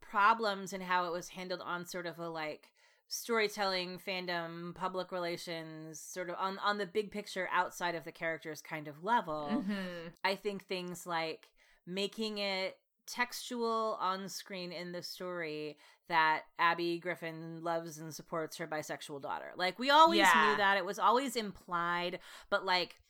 problems 0.00 0.72
and 0.72 0.82
how 0.82 1.06
it 1.06 1.12
was 1.12 1.28
handled 1.28 1.60
on 1.64 1.86
sort 1.86 2.06
of 2.06 2.18
a 2.18 2.28
like 2.28 2.72
storytelling 3.12 3.98
fandom 3.98 4.72
public 4.72 5.10
relations 5.10 5.98
sort 5.98 6.30
of 6.30 6.36
on 6.38 6.58
on 6.60 6.78
the 6.78 6.86
big 6.86 7.10
picture 7.10 7.48
outside 7.52 7.96
of 7.96 8.04
the 8.04 8.12
characters 8.12 8.62
kind 8.62 8.86
of 8.86 9.02
level 9.02 9.48
mm-hmm. 9.50 10.08
i 10.22 10.36
think 10.36 10.64
things 10.66 11.08
like 11.08 11.48
making 11.86 12.38
it 12.38 12.78
textual 13.08 13.98
on 14.00 14.28
screen 14.28 14.70
in 14.70 14.92
the 14.92 15.02
story 15.02 15.76
that 16.08 16.42
Abby 16.60 16.98
Griffin 16.98 17.62
loves 17.62 17.98
and 17.98 18.14
supports 18.14 18.56
her 18.58 18.66
bisexual 18.66 19.20
daughter. 19.20 19.52
Like 19.56 19.78
we 19.80 19.90
always 19.90 20.18
yeah. 20.18 20.50
knew 20.50 20.56
that. 20.58 20.76
It 20.76 20.84
was 20.84 20.98
always 20.98 21.34
implied, 21.34 22.20
but 22.50 22.64
like 22.64 23.00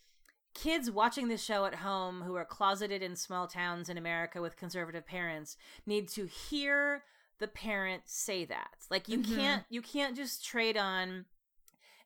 kids 0.55 0.90
watching 0.90 1.28
the 1.28 1.36
show 1.36 1.64
at 1.64 1.77
home 1.77 2.22
who 2.22 2.35
are 2.35 2.44
closeted 2.44 3.02
in 3.02 3.16
small 3.16 3.47
towns 3.47 3.89
in 3.89 3.98
America 3.98 4.40
with 4.40 4.56
conservative 4.56 5.06
parents 5.06 5.56
need 5.86 6.09
to 6.09 6.27
hear 6.27 7.05
the 7.41 7.49
parent 7.49 8.03
say 8.07 8.45
that. 8.45 8.77
Like 8.91 9.09
you 9.09 9.19
mm-hmm. 9.19 9.37
can't 9.37 9.65
you 9.69 9.83
can't 9.83 10.15
just 10.15 10.45
trade 10.45 10.77
on 10.77 11.25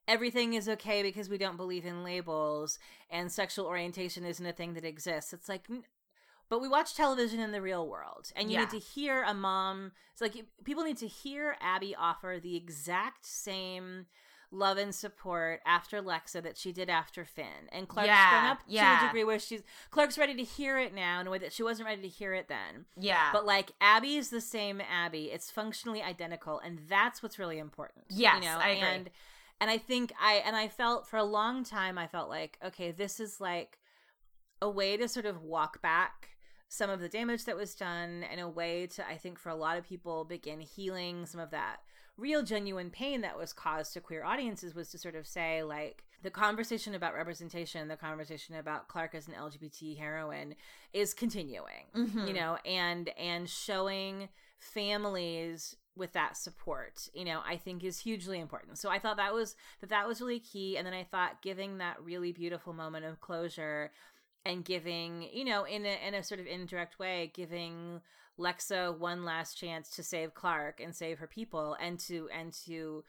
everything 0.08 0.54
is 0.54 0.68
okay 0.68 1.02
because 1.02 1.28
we 1.28 1.38
don't 1.38 1.56
believe 1.56 1.84
in 1.84 2.04
labels 2.04 2.78
and 3.10 3.30
sexual 3.30 3.66
orientation 3.66 4.24
isn't 4.24 4.46
a 4.46 4.52
thing 4.52 4.74
that 4.74 4.84
exists. 4.84 5.32
It's 5.32 5.48
like 5.48 5.68
but 6.48 6.60
we 6.60 6.68
watch 6.68 6.94
television 6.94 7.40
in 7.40 7.52
the 7.52 7.62
real 7.62 7.88
world 7.88 8.30
and 8.36 8.50
you 8.50 8.54
yeah. 8.54 8.60
need 8.60 8.70
to 8.70 8.78
hear 8.78 9.22
a 9.24 9.34
mom 9.34 9.92
it's 10.12 10.20
like 10.20 10.44
people 10.62 10.84
need 10.84 10.98
to 10.98 11.08
hear 11.08 11.56
abby 11.60 11.94
offer 11.94 12.38
the 12.40 12.54
exact 12.54 13.26
same 13.26 14.06
love 14.54 14.78
and 14.78 14.94
support 14.94 15.60
after 15.66 16.00
lexa 16.00 16.42
that 16.42 16.56
she 16.56 16.72
did 16.72 16.88
after 16.88 17.24
finn. 17.24 17.68
And 17.72 17.88
clarke's 17.88 18.08
yeah, 18.08 18.30
grown 18.30 18.52
up 18.52 18.58
yeah. 18.66 18.98
to 18.98 19.04
a 19.04 19.08
degree 19.08 19.24
where 19.24 19.38
she's 19.38 19.62
clarke's 19.90 20.16
ready 20.16 20.34
to 20.36 20.44
hear 20.44 20.78
it 20.78 20.94
now 20.94 21.20
in 21.20 21.26
a 21.26 21.30
way 21.30 21.38
that 21.38 21.52
she 21.52 21.62
wasn't 21.62 21.88
ready 21.88 22.02
to 22.02 22.08
hear 22.08 22.32
it 22.34 22.48
then. 22.48 22.86
Yeah. 22.98 23.30
But 23.32 23.44
like 23.44 23.72
abby 23.80 24.16
is 24.16 24.30
the 24.30 24.40
same 24.40 24.80
abby. 24.80 25.30
It's 25.32 25.50
functionally 25.50 26.02
identical 26.02 26.60
and 26.60 26.80
that's 26.88 27.22
what's 27.22 27.38
really 27.38 27.58
important 27.58 28.06
yes 28.10 28.36
you 28.36 28.48
know? 28.48 28.58
I 28.58 28.68
agree. 28.70 28.88
and 28.88 29.10
and 29.60 29.70
i 29.70 29.78
think 29.78 30.12
i 30.20 30.42
and 30.44 30.56
i 30.56 30.68
felt 30.68 31.06
for 31.06 31.16
a 31.16 31.24
long 31.24 31.64
time 31.64 31.96
i 31.98 32.06
felt 32.06 32.28
like 32.28 32.58
okay 32.64 32.90
this 32.90 33.20
is 33.20 33.40
like 33.40 33.78
a 34.60 34.68
way 34.68 34.96
to 34.96 35.08
sort 35.08 35.26
of 35.26 35.42
walk 35.42 35.80
back 35.82 36.34
some 36.74 36.90
of 36.90 37.00
the 37.00 37.08
damage 37.08 37.44
that 37.44 37.56
was 37.56 37.74
done 37.74 38.24
and 38.30 38.40
a 38.40 38.48
way 38.48 38.86
to, 38.88 39.06
I 39.08 39.16
think, 39.16 39.38
for 39.38 39.48
a 39.48 39.54
lot 39.54 39.78
of 39.78 39.86
people, 39.86 40.24
begin 40.24 40.60
healing 40.60 41.24
some 41.24 41.40
of 41.40 41.50
that 41.52 41.76
real 42.16 42.42
genuine 42.42 42.90
pain 42.90 43.22
that 43.22 43.38
was 43.38 43.52
caused 43.52 43.92
to 43.94 44.00
queer 44.00 44.24
audiences 44.24 44.74
was 44.74 44.90
to 44.90 44.98
sort 44.98 45.14
of 45.14 45.26
say, 45.26 45.62
like, 45.62 46.04
the 46.22 46.30
conversation 46.30 46.94
about 46.94 47.14
representation, 47.14 47.88
the 47.88 47.96
conversation 47.96 48.54
about 48.54 48.88
Clarke 48.88 49.14
as 49.14 49.28
an 49.28 49.34
LGBT 49.34 49.98
heroine 49.98 50.54
is 50.92 51.12
continuing, 51.12 51.86
mm-hmm. 51.94 52.26
you 52.26 52.32
know, 52.32 52.56
and 52.64 53.10
and 53.18 53.48
showing 53.48 54.28
families 54.58 55.76
with 55.96 56.12
that 56.12 56.36
support 56.36 57.08
you 57.14 57.24
know 57.24 57.40
i 57.46 57.56
think 57.56 57.84
is 57.84 58.00
hugely 58.00 58.40
important 58.40 58.78
so 58.78 58.88
i 58.88 58.98
thought 58.98 59.18
that 59.18 59.32
was 59.32 59.54
that 59.80 59.90
that 59.90 60.08
was 60.08 60.20
really 60.20 60.40
key 60.40 60.76
and 60.76 60.84
then 60.84 60.94
i 60.94 61.04
thought 61.04 61.40
giving 61.42 61.78
that 61.78 62.02
really 62.02 62.32
beautiful 62.32 62.72
moment 62.72 63.04
of 63.04 63.20
closure 63.20 63.92
and 64.44 64.64
giving, 64.64 65.28
you 65.32 65.44
know, 65.44 65.64
in 65.64 65.84
a 65.86 65.98
in 66.06 66.14
a 66.14 66.22
sort 66.22 66.40
of 66.40 66.46
indirect 66.46 66.98
way, 66.98 67.32
giving 67.34 68.00
Lexa 68.38 68.96
one 68.96 69.24
last 69.24 69.54
chance 69.54 69.90
to 69.90 70.02
save 70.02 70.34
Clarke 70.34 70.80
and 70.80 70.94
save 70.94 71.18
her 71.18 71.26
people 71.26 71.76
and 71.80 71.98
to 72.00 72.28
and 72.32 72.52
to 72.66 73.04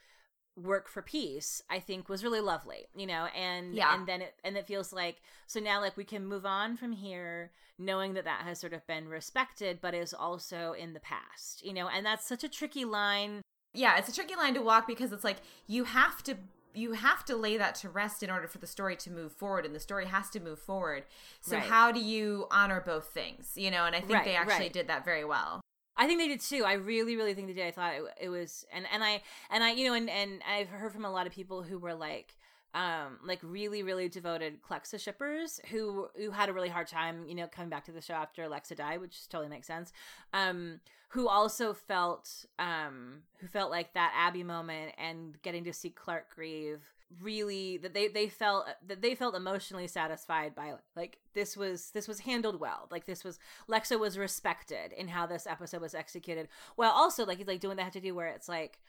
work 0.57 0.87
for 0.87 1.01
peace 1.01 1.61
i 1.69 1.79
think 1.79 2.07
was 2.07 2.23
really 2.23 2.39
lovely 2.39 2.85
you 2.95 3.05
know 3.05 3.27
and 3.35 3.75
yeah. 3.75 3.93
and 3.93 4.07
then 4.07 4.21
it 4.21 4.35
and 4.45 4.55
it 4.55 4.65
feels 4.65 4.93
like 4.93 5.17
so 5.47 5.59
now 5.59 5.81
like 5.81 5.97
we 5.97 6.05
can 6.05 6.25
move 6.25 6.45
on 6.45 6.77
from 6.77 6.93
here 6.93 7.51
knowing 7.77 8.13
that 8.13 8.23
that 8.23 8.41
has 8.43 8.57
sort 8.57 8.71
of 8.71 8.85
been 8.87 9.09
respected 9.09 9.79
but 9.81 9.93
is 9.93 10.13
also 10.13 10.73
in 10.79 10.93
the 10.93 10.99
past 11.01 11.63
you 11.65 11.73
know 11.73 11.89
and 11.89 12.05
that's 12.05 12.25
such 12.25 12.43
a 12.43 12.49
tricky 12.49 12.85
line. 12.85 13.41
Yeah 13.73 13.97
it's 13.97 14.07
a 14.07 14.15
tricky 14.15 14.35
line 14.35 14.53
to 14.53 14.61
walk 14.61 14.87
because 14.87 15.11
it's 15.11 15.25
like 15.25 15.37
you 15.67 15.83
have 15.83 16.23
to 16.23 16.37
you 16.75 16.93
have 16.93 17.23
to 17.25 17.35
lay 17.35 17.57
that 17.57 17.75
to 17.75 17.89
rest 17.89 18.21
in 18.23 18.29
order 18.29 18.47
for 18.47 18.57
the 18.57 18.67
story 18.67 18.95
to 18.95 19.11
move 19.11 19.31
forward 19.31 19.65
and 19.65 19.73
the 19.73 19.79
story 19.79 20.05
has 20.05 20.29
to 20.29 20.39
move 20.39 20.59
forward 20.59 21.03
so 21.41 21.55
right. 21.55 21.65
how 21.65 21.91
do 21.91 21.99
you 21.99 22.47
honor 22.51 22.81
both 22.85 23.07
things 23.07 23.51
you 23.55 23.71
know 23.71 23.85
and 23.85 23.95
i 23.95 23.99
think 23.99 24.13
right, 24.13 24.25
they 24.25 24.35
actually 24.35 24.65
right. 24.65 24.73
did 24.73 24.87
that 24.87 25.05
very 25.05 25.25
well 25.25 25.61
I 25.97 26.07
think 26.07 26.19
they 26.19 26.27
did 26.27 26.41
too. 26.41 26.65
I 26.65 26.73
really, 26.73 27.15
really 27.15 27.33
think 27.33 27.47
they 27.47 27.53
did. 27.53 27.67
I 27.67 27.71
thought 27.71 27.93
it, 27.93 28.03
it 28.19 28.29
was, 28.29 28.65
and 28.73 28.85
and 28.91 29.01
I 29.01 29.21
and 29.49 29.63
I, 29.63 29.71
you 29.71 29.87
know, 29.87 29.93
and 29.93 30.09
and 30.09 30.41
I've 30.45 30.67
heard 30.67 30.91
from 30.91 31.05
a 31.05 31.09
lot 31.09 31.25
of 31.25 31.31
people 31.31 31.63
who 31.63 31.79
were 31.79 31.93
like, 31.93 32.35
um, 32.75 33.19
like 33.23 33.39
really, 33.41 33.81
really 33.81 34.09
devoted 34.09 34.61
Clexa 34.61 34.99
shippers 34.99 35.61
who 35.71 36.09
who 36.15 36.29
had 36.29 36.49
a 36.49 36.53
really 36.53 36.69
hard 36.69 36.87
time, 36.87 37.25
you 37.27 37.33
know, 37.33 37.47
coming 37.47 37.69
back 37.69 37.85
to 37.85 37.91
the 37.91 38.01
show 38.01 38.13
after 38.13 38.43
Alexa 38.43 38.75
died, 38.75 38.99
which 38.99 39.27
totally 39.29 39.49
makes 39.49 39.65
sense. 39.65 39.93
Um, 40.33 40.81
who 41.09 41.29
also 41.29 41.73
felt 41.73 42.45
um 42.59 43.21
who 43.37 43.47
felt 43.47 43.71
like 43.71 43.93
that 43.93 44.11
Abby 44.15 44.43
moment 44.43 44.91
and 44.97 45.41
getting 45.41 45.63
to 45.63 45.71
see 45.71 45.89
Clarke 45.89 46.29
grieve 46.35 46.81
really 47.21 47.77
that 47.77 47.93
they 47.93 48.09
they 48.09 48.27
felt 48.27 48.65
that 48.85 49.01
they 49.01 49.15
felt 49.15 49.35
emotionally 49.35 49.87
satisfied 49.87 50.53
by 50.53 50.73
like 50.95 51.19
this 51.33 51.55
was 51.55 51.91
this 51.91 52.07
was 52.07 52.19
handled 52.19 52.59
well 52.59 52.87
like 52.91 53.05
this 53.05 53.23
was 53.23 53.39
lexa 53.69 53.97
was 53.97 54.17
respected 54.17 54.91
in 54.91 55.07
how 55.07 55.25
this 55.25 55.47
episode 55.47 55.81
was 55.81 55.95
executed 55.95 56.49
while 56.75 56.91
also 56.91 57.25
like 57.25 57.37
he's 57.37 57.47
like 57.47 57.59
doing 57.59 57.77
that 57.77 57.93
to 57.93 58.01
do 58.01 58.13
where 58.13 58.27
it's 58.27 58.49
like 58.49 58.79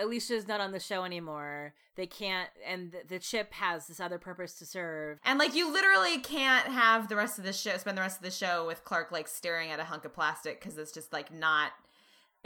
Alycia's 0.00 0.46
not 0.46 0.60
on 0.60 0.72
the 0.72 0.80
show 0.80 1.04
anymore. 1.04 1.74
They 1.94 2.06
can't, 2.06 2.50
and 2.66 2.92
the, 2.92 2.98
the, 3.08 3.18
chip 3.18 3.52
has 3.54 3.86
this 3.86 4.00
other 4.00 4.18
purpose 4.18 4.54
to 4.58 4.66
serve. 4.66 5.18
And 5.24 5.38
like, 5.38 5.54
you 5.54 5.72
literally 5.72 6.18
can't 6.18 6.66
have 6.66 7.08
the 7.08 7.16
rest 7.16 7.38
of 7.38 7.44
the 7.44 7.52
show, 7.52 7.76
spend 7.78 7.96
the 7.96 8.02
rest 8.02 8.18
of 8.18 8.22
the 8.22 8.30
show 8.30 8.66
with 8.66 8.84
Clarke 8.84 9.10
like 9.10 9.28
staring 9.28 9.70
at 9.70 9.80
a 9.80 9.84
hunk 9.84 10.04
of 10.04 10.12
plastic 10.12 10.60
because 10.60 10.76
it's 10.76 10.92
just 10.92 11.12
like 11.12 11.32
not 11.32 11.72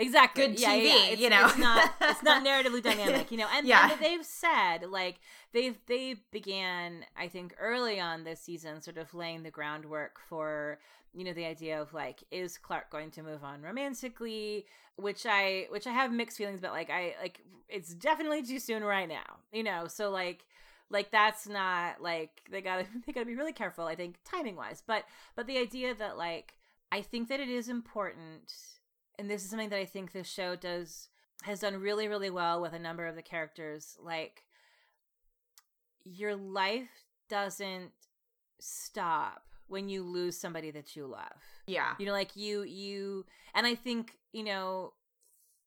exactly 0.00 0.46
good 0.46 0.60
yeah, 0.60 0.76
TV, 0.76 0.84
yeah, 0.84 0.94
yeah. 0.94 1.04
It's, 1.12 1.20
you 1.22 1.30
know? 1.30 1.46
it's 1.46 1.58
not 1.58 1.92
it's 2.00 2.22
not 2.22 2.44
narratively 2.46 2.82
dynamic, 2.82 3.30
you 3.30 3.38
know. 3.38 3.46
And, 3.52 3.66
Yeah. 3.66 3.90
and 3.92 4.00
they've 4.00 4.24
said 4.24 4.90
like 4.90 5.20
they've 5.52 5.78
they 5.86 6.16
began 6.30 7.04
I 7.16 7.28
think 7.28 7.54
early 7.58 8.00
on 8.00 8.24
this 8.24 8.40
season 8.40 8.80
sort 8.82 8.98
of 8.98 9.12
laying 9.14 9.42
the 9.42 9.50
groundwork 9.50 10.18
for 10.28 10.78
you 11.12 11.24
know 11.24 11.32
the 11.32 11.44
idea 11.44 11.80
of 11.80 11.92
like 11.92 12.22
is 12.30 12.58
Clarke 12.58 12.90
going 12.90 13.10
to 13.12 13.22
move 13.22 13.44
on 13.44 13.62
romantically, 13.62 14.66
which 14.96 15.26
I 15.26 15.66
which 15.70 15.86
I 15.86 15.92
have 15.92 16.12
mixed 16.12 16.38
feelings 16.38 16.58
about. 16.58 16.72
Like 16.72 16.90
I 16.90 17.14
like 17.20 17.40
it's 17.68 17.94
definitely 17.94 18.42
too 18.42 18.58
soon 18.58 18.82
right 18.82 19.08
now, 19.08 19.38
you 19.52 19.62
know. 19.62 19.86
So 19.86 20.10
like 20.10 20.44
like 20.90 21.10
that's 21.12 21.48
not 21.48 22.02
like 22.02 22.42
they 22.50 22.60
gotta 22.60 22.84
they 23.06 23.12
gotta 23.12 23.26
be 23.26 23.36
really 23.36 23.52
careful 23.52 23.84
i 23.86 23.94
think 23.94 24.16
timing 24.24 24.56
wise 24.56 24.82
but 24.84 25.04
but 25.36 25.46
the 25.46 25.56
idea 25.56 25.94
that 25.94 26.18
like 26.18 26.54
i 26.90 27.00
think 27.00 27.28
that 27.28 27.38
it 27.38 27.48
is 27.48 27.68
important 27.68 28.52
and 29.18 29.28
this 29.30 29.42
is 29.44 29.50
something 29.50 29.68
that 29.68 29.78
i 29.78 29.84
think 29.84 30.12
this 30.12 30.28
show 30.28 30.56
does 30.56 31.08
has 31.42 31.60
done 31.60 31.76
really 31.80 32.08
really 32.08 32.30
well 32.30 32.60
with 32.60 32.72
a 32.72 32.78
number 32.78 33.06
of 33.06 33.16
the 33.16 33.22
characters 33.22 33.96
like 34.02 34.44
your 36.04 36.34
life 36.36 36.88
doesn't 37.28 37.92
stop 38.60 39.42
when 39.68 39.88
you 39.88 40.02
lose 40.02 40.36
somebody 40.36 40.70
that 40.70 40.96
you 40.96 41.06
love 41.06 41.40
Yeah. 41.66 41.94
you 41.98 42.06
know 42.06 42.12
like 42.12 42.36
you 42.36 42.62
you 42.62 43.24
and 43.54 43.66
i 43.66 43.74
think 43.74 44.18
you 44.32 44.42
know 44.44 44.92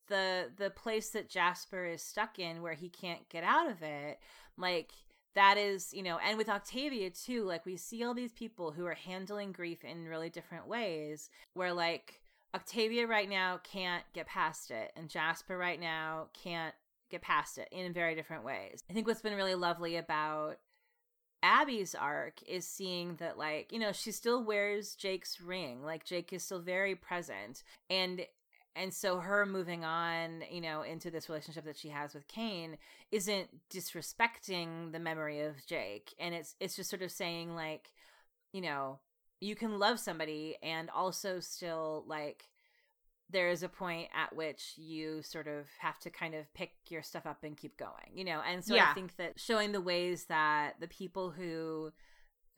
the 0.09 0.51
the 0.57 0.69
place 0.69 1.09
that 1.11 1.29
jasper 1.29 1.85
is 1.85 2.01
stuck 2.03 2.37
in 2.37 2.61
where 2.61 2.73
he 2.73 2.89
can't 2.89 3.27
get 3.29 3.43
out 3.43 3.69
of 3.71 3.81
it 3.81 4.19
like 4.57 4.91
that 5.35 5.57
is 5.57 5.93
you 5.93 6.03
know 6.03 6.19
and 6.23 6.37
with 6.37 6.49
octavia 6.49 7.09
too 7.09 7.43
like 7.45 7.65
we 7.65 7.77
see 7.77 8.03
all 8.03 8.13
these 8.13 8.33
people 8.33 8.71
who 8.71 8.85
are 8.85 8.93
handling 8.93 9.51
grief 9.53 9.83
in 9.83 10.05
really 10.05 10.29
different 10.29 10.67
ways 10.67 11.29
where 11.53 11.73
like 11.73 12.19
octavia 12.55 13.07
right 13.07 13.29
now 13.29 13.59
can't 13.63 14.03
get 14.13 14.27
past 14.27 14.71
it 14.71 14.91
and 14.95 15.09
jasper 15.09 15.57
right 15.57 15.79
now 15.79 16.27
can't 16.33 16.75
get 17.09 17.21
past 17.21 17.57
it 17.57 17.67
in 17.71 17.93
very 17.93 18.15
different 18.15 18.43
ways 18.43 18.83
i 18.89 18.93
think 18.93 19.07
what's 19.07 19.21
been 19.21 19.35
really 19.35 19.55
lovely 19.55 19.95
about 19.95 20.57
Abby's 21.43 21.93
arc 21.93 22.41
is 22.47 22.65
seeing 22.65 23.17
that 23.17 23.37
like, 23.37 23.73
you 23.73 23.77
know, 23.77 23.91
she 23.91 24.13
still 24.13 24.41
wears 24.41 24.95
Jake's 24.95 25.41
ring. 25.41 25.83
Like 25.83 26.05
Jake 26.05 26.31
is 26.31 26.41
still 26.41 26.61
very 26.61 26.95
present. 26.95 27.63
And 27.89 28.25
and 28.75 28.93
so 28.93 29.19
her 29.19 29.45
moving 29.45 29.83
on, 29.83 30.43
you 30.49 30.61
know, 30.61 30.81
into 30.81 31.11
this 31.11 31.29
relationship 31.29 31.65
that 31.65 31.77
she 31.77 31.89
has 31.89 32.15
with 32.15 32.27
Kane 32.27 32.77
isn't 33.11 33.49
disrespecting 33.69 34.91
the 34.91 34.99
memory 34.99 35.41
of 35.41 35.65
Jake. 35.67 36.15
And 36.17 36.33
it's 36.33 36.55
it's 36.59 36.75
just 36.77 36.89
sort 36.89 37.03
of 37.03 37.11
saying 37.11 37.55
like, 37.55 37.91
you 38.53 38.61
know, 38.61 38.99
you 39.39 39.55
can 39.55 39.79
love 39.79 39.99
somebody 39.99 40.57
and 40.63 40.89
also 40.89 41.39
still 41.39 42.03
like 42.07 42.49
there 43.29 43.49
is 43.49 43.63
a 43.63 43.69
point 43.69 44.09
at 44.15 44.35
which 44.35 44.73
you 44.77 45.21
sort 45.23 45.47
of 45.47 45.65
have 45.79 45.99
to 45.99 46.09
kind 46.09 46.35
of 46.35 46.53
pick 46.53 46.71
your 46.89 47.01
stuff 47.01 47.25
up 47.25 47.43
and 47.43 47.57
keep 47.57 47.77
going, 47.77 48.11
you 48.13 48.23
know. 48.23 48.41
And 48.47 48.63
so 48.63 48.75
Yeah. 48.75 48.91
I 48.91 48.93
think 48.93 49.15
that 49.17 49.39
showing 49.39 49.71
the 49.71 49.81
ways 49.81 50.25
that 50.25 50.79
the 50.79 50.87
people 50.87 51.31
who 51.31 51.91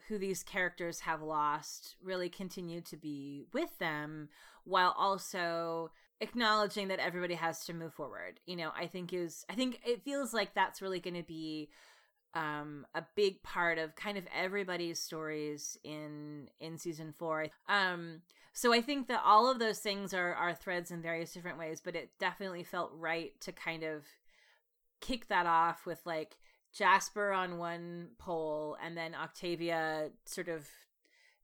who 0.07 0.17
these 0.19 0.43
characters 0.43 0.99
have 0.99 1.21
lost 1.21 1.95
really 2.03 2.29
continue 2.29 2.79
to 2.79 2.95
be 2.95 3.45
with 3.53 3.75
them 3.79 4.29
while 4.63 4.93
also 4.97 5.89
acknowledging 6.21 6.89
that 6.89 6.99
everybody 6.99 7.33
has 7.33 7.65
to 7.65 7.73
move 7.73 7.93
forward. 7.93 8.39
You 8.45 8.55
know, 8.55 8.71
I 8.77 8.87
think 8.87 9.13
is 9.13 9.45
I 9.49 9.55
think 9.55 9.79
it 9.85 10.03
feels 10.03 10.33
like 10.33 10.53
that's 10.53 10.81
really 10.81 10.99
going 10.99 11.15
to 11.15 11.23
be 11.23 11.69
um 12.35 12.85
a 12.93 13.03
big 13.15 13.41
part 13.43 13.77
of 13.77 13.95
kind 13.95 14.17
of 14.17 14.25
everybody's 14.35 14.99
stories 14.99 15.77
in 15.83 16.49
in 16.59 16.77
season 16.77 17.13
4 17.17 17.47
um 17.69 18.21
so 18.53 18.73
i 18.73 18.81
think 18.81 19.07
that 19.07 19.21
all 19.25 19.49
of 19.49 19.59
those 19.59 19.79
things 19.79 20.13
are 20.13 20.33
are 20.35 20.53
threads 20.53 20.91
in 20.91 21.01
various 21.01 21.33
different 21.33 21.57
ways 21.57 21.81
but 21.83 21.95
it 21.95 22.11
definitely 22.19 22.63
felt 22.63 22.91
right 22.95 23.39
to 23.39 23.51
kind 23.51 23.83
of 23.83 24.03
kick 25.01 25.27
that 25.27 25.45
off 25.45 25.85
with 25.85 25.99
like 26.05 26.37
jasper 26.73 27.31
on 27.31 27.57
one 27.57 28.09
pole 28.17 28.77
and 28.83 28.97
then 28.97 29.15
octavia 29.15 30.09
sort 30.25 30.49
of 30.49 30.67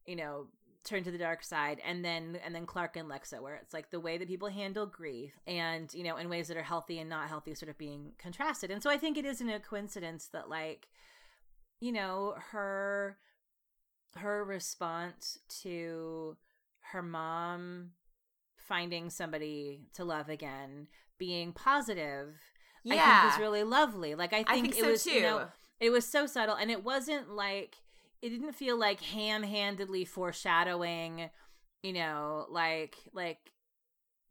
you 0.06 0.16
know 0.16 0.46
turn 0.84 1.04
to 1.04 1.10
the 1.12 1.18
dark 1.18 1.42
side 1.44 1.80
and 1.86 2.04
then 2.04 2.38
and 2.44 2.54
then 2.54 2.66
clarke 2.66 2.96
and 2.96 3.08
lexa 3.08 3.40
where 3.40 3.54
it's 3.54 3.72
like 3.72 3.90
the 3.90 4.00
way 4.00 4.18
that 4.18 4.26
people 4.26 4.48
handle 4.48 4.84
grief 4.86 5.32
and 5.46 5.94
you 5.94 6.02
know 6.02 6.16
in 6.16 6.28
ways 6.28 6.48
that 6.48 6.56
are 6.56 6.62
healthy 6.62 6.98
and 6.98 7.08
not 7.08 7.28
healthy 7.28 7.54
sort 7.54 7.70
of 7.70 7.78
being 7.78 8.12
contrasted 8.18 8.70
and 8.70 8.82
so 8.82 8.90
i 8.90 8.96
think 8.98 9.16
it 9.16 9.24
isn't 9.24 9.48
a 9.48 9.60
coincidence 9.60 10.26
that 10.32 10.48
like 10.50 10.88
you 11.80 11.92
know 11.92 12.34
her 12.50 13.16
her 14.16 14.44
response 14.44 15.38
to 15.48 16.36
her 16.92 17.02
mom 17.02 17.90
finding 18.56 19.08
somebody 19.08 19.86
to 19.94 20.04
love 20.04 20.28
again 20.28 20.88
being 21.18 21.52
positive 21.52 22.34
i 22.90 22.94
Yeah. 22.94 23.22
think 23.22 23.34
is 23.34 23.40
really 23.40 23.62
lovely 23.62 24.14
like 24.16 24.32
i 24.32 24.38
think, 24.42 24.50
I 24.50 24.60
think 24.60 24.76
it 24.76 24.80
so 24.80 24.90
was 24.90 25.04
too. 25.04 25.10
you 25.12 25.22
know 25.22 25.46
it 25.80 25.90
was 25.90 26.04
so 26.04 26.26
subtle 26.26 26.54
and 26.56 26.70
it 26.70 26.82
wasn't 26.84 27.30
like 27.30 27.76
it 28.22 28.30
didn't 28.30 28.52
feel 28.54 28.78
like 28.78 29.00
ham-handedly 29.00 30.04
foreshadowing 30.04 31.28
you 31.82 31.92
know 31.92 32.46
like 32.48 32.96
like 33.12 33.38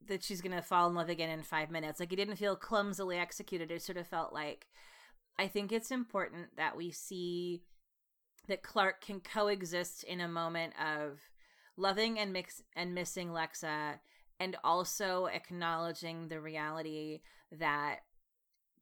that 0.07 0.23
she's 0.23 0.41
gonna 0.41 0.61
fall 0.61 0.89
in 0.89 0.95
love 0.95 1.09
again 1.09 1.29
in 1.29 1.43
five 1.43 1.69
minutes. 1.69 1.99
Like 1.99 2.11
it 2.11 2.15
didn't 2.15 2.37
feel 2.37 2.55
clumsily 2.55 3.17
executed. 3.17 3.69
It 3.69 3.83
sort 3.83 3.99
of 3.99 4.07
felt 4.07 4.33
like 4.33 4.65
i 5.37 5.47
think 5.47 5.71
it's 5.71 5.91
important 5.91 6.47
that 6.57 6.77
we 6.77 6.91
see 6.91 7.63
that 8.47 8.63
clarke 8.63 9.01
can 9.01 9.19
coexist 9.19 10.03
in 10.03 10.19
a 10.19 10.27
moment 10.27 10.73
of 10.79 11.19
loving 11.77 12.19
and 12.19 12.33
mix 12.33 12.61
and 12.75 12.93
missing 12.93 13.29
lexa 13.29 13.99
and 14.39 14.57
also 14.63 15.27
acknowledging 15.27 16.27
the 16.27 16.39
reality 16.39 17.21
that 17.51 17.99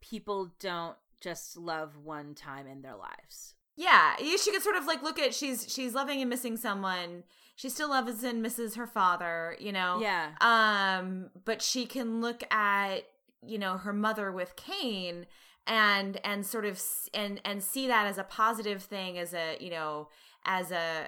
people 0.02 0.52
don't 0.60 0.98
just 1.22 1.57
love 1.57 1.98
one 1.98 2.34
time 2.34 2.68
in 2.68 2.81
their 2.81 2.95
lives 2.95 3.56
Yeah, 3.80 4.18
she 4.18 4.51
could 4.51 4.61
sort 4.61 4.76
of 4.76 4.85
like 4.85 5.01
look 5.01 5.18
at 5.18 5.34
she's 5.34 5.65
she's 5.73 5.95
loving 5.95 6.19
and 6.19 6.30
missing 6.30 6.57
someone. 6.57 7.23
She 7.56 7.69
still 7.69 7.89
loves 7.89 8.26
and 8.26 8.41
misses 8.41 8.76
her 8.76 8.85
father, 8.85 9.56
you 9.57 9.72
know. 9.72 9.99
yeah 10.01 10.31
Um, 10.41 11.30
but 11.45 11.61
she 11.61 11.85
can 11.85 12.19
look 12.19 12.43
at 12.51 13.06
you 13.41 13.57
know 13.57 13.77
her 13.77 13.93
mother 13.93 14.34
with 14.34 14.57
Kane 14.57 15.27
and 15.65 16.19
and 16.26 16.45
sort 16.45 16.65
of 16.65 16.81
and 17.14 17.39
and 17.45 17.64
see 17.64 17.88
that 17.88 18.06
as 18.06 18.18
a 18.18 18.23
positive 18.26 18.84
thing, 18.84 19.18
as 19.18 19.34
a 19.34 19.56
you 19.61 19.69
know 19.69 20.10
as 20.45 20.72
a 20.72 21.07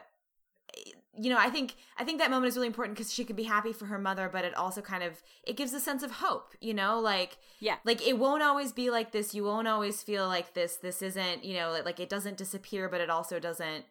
you 1.17 1.29
know 1.29 1.37
i 1.37 1.49
think 1.49 1.75
i 1.97 2.03
think 2.03 2.19
that 2.19 2.31
moment 2.31 2.47
is 2.47 2.55
really 2.55 2.67
important 2.67 2.97
because 2.97 3.13
she 3.13 3.25
could 3.25 3.35
be 3.35 3.43
happy 3.43 3.73
for 3.73 3.85
her 3.85 3.99
mother 3.99 4.29
but 4.31 4.45
it 4.45 4.55
also 4.55 4.81
kind 4.81 5.03
of 5.03 5.21
it 5.43 5.57
gives 5.57 5.73
a 5.73 5.79
sense 5.79 6.03
of 6.03 6.11
hope 6.11 6.55
you 6.61 6.73
know 6.73 6.99
like 6.99 7.37
yeah. 7.61 7.77
like 7.85 8.05
it 8.05 8.17
won't 8.17 8.43
always 8.43 8.73
be 8.73 8.89
like 8.89 9.11
this. 9.11 9.33
You 9.33 9.45
won't 9.45 9.67
always 9.67 10.03
feel 10.03 10.27
like 10.27 10.53
this. 10.53 10.75
This 10.75 11.01
isn't 11.01 11.45
you 11.45 11.55
know 11.55 11.79
like 11.85 11.99
it 11.99 12.09
doesn't 12.09 12.37
disappear 12.37 12.89
but 12.89 12.99
it 12.99 13.09
also 13.09 13.39
doesn't 13.39 13.85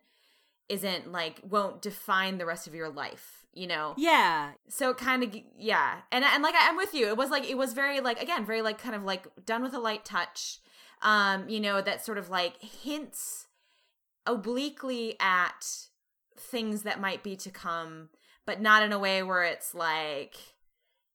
isn't 0.69 1.11
like 1.11 1.41
won't 1.49 1.81
define 1.81 2.39
the 2.39 2.47
rest 2.47 2.67
of 2.67 2.75
your 2.75 2.91
life 2.91 3.37
you 3.53 3.67
know? 3.67 3.95
Yeah. 3.97 4.53
So 4.69 4.91
it 4.91 4.99
kind 4.99 5.25
of 5.25 5.35
yeah. 5.59 6.03
And 6.13 6.25
and 6.25 6.43
like 6.43 6.55
I, 6.55 6.69
i'm 6.69 6.77
with 6.77 6.95
you. 6.95 7.09
It 7.09 7.17
was 7.17 7.31
like 7.31 7.49
it 7.49 7.57
was 7.57 7.73
very 7.73 8.01
like 8.01 8.21
again 8.23 8.45
very 8.45 8.63
like 8.63 8.79
kind 8.79 8.95
of 8.95 9.05
like 9.05 9.27
done 9.47 9.63
with 9.63 9.73
a 9.75 9.81
light 9.81 10.05
touch 10.05 10.59
um 11.03 11.49
you 11.49 11.59
know 11.61 11.81
that 11.81 12.05
sort 12.05 12.19
of 12.19 12.29
like 12.29 12.61
hints 12.61 13.47
obliquely 14.27 15.17
at 15.19 15.87
things 16.41 16.83
that 16.83 17.01
might 17.01 17.23
be 17.23 17.37
to 17.37 17.51
come 17.51 18.09
but 18.47 18.61
not 18.61 18.83
in 18.83 18.93
a 18.93 18.99
way 18.99 19.23
where 19.23 19.45
it's 19.45 19.75
like 19.75 20.37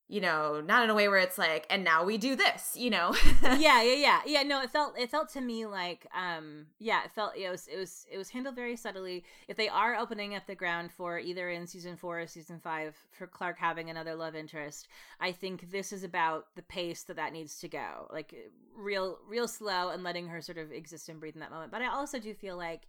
you 0.07 0.21
know 0.21 0.61
not 0.61 0.83
in 0.83 0.89
a 0.89 0.93
way 0.93 1.07
where 1.07 1.17
it's 1.17 1.37
like 1.37 1.65
and 1.69 1.83
now 1.83 2.03
we 2.03 2.17
do 2.17 2.35
this 2.35 2.75
you 2.77 2.89
know 2.89 3.13
yeah, 3.57 3.81
yeah, 3.81 3.95
yeah, 3.95 4.19
yeah. 4.25 4.43
No, 4.43 4.61
it 4.61 4.69
felt 4.69 4.97
it 4.97 5.09
felt 5.09 5.29
to 5.29 5.41
me 5.41 5.65
like, 5.65 6.07
um, 6.15 6.67
yeah, 6.79 7.03
it 7.03 7.11
felt 7.11 7.35
it 7.35 7.49
was 7.49 7.67
it 7.67 7.77
was 7.77 8.05
it 8.11 8.17
was 8.17 8.29
handled 8.29 8.55
very 8.55 8.75
subtly. 8.75 9.23
If 9.47 9.57
they 9.57 9.69
are 9.69 9.95
opening 9.95 10.35
up 10.35 10.45
the 10.47 10.55
ground 10.55 10.91
for 10.91 11.19
either 11.19 11.49
in 11.49 11.67
season 11.67 11.95
four 11.95 12.19
or 12.19 12.27
season 12.27 12.59
five 12.59 12.95
for 13.11 13.27
Clarke 13.27 13.59
having 13.59 13.89
another 13.89 14.15
love 14.15 14.35
interest, 14.35 14.87
I 15.19 15.31
think 15.31 15.71
this 15.71 15.91
is 15.91 16.03
about 16.03 16.47
the 16.55 16.63
pace 16.63 17.03
that 17.03 17.15
that 17.17 17.33
needs 17.33 17.59
to 17.59 17.67
go, 17.67 18.07
like 18.11 18.33
real, 18.75 19.19
real 19.27 19.47
slow, 19.47 19.89
and 19.89 20.03
letting 20.03 20.27
her 20.27 20.41
sort 20.41 20.57
of 20.57 20.71
exist 20.71 21.09
and 21.09 21.19
breathe 21.19 21.35
in 21.35 21.41
that 21.41 21.51
moment. 21.51 21.71
But 21.71 21.81
I 21.81 21.87
also 21.87 22.19
do 22.19 22.33
feel 22.33 22.57
like 22.57 22.87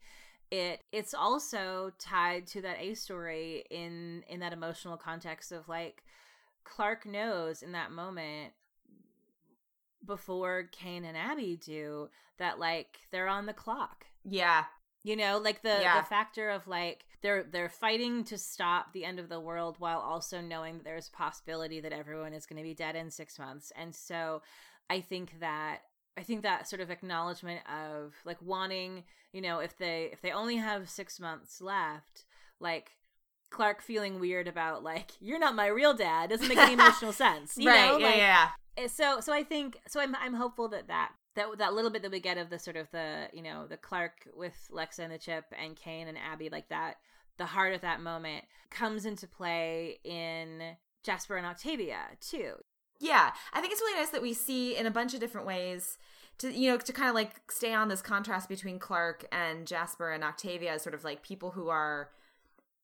it 0.50 0.82
it's 0.92 1.14
also 1.14 1.92
tied 1.98 2.46
to 2.48 2.60
that 2.62 2.78
A 2.78 2.94
story 2.94 3.64
in 3.70 4.22
in 4.28 4.40
that 4.40 4.52
emotional 4.52 4.96
context 4.96 5.52
of 5.52 5.68
like 5.68 6.04
Clarke 6.64 7.06
knows 7.06 7.62
in 7.62 7.72
that 7.72 7.90
moment 7.92 8.52
before 10.04 10.68
Kane 10.72 11.04
and 11.04 11.16
Abby 11.16 11.56
do 11.56 12.08
that 12.38 12.58
like 12.58 12.98
they're 13.10 13.28
on 13.28 13.46
the 13.46 13.52
clock. 13.52 14.06
yeah 14.24 14.64
You 15.02 15.16
know, 15.16 15.38
like 15.38 15.62
the 15.62 15.78
Yeah. 15.80 16.00
the 16.00 16.06
factor 16.06 16.50
of 16.50 16.66
like 16.68 17.04
they're 17.22 17.42
they're 17.44 17.68
fighting 17.68 18.24
to 18.24 18.38
stop 18.38 18.92
the 18.92 19.04
end 19.04 19.18
of 19.18 19.28
the 19.28 19.40
world 19.40 19.76
while 19.78 19.98
also 20.00 20.40
knowing 20.40 20.76
that 20.78 20.84
there's 20.84 21.08
a 21.08 21.16
possibility 21.16 21.80
that 21.80 21.92
everyone 21.92 22.32
is 22.34 22.46
going 22.46 22.58
to 22.58 22.62
be 22.62 22.74
dead 22.74 22.94
in 22.94 23.10
6 23.10 23.38
months. 23.38 23.72
And 23.74 23.94
so 23.94 24.42
I 24.88 25.00
think 25.00 25.40
that 25.40 25.80
I 26.16 26.22
think 26.22 26.42
that 26.42 26.68
sort 26.68 26.80
of 26.80 26.90
acknowledgement 26.90 27.60
of 27.68 28.14
like 28.24 28.40
wanting, 28.40 29.04
you 29.32 29.40
know, 29.40 29.58
if 29.58 29.76
they 29.76 30.10
if 30.12 30.20
they 30.20 30.30
only 30.30 30.56
have 30.56 30.88
6 30.88 31.20
months 31.20 31.60
left, 31.60 32.24
like 32.60 32.92
Clarke 33.50 33.82
feeling 33.82 34.18
weird 34.18 34.48
about 34.48 34.82
like 34.82 35.12
you're 35.20 35.38
not 35.38 35.54
my 35.54 35.66
real 35.66 35.94
dad 35.94 36.30
doesn't 36.30 36.48
make 36.48 36.58
any 36.58 36.72
emotional 36.80 37.12
sense. 37.12 37.56
You 37.56 37.68
right? 37.68 37.86
Know? 37.86 37.98
Yeah, 37.98 38.06
like, 38.06 38.16
yeah. 38.16 38.48
Eh, 38.76 38.88
so 38.88 39.20
so 39.20 39.32
I 39.32 39.42
think 39.42 39.78
so 39.88 40.00
I'm 40.00 40.14
I'm 40.16 40.34
hopeful 40.34 40.68
that 40.68 40.88
that 40.88 41.12
that 41.34 41.58
that 41.58 41.74
little 41.74 41.90
bit 41.90 42.02
that 42.02 42.10
we 42.10 42.20
get 42.20 42.38
of 42.38 42.50
the 42.50 42.58
sort 42.58 42.76
of 42.76 42.90
the 42.90 43.28
you 43.32 43.42
know 43.42 43.66
the 43.66 43.76
Clarke 43.76 44.28
with 44.34 44.68
Lexa 44.72 45.00
and 45.00 45.12
the 45.12 45.18
chip 45.18 45.44
and 45.58 45.76
Kane 45.76 46.08
and 46.08 46.18
Abby 46.18 46.48
like 46.48 46.68
that 46.68 46.96
the 47.38 47.46
heart 47.46 47.74
of 47.74 47.82
that 47.82 48.00
moment 48.00 48.44
comes 48.70 49.04
into 49.04 49.26
play 49.26 49.98
in 50.04 50.62
Jasper 51.02 51.36
and 51.36 51.46
Octavia 51.46 51.98
too. 52.20 52.54
Yeah, 52.98 53.32
I 53.52 53.60
think 53.60 53.72
it's 53.72 53.80
really 53.80 53.98
nice 54.00 54.10
that 54.10 54.22
we 54.22 54.32
see 54.32 54.76
in 54.76 54.86
a 54.86 54.90
bunch 54.90 55.14
of 55.14 55.20
different 55.20 55.46
ways 55.46 55.98
to 56.38 56.52
you 56.52 56.70
know 56.70 56.76
to 56.78 56.92
kind 56.92 57.08
of 57.08 57.14
like 57.14 57.50
stay 57.50 57.72
on 57.72 57.88
this 57.88 58.02
contrast 58.02 58.48
between 58.48 58.78
Clarke 58.78 59.24
and 59.32 59.66
Jasper 59.66 60.10
and 60.12 60.22
Octavia 60.24 60.72
as 60.74 60.82
sort 60.82 60.94
of 60.94 61.02
like 61.04 61.22
people 61.22 61.52
who 61.52 61.68
are 61.68 62.10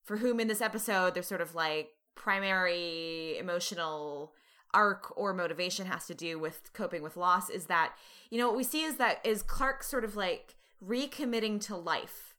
for 0.05 0.17
whom 0.19 0.41
in 0.41 0.49
this 0.49 0.61
episode 0.61 1.15
they're 1.15 1.23
sort 1.23 1.41
of 1.41 1.55
like 1.55 1.91
primary 2.15 3.37
emotional 3.39 4.33
arc 4.75 5.13
or 5.19 5.35
motivation 5.35 5.87
has 5.87 6.07
to 6.07 6.15
do 6.15 6.39
with 6.39 6.73
coping 6.73 7.03
with 7.03 7.17
loss 7.17 7.51
is 7.51 7.67
that 7.67 7.93
you 8.31 8.39
know 8.39 8.47
what 8.49 8.57
we 8.57 8.65
see 8.65 8.83
is 8.83 8.97
that 8.97 9.19
is 9.25 9.43
Clarke 9.43 9.83
sort 9.83 10.03
of 10.05 10.17
like 10.17 10.55
recommitting 10.85 11.61
to 11.67 11.77
life 11.77 12.35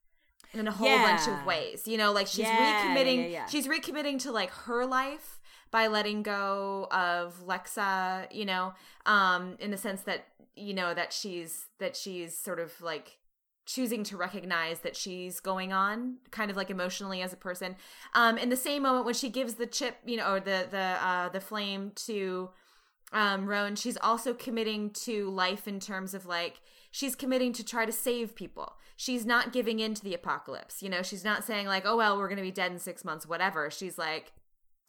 in 0.52 0.68
a 0.68 0.72
whole 0.72 0.88
Yeah. 0.88 1.02
bunch 1.18 1.28
of 1.28 1.46
ways. 1.46 1.88
You 1.88 1.98
know, 1.98 2.12
like 2.12 2.28
she's 2.28 2.40
Yeah, 2.40 2.96
recommitting 2.96 3.32
yeah, 3.32 3.46
she's 3.48 3.68
recommitting 3.68 4.20
to 4.24 4.32
like 4.32 4.50
her 4.52 4.86
life 4.86 5.40
by 5.74 5.88
letting 5.88 6.22
go 6.22 6.88
of 6.92 7.44
Lexa, 7.46 8.28
you 8.32 8.46
know, 8.46 8.74
um 9.08 9.58
in 9.60 9.72
the 9.72 9.78
sense 9.78 10.02
that 10.02 10.28
you 10.56 10.74
know 10.74 10.94
that 10.94 11.12
she's 11.12 11.66
that 11.80 11.98
she's 11.98 12.38
sort 12.38 12.60
of 12.60 12.80
like 12.80 13.18
choosing 13.66 14.04
to 14.04 14.16
recognize 14.16 14.80
that 14.82 14.96
she's 14.96 15.40
going 15.40 15.74
on 15.74 16.18
kind 16.32 16.52
of 16.52 16.56
like 16.56 16.70
emotionally 16.70 17.22
as 17.24 17.34
a 17.34 17.36
person. 17.36 17.76
Um 18.14 18.38
in 18.38 18.50
the 18.50 18.56
same 18.56 18.84
moment 18.84 19.04
when 19.06 19.16
she 19.16 19.30
gives 19.30 19.56
the 19.56 19.66
chip 19.66 19.98
you 20.06 20.16
know 20.16 20.34
or 20.34 20.40
the 20.40 20.68
the 20.70 20.78
uh 20.78 21.30
the 21.30 21.42
flame 21.42 21.92
to 22.08 22.52
um 23.12 23.48
roan 23.48 23.76
she's 23.76 23.98
also 23.98 24.34
committing 24.34 24.92
to 24.92 25.30
life 25.32 25.68
in 25.68 25.80
terms 25.80 26.14
of 26.14 26.28
like 26.28 26.62
she's 26.92 27.16
committing 27.16 27.52
to 27.54 27.64
try 27.66 27.86
to 27.86 27.92
save 27.92 28.36
people. 28.36 28.76
She's 28.96 29.26
not 29.26 29.52
giving 29.52 29.80
in 29.80 29.96
to 29.96 30.04
the 30.04 30.14
apocalypse 30.14 30.84
you 30.84 30.90
know? 30.90 31.02
She's 31.02 31.24
not 31.26 31.44
saying 31.44 31.66
like 31.66 31.84
oh 31.84 31.98
well 31.98 32.16
we're 32.20 32.30
gonna 32.30 32.44
be 32.44 32.52
dead 32.52 32.72
in 32.72 32.78
six 32.78 33.04
months 33.04 33.26
whatever. 33.26 33.72
She's 33.72 33.98
like 33.98 34.34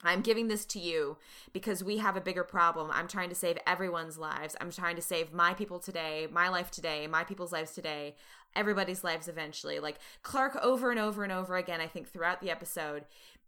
I'm 0.04 0.22
giving 0.22 0.48
this 0.48 0.64
to 0.66 0.78
you 0.78 1.16
because 1.52 1.82
we 1.82 1.98
have 1.98 2.16
a 2.16 2.20
bigger 2.20 2.44
problem. 2.44 2.90
I'm 2.92 3.08
trying 3.08 3.28
to 3.28 3.34
save 3.34 3.58
everyone's 3.66 4.18
lives. 4.18 4.56
I'm 4.60 4.70
trying 4.70 4.96
to 4.96 5.02
save 5.02 5.32
my 5.32 5.54
people 5.54 5.78
today, 5.78 6.28
my 6.30 6.48
life 6.48 6.70
today, 6.70 7.06
my 7.06 7.24
people's 7.24 7.52
lives 7.52 7.72
today, 7.72 8.16
everybody's 8.54 9.04
lives 9.04 9.28
eventually. 9.28 9.80
Like 9.80 9.98
Clarke 10.22 10.56
over 10.62 10.90
and 10.90 11.00
over 11.00 11.24
and 11.24 11.32
over 11.32 11.56
again, 11.56 11.80
I 11.80 11.86
think 11.86 12.08
throughout 12.08 12.40
the 12.40 12.50
episode, 12.50 13.04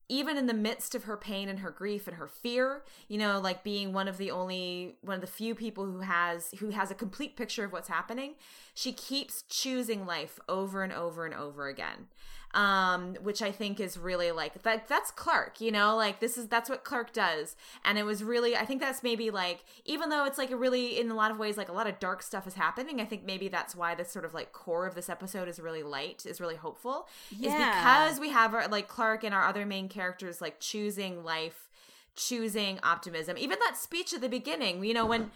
even 0.08 0.36
in 0.36 0.46
the 0.46 0.54
midst 0.54 0.94
of 0.94 1.04
her 1.04 1.16
pain 1.16 1.48
and 1.48 1.58
her 1.60 1.70
grief 1.70 2.06
and 2.06 2.16
her 2.16 2.28
fear, 2.28 2.84
you 3.08 3.18
know, 3.18 3.40
like 3.40 3.64
being 3.64 3.92
one 3.92 4.06
of 4.06 4.18
the 4.18 4.30
only 4.30 4.96
one 5.00 5.16
of 5.16 5.20
the 5.20 5.26
few 5.26 5.54
people 5.54 5.84
who 5.84 6.00
has 6.00 6.54
who 6.60 6.70
has 6.70 6.90
a 6.90 6.94
complete 6.94 7.36
picture 7.36 7.64
of 7.64 7.72
what's 7.72 7.88
happening, 7.88 8.34
she 8.72 8.92
keeps 8.92 9.42
choosing 9.48 10.06
life 10.06 10.38
over 10.48 10.84
and 10.84 10.92
over 10.92 11.24
and 11.24 11.34
over 11.34 11.66
again 11.66 12.06
um 12.54 13.14
which 13.22 13.42
i 13.42 13.50
think 13.50 13.80
is 13.80 13.98
really 13.98 14.30
like 14.32 14.62
that 14.62 14.88
that's 14.88 15.10
clarke 15.10 15.60
you 15.60 15.70
know? 15.70 15.96
Like 15.96 16.20
this 16.20 16.38
is 16.38 16.48
that's 16.48 16.68
what 16.70 16.84
clarke 16.84 17.12
does. 17.12 17.56
And 17.84 17.98
it 17.98 18.04
was 18.04 18.22
really 18.22 18.56
i 18.56 18.64
think 18.64 18.80
that's 18.80 19.02
maybe 19.02 19.30
like 19.30 19.64
even 19.84 20.10
though 20.10 20.24
it's 20.24 20.38
like 20.38 20.50
a 20.50 20.56
really 20.56 20.98
in 20.98 21.10
a 21.10 21.14
lot 21.14 21.30
of 21.30 21.38
ways 21.38 21.56
like 21.56 21.68
a 21.68 21.72
lot 21.72 21.86
of 21.86 21.98
dark 21.98 22.22
stuff 22.22 22.46
is 22.46 22.54
happening 22.54 23.00
i 23.00 23.04
think 23.04 23.24
maybe 23.24 23.48
that's 23.48 23.74
why 23.74 23.94
this 23.94 24.10
sort 24.10 24.24
of 24.24 24.34
like 24.34 24.52
core 24.52 24.86
of 24.86 24.94
this 24.94 25.08
episode 25.08 25.48
is 25.48 25.58
really 25.58 25.82
light 25.82 26.24
is 26.26 26.40
really 26.40 26.56
hopeful 26.56 27.08
is 27.30 27.52
because 27.52 28.20
we 28.20 28.30
have 28.30 28.54
our 28.54 28.68
like 28.68 28.88
clarke 28.88 29.24
and 29.24 29.34
our 29.34 29.44
other 29.44 29.66
main 29.66 29.88
characters 29.88 30.40
like 30.40 30.60
choosing 30.60 31.24
life 31.24 31.68
choosing 32.14 32.80
optimism. 32.82 33.36
Even 33.36 33.58
that 33.58 33.76
speech 33.76 34.14
at 34.14 34.20
the 34.20 34.28
beginning 34.28 34.84
you 34.84 34.94
know 34.94 35.06
when 35.06 35.30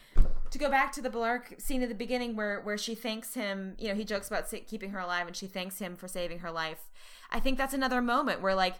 to 0.50 0.58
go 0.58 0.68
back 0.68 0.92
to 0.92 1.00
the 1.00 1.10
Bellarke 1.10 1.60
scene 1.60 1.82
at 1.82 1.88
the 1.88 1.94
beginning 1.94 2.36
where 2.36 2.60
where 2.60 2.78
she 2.78 2.94
thanks 2.94 3.34
him, 3.34 3.74
you 3.78 3.88
know, 3.88 3.94
he 3.94 4.04
jokes 4.04 4.28
about 4.28 4.52
keeping 4.66 4.90
her 4.90 4.98
alive 4.98 5.26
and 5.26 5.36
she 5.36 5.46
thanks 5.46 5.78
him 5.78 5.96
for 5.96 6.08
saving 6.08 6.40
her 6.40 6.50
life. 6.50 6.90
I 7.30 7.40
think 7.40 7.56
that's 7.56 7.74
another 7.74 8.02
moment 8.02 8.42
where 8.42 8.54
like 8.54 8.76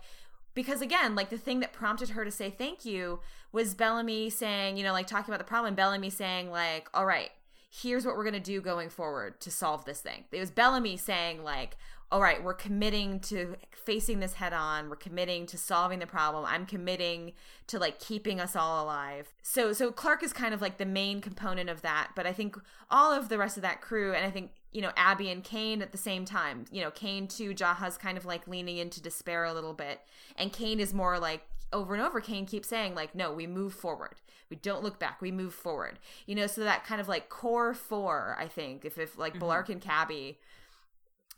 because 0.55 0.83
again, 0.83 1.15
like 1.15 1.31
the 1.31 1.39
thing 1.39 1.61
that 1.61 1.73
prompted 1.73 2.11
her 2.11 2.25
to 2.25 2.31
say 2.31 2.51
thank 2.51 2.85
you 2.85 3.21
was 3.53 3.75
Bellamy 3.75 4.31
saying, 4.31 4.77
you 4.77 4.85
know, 4.85 4.93
like 4.93 5.07
talking 5.07 5.33
about 5.33 5.45
the 5.45 5.49
problem, 5.49 5.75
Bellamy 5.75 6.11
saying 6.11 6.51
like, 6.51 6.89
"All 6.93 7.07
right, 7.07 7.31
here's 7.71 8.05
what 8.05 8.17
we're 8.17 8.25
going 8.25 8.35
to 8.35 8.41
do 8.41 8.61
going 8.61 8.91
forward 8.91 9.41
to 9.43 9.51
solve 9.51 9.85
this 9.85 10.01
thing." 10.01 10.25
It 10.33 10.41
was 10.41 10.51
Bellamy 10.51 10.97
saying 10.97 11.45
like, 11.45 11.77
"All 12.13 12.21
right, 12.21 12.43
we're 12.43 12.55
committing 12.55 13.21
to 13.21 13.57
facing 13.73 14.21
this 14.21 14.35
head 14.35 14.53
on. 14.53 14.89
We're 14.89 14.97
committing 14.97 15.47
to 15.47 15.59
solving 15.59 15.99
the 15.99 16.07
problem. 16.07 16.45
I'm 16.47 16.67
committing 16.67 17.33
to 17.69 17.79
like 17.79 17.99
keeping 17.99 18.41
us 18.41 18.57
all 18.57 18.85
alive." 18.85 19.33
So 19.43 19.73
so 19.73 19.93
Clarke 19.93 20.23
is 20.23 20.33
kind 20.33 20.55
of 20.55 20.61
like 20.61 20.79
the 20.79 20.87
main 20.87 21.21
component 21.21 21.71
of 21.71 21.83
that, 21.83 22.11
but 22.15 22.27
I 22.27 22.33
think 22.33 22.57
all 22.91 23.13
of 23.13 23.29
the 23.29 23.39
rest 23.39 23.57
of 23.57 23.63
that 23.63 23.81
crew 23.81 24.13
and 24.15 24.25
I 24.25 24.31
think, 24.31 24.53
you 24.73 24.83
know, 24.83 24.93
Abby 24.97 25.31
and 25.31 25.45
Kane 25.45 25.83
at 25.83 25.93
the 25.93 25.99
same 25.99 26.25
time. 26.25 26.65
You 26.71 26.83
know, 26.83 26.91
Kane 26.91 27.29
too, 27.29 27.55
Jaha's 27.55 27.97
kind 27.97 28.19
of 28.19 28.25
like 28.25 28.47
leaning 28.49 28.79
into 28.79 29.01
despair 29.01 29.45
a 29.45 29.55
little 29.55 29.75
bit. 29.75 30.01
And 30.37 30.53
Kane 30.53 30.81
is 30.81 30.95
more 30.95 31.19
like 31.19 31.43
over 31.73 31.95
and 31.95 32.03
over 32.03 32.21
Kane 32.21 32.47
keeps 32.47 32.69
saying 32.69 32.95
like 32.95 33.15
no 33.15 33.33
we 33.33 33.47
move 33.47 33.73
forward 33.73 34.17
we 34.49 34.57
don't 34.57 34.83
look 34.83 34.99
back 34.99 35.21
we 35.21 35.31
move 35.31 35.55
forward 35.55 35.99
you 36.27 36.35
know 36.35 36.47
so 36.47 36.63
that 36.63 36.85
kind 36.85 37.01
of 37.01 37.09
like 37.09 37.29
core 37.29 37.75
four 37.75 38.37
I 38.39 38.49
think 38.49 38.85
if 38.85 38.99
if 38.99 39.19
like 39.19 39.35
mm-hmm. 39.35 39.45
Bellarke 39.45 39.69
and 39.69 39.81
Kabby 39.81 40.39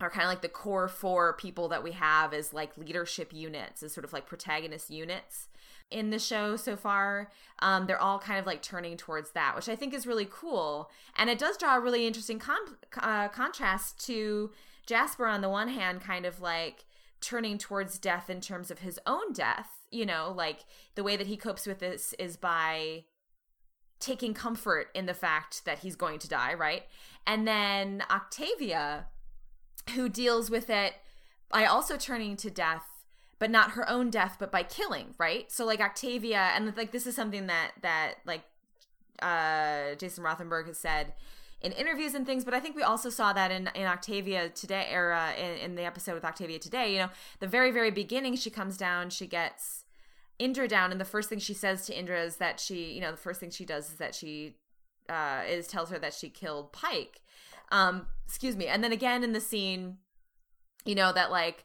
are 0.03 0.11
kind 0.11 0.25
of 0.25 0.31
like 0.31 0.43
the 0.43 0.49
core 0.49 0.89
four 0.89 1.35
people 1.35 1.69
that 1.69 1.83
we 1.83 1.93
have 1.93 2.33
as 2.33 2.53
like 2.53 2.77
leadership 2.77 3.33
units 3.33 3.83
as 3.83 3.93
sort 3.93 4.05
of 4.05 4.13
like 4.13 4.27
protagonist 4.27 4.91
units 4.91 5.49
in 5.91 6.11
the 6.11 6.19
show 6.19 6.57
so 6.57 6.77
far. 6.77 7.31
Um, 7.61 7.87
they're 7.87 8.01
all 8.01 8.19
kind 8.19 8.39
of 8.39 8.47
like 8.47 8.63
turning 8.63 8.97
towards 8.97 9.33
that 9.33 9.55
which 9.55 9.69
i 9.69 9.77
think 9.77 9.95
is 9.95 10.07
really 10.07 10.29
cool. 10.31 10.91
And 11.17 11.31
it 11.31 11.39
does 11.39 11.57
draw 11.57 11.77
a 11.77 11.81
really 11.81 12.07
interesting 12.07 12.41
uh, 13.01 13.29
contrast 13.29 14.05
to 14.07 14.51
jasper 14.87 15.27
on 15.27 15.43
the 15.43 15.49
one 15.49 15.69
hand 15.69 16.01
kind 16.01 16.27
of 16.27 16.41
like 16.41 16.85
turning 17.21 17.57
towards 17.57 17.99
death 17.99 18.29
in 18.29 18.41
terms 18.41 18.69
of 18.69 18.81
his 18.81 18.99
own 19.07 19.33
death 19.33 19.69
you 19.93 20.05
know 20.05 20.35
like 20.37 20.65
the 20.97 21.05
way 21.05 21.17
that 21.17 21.29
he 21.29 21.37
copes 21.37 21.69
with 21.69 21.79
this 21.79 22.15
is 22.19 22.37
by 22.37 23.05
taking 24.03 24.35
comfort 24.35 24.89
in 24.95 25.07
the 25.07 25.15
fact 25.15 25.65
that 25.65 25.79
he's 25.79 25.95
going 25.95 26.19
to 26.19 26.29
die 26.29 26.53
right? 26.53 26.83
And 27.27 27.47
then 27.47 28.03
octavia 28.11 29.07
who 29.91 30.09
deals 30.09 30.51
with 30.51 30.71
it 30.71 30.95
by 31.51 31.65
also 31.65 31.97
turning 31.97 32.37
to 32.37 32.51
death 32.51 32.87
but 33.39 33.51
not 33.51 33.73
her 33.73 33.89
own 33.89 34.09
death 34.09 34.37
but 34.39 34.53
by 34.53 34.63
killing 34.63 35.15
right? 35.19 35.51
So 35.51 35.65
like 35.65 35.81
octavia 35.81 36.51
and 36.55 36.77
like 36.77 36.93
this 36.93 37.07
is 37.07 37.17
something 37.17 37.47
that 37.49 37.73
that 37.83 38.15
like 38.25 38.43
uh 39.23 39.95
jason 39.97 40.25
rothenberg 40.25 40.67
has 40.67 40.79
said 40.79 41.13
in 41.61 41.73
interviews 41.73 42.15
and 42.15 42.27
things 42.27 42.45
but 42.45 42.55
i 42.55 42.61
think 42.61 42.75
we 42.75 42.83
also 42.83 43.09
saw 43.09 43.33
that 43.33 43.51
in 43.51 43.71
in 43.75 43.87
octavia 43.87 44.49
today 44.49 44.87
era 44.91 45.33
in, 45.39 45.59
in 45.59 45.75
the 45.77 45.85
episode 45.85 46.15
with 46.15 46.25
octavia 46.25 46.59
today 46.59 46.93
you 46.93 46.99
know 46.99 47.09
the 47.39 47.47
very 47.47 47.71
very 47.71 47.91
beginning 47.91 48.35
she 48.35 48.51
comes 48.51 48.77
down 48.77 49.09
she 49.09 49.27
gets 49.27 49.85
indra 50.39 50.67
down 50.67 50.91
and 50.91 51.01
the 51.01 51.05
first 51.05 51.29
thing 51.29 51.39
she 51.39 51.55
says 51.55 51.87
to 51.87 51.97
indra 51.97 52.21
is 52.21 52.37
that 52.37 52.59
she 52.59 52.93
you 52.93 53.01
know 53.01 53.11
the 53.11 53.17
first 53.17 53.39
thing 53.39 53.51
she 53.51 53.65
does 53.65 53.91
is 53.91 53.97
that 53.97 54.15
she 54.15 54.57
uh 55.09 55.43
is 55.49 55.67
tells 55.69 55.91
her 55.91 55.99
that 55.99 56.15
she 56.15 56.29
killed 56.29 56.73
pike 56.73 57.21
um 57.73 58.07
excuse 58.27 58.57
me. 58.57 58.67
And 58.69 58.85
then 58.85 58.93
again 58.93 59.25
in 59.25 59.33
the 59.33 59.41
scene 59.41 59.97
you 60.85 60.95
know 60.95 61.13
that 61.13 61.31
like 61.33 61.65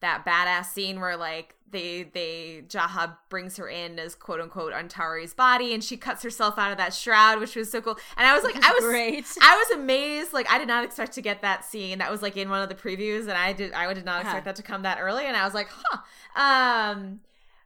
that 0.00 0.24
badass 0.24 0.66
scene 0.66 1.00
where 1.00 1.16
like 1.16 1.54
they 1.70 2.02
they 2.14 2.62
Jaha 2.68 3.16
brings 3.30 3.56
her 3.56 3.68
in 3.68 3.98
as 3.98 4.14
quote 4.14 4.38
unquote 4.40 4.72
Ontari's 4.72 5.32
body 5.34 5.72
and 5.74 5.82
she 5.82 5.96
cuts 5.96 6.22
herself 6.22 6.58
out 6.58 6.70
of 6.70 6.76
that 6.78 6.92
shroud 6.94 7.40
which 7.40 7.56
was 7.56 7.70
so 7.70 7.80
cool. 7.80 7.98
And 8.16 8.26
I 8.26 8.34
was 8.34 8.44
like 8.44 8.54
I 8.62 8.72
was 8.74 8.84
great. 8.84 9.24
I 9.40 9.56
was 9.56 9.78
amazed. 9.78 10.32
Like 10.32 10.48
I 10.50 10.58
did 10.58 10.68
not 10.68 10.84
expect 10.84 11.12
to 11.12 11.22
get 11.22 11.42
that 11.42 11.64
scene. 11.64 11.98
That 11.98 12.10
was 12.10 12.22
like 12.22 12.36
in 12.36 12.48
one 12.50 12.62
of 12.62 12.68
the 12.68 12.74
previews 12.74 13.22
and 13.22 13.32
I 13.32 13.52
did 13.54 13.72
I 13.72 13.92
did 13.94 14.04
not 14.04 14.20
expect 14.20 14.44
Huh. 14.44 14.50
that 14.52 14.56
to 14.56 14.62
come 14.62 14.82
that 14.82 14.98
early. 15.00 15.24
And 15.26 15.36
I 15.36 15.44
was 15.44 15.54
like 15.54 15.68
huh. 15.72 15.98
Um 16.40 17.20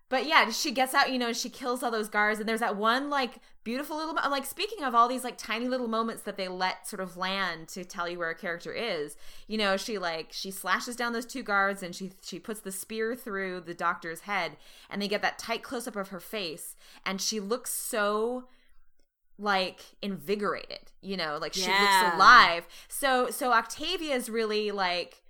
but 0.08 0.26
yeah, 0.26 0.50
she 0.50 0.70
gets 0.70 0.94
out, 0.94 1.12
you 1.12 1.18
know, 1.18 1.32
she 1.32 1.50
kills 1.50 1.82
all 1.82 1.90
those 1.90 2.08
guards, 2.08 2.40
and 2.40 2.48
there's 2.48 2.60
that 2.60 2.76
one 2.76 3.10
like 3.10 3.40
beautiful 3.64 3.96
little, 3.98 4.14
like 4.30 4.46
speaking 4.46 4.82
of 4.82 4.94
all 4.94 5.08
these 5.08 5.24
like 5.24 5.36
tiny 5.36 5.68
little 5.68 5.88
moments 5.88 6.22
that 6.22 6.36
they 6.38 6.48
let 6.48 6.88
sort 6.88 7.00
of 7.00 7.16
land 7.16 7.68
to 7.68 7.84
tell 7.84 8.08
you 8.08 8.18
where 8.18 8.30
a 8.30 8.34
character 8.34 8.72
is. 8.72 9.16
You 9.46 9.58
know, 9.58 9.76
she 9.76 9.98
like 9.98 10.28
she 10.32 10.50
slashes 10.50 10.96
down 10.96 11.12
those 11.12 11.26
two 11.26 11.42
guards, 11.42 11.82
and 11.82 11.94
she 11.94 12.12
she 12.24 12.38
puts 12.38 12.60
the 12.60 12.72
spear 12.72 13.14
through 13.14 13.60
the 13.60 13.74
doctor's 13.74 14.20
head, 14.20 14.56
and 14.88 15.02
they 15.02 15.08
get 15.08 15.22
that 15.22 15.38
tight 15.38 15.62
close 15.62 15.86
up 15.86 15.96
of 15.96 16.08
her 16.08 16.20
face, 16.20 16.74
and 17.04 17.20
she 17.20 17.38
looks 17.40 17.70
so 17.72 18.44
like 19.40 19.80
invigorated 20.02 20.90
you 21.00 21.16
know 21.16 21.38
like 21.40 21.54
she 21.54 21.60
Yeah. 21.70 21.80
looks 21.80 22.16
alive 22.16 22.66
so 22.88 23.30
so 23.30 23.52
octavia 23.52 24.14
is 24.16 24.28
really 24.28 24.72
like 24.72 25.22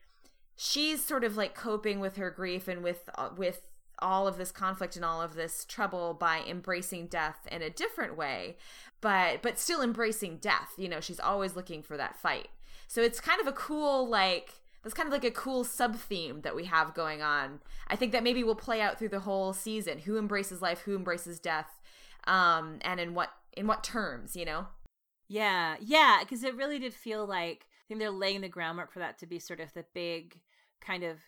she's 0.56 1.04
sort 1.04 1.24
of 1.24 1.36
like 1.36 1.54
coping 1.54 2.00
with 2.00 2.16
her 2.16 2.30
grief 2.30 2.68
and 2.68 2.82
with 2.82 3.10
uh, 3.16 3.28
with 3.36 3.62
all 4.00 4.26
of 4.26 4.38
this 4.38 4.52
conflict 4.52 4.96
and 4.96 5.04
all 5.04 5.20
of 5.20 5.34
this 5.34 5.64
trouble 5.64 6.14
by 6.14 6.42
embracing 6.48 7.06
death 7.06 7.46
in 7.50 7.62
a 7.62 7.70
different 7.70 8.16
way 8.16 8.56
but 9.00 9.42
but 9.42 9.58
still 9.58 9.82
embracing 9.82 10.36
death 10.36 10.72
you 10.76 10.88
know 10.88 11.00
she's 11.00 11.20
always 11.20 11.56
looking 11.56 11.82
for 11.82 11.96
that 11.96 12.16
fight 12.16 12.48
so 12.86 13.02
it's 13.02 13.20
kind 13.20 13.40
of 13.40 13.46
a 13.46 13.52
cool 13.52 14.08
like 14.08 14.54
that's 14.82 14.94
kind 14.94 15.06
of 15.06 15.12
like 15.12 15.24
a 15.24 15.30
cool 15.30 15.64
sub 15.64 15.96
theme 15.96 16.42
that 16.42 16.54
we 16.54 16.64
have 16.66 16.94
going 16.94 17.20
on. 17.20 17.60
I 17.88 17.96
think 17.96 18.12
that 18.12 18.22
maybe 18.22 18.44
will 18.44 18.54
play 18.54 18.80
out 18.80 18.98
through 18.98 19.08
the 19.08 19.20
whole 19.20 19.52
season. 19.52 19.98
Who 19.98 20.16
embraces 20.16 20.62
life? 20.62 20.80
Who 20.80 20.94
embraces 20.94 21.38
death? 21.40 21.80
Um, 22.26 22.78
and 22.82 23.00
in 23.00 23.14
what 23.14 23.30
in 23.56 23.66
what 23.66 23.82
terms? 23.82 24.36
You 24.36 24.44
know? 24.44 24.66
Yeah, 25.28 25.76
yeah, 25.80 26.18
because 26.20 26.42
it 26.42 26.56
really 26.56 26.78
did 26.78 26.94
feel 26.94 27.26
like 27.26 27.66
I 27.68 27.84
think 27.88 28.00
they're 28.00 28.10
laying 28.10 28.40
the 28.40 28.48
groundwork 28.48 28.92
for 28.92 29.00
that 29.00 29.18
to 29.18 29.26
be 29.26 29.38
sort 29.38 29.60
of 29.60 29.72
the 29.74 29.84
big 29.92 30.40
kind 30.80 31.02
of 31.02 31.18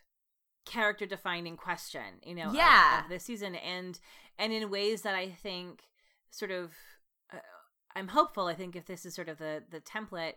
character 0.65 1.07
defining 1.07 1.57
question, 1.57 2.21
you 2.25 2.35
know, 2.35 2.53
yeah. 2.53 2.99
of, 2.99 3.05
of 3.05 3.11
this 3.11 3.25
season, 3.25 3.55
and 3.55 3.99
and 4.39 4.53
in 4.53 4.71
ways 4.71 5.03
that 5.03 5.15
I 5.15 5.31
think 5.31 5.83
sort 6.31 6.51
of 6.51 6.73
uh, 7.33 7.39
I'm 7.95 8.09
hopeful. 8.09 8.47
I 8.47 8.55
think 8.55 8.77
if 8.77 8.87
this 8.87 9.05
is 9.05 9.15
sort 9.15 9.29
of 9.29 9.39
the 9.39 9.63
the 9.71 9.81
template 9.81 10.35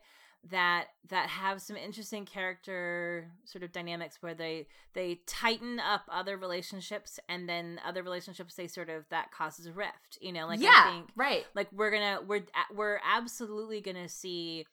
that 0.49 0.87
that 1.09 1.29
have 1.29 1.61
some 1.61 1.77
interesting 1.77 2.25
character 2.25 3.31
sort 3.45 3.63
of 3.63 3.71
dynamics 3.71 4.17
where 4.19 4.33
they 4.33 4.67
they 4.93 5.21
tighten 5.25 5.79
up 5.79 6.03
other 6.11 6.35
relationships 6.35 7.17
and 7.29 7.47
then 7.47 7.79
other 7.85 8.03
relationships 8.03 8.55
they 8.55 8.67
sort 8.67 8.89
of 8.89 9.07
that 9.09 9.31
causes 9.31 9.67
a 9.67 9.71
rift 9.71 10.17
you 10.19 10.33
know 10.33 10.45
like 10.45 10.59
yeah 10.59 10.83
I 10.85 10.91
think, 10.91 11.09
right 11.15 11.45
like 11.55 11.69
we're 11.71 11.91
gonna 11.91 12.19
we're 12.27 12.43
we're 12.75 12.99
absolutely 13.09 13.79
gonna 13.79 14.09
see 14.09 14.65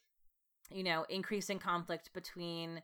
you 0.73 0.83
know 0.83 1.05
increasing 1.09 1.57
conflict 1.57 2.11
between 2.13 2.81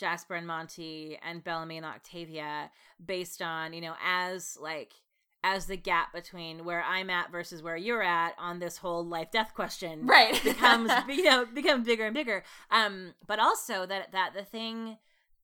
jasper 0.00 0.34
and 0.34 0.46
monty 0.46 1.18
and 1.22 1.44
bellamy 1.44 1.76
and 1.76 1.86
octavia 1.86 2.70
based 3.04 3.42
on 3.42 3.74
you 3.74 3.82
know 3.82 3.94
as 4.02 4.56
like 4.60 4.94
as 5.42 5.66
the 5.66 5.76
gap 5.76 6.12
between 6.12 6.64
where 6.64 6.82
I'm 6.82 7.08
at 7.08 7.32
versus 7.32 7.62
where 7.62 7.76
you're 7.76 8.02
at 8.02 8.34
on 8.38 8.58
this 8.58 8.78
whole 8.78 9.04
life 9.04 9.30
death 9.30 9.52
question 9.54 10.06
right. 10.06 10.40
becomes 10.44 10.90
you 11.08 11.24
know 11.24 11.44
becomes 11.46 11.86
bigger 11.86 12.06
and 12.06 12.14
bigger. 12.14 12.42
Um 12.70 13.14
but 13.26 13.38
also 13.38 13.86
that 13.86 14.12
that 14.12 14.32
the 14.34 14.44
thing 14.44 14.98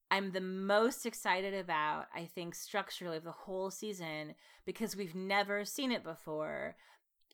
I'm 0.09 0.31
the 0.31 0.41
most 0.41 1.05
excited 1.05 1.53
about 1.53 2.07
I 2.15 2.25
think 2.25 2.55
structurally 2.55 3.17
of 3.17 3.23
the 3.23 3.31
whole 3.31 3.71
season 3.71 4.35
because 4.65 4.95
we've 4.95 5.15
never 5.15 5.65
seen 5.65 5.91
it 5.91 6.03
before 6.03 6.75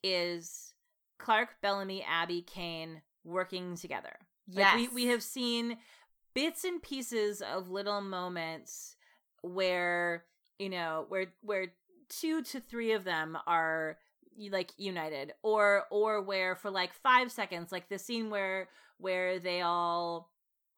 is 0.04 0.74
Clarke 1.20 1.56
Bellamy 1.62 2.04
Abby 2.04 2.42
Kane 2.42 3.02
working 3.24 3.76
together. 3.76 4.18
Yes. 4.48 4.74
like 4.74 4.92
we 4.92 5.04
we 5.06 5.06
have 5.08 5.24
seen 5.24 5.78
bits 6.34 6.64
and 6.64 6.82
pieces 6.82 7.42
of 7.42 7.70
little 7.70 8.02
moments 8.02 8.96
where 9.42 10.26
you 10.60 10.70
know 10.70 11.06
where 11.10 11.34
where 11.42 11.68
two 12.10 12.42
to 12.44 12.60
three 12.60 12.92
of 12.94 13.04
them 13.04 13.38
are 13.48 13.98
like 14.52 14.72
united 14.78 15.34
or 15.44 15.84
or 15.92 16.22
where 16.22 16.56
for 16.56 16.72
like 16.72 16.94
five 16.94 17.32
seconds 17.32 17.72
like 17.72 17.88
the 17.90 18.00
scene 18.00 18.30
where 18.30 18.68
where 18.98 19.38
they 19.40 19.62
all 19.62 20.30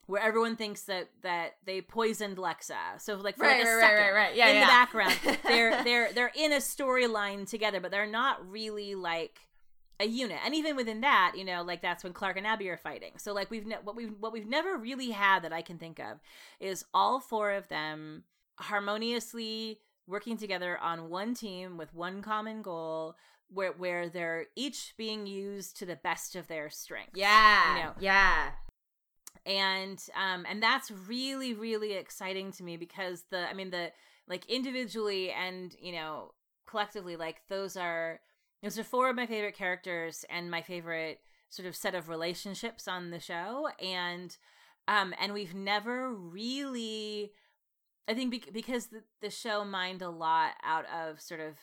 where 0.08 0.22
everyone 0.22 0.56
thinks 0.56 0.84
that 0.84 1.10
that 1.24 1.54
they 1.66 1.82
poisoned 1.82 2.38
Lexa. 2.38 3.00
So 3.00 3.16
like 3.16 3.38
for 3.38 3.44
right, 3.44 3.58
like 3.60 3.68
a 3.68 3.76
right, 3.76 3.82
second 3.82 3.98
right, 3.98 4.14
right, 4.14 4.36
Yeah, 4.36 4.50
in 4.50 4.56
yeah. 4.56 4.62
the 4.62 4.68
background, 4.68 5.40
they're 5.44 5.84
they're 5.84 6.14
they're 6.14 6.32
in 6.36 6.52
a 6.54 6.58
storyline 6.58 7.50
together, 7.50 7.80
but 7.80 7.92
they're 7.92 8.06
not 8.06 8.48
really 8.48 8.94
like 8.96 9.40
a 10.00 10.06
unit. 10.06 10.40
And 10.46 10.54
even 10.56 10.76
within 10.76 11.02
that, 11.02 11.34
you 11.38 11.46
know, 11.46 11.64
like 11.64 11.82
that's 11.82 12.04
when 12.04 12.14
clarke 12.14 12.38
and 12.38 12.48
Abby 12.48 12.70
are 12.70 12.78
fighting. 12.78 13.14
So 13.18 13.34
like 13.34 13.50
we've 13.52 13.66
ne- 13.66 13.78
what 13.84 13.96
we've 13.96 14.14
what 14.20 14.34
we've 14.34 14.48
never 14.48 14.78
really 14.78 15.12
had 15.12 15.44
that 15.44 15.54
I 15.54 15.62
can 15.62 15.78
think 15.78 16.00
of 16.00 16.20
is 16.60 16.86
all 16.94 17.20
four 17.20 17.52
of 17.52 17.68
them 17.70 18.24
harmoniously 18.58 19.80
working 20.08 20.38
together 20.38 20.78
on 20.78 21.10
one 21.10 21.34
team 21.34 21.78
with 21.78 21.94
one 21.94 22.22
common 22.22 22.62
goal 22.62 23.16
where 23.50 23.72
where 23.74 24.10
they're 24.10 24.46
each 24.56 24.94
being 24.98 25.28
used 25.28 25.78
to 25.78 25.86
the 25.86 25.96
best 25.96 26.36
of 26.36 26.48
their 26.48 26.70
strength. 26.70 27.12
Yeah. 27.16 27.78
You 27.78 27.84
know, 27.84 27.92
yeah. 28.00 28.50
and 29.46 30.02
um 30.20 30.46
and 30.50 30.62
that's 30.62 30.90
really 30.92 31.54
really 31.54 31.94
exciting 31.94 32.52
to 32.52 32.64
me 32.64 32.78
because 32.78 33.26
the 33.30 33.48
i 33.50 33.54
mean 33.54 33.70
the 33.70 33.92
like 34.28 34.46
individually 34.48 35.32
and 35.32 35.76
you 35.80 35.92
know 35.92 36.32
collectively 36.68 37.16
like 37.16 37.42
those 37.48 37.78
are 37.78 38.20
those 38.66 38.80
are 38.80 38.84
four 38.84 39.10
of 39.12 39.16
my 39.16 39.28
favorite 39.28 39.56
characters 39.56 40.26
and 40.28 40.50
my 40.50 40.64
favorite 40.64 41.20
sort 41.50 41.68
of 41.68 41.76
set 41.76 41.94
of 41.94 42.10
relationships 42.10 42.88
on 42.88 43.12
the 43.12 43.20
show 43.20 43.70
and 43.80 44.38
um 44.88 45.14
and 45.22 45.34
we've 45.34 45.54
never 45.54 46.12
really 46.12 47.32
i 48.08 48.14
think 48.16 48.32
bec- 48.32 48.52
because 48.52 48.88
the, 48.88 49.04
the 49.22 49.30
show 49.30 49.64
mined 49.64 50.02
a 50.02 50.10
lot 50.10 50.54
out 50.64 50.86
of 50.88 51.22
sort 51.22 51.40
of 51.40 51.54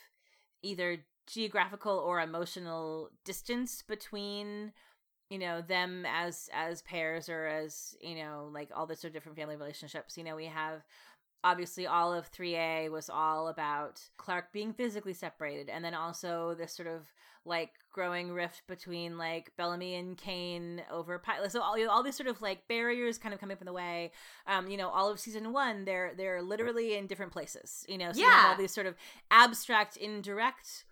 either 0.62 0.98
geographical 1.26 1.98
or 1.98 2.20
emotional 2.20 3.10
distance 3.24 3.82
between 3.82 4.72
you 5.28 5.38
know 5.38 5.60
them 5.60 6.06
as 6.06 6.48
as 6.52 6.82
pairs 6.82 7.28
or 7.28 7.46
as 7.46 7.96
you 8.00 8.14
know 8.14 8.48
like 8.52 8.70
all 8.72 8.86
the 8.86 8.94
sort 8.94 9.08
of 9.08 9.14
different 9.14 9.36
family 9.36 9.56
relationships 9.56 10.16
you 10.16 10.22
know 10.22 10.36
we 10.36 10.46
have 10.46 10.82
obviously 11.44 11.86
all 11.86 12.12
of 12.12 12.30
3a 12.30 12.90
was 12.90 13.10
all 13.10 13.48
about 13.48 14.00
Clarke 14.16 14.52
being 14.52 14.72
physically 14.72 15.12
separated 15.14 15.68
and 15.68 15.84
then 15.84 15.94
also 15.94 16.54
this 16.56 16.72
sort 16.72 16.88
of 16.88 17.12
like 17.44 17.70
growing 17.92 18.30
rift 18.30 18.62
between 18.68 19.18
like 19.18 19.50
bellamy 19.56 19.96
and 19.96 20.16
kane 20.16 20.80
over 20.92 21.18
pilot 21.18 21.50
so 21.50 21.60
all, 21.60 21.74
all 21.90 22.02
these 22.04 22.14
sort 22.14 22.28
of 22.28 22.40
like 22.40 22.68
barriers 22.68 23.18
kind 23.18 23.34
of 23.34 23.40
coming 23.40 23.56
up 23.56 23.60
in 23.60 23.66
the 23.66 23.72
way 23.72 24.12
um 24.46 24.68
you 24.70 24.76
know 24.76 24.88
all 24.88 25.10
of 25.10 25.18
season 25.18 25.52
one 25.52 25.84
they're 25.84 26.12
they're 26.16 26.40
literally 26.40 26.94
in 26.96 27.08
different 27.08 27.32
places 27.32 27.84
you 27.88 27.98
know 27.98 28.12
so 28.12 28.18
you 28.20 28.24
Yeah. 28.24 28.50
all 28.50 28.56
these 28.56 28.72
sort 28.72 28.86
of 28.86 28.94
abstract 29.32 29.96
indirect 29.96 30.84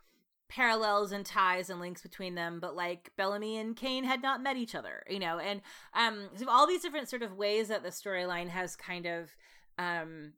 parallels 0.48 1.12
and 1.12 1.24
ties 1.24 1.70
and 1.70 1.78
links 1.78 2.02
between 2.02 2.34
them 2.34 2.58
but 2.58 2.74
like 2.74 3.12
bellamy 3.16 3.56
and 3.56 3.76
kane 3.76 4.02
had 4.02 4.20
not 4.20 4.42
met 4.42 4.56
each 4.56 4.74
other 4.74 5.04
you 5.08 5.20
know 5.20 5.38
and 5.38 5.60
um 5.94 6.28
so 6.34 6.48
all 6.48 6.66
these 6.66 6.82
different 6.82 7.08
sort 7.08 7.22
of 7.22 7.36
ways 7.36 7.68
that 7.68 7.84
the 7.84 7.90
storyline 7.90 8.48
has 8.48 8.74
kind 8.74 9.06
of 9.06 9.30
um 9.78 10.32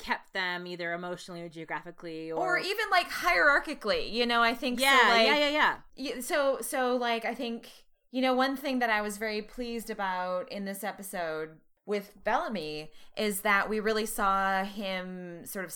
kept 0.00 0.32
them 0.32 0.66
either 0.66 0.92
emotionally 0.92 1.42
or 1.42 1.48
geographically 1.48 2.32
or, 2.32 2.38
Or 2.38 2.58
even 2.58 2.86
like 2.90 3.10
hierarchically, 3.10 4.12
you 4.12 4.26
know, 4.26 4.42
I 4.42 4.54
think 4.54 4.80
yeah 4.80 5.00
so, 5.00 5.08
like, 5.08 5.26
yeah 5.26 5.48
yeah. 5.48 5.76
yeah 5.96 6.20
so 6.20 6.58
so 6.60 6.96
like 6.96 7.24
I 7.24 7.34
think 7.34 7.70
you 8.10 8.22
know 8.22 8.34
one 8.34 8.56
thing 8.56 8.78
that 8.80 8.90
I 8.90 9.02
was 9.02 9.18
very 9.18 9.42
pleased 9.42 9.90
about 9.90 10.50
in 10.50 10.64
this 10.64 10.82
episode 10.82 11.50
with 11.86 12.12
Bellamy 12.24 12.90
is 13.16 13.40
that 13.40 13.68
we 13.68 13.80
really 13.80 14.06
saw 14.06 14.64
him 14.64 15.44
sort 15.44 15.64
of 15.64 15.74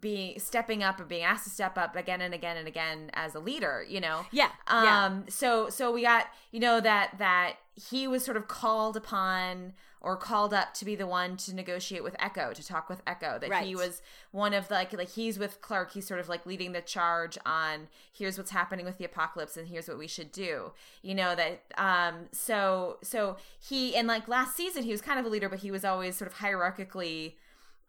being 0.00 0.38
stepping 0.38 0.82
up 0.82 0.98
and 0.98 1.08
being 1.08 1.22
asked 1.22 1.44
to 1.44 1.50
step 1.50 1.76
up 1.78 1.96
again 1.96 2.20
and 2.20 2.34
again 2.34 2.56
and 2.56 2.68
again 2.68 3.10
as 3.14 3.34
a 3.34 3.40
leader, 3.40 3.84
you 3.88 4.00
know. 4.00 4.26
yeah 4.32 4.50
yeah 4.66 5.04
Um 5.06 5.24
so 5.28 5.68
so 5.70 5.92
we 5.92 6.02
got 6.02 6.26
you 6.50 6.60
know 6.60 6.80
that 6.80 7.16
that 7.18 7.54
he 7.74 8.06
was 8.06 8.24
sort 8.24 8.36
of 8.36 8.48
called 8.48 8.96
upon 8.96 9.72
or 10.00 10.16
called 10.18 10.52
up 10.52 10.74
to 10.74 10.84
be 10.84 10.94
the 10.94 11.06
one 11.06 11.34
to 11.34 11.54
negotiate 11.54 12.04
with 12.04 12.14
Echo, 12.18 12.52
to 12.52 12.64
talk 12.64 12.90
with 12.90 13.00
Echo. 13.06 13.38
That 13.38 13.48
he 13.64 13.74
was 13.74 14.02
one 14.32 14.52
of 14.52 14.68
the, 14.68 14.74
like 14.74 14.92
like 14.92 15.08
he's 15.08 15.38
with 15.38 15.62
Clarke, 15.62 15.92
he's 15.92 16.06
sort 16.06 16.20
of 16.20 16.28
like 16.28 16.44
leading 16.44 16.72
the 16.72 16.82
charge 16.82 17.38
on 17.46 17.88
here's 18.12 18.36
what's 18.36 18.50
happening 18.50 18.84
with 18.84 18.98
the 18.98 19.04
apocalypse 19.06 19.56
and 19.56 19.66
here's 19.68 19.88
what 19.88 19.98
we 19.98 20.06
should 20.06 20.30
do. 20.30 20.72
You 21.02 21.14
know 21.14 21.34
that 21.34 21.62
um 21.78 22.26
so 22.32 22.98
so 23.02 23.38
he 23.58 23.96
and 23.96 24.06
like 24.06 24.28
last 24.28 24.54
season 24.54 24.82
he 24.82 24.92
was 24.92 25.00
kind 25.00 25.18
of 25.18 25.24
a 25.24 25.28
leader, 25.30 25.48
but 25.48 25.60
he 25.60 25.70
was 25.70 25.84
always 25.84 26.16
sort 26.16 26.30
of 26.30 26.36
hierarchically 26.38 27.34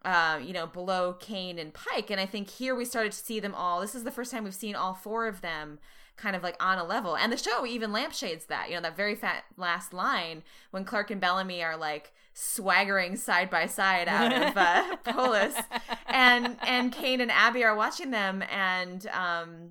uh, 0.06 0.38
you 0.40 0.52
know, 0.52 0.68
below 0.68 1.14
Kane 1.14 1.58
and 1.58 1.74
Pike. 1.74 2.10
And 2.10 2.20
I 2.20 2.26
think 2.26 2.48
here 2.48 2.76
we 2.76 2.84
started 2.84 3.10
to 3.10 3.18
see 3.18 3.40
them 3.40 3.54
all. 3.54 3.80
This 3.80 3.96
is 3.96 4.04
the 4.04 4.12
first 4.12 4.30
time 4.30 4.44
we've 4.44 4.54
seen 4.54 4.76
all 4.76 4.94
four 4.94 5.26
of 5.26 5.40
them 5.40 5.80
kind 6.16 6.36
of 6.36 6.44
like 6.44 6.56
on 6.62 6.78
a 6.78 6.84
level. 6.84 7.16
And 7.16 7.32
the 7.32 7.36
show 7.36 7.66
even 7.66 7.92
lampshades 7.92 8.46
that, 8.46 8.68
you 8.68 8.76
know, 8.76 8.82
that 8.82 8.96
very 8.96 9.16
fat 9.16 9.44
last 9.56 9.92
line 9.92 10.44
when 10.70 10.84
Clarke 10.84 11.10
and 11.10 11.20
Bellamy 11.20 11.62
are 11.62 11.76
like 11.76 12.12
swaggering 12.32 13.16
side 13.16 13.50
by 13.50 13.66
side 13.66 14.06
out 14.06 14.32
of 14.32 14.56
uh, 14.56 14.96
Polis. 15.04 15.56
And 16.06 16.56
and 16.62 16.92
Kane 16.92 17.20
and 17.20 17.32
Abby 17.32 17.64
are 17.64 17.74
watching 17.74 18.12
them 18.12 18.44
and 18.48 19.08
um 19.08 19.70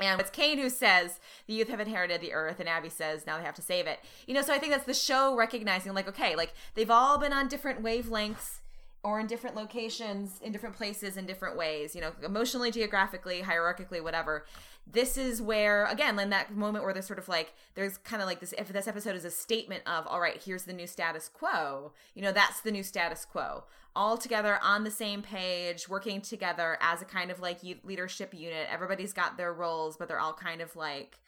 and 0.00 0.20
it's 0.20 0.30
Kane 0.30 0.58
who 0.58 0.70
says 0.70 1.18
the 1.48 1.54
youth 1.54 1.68
have 1.70 1.80
inherited 1.80 2.20
the 2.20 2.32
earth, 2.32 2.60
and 2.60 2.68
Abby 2.68 2.88
says 2.88 3.26
now 3.26 3.36
they 3.36 3.42
have 3.42 3.56
to 3.56 3.62
save 3.62 3.88
it. 3.88 3.98
You 4.28 4.34
know, 4.34 4.42
so 4.42 4.54
I 4.54 4.58
think 4.60 4.70
that's 4.72 4.84
the 4.84 4.94
show 4.94 5.34
recognizing, 5.34 5.92
like, 5.92 6.06
okay, 6.06 6.36
like 6.36 6.52
they've 6.74 6.88
all 6.88 7.18
been 7.18 7.32
on 7.32 7.48
different 7.48 7.82
wavelengths 7.82 8.60
or 9.08 9.18
in 9.18 9.26
different 9.26 9.56
locations, 9.56 10.38
in 10.42 10.52
different 10.52 10.76
places, 10.76 11.16
in 11.16 11.24
different 11.24 11.56
ways, 11.56 11.94
you 11.94 12.00
know, 12.02 12.12
emotionally, 12.22 12.70
geographically, 12.70 13.40
hierarchically, 13.40 14.02
whatever. 14.02 14.44
This 14.90 15.16
is 15.16 15.40
where, 15.40 15.86
again, 15.86 16.18
in 16.18 16.28
that 16.30 16.54
moment 16.54 16.84
where 16.84 16.92
there's 16.92 17.06
sort 17.06 17.18
of 17.18 17.26
like, 17.26 17.54
there's 17.74 17.96
kind 17.96 18.20
of 18.20 18.28
like 18.28 18.40
this, 18.40 18.52
if 18.58 18.68
this 18.68 18.86
episode 18.86 19.16
is 19.16 19.24
a 19.24 19.30
statement 19.30 19.82
of, 19.86 20.06
all 20.06 20.20
right, 20.20 20.42
here's 20.44 20.64
the 20.64 20.74
new 20.74 20.86
status 20.86 21.30
quo, 21.32 21.92
you 22.14 22.20
know, 22.20 22.32
that's 22.32 22.60
the 22.60 22.70
new 22.70 22.82
status 22.82 23.24
quo. 23.24 23.64
All 23.96 24.18
together 24.18 24.58
on 24.62 24.84
the 24.84 24.90
same 24.90 25.22
page, 25.22 25.88
working 25.88 26.20
together 26.20 26.76
as 26.80 27.00
a 27.00 27.06
kind 27.06 27.30
of 27.30 27.40
like 27.40 27.60
leadership 27.84 28.34
unit. 28.34 28.68
Everybody's 28.70 29.14
got 29.14 29.38
their 29.38 29.54
roles, 29.54 29.96
but 29.96 30.06
they're 30.06 30.20
all 30.20 30.34
kind 30.34 30.60
of 30.60 30.76
like, 30.76 31.18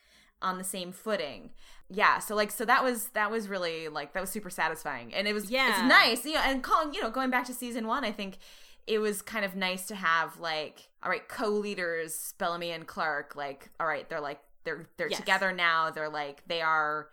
on 0.43 0.59
the 0.59 0.65
same 0.65 0.93
footing. 0.93 1.51
Yeah, 1.89 2.19
so 2.21 2.35
like 2.35 2.51
so 2.51 2.65
that 2.65 2.85
was 2.85 3.09
that 3.09 3.31
was 3.31 3.49
really 3.49 3.89
like 3.89 4.13
that 4.13 4.21
was 4.21 4.31
super 4.31 4.51
satisfying. 4.51 5.13
And 5.15 5.27
it 5.27 5.33
was 5.33 5.51
Yeah. 5.51 5.71
it's 5.71 5.83
nice, 5.83 6.25
you 6.25 6.35
know, 6.35 6.41
and 6.45 6.63
calling, 6.63 6.95
you 6.95 7.03
know, 7.03 7.11
going 7.11 7.31
back 7.31 7.47
to 7.47 7.53
season 7.55 7.87
1, 7.87 8.05
I 8.05 8.13
think 8.13 8.39
it 8.87 8.99
was 8.99 9.23
kind 9.23 9.45
of 9.45 9.55
nice 9.57 9.87
to 9.89 9.95
have 9.95 10.39
like 10.39 10.89
all 11.03 11.11
right, 11.11 11.27
co-leaders 11.29 12.35
Bellamy 12.39 12.71
and 12.71 12.87
Clarke 12.87 13.35
like 13.37 13.71
all 13.81 13.87
right, 13.87 14.09
they're 14.09 14.21
like 14.21 14.41
they're 14.65 14.87
they're 14.97 15.09
Yes. 15.09 15.19
together 15.19 15.53
now. 15.53 15.91
They're 15.91 16.09
like 16.09 16.43
they 16.47 16.61
are 16.63 17.09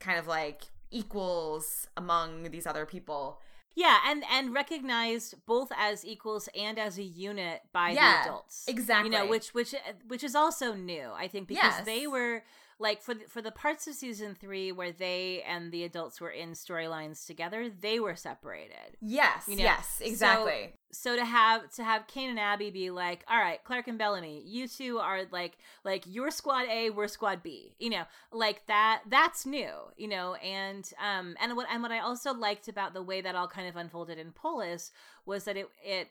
kind 0.00 0.18
of 0.18 0.26
like 0.26 0.62
equals 0.90 1.86
among 1.96 2.44
these 2.50 2.66
other 2.66 2.86
people. 2.86 3.40
Yeah, 3.78 3.98
and 4.08 4.24
and 4.36 4.52
recognized 4.52 5.34
both 5.46 5.70
as 5.78 6.04
equals 6.04 6.48
and 6.66 6.76
as 6.80 6.98
a 6.98 7.02
unit 7.04 7.62
by 7.72 7.90
Yeah, 7.90 8.24
the 8.24 8.28
adults. 8.30 8.64
exactly. 8.66 9.10
You 9.10 9.16
know, 9.18 9.26
which 9.34 9.54
which 9.54 9.72
uh, 9.74 9.78
which 10.08 10.24
is 10.24 10.34
also 10.34 10.74
new, 10.74 11.06
I 11.24 11.28
think, 11.28 11.46
because 11.46 11.76
Yes. 11.78 11.84
they 11.86 12.06
were 12.08 12.42
like 12.78 13.02
for 13.02 13.14
the, 13.14 13.24
for 13.28 13.42
the 13.42 13.50
parts 13.50 13.86
of 13.86 13.94
season 13.94 14.34
3 14.34 14.72
where 14.72 14.92
they 14.92 15.42
and 15.46 15.72
the 15.72 15.84
adults 15.84 16.20
were 16.20 16.30
in 16.30 16.52
storylines 16.52 17.26
together, 17.26 17.68
they 17.68 17.98
were 17.98 18.14
separated. 18.14 18.96
Yes, 19.00 19.44
You 19.48 19.56
know, 19.56 19.64
yes, 19.64 20.00
exactly. 20.04 20.74
So 20.90 21.16
to 21.16 21.24
have 21.24 21.70
to 21.72 21.84
have 21.84 22.06
Kane 22.06 22.30
and 22.30 22.38
Abby 22.38 22.70
be 22.70 22.90
like, 22.90 23.24
"All 23.28 23.38
right, 23.38 23.62
Clarke 23.62 23.88
and 23.88 23.98
Bellamy, 23.98 24.42
you 24.46 24.66
two 24.68 24.98
are 24.98 25.22
like 25.30 25.58
like 25.84 26.04
you're 26.06 26.30
squad 26.30 26.66
A, 26.70 26.90
we're 26.90 27.08
squad 27.08 27.42
B." 27.42 27.74
You 27.78 27.90
know, 27.90 28.04
like 28.32 28.66
that 28.68 29.02
that's 29.08 29.44
new, 29.44 29.70
you 29.96 30.08
know, 30.08 30.34
and 30.36 30.90
um 31.02 31.36
and 31.40 31.56
what 31.56 31.66
and 31.70 31.82
what 31.82 31.92
I 31.92 31.98
also 31.98 32.32
liked 32.32 32.68
about 32.68 32.94
the 32.94 33.02
way 33.02 33.20
that 33.20 33.34
all 33.34 33.48
kind 33.48 33.68
of 33.68 33.76
unfolded 33.76 34.18
in 34.18 34.32
Polis 34.32 34.90
was 35.26 35.44
that 35.44 35.56
it 35.56 35.68
it 35.84 36.08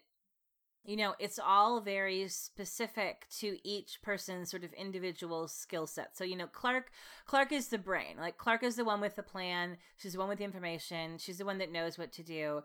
you 0.87 0.95
know, 0.95 1.15
it's 1.19 1.37
all 1.37 1.81
very 1.81 2.29
specific 2.29 3.27
to 3.39 3.57
each 3.63 4.01
person's 4.01 4.49
sort 4.49 4.63
of 4.63 4.71
individual 4.71 5.49
skill 5.49 5.85
set. 5.85 6.15
So, 6.15 6.23
you 6.23 6.37
know, 6.37 6.47
Clarke 6.47 6.91
Clarke 7.25 7.51
is 7.51 7.67
the 7.67 7.77
brain. 7.77 8.15
Like 8.17 8.37
Clarke 8.37 8.63
is 8.63 8.77
the 8.77 8.85
one 8.85 9.01
with 9.01 9.17
the 9.17 9.21
plan. 9.21 9.77
She's 9.97 10.13
the 10.13 10.19
one 10.19 10.29
with 10.29 10.37
the 10.37 10.45
information. 10.45 11.17
She's 11.17 11.39
the 11.39 11.45
one 11.45 11.57
that 11.57 11.73
knows 11.73 11.97
what 11.97 12.13
to 12.13 12.23
do. 12.23 12.61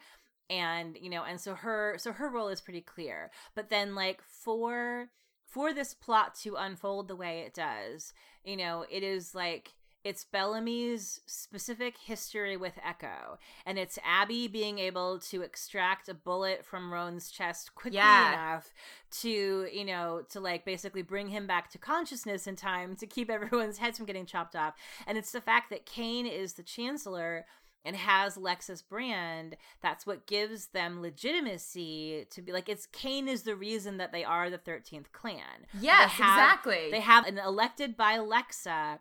And, 0.49 0.97
you 1.01 1.11
know, 1.11 1.24
and 1.24 1.40
so 1.40 1.55
her 1.55 1.97
so 1.99 2.12
her 2.12 2.31
role 2.31 2.49
is 2.49 2.61
pretty 2.61 2.81
clear. 2.81 3.32
But 3.57 3.70
then 3.70 3.97
like 3.97 4.23
for 4.23 5.09
for 5.44 5.74
this 5.74 5.93
plot 5.93 6.36
to 6.43 6.55
unfold 6.55 7.09
the 7.09 7.16
way 7.16 7.40
it 7.40 7.55
does, 7.55 8.15
you 8.44 8.57
know, 8.57 8.86
it 8.89 9.03
is 9.03 9.35
like 9.35 9.73
it's 10.05 10.24
Bellamy's 10.24 11.20
specific 11.27 11.97
history 11.99 12.57
with 12.57 12.73
Echo, 12.85 13.39
and 13.65 13.79
it's 13.79 13.99
Abby 14.05 14.49
being 14.49 14.79
able 14.79 15.19
to 15.20 15.43
extract 15.43 16.09
a 16.09 16.15
bullet 16.15 16.65
from 16.65 16.93
Roan's 16.93 17.31
chest 17.31 17.74
quickly 17.74 17.99
Yeah. 17.99 18.33
enough 18.33 18.73
to, 19.20 19.69
you 19.73 19.85
know, 19.85 20.23
to 20.31 20.41
like 20.41 20.65
basically 20.65 21.03
bring 21.03 21.29
him 21.29 21.47
back 21.47 21.70
to 21.70 21.79
consciousness 21.79 22.47
in 22.47 22.57
time 22.57 22.97
to 22.97 23.07
keep 23.07 23.31
everyone's 23.31 23.79
heads 23.79 23.97
from 23.99 24.07
getting 24.07 24.27
chopped 24.27 24.57
off. 24.57 24.74
And 25.07 25.16
it's 25.16 25.33
the 25.33 25.41
fact 25.41 25.70
that 25.70 25.87
Kane 25.87 26.27
is 26.27 26.55
the 26.55 26.62
Chancellor 26.62 27.47
and 27.85 27.97
has 27.97 28.37
Lexa's 28.37 28.81
brand, 28.81 29.57
that's 29.81 30.07
what 30.07 30.27
gives 30.29 30.69
them 30.69 31.03
legitimacy 31.03 32.27
to 32.31 32.41
be 32.43 32.53
like 32.53 32.69
it's 32.69 32.87
Kane 32.87 33.29
is 33.29 33.43
the 33.43 33.57
reason 33.57 33.97
that 33.99 34.12
they 34.12 34.24
are 34.24 34.51
the 34.51 34.59
13th 34.59 35.11
clan. 35.12 35.66
Yes, 35.81 36.16
They 36.16 36.23
have- 36.24 36.39
exactly. 36.39 36.91
They 36.91 37.01
have 37.01 37.27
an 37.27 37.39
elected 37.39 37.97
by 37.97 38.19
Lexa 38.19 38.99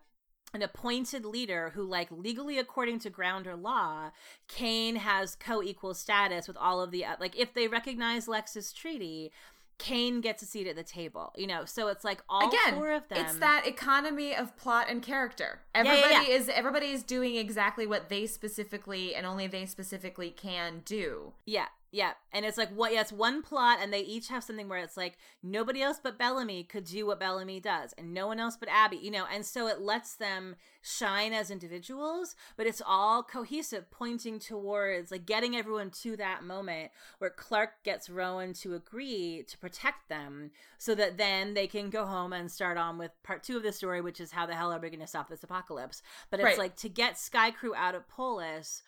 an 0.54 0.62
appointed 0.62 1.26
leader 1.26 1.72
who 1.76 1.84
like 1.84 2.10
legally 2.12 2.58
according 2.58 3.00
to 3.00 3.10
grounder 3.10 3.56
law 3.56 4.12
kane 4.48 4.98
has 4.98 5.36
co-equal 5.36 5.94
status 5.94 6.48
with 6.48 6.58
all 6.58 6.82
of 6.82 6.92
the 6.92 7.06
uh, 7.06 7.16
like 7.20 7.38
if 7.38 7.54
they 7.54 7.68
recognize 7.68 8.28
lex's 8.28 8.74
treaty 8.74 9.32
kane 9.78 10.22
gets 10.22 10.44
a 10.44 10.46
seat 10.46 10.68
at 10.68 10.76
the 10.76 10.84
table 10.84 11.34
you 11.36 11.48
know 11.48 11.66
so 11.66 11.88
it's 11.88 12.04
like 12.04 12.22
all 12.30 12.48
Again, 12.50 12.76
four 12.76 12.92
of 12.92 13.08
them 13.08 13.26
it's 13.26 13.38
that 13.38 13.66
economy 13.66 14.36
of 14.36 14.56
plot 14.56 14.86
and 14.90 15.02
character. 15.02 15.62
yeah, 15.74 15.82
Everybody 15.82 16.30
yeah. 16.30 16.36
is 16.38 16.50
everybody 16.50 16.88
is 16.92 17.02
doing 17.02 17.36
exactly 17.36 17.88
what 17.88 18.08
they 18.10 18.28
specifically 18.28 19.16
and 19.16 19.26
only 19.26 19.48
they 19.48 19.66
specifically 19.66 20.30
can 20.30 20.82
do. 20.86 21.34
Yeah, 21.48 21.66
yeah. 21.92 22.12
And 22.32 22.46
it's 22.46 22.58
like 22.58 22.70
what 22.70 22.94
yeah, 22.94 23.02
it's 23.02 23.12
one 23.12 23.42
plot 23.42 23.80
and 23.82 23.92
they 23.92 24.00
each 24.00 24.30
have 24.30 24.44
something 24.44 24.70
where 24.70 24.80
it's 24.80 24.96
like 24.96 25.18
nobody 25.44 25.82
else 25.82 26.00
but 26.02 26.18
Bellamy 26.18 26.64
could 26.64 26.86
do 26.86 27.06
what 27.06 27.20
Bellamy 27.20 27.60
does 27.60 27.94
and 27.98 28.14
no 28.14 28.28
one 28.28 28.40
else 28.40 28.56
but 28.58 28.70
Abby, 28.70 28.98
you 28.98 29.12
know, 29.12 29.26
and 29.32 29.46
so 29.46 29.68
it 29.68 29.82
lets 29.82 30.16
them 30.16 30.56
shine 30.82 31.34
as 31.34 31.52
individuals, 31.52 32.36
but 32.56 32.66
it's 32.66 32.82
all 32.86 33.22
cohesive 33.24 33.92
pointing 33.92 34.40
towards 34.40 35.12
like 35.12 35.26
getting 35.26 35.56
everyone 35.56 35.90
to 35.90 36.16
that 36.16 36.44
moment 36.44 36.92
where 37.20 37.30
Clarke 37.30 37.84
gets 37.84 38.10
Roan 38.10 38.54
to 38.54 38.74
agree 38.74 39.44
to 39.48 39.58
protect 39.58 40.08
them 40.08 40.52
so 40.78 40.96
that 40.96 41.18
then 41.18 41.54
they 41.54 41.68
can 41.68 41.90
go 41.90 42.06
home 42.06 42.32
and 42.32 42.50
start 42.50 42.78
on 42.78 42.98
with 42.98 43.12
part 43.22 43.44
2 43.44 43.58
of 43.58 43.64
the 43.64 43.72
story 43.74 44.00
which 44.00 44.22
is 44.22 44.32
how 44.32 44.46
the 44.46 44.56
hell 44.56 44.72
are 44.72 44.80
we 44.80 44.90
going 44.90 45.02
to 45.02 45.08
stop 45.08 45.30
this 45.30 45.44
apocalypse. 45.44 46.02
But 46.30 46.40
it's 46.40 46.46
Right. 46.46 46.58
like 46.58 46.76
to 46.78 46.90
get 46.90 47.16
Skaikru 47.16 47.76
out 47.76 47.96
of 47.96 48.08
Polis 48.08 48.82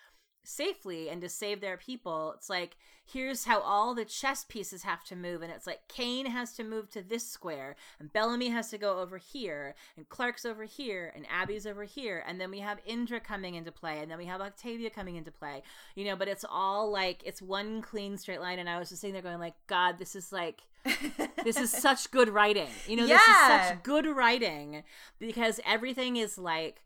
safely 0.43 1.09
and 1.09 1.21
to 1.21 1.29
save 1.29 1.61
their 1.61 1.77
people 1.77 2.33
it's 2.35 2.49
like 2.49 2.75
here's 3.05 3.45
how 3.45 3.59
all 3.61 3.93
the 3.93 4.05
chess 4.05 4.45
pieces 4.47 4.83
have 4.83 5.03
to 5.03 5.15
move 5.15 5.41
and 5.41 5.51
it's 5.51 5.67
like 5.67 5.87
kane 5.87 6.25
has 6.25 6.53
to 6.53 6.63
move 6.63 6.89
to 6.89 7.01
this 7.01 7.27
square 7.27 7.75
and 7.99 8.11
bellamy 8.13 8.49
has 8.49 8.69
to 8.69 8.77
go 8.77 8.99
over 8.99 9.17
here 9.17 9.75
and 9.97 10.09
clarke's 10.09 10.45
over 10.45 10.63
here 10.63 11.11
and 11.15 11.25
abby's 11.29 11.65
over 11.65 11.83
here 11.83 12.23
and 12.27 12.39
then 12.39 12.51
we 12.51 12.59
have 12.59 12.79
indra 12.85 13.19
coming 13.19 13.55
into 13.55 13.71
play 13.71 13.99
and 13.99 14.09
then 14.09 14.17
we 14.17 14.25
have 14.25 14.41
octavia 14.41 14.89
coming 14.89 15.15
into 15.15 15.31
play. 15.31 15.61
You 15.95 16.05
know 16.05 16.15
but 16.15 16.27
it's 16.27 16.45
all 16.49 16.91
like 16.91 17.21
it's 17.25 17.41
one 17.41 17.81
clean 17.81 18.17
straight 18.17 18.41
line 18.41 18.59
and 18.59 18.69
i 18.69 18.79
was 18.79 18.89
just 18.89 19.01
sitting 19.01 19.13
there 19.13 19.21
going 19.21 19.39
like 19.39 19.55
god 19.67 19.97
this 19.99 20.15
is 20.15 20.31
like 20.31 20.63
this 21.43 21.57
is 21.57 21.71
such 21.71 22.11
good 22.11 22.29
writing. 22.29 22.67
You 22.87 22.97
know 22.97 23.07
this 23.07 23.21
is 23.21 23.37
such 23.47 23.83
good 23.83 24.05
writing 24.05 24.83
because 25.19 25.59
everything 25.65 26.17
is 26.17 26.37
like 26.37 26.83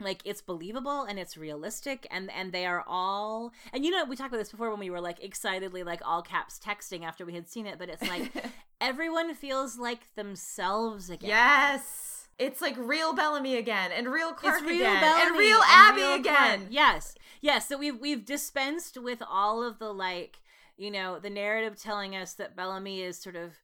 like 0.00 0.22
it's 0.24 0.40
believable 0.40 1.02
and 1.02 1.18
it's 1.18 1.36
realistic 1.36 2.06
and 2.10 2.30
and 2.30 2.52
they 2.52 2.64
are 2.66 2.84
all 2.86 3.52
and 3.72 3.84
you 3.84 3.90
know 3.90 4.04
we 4.04 4.14
talked 4.16 4.28
about 4.28 4.38
this 4.38 4.50
before 4.50 4.70
when 4.70 4.78
we 4.78 4.90
were 4.90 5.00
like 5.00 5.22
excitedly 5.22 5.82
like 5.82 6.00
all 6.04 6.22
caps 6.22 6.58
texting 6.64 7.04
after 7.04 7.24
we 7.26 7.34
had 7.34 7.48
seen 7.48 7.66
it 7.66 7.78
but 7.78 7.88
it's 7.88 8.06
like 8.08 8.32
everyone 8.80 9.34
feels 9.34 9.76
like 9.78 10.14
themselves 10.14 11.10
again 11.10 11.30
Yes. 11.30 12.14
It's 12.38 12.60
like 12.60 12.76
real 12.78 13.14
Bellamy 13.14 13.56
again 13.56 13.90
and 13.90 14.06
real 14.06 14.32
Clarke 14.32 14.60
real 14.62 14.76
again 14.76 15.00
Bellamy 15.00 15.22
and 15.26 15.36
real 15.36 15.60
Abby 15.66 16.00
real 16.02 16.14
again. 16.14 16.58
Clarke. 16.58 16.62
Yes, 16.70 17.14
yes. 17.40 17.66
So 17.68 17.76
we've 17.76 17.98
we've 17.98 18.24
dispensed 18.24 18.96
with 18.96 19.20
all 19.28 19.64
of 19.64 19.80
the 19.80 19.92
like, 19.92 20.38
you 20.76 20.88
know, 20.88 21.18
the 21.18 21.30
narrative 21.30 21.76
telling 21.82 22.14
us 22.14 22.34
that 22.34 22.54
Bellamy 22.54 23.02
is 23.02 23.18
sort 23.18 23.34
of 23.34 23.54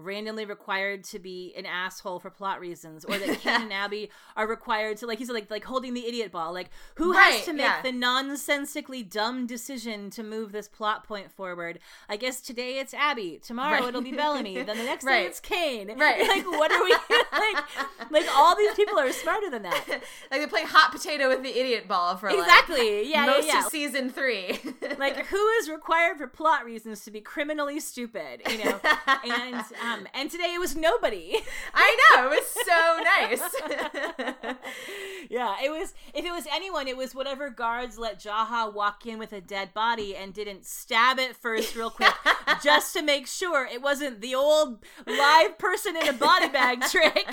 randomly 0.00 0.44
required 0.44 1.04
to 1.04 1.18
be 1.18 1.52
an 1.56 1.66
asshole 1.66 2.18
for 2.20 2.30
plot 2.30 2.60
reasons, 2.60 3.04
or 3.04 3.18
that 3.18 3.40
Kane 3.40 3.60
and 3.62 3.72
Abby 3.72 4.10
are 4.36 4.46
required 4.46 4.96
to 4.98 5.06
like 5.06 5.18
he's 5.18 5.30
like 5.30 5.50
like 5.50 5.64
holding 5.64 5.94
the 5.94 6.06
idiot 6.06 6.32
ball. 6.32 6.52
Like 6.52 6.70
who 6.96 7.12
has 7.12 7.44
to 7.44 7.52
make 7.52 7.62
yeah. 7.66 7.82
the 7.82 7.92
nonsensically 7.92 9.02
dumb 9.02 9.46
decision 9.46 10.10
to 10.10 10.22
move 10.22 10.52
this 10.52 10.68
plot 10.68 11.04
point 11.04 11.30
forward? 11.30 11.78
I 12.08 12.16
guess 12.16 12.40
today 12.40 12.78
it's 12.78 12.94
Abby. 12.94 13.38
Tomorrow 13.42 13.80
Right. 13.80 13.88
it'll 13.88 14.00
be 14.02 14.12
Bellamy. 14.12 14.54
Then 14.62 14.76
the 14.78 14.84
next 14.84 15.04
Right. 15.10 15.20
day 15.22 15.26
it's 15.26 15.40
Kane. 15.40 15.88
Right. 15.98 16.26
Like 16.26 16.46
what 16.46 16.72
are 16.72 16.82
we 16.84 16.90
like? 16.92 18.10
Like 18.10 18.26
all 18.34 18.56
these 18.56 18.74
people 18.74 18.98
are 18.98 19.12
smarter 19.12 19.50
than 19.50 19.62
that. 19.62 19.84
like 20.30 20.40
they 20.40 20.46
play 20.46 20.62
hot 20.64 20.92
potato 20.92 21.28
with 21.28 21.42
the 21.42 21.58
idiot 21.58 21.86
ball 21.88 22.16
for 22.16 22.28
like 22.30 22.38
Exactly. 22.38 23.10
Yeah, 23.10 23.24
yeah, 23.24 23.26
most 23.26 23.46
yeah. 23.48 23.64
of 23.64 23.70
season 23.70 24.10
three. 24.10 24.58
like 24.98 25.26
who 25.26 25.48
is 25.60 25.68
required 25.68 26.16
for 26.18 26.26
plot 26.26 26.64
reasons 26.64 27.04
to 27.04 27.10
be 27.10 27.20
criminally 27.20 27.80
stupid 27.80 28.40
you 28.50 28.64
know 28.64 28.80
and 29.24 29.54
um 29.82 29.89
and 30.14 30.30
today 30.30 30.52
it 30.54 30.58
was 30.60 30.74
nobody 30.76 31.36
I 31.74 31.96
know 32.16 32.30
it 32.30 32.40
was 32.40 32.46
so 32.66 34.38
nice. 34.44 34.56
yeah 35.30 35.56
it 35.62 35.70
was 35.70 35.94
if 36.14 36.24
it 36.24 36.30
was 36.32 36.46
anyone 36.52 36.88
it 36.88 36.96
was 36.96 37.14
whatever 37.14 37.50
guards 37.50 37.98
let 37.98 38.20
jaha 38.20 38.72
walk 38.72 39.06
in 39.06 39.18
with 39.18 39.32
a 39.32 39.40
dead 39.40 39.72
body 39.74 40.16
and 40.16 40.32
didn't 40.34 40.64
stab 40.66 41.18
it 41.18 41.36
first 41.36 41.76
real 41.76 41.90
quick 41.90 42.12
just 42.62 42.92
to 42.94 43.02
make 43.02 43.26
sure 43.26 43.66
it 43.66 43.82
wasn't 43.82 44.20
the 44.20 44.34
old 44.34 44.78
live 45.06 45.58
person 45.58 45.96
in 45.96 46.08
a 46.08 46.12
body 46.12 46.48
bag 46.48 46.80
trick 46.90 47.26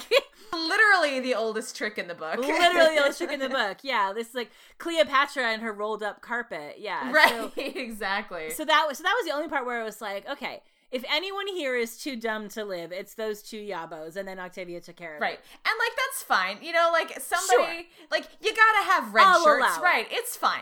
Literally 0.53 1.19
the 1.19 1.35
oldest 1.35 1.75
trick 1.75 1.97
in 1.97 2.07
the 2.07 2.15
book. 2.15 2.37
literally 2.37 2.95
the 2.95 3.03
old 3.05 3.15
trick 3.17 3.31
in 3.31 3.39
the 3.39 3.49
book 3.49 3.77
yeah 3.83 4.13
this 4.13 4.33
like 4.33 4.49
cleopatra 4.77 5.43
and 5.43 5.61
her 5.61 5.73
rolled 5.73 6.01
up 6.03 6.21
carpet 6.21 6.75
yeah 6.79 7.11
right, 7.11 7.29
so- 7.29 7.51
exactly. 7.57 8.49
so 8.51 8.63
that 8.65 8.85
was 8.87 8.97
so 8.97 9.03
that 9.03 9.13
was 9.19 9.25
the 9.29 9.33
only 9.35 9.47
part 9.47 9.65
where 9.65 9.81
it 9.81 9.83
was 9.83 10.01
like, 10.01 10.27
okay, 10.27 10.61
if 10.91 11.03
anyone 11.11 11.47
here 11.47 11.75
is 11.75 11.97
too 11.97 12.15
dumb 12.15 12.47
to 12.49 12.63
live, 12.63 12.91
it's 12.93 13.13
those 13.15 13.41
two 13.43 13.57
yabos, 13.61 14.15
and 14.15 14.27
then 14.27 14.39
Octavia 14.39 14.79
took 14.79 14.95
care 14.95 15.15
of 15.15 15.21
Right. 15.21 15.33
it. 15.33 15.39
Right, 15.39 15.39
and 15.65 15.73
like 15.79 15.97
that's 15.97 16.23
fine. 16.23 16.57
You 16.61 16.71
know, 16.73 16.89
like 16.93 17.19
somebody 17.19 17.89
like 18.09 18.27
you 18.41 18.53
gotta 18.55 18.91
have 18.91 19.13
red 19.13 19.25
I'll 19.25 19.43
shirts. 19.43 19.77
it. 19.77 19.81
Right. 19.81 20.07
It's 20.09 20.37
fine. 20.37 20.61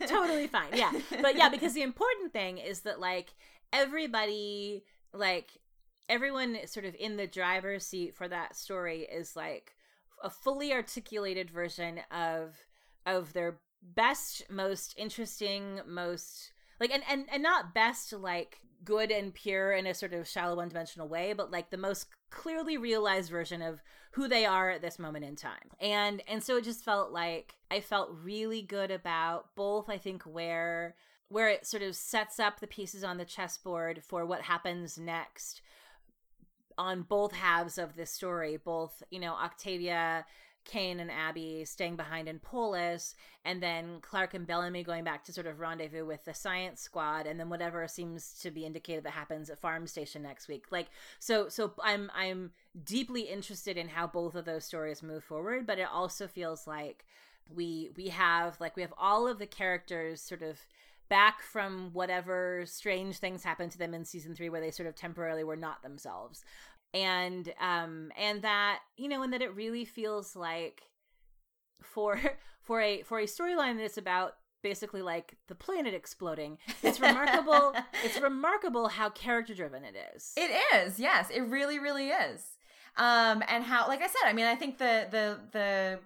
Totally 0.08 0.46
fine, 0.48 0.70
yeah. 0.74 0.92
But 1.20 1.36
yeah, 1.36 1.48
because 1.48 1.74
the 1.74 1.82
important 1.82 2.32
thing 2.32 2.58
is 2.58 2.80
that 2.80 2.98
like 3.00 3.34
everybody, 3.72 4.84
like 5.12 5.50
everyone, 6.08 6.56
sort 6.66 6.86
of 6.86 6.94
in 6.98 7.16
the 7.16 7.26
driver's 7.26 7.84
seat 7.86 8.14
for 8.14 8.26
that 8.28 8.56
story 8.56 9.02
is 9.02 9.36
like 9.36 9.72
a 10.24 10.30
fully 10.30 10.72
articulated 10.72 11.50
version 11.50 12.00
of 12.10 12.54
of 13.06 13.32
their 13.32 13.58
best, 13.82 14.42
most 14.50 14.94
interesting, 14.96 15.80
most 15.86 16.52
like 16.80 16.90
and 16.90 17.02
and 17.08 17.26
and 17.30 17.42
not 17.42 17.74
best 17.74 18.12
like 18.12 18.58
good 18.84 19.10
and 19.10 19.34
pure 19.34 19.72
in 19.72 19.86
a 19.86 19.94
sort 19.94 20.12
of 20.12 20.28
shallow 20.28 20.56
one 20.56 20.68
dimensional 20.68 21.08
way 21.08 21.32
but 21.32 21.50
like 21.50 21.70
the 21.70 21.76
most 21.76 22.06
clearly 22.30 22.76
realized 22.76 23.30
version 23.30 23.62
of 23.62 23.80
who 24.12 24.28
they 24.28 24.44
are 24.44 24.70
at 24.70 24.82
this 24.82 24.98
moment 24.98 25.24
in 25.24 25.36
time. 25.36 25.70
And 25.80 26.22
and 26.28 26.42
so 26.42 26.56
it 26.56 26.64
just 26.64 26.84
felt 26.84 27.12
like 27.12 27.54
i 27.70 27.80
felt 27.80 28.16
really 28.22 28.62
good 28.62 28.90
about 28.90 29.54
both 29.56 29.88
i 29.88 29.98
think 29.98 30.22
where 30.22 30.94
where 31.28 31.48
it 31.48 31.66
sort 31.66 31.82
of 31.82 31.96
sets 31.96 32.38
up 32.38 32.60
the 32.60 32.66
pieces 32.66 33.02
on 33.02 33.16
the 33.16 33.24
chessboard 33.24 34.02
for 34.06 34.26
what 34.26 34.42
happens 34.42 34.98
next 34.98 35.62
on 36.76 37.02
both 37.02 37.32
halves 37.32 37.78
of 37.78 37.96
this 37.96 38.10
story 38.10 38.58
both 38.62 39.02
you 39.10 39.18
know 39.18 39.32
octavia 39.32 40.24
Kane 40.64 41.00
and 41.00 41.10
Abby 41.10 41.64
staying 41.64 41.96
behind 41.96 42.28
in 42.28 42.38
Polis, 42.38 43.14
and 43.44 43.62
then 43.62 43.98
Clarke 44.00 44.34
and 44.34 44.46
Bellamy 44.46 44.82
going 44.82 45.04
back 45.04 45.24
to 45.24 45.32
sort 45.32 45.46
of 45.46 45.60
rendezvous 45.60 46.04
with 46.04 46.24
the 46.24 46.34
science 46.34 46.80
squad, 46.80 47.26
and 47.26 47.38
then 47.38 47.48
whatever 47.48 47.86
seems 47.88 48.38
to 48.40 48.50
be 48.50 48.64
indicated 48.64 49.04
that 49.04 49.10
happens 49.10 49.50
at 49.50 49.60
Farm 49.60 49.86
Station 49.86 50.22
next 50.22 50.48
week. 50.48 50.66
Like 50.70 50.88
so, 51.18 51.48
so 51.48 51.72
I'm 51.82 52.10
I'm 52.14 52.52
deeply 52.84 53.22
interested 53.22 53.76
in 53.76 53.88
how 53.88 54.06
both 54.06 54.34
of 54.34 54.44
those 54.44 54.64
stories 54.64 55.02
move 55.02 55.24
forward, 55.24 55.66
but 55.66 55.78
it 55.78 55.88
also 55.92 56.26
feels 56.26 56.66
like 56.66 57.04
we 57.54 57.90
we 57.96 58.08
have 58.08 58.60
like 58.60 58.76
we 58.76 58.82
have 58.82 58.94
all 58.98 59.26
of 59.26 59.38
the 59.38 59.46
characters 59.46 60.20
sort 60.20 60.42
of 60.42 60.58
back 61.08 61.42
from 61.42 61.90
whatever 61.92 62.64
strange 62.64 63.18
things 63.18 63.44
happened 63.44 63.70
to 63.70 63.76
them 63.76 63.92
in 63.92 64.02
season 64.04 64.34
three 64.34 64.48
where 64.48 64.62
they 64.62 64.70
sort 64.70 64.88
of 64.88 64.94
temporarily 64.94 65.44
were 65.44 65.56
not 65.56 65.82
themselves 65.82 66.42
and 66.94 67.52
um 67.60 68.12
and 68.18 68.42
that 68.42 68.80
you 68.96 69.08
know 69.08 69.22
and 69.22 69.32
that 69.32 69.42
it 69.42 69.54
really 69.54 69.84
feels 69.84 70.36
like 70.36 70.82
for 71.82 72.20
for 72.62 72.80
a 72.80 73.02
for 73.02 73.18
a 73.18 73.24
storyline 73.24 73.78
that's 73.78 73.98
about 73.98 74.34
basically 74.62 75.02
like 75.02 75.36
the 75.48 75.54
planet 75.54 75.92
exploding 75.92 76.56
it's 76.84 77.00
remarkable 77.00 77.74
it's 78.04 78.20
remarkable 78.22 78.86
how 78.88 79.10
character 79.10 79.54
driven 79.54 79.82
it 79.84 79.96
is. 80.14 80.32
It 80.36 80.50
is 80.76 81.00
yes 81.00 81.30
it 81.30 81.40
really 81.40 81.78
really 81.78 82.08
is. 82.08 82.56
Um 82.96 83.42
and 83.48 83.64
how 83.64 83.88
like 83.88 84.02
i 84.02 84.06
said 84.06 84.26
i 84.26 84.32
mean 84.32 84.46
i 84.46 84.54
think 84.54 84.78
the 84.78 85.08
the 85.10 85.40
the 85.52 85.98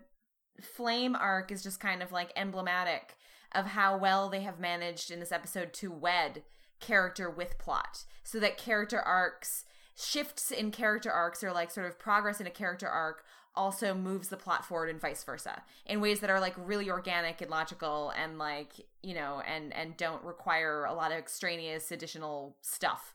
flame 0.62 1.14
arc 1.14 1.52
is 1.52 1.62
just 1.62 1.80
kind 1.80 2.02
of 2.02 2.12
like 2.12 2.32
emblematic 2.34 3.16
of 3.52 3.66
how 3.66 3.96
well 3.96 4.30
they 4.30 4.40
have 4.40 4.58
managed 4.58 5.10
in 5.10 5.20
this 5.20 5.32
episode 5.32 5.74
to 5.74 5.90
wed 5.90 6.42
character 6.80 7.28
with 7.28 7.58
plot 7.58 8.04
so 8.22 8.40
that 8.40 8.56
character 8.56 9.00
arcs 9.00 9.64
shifts 9.96 10.50
in 10.50 10.70
character 10.70 11.10
arcs 11.10 11.42
or 11.42 11.52
like 11.52 11.70
sort 11.70 11.86
of 11.86 11.98
progress 11.98 12.40
in 12.40 12.46
a 12.46 12.50
character 12.50 12.86
arc 12.86 13.24
also 13.54 13.94
moves 13.94 14.28
the 14.28 14.36
plot 14.36 14.64
forward 14.64 14.90
and 14.90 15.00
vice 15.00 15.24
versa 15.24 15.62
in 15.86 16.00
ways 16.00 16.20
that 16.20 16.28
are 16.28 16.40
like 16.40 16.54
really 16.58 16.90
organic 16.90 17.40
and 17.40 17.50
logical 17.50 18.12
and 18.22 18.38
like 18.38 18.72
you 19.02 19.14
know 19.14 19.42
and 19.46 19.74
and 19.74 19.96
don't 19.96 20.22
require 20.22 20.84
a 20.84 20.92
lot 20.92 21.10
of 21.10 21.18
extraneous 21.18 21.90
additional 21.90 22.56
stuff. 22.60 23.14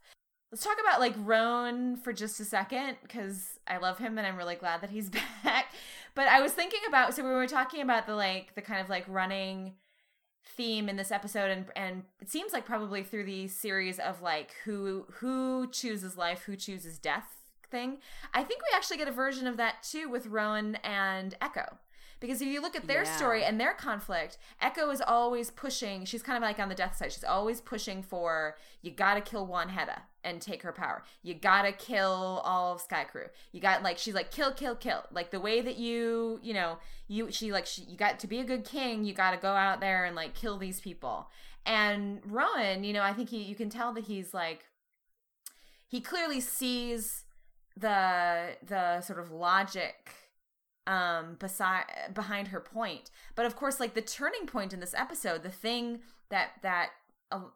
Let's 0.51 0.65
talk 0.65 0.77
about 0.81 0.99
like 0.99 1.13
roan 1.19 1.95
for 1.95 2.11
just 2.11 2.39
a 2.39 2.45
second 2.45 2.97
because 3.03 3.59
i 3.67 3.77
love 3.77 3.99
him 3.99 4.17
and 4.17 4.27
i'm 4.27 4.35
really 4.35 4.55
glad 4.55 4.81
that 4.81 4.89
he's 4.89 5.09
back. 5.43 5.67
But 6.15 6.27
i 6.27 6.41
was 6.41 6.51
thinking 6.51 6.81
about 6.87 7.13
so 7.13 7.23
we 7.23 7.29
were 7.29 7.47
talking 7.47 7.81
about 7.81 8.07
the 8.07 8.15
like 8.15 8.55
the 8.55 8.61
kind 8.61 8.81
of 8.81 8.89
like 8.89 9.05
running 9.07 9.73
theme 10.45 10.89
in 10.89 10.95
this 10.95 11.11
episode 11.11 11.49
and 11.49 11.65
and 11.75 12.03
it 12.19 12.29
seems 12.29 12.51
like 12.51 12.65
probably 12.65 13.03
through 13.03 13.23
the 13.23 13.47
series 13.47 13.99
of 13.99 14.21
like 14.21 14.55
who 14.65 15.05
who 15.13 15.67
chooses 15.71 16.17
life 16.17 16.43
who 16.43 16.55
chooses 16.55 16.97
death 16.97 17.37
thing 17.69 17.97
i 18.33 18.43
think 18.43 18.61
we 18.61 18.75
actually 18.75 18.97
get 18.97 19.07
a 19.07 19.11
version 19.11 19.47
of 19.47 19.57
that 19.57 19.81
too 19.83 20.09
with 20.09 20.25
roan 20.25 20.75
and 20.83 21.35
echo 21.41 21.77
because 22.19 22.41
if 22.41 22.47
you 22.47 22.61
look 22.61 22.75
at 22.75 22.87
their 22.87 23.03
yeah. 23.03 23.17
story 23.17 23.43
and 23.43 23.59
their 23.59 23.73
conflict, 23.73 24.37
Echo 24.61 24.91
is 24.91 25.01
always 25.01 25.49
pushing. 25.49 26.05
She's 26.05 26.21
kind 26.21 26.37
of 26.37 26.43
like 26.43 26.59
on 26.59 26.69
the 26.69 26.75
death 26.75 26.95
side. 26.95 27.11
She's 27.11 27.23
always 27.23 27.59
pushing 27.59 28.03
for 28.03 28.57
you 28.83 28.91
got 28.91 29.15
to 29.15 29.21
kill 29.21 29.47
Wanheda 29.47 30.01
and 30.23 30.41
take 30.41 30.61
her 30.63 30.71
power. 30.71 31.03
You 31.23 31.33
got 31.33 31.63
to 31.63 31.71
kill 31.71 32.41
all 32.43 32.73
of 32.73 32.87
Skaikru. 32.87 33.29
You 33.51 33.61
got 33.61 33.83
like 33.83 33.97
she's 33.97 34.13
like 34.13 34.31
kill, 34.31 34.51
kill, 34.53 34.75
kill. 34.75 35.03
Like 35.11 35.31
the 35.31 35.39
way 35.39 35.61
that 35.61 35.77
you, 35.77 36.39
you 36.43 36.53
know, 36.53 36.77
you 37.07 37.31
she 37.31 37.51
like 37.51 37.65
she, 37.65 37.83
you 37.83 37.97
got 37.97 38.19
to 38.19 38.27
be 38.27 38.39
a 38.39 38.43
good 38.43 38.65
king. 38.65 39.03
You 39.03 39.13
got 39.13 39.31
to 39.31 39.37
go 39.37 39.53
out 39.53 39.79
there 39.79 40.05
and 40.05 40.15
like 40.15 40.35
kill 40.35 40.57
these 40.57 40.79
people. 40.79 41.29
And 41.65 42.21
Roan, 42.25 42.83
you 42.83 42.93
know, 42.93 43.03
I 43.03 43.13
think 43.13 43.29
he 43.29 43.41
you 43.41 43.55
can 43.55 43.69
tell 43.69 43.93
that 43.93 44.05
he's 44.05 44.33
like 44.33 44.65
he 45.87 46.01
clearly 46.01 46.39
sees 46.39 47.25
the 47.75 48.55
the 48.65 49.01
sort 49.01 49.19
of 49.19 49.31
logic 49.31 50.13
um 50.87 51.35
beside 51.39 51.85
behind 52.13 52.47
her 52.47 52.59
point 52.59 53.11
but 53.35 53.45
of 53.45 53.55
course 53.55 53.79
like 53.79 53.93
the 53.93 54.01
turning 54.01 54.47
point 54.47 54.73
in 54.73 54.79
this 54.79 54.95
episode 54.95 55.43
the 55.43 55.49
thing 55.49 55.99
that 56.29 56.53
that 56.63 56.89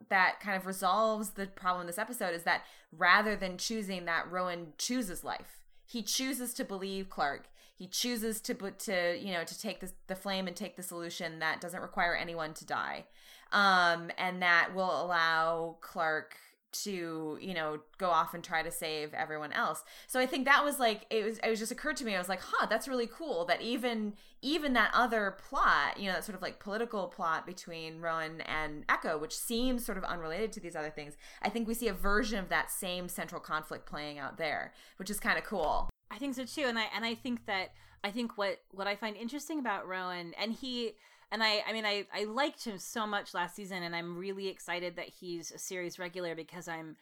that 0.10 0.40
kind 0.40 0.58
of 0.58 0.66
resolves 0.66 1.32
the 1.32 1.48
problem 1.48 1.82
in 1.82 1.88
this 1.88 1.98
episode 1.98 2.34
is 2.34 2.44
that 2.44 2.64
rather 2.92 3.36
than 3.36 3.58
choosing 3.58 4.06
that 4.06 4.30
roan 4.30 4.68
chooses 4.78 5.24
life 5.24 5.64
he 5.86 6.02
chooses 6.02 6.54
to 6.54 6.64
believe 6.64 7.10
Clarke. 7.10 7.48
he 7.76 7.88
chooses 7.88 8.42
to 8.42 8.56
put 8.56 8.80
to 8.80 9.18
you 9.20 9.34
know 9.34 9.44
to 9.44 9.60
take 9.60 9.80
this, 9.80 9.94
the 10.08 10.16
flame 10.16 10.48
and 10.48 10.56
take 10.56 10.76
the 10.76 10.84
solution 10.84 11.40
that 11.40 11.62
doesn't 11.62 11.82
require 11.82 12.16
anyone 12.16 12.54
to 12.54 12.66
die 12.66 13.06
um 13.52 14.10
and 14.18 14.42
that 14.42 14.74
will 14.74 15.04
allow 15.06 15.78
clarke 15.82 16.38
to 16.84 17.38
you 17.42 17.54
know 17.54 17.80
go 17.98 18.10
off 18.10 18.34
and 18.34 18.44
try 18.44 18.62
to 18.62 18.72
save 18.72 19.14
everyone 19.14 19.52
else. 19.54 19.84
So 20.08 20.20
i 20.20 20.26
think 20.26 20.46
that 20.46 20.64
was 20.64 20.80
like 20.80 21.06
it 21.10 21.24
was 21.24 21.40
it 21.40 21.50
was 21.50 21.60
just 21.60 21.72
occurred 21.72 21.98
to 21.98 22.06
me 22.06 22.16
i 22.16 22.18
was 22.18 22.30
like 22.30 22.42
huh 22.42 22.68
that's 22.70 22.88
really 22.88 23.08
cool 23.08 23.46
that 23.46 23.62
even 23.62 24.14
even 24.42 24.74
that 24.74 24.92
other 24.94 25.38
plot 25.50 25.98
you 25.98 26.08
know 26.08 26.14
that 26.14 26.24
sort 26.24 26.36
of 26.36 26.42
like 26.42 26.60
political 26.60 27.08
plot 27.08 27.46
between 27.46 28.00
roan 28.00 28.42
and 28.42 28.84
echo 28.90 29.18
which 29.18 29.36
seems 29.36 29.86
sort 29.86 29.98
of 29.98 30.04
unrelated 30.04 30.52
to 30.52 30.60
these 30.60 30.76
other 30.76 30.90
things 30.90 31.16
i 31.42 31.50
think 31.50 31.68
we 31.68 31.74
see 31.74 31.88
a 31.88 31.94
version 31.94 32.40
of 32.40 32.50
that 32.50 32.70
same 32.70 33.08
central 33.08 33.42
conflict 33.42 33.86
playing 33.86 34.20
out 34.20 34.38
there 34.38 34.74
which 34.98 35.10
is 35.10 35.20
kind 35.20 35.38
of 35.38 35.44
cool. 35.44 35.90
I 36.12 36.18
think 36.18 36.36
so 36.36 36.46
too 36.46 36.64
and 36.64 36.78
i 36.78 36.86
and 36.96 37.04
i 37.04 37.16
think 37.16 37.46
that 37.48 37.72
i 38.04 38.12
think 38.12 38.38
what 38.38 38.60
what 38.72 38.88
i 38.88 38.96
find 38.96 39.18
interesting 39.18 39.60
about 39.60 39.88
roan 39.88 40.34
and 40.38 40.54
he 40.54 40.94
and 41.32 41.44
I 41.44 41.64
I 41.68 41.74
mean 41.74 41.86
I 41.86 42.06
I 42.14 42.26
liked 42.26 42.66
him 42.66 42.78
so 42.78 43.06
much 43.06 43.34
last 43.34 43.56
season 43.56 43.84
and 43.84 43.96
I'm 43.96 44.18
really 44.18 44.48
excited 44.48 44.96
that 44.96 45.10
he's 45.20 45.52
a 45.52 45.58
series 45.58 46.00
regular 46.00 46.36
because 46.36 46.68
I'm 46.68 46.96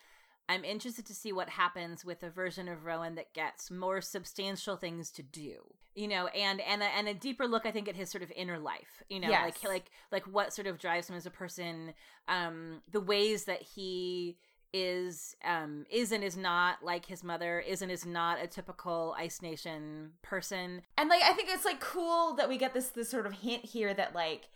I'm 0.49 0.65
interested 0.65 1.05
to 1.05 1.15
see 1.15 1.31
what 1.31 1.49
happens 1.49 2.03
with 2.03 2.21
a 2.23 2.29
version 2.29 2.67
of 2.67 2.85
Roan 2.85 3.15
that 3.15 3.33
gets 3.33 3.71
more 3.71 4.01
substantial 4.01 4.75
things 4.75 5.09
to 5.11 5.23
do. 5.23 5.55
You 5.95 6.07
know, 6.07 6.27
and 6.27 6.59
and 6.61 6.81
a, 6.81 6.85
and 6.85 7.07
a 7.07 7.13
deeper 7.13 7.47
look 7.47 7.65
I 7.65 7.71
think 7.71 7.87
at 7.87 7.95
his 7.95 8.09
sort 8.09 8.23
of 8.23 8.31
inner 8.35 8.57
life, 8.59 9.03
you 9.09 9.19
know, 9.19 9.29
yes. 9.29 9.43
like 9.43 9.63
like 9.63 9.91
like 10.11 10.23
what 10.27 10.53
sort 10.53 10.67
of 10.67 10.79
drives 10.79 11.09
him 11.09 11.15
as 11.15 11.25
a 11.25 11.31
person, 11.31 11.93
um 12.27 12.81
the 12.91 12.99
ways 13.01 13.45
that 13.45 13.61
he 13.61 14.37
is 14.73 15.35
um 15.45 15.85
is 15.91 16.11
and 16.11 16.23
is 16.23 16.35
not 16.35 16.83
like 16.83 17.05
his 17.05 17.23
mother 17.23 17.59
is 17.59 17.81
and 17.81 17.91
is 17.91 18.05
not 18.05 18.41
a 18.41 18.47
typical 18.47 19.15
ice 19.17 19.41
nation 19.41 20.11
person 20.23 20.81
and 20.97 21.09
like 21.09 21.21
i 21.23 21.31
think 21.33 21.47
it's 21.51 21.63
like 21.63 21.79
cool 21.79 22.33
that 22.33 22.49
we 22.49 22.57
get 22.57 22.73
this 22.73 22.87
this 22.89 23.09
sort 23.09 23.27
of 23.27 23.33
hint 23.33 23.63
here 23.63 23.93
that 23.93 24.15
like 24.15 24.49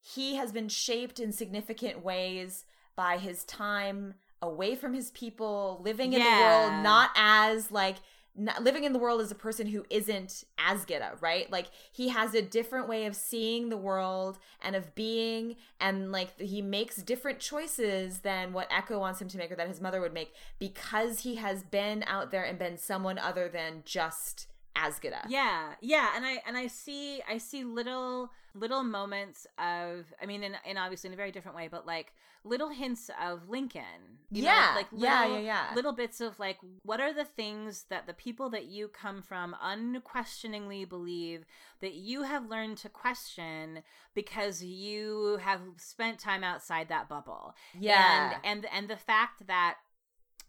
he 0.00 0.34
has 0.34 0.50
been 0.50 0.68
shaped 0.68 1.20
in 1.20 1.30
significant 1.30 2.04
ways 2.04 2.64
by 2.96 3.16
his 3.16 3.44
time 3.44 4.14
away 4.42 4.74
from 4.74 4.92
his 4.92 5.10
people 5.12 5.80
living 5.84 6.12
in 6.12 6.20
yeah. 6.20 6.36
the 6.36 6.42
world 6.42 6.82
not 6.82 7.10
as 7.16 7.70
like 7.70 7.96
not, 8.36 8.62
living 8.62 8.84
in 8.84 8.92
the 8.92 8.98
world 8.98 9.20
as 9.20 9.30
a 9.30 9.36
person 9.36 9.66
who 9.66 9.84
isn't 9.90 10.44
Azgeda, 10.58 11.20
right? 11.20 11.50
Like 11.50 11.66
he 11.92 12.08
has 12.08 12.34
a 12.34 12.42
different 12.42 12.88
way 12.88 13.06
of 13.06 13.14
seeing 13.14 13.68
the 13.68 13.76
world 13.76 14.38
and 14.62 14.74
of 14.74 14.94
being, 14.94 15.56
and 15.80 16.10
like 16.10 16.38
he 16.40 16.62
makes 16.62 16.96
different 16.96 17.38
choices 17.38 18.20
than 18.20 18.52
what 18.52 18.68
Echo 18.70 18.98
wants 18.98 19.20
him 19.20 19.28
to 19.28 19.38
make 19.38 19.52
or 19.52 19.56
that 19.56 19.68
his 19.68 19.80
mother 19.80 20.00
would 20.00 20.12
make 20.12 20.32
because 20.58 21.20
he 21.20 21.36
has 21.36 21.62
been 21.62 22.04
out 22.06 22.30
there 22.30 22.44
and 22.44 22.58
been 22.58 22.78
someone 22.78 23.18
other 23.18 23.48
than 23.48 23.82
just 23.84 24.48
Azgeda. 24.76 25.26
Yeah, 25.28 25.74
yeah, 25.80 26.10
and 26.16 26.24
I 26.24 26.42
and 26.46 26.56
I 26.56 26.66
see 26.66 27.22
I 27.28 27.38
see 27.38 27.64
little 27.64 28.30
little 28.54 28.82
moments 28.82 29.46
of 29.58 30.12
I 30.22 30.26
mean, 30.26 30.42
in, 30.42 30.56
in 30.64 30.76
obviously 30.76 31.08
in 31.08 31.14
a 31.14 31.16
very 31.16 31.32
different 31.32 31.56
way, 31.56 31.68
but 31.68 31.86
like 31.86 32.12
little 32.44 32.68
hints 32.68 33.10
of 33.22 33.48
Lincoln. 33.48 34.18
yeah, 34.30 34.70
know, 34.70 34.76
like 34.76 34.92
little, 34.92 35.06
yeah, 35.06 35.26
yeah, 35.26 35.38
yeah. 35.38 35.74
Little 35.74 35.92
bits 35.92 36.20
of 36.20 36.38
like 36.38 36.58
what 36.82 37.00
are 37.00 37.12
the 37.12 37.24
things 37.24 37.86
that 37.90 38.06
the 38.06 38.12
people 38.14 38.50
that 38.50 38.66
you 38.66 38.88
come 38.88 39.22
from 39.22 39.56
unquestioningly 39.60 40.84
believe 40.84 41.44
that 41.80 41.94
you 41.94 42.22
have 42.22 42.48
learned 42.48 42.78
to 42.78 42.88
question 42.88 43.82
because 44.14 44.62
you 44.62 45.38
have 45.42 45.60
spent 45.76 46.18
time 46.18 46.44
outside 46.44 46.88
that 46.88 47.08
bubble. 47.08 47.54
Yeah, 47.78 48.34
and 48.44 48.64
and 48.64 48.66
and 48.72 48.88
the 48.88 48.96
fact 48.96 49.46
that 49.46 49.76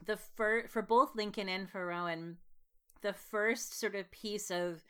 the 0.06 0.18
for 0.18 0.68
for 0.68 0.82
both 0.82 1.16
Lincoln 1.16 1.50
and 1.50 1.70
for 1.70 1.88
Roan 1.88 2.38
the 3.02 3.14
first 3.14 3.80
sort 3.80 3.96
of 3.96 4.10
piece 4.10 4.50
of 4.50 4.84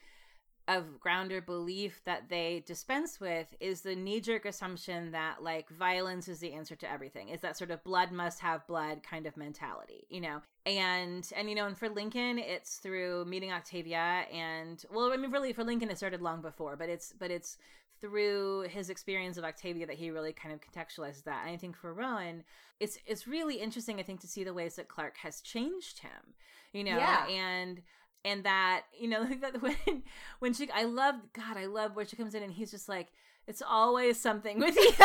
of 0.67 0.99
grounder 0.99 1.41
belief 1.41 2.01
that 2.05 2.27
they 2.29 2.63
dispense 2.65 3.19
with 3.19 3.47
is 3.59 3.81
the 3.81 3.95
knee-jerk 3.95 4.45
assumption 4.45 5.11
that 5.11 5.43
like 5.43 5.69
violence 5.69 6.27
is 6.27 6.39
the 6.39 6.53
answer 6.53 6.75
to 6.75 6.91
everything. 6.91 7.29
Is 7.29 7.41
that 7.41 7.57
sort 7.57 7.69
of 7.69 7.83
blood 7.83 8.11
must 8.11 8.39
have 8.39 8.65
blood 8.65 9.01
kind 9.03 9.27
of 9.27 9.37
mentality 9.37 10.07
you 10.09 10.21
know? 10.21 10.41
And 10.65 11.29
and 11.35 11.49
you 11.49 11.55
know 11.55 11.67
and 11.67 11.77
for 11.77 11.89
lincoln 11.89 12.39
it's 12.39 12.77
through 12.77 13.25
meeting 13.25 13.51
octavia 13.51 14.25
and 14.33 14.83
well 14.91 15.11
i 15.13 15.17
mean 15.17 15.31
really 15.31 15.53
for 15.53 15.63
lincoln 15.63 15.91
it 15.91 15.97
started 15.97 16.21
long 16.21 16.41
before 16.41 16.75
but 16.75 16.89
it's 16.89 17.13
but 17.19 17.29
it's 17.29 17.57
through 18.01 18.61
his 18.63 18.89
experience 18.89 19.37
of 19.37 19.43
octavia 19.43 19.85
that 19.85 19.95
he 19.95 20.09
really 20.09 20.33
kind 20.33 20.53
of 20.53 20.61
contextualizes 20.61 21.23
that. 21.25 21.43
And 21.45 21.53
i 21.53 21.57
think 21.57 21.77
for 21.77 21.93
roan 21.93 22.43
it's 22.79 22.97
it's 23.05 23.27
really 23.27 23.55
interesting 23.55 23.99
i 23.99 24.03
think 24.03 24.21
to 24.21 24.27
see 24.27 24.43
the 24.43 24.53
ways 24.53 24.75
that 24.77 24.87
Clarke 24.87 25.17
has 25.17 25.41
changed 25.41 25.99
him 25.99 26.33
you 26.73 26.83
know? 26.83 26.97
Yeah. 26.97 27.25
and 27.27 27.81
and 28.25 28.43
that 28.43 28.83
you 28.99 29.07
know 29.07 29.23
that 29.41 29.61
when 29.61 30.03
when 30.39 30.53
she 30.53 30.69
I 30.71 30.83
love 30.83 31.15
God 31.31 31.55
I 31.55 31.67
love 31.67 31.95
where 31.95 32.05
she 32.05 32.17
comes 32.17 32.35
in 32.35 32.43
and 32.43 32.51
he's 32.51 32.71
just 32.71 32.89
like 32.89 33.07
it's 33.47 33.61
always 33.61 34.19
something 34.19 34.59
with 34.59 34.75
you 34.75 34.81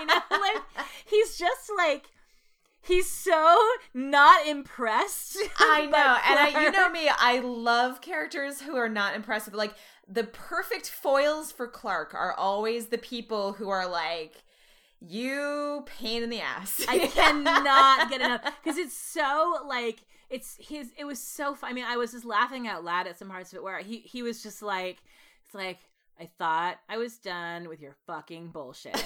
you 0.00 0.06
know 0.06 0.20
like 0.30 0.62
he's 1.04 1.36
just 1.36 1.70
like 1.76 2.06
he's 2.84 3.08
so 3.08 3.58
not 3.92 4.46
impressed. 4.46 5.38
I 5.58 5.86
know, 5.86 6.18
and 6.28 6.38
I, 6.38 6.62
you 6.62 6.70
know 6.70 6.90
me, 6.90 7.08
I 7.08 7.40
love 7.40 8.00
characters 8.00 8.60
who 8.60 8.76
are 8.76 8.88
not 8.88 9.14
impressed 9.14 9.46
with 9.46 9.54
like 9.54 9.74
the 10.06 10.24
perfect 10.24 10.90
foils 10.90 11.50
for 11.50 11.66
Clarke 11.66 12.14
are 12.14 12.34
always 12.34 12.86
the 12.86 12.98
people 12.98 13.54
who 13.54 13.68
are 13.70 13.88
like 13.88 14.42
you 15.00 15.84
pain 15.86 16.22
in 16.22 16.30
the 16.30 16.40
ass. 16.40 16.82
I 16.88 17.06
cannot 17.06 18.10
get 18.10 18.20
enough 18.20 18.42
because 18.62 18.78
it's 18.78 18.96
so 18.96 19.58
like 19.66 20.02
it's 20.30 20.56
his. 20.60 20.92
It 20.96 21.04
was 21.04 21.18
so. 21.18 21.54
Fun. 21.54 21.70
I 21.70 21.72
mean, 21.72 21.84
I 21.86 21.96
was 21.96 22.12
just 22.12 22.24
laughing 22.24 22.66
out 22.66 22.84
loud 22.84 23.06
at 23.06 23.18
some 23.18 23.28
parts 23.28 23.52
of 23.52 23.56
it 23.56 23.62
where 23.62 23.78
he 23.78 23.98
he 23.98 24.22
was 24.22 24.42
just 24.42 24.62
like, 24.62 24.98
it's 25.44 25.54
like 25.54 25.78
I 26.20 26.28
thought 26.38 26.78
I 26.88 26.96
was 26.96 27.18
done 27.18 27.68
with 27.68 27.80
your 27.80 27.96
fucking 28.06 28.48
bullshit. 28.48 28.98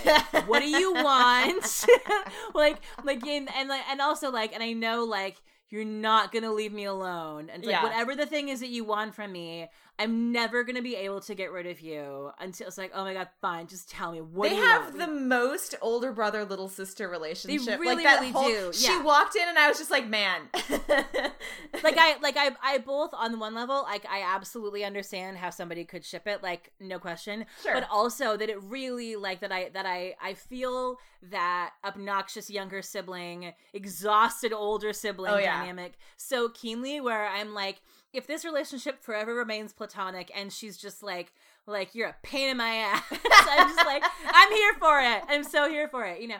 what 0.47 0.61
do 0.61 0.69
you 0.69 0.93
want? 0.93 1.87
like, 2.55 2.83
like, 3.03 3.27
in, 3.27 3.49
and 3.57 3.69
like, 3.69 3.83
and 3.91 4.01
also 4.01 4.31
like, 4.31 4.53
and 4.53 4.63
I 4.63 4.73
know 4.73 5.05
like 5.05 5.37
you're 5.71 5.85
not 5.85 6.33
gonna 6.33 6.53
leave 6.53 6.73
me 6.73 6.85
alone. 6.85 7.51
And 7.51 7.65
yeah. 7.65 7.83
like, 7.83 7.83
whatever 7.85 8.15
the 8.15 8.27
thing 8.27 8.49
is 8.49 8.61
that 8.61 8.69
you 8.69 8.85
want 8.85 9.15
from 9.15 9.33
me, 9.33 9.69
I'm 9.99 10.31
never 10.31 10.63
gonna 10.63 10.83
be 10.83 10.95
able 10.95 11.21
to 11.23 11.35
get 11.35 11.51
rid 11.51 11.67
of 11.67 11.81
you 11.81 12.31
until 12.39 12.69
it's 12.69 12.79
like, 12.79 12.93
oh 12.95 13.03
my 13.03 13.15
god, 13.15 13.29
fine, 13.41 13.67
just 13.67 13.91
tell 13.91 14.13
me 14.13 14.21
what. 14.21 14.49
They 14.49 14.55
have 14.55 14.95
want? 14.95 14.99
the 14.99 15.07
most 15.09 15.75
older 15.83 16.13
brother 16.13 16.45
little 16.45 16.69
sister 16.69 17.09
relationship. 17.09 17.65
They 17.65 17.77
really, 17.77 17.97
like 17.97 18.05
that 18.05 18.21
really 18.21 18.33
whole, 18.33 18.45
do. 18.45 18.65
Yeah. 18.67 18.71
She 18.73 18.99
walked 19.01 19.35
in 19.35 19.49
and 19.49 19.59
I 19.59 19.69
was 19.69 19.79
just 19.79 19.91
like, 19.91 20.09
man. 20.09 20.43
like 20.55 21.99
I, 21.99 22.17
like 22.23 22.37
I, 22.37 22.51
I 22.63 22.79
both 22.79 23.11
on 23.13 23.33
the 23.33 23.39
one 23.39 23.55
level, 23.55 23.83
like 23.83 24.07
I 24.09 24.23
absolutely 24.23 24.85
understand 24.85 25.37
how 25.37 25.51
somebody 25.51 25.85
could 25.85 26.05
ship 26.05 26.27
it, 26.27 26.45
like 26.45 26.71
no 26.79 27.01
question. 27.01 27.45
Sure. 27.63 27.75
But 27.75 27.89
also 27.91 28.37
that 28.37 28.49
it 28.49 28.63
really, 28.63 29.17
like 29.17 29.41
that 29.41 29.51
I, 29.51 29.71
that 29.71 29.85
I, 29.85 30.15
I 30.23 30.35
feel 30.35 30.99
that 31.31 31.73
obnoxious 31.85 32.49
younger 32.49 32.83
sibling, 32.83 33.53
exhausted 33.73 34.53
older 34.53 34.93
sibling 34.93 35.33
oh, 35.33 35.39
yeah. 35.39 35.59
dynamic 35.59 35.95
so 36.17 36.49
keenly, 36.51 37.01
where 37.01 37.27
I'm 37.27 37.53
like 37.53 37.81
if 38.13 38.27
this 38.27 38.45
relationship 38.45 39.03
forever 39.03 39.35
remains 39.35 39.73
platonic 39.73 40.31
and 40.35 40.53
she's 40.53 40.77
just 40.77 41.03
like 41.03 41.33
like 41.67 41.95
you're 41.95 42.09
a 42.09 42.17
pain 42.23 42.49
in 42.49 42.57
my 42.57 42.71
ass 42.71 43.03
i'm 43.11 43.69
just 43.69 43.87
like 43.87 44.03
i'm 44.31 44.53
here 44.53 44.75
for 44.79 45.01
it. 45.01 45.23
I'm 45.29 45.45
so 45.45 45.69
here 45.69 45.89
for 45.89 46.05
it 46.05 46.21
you 46.21 46.29
know? 46.29 46.39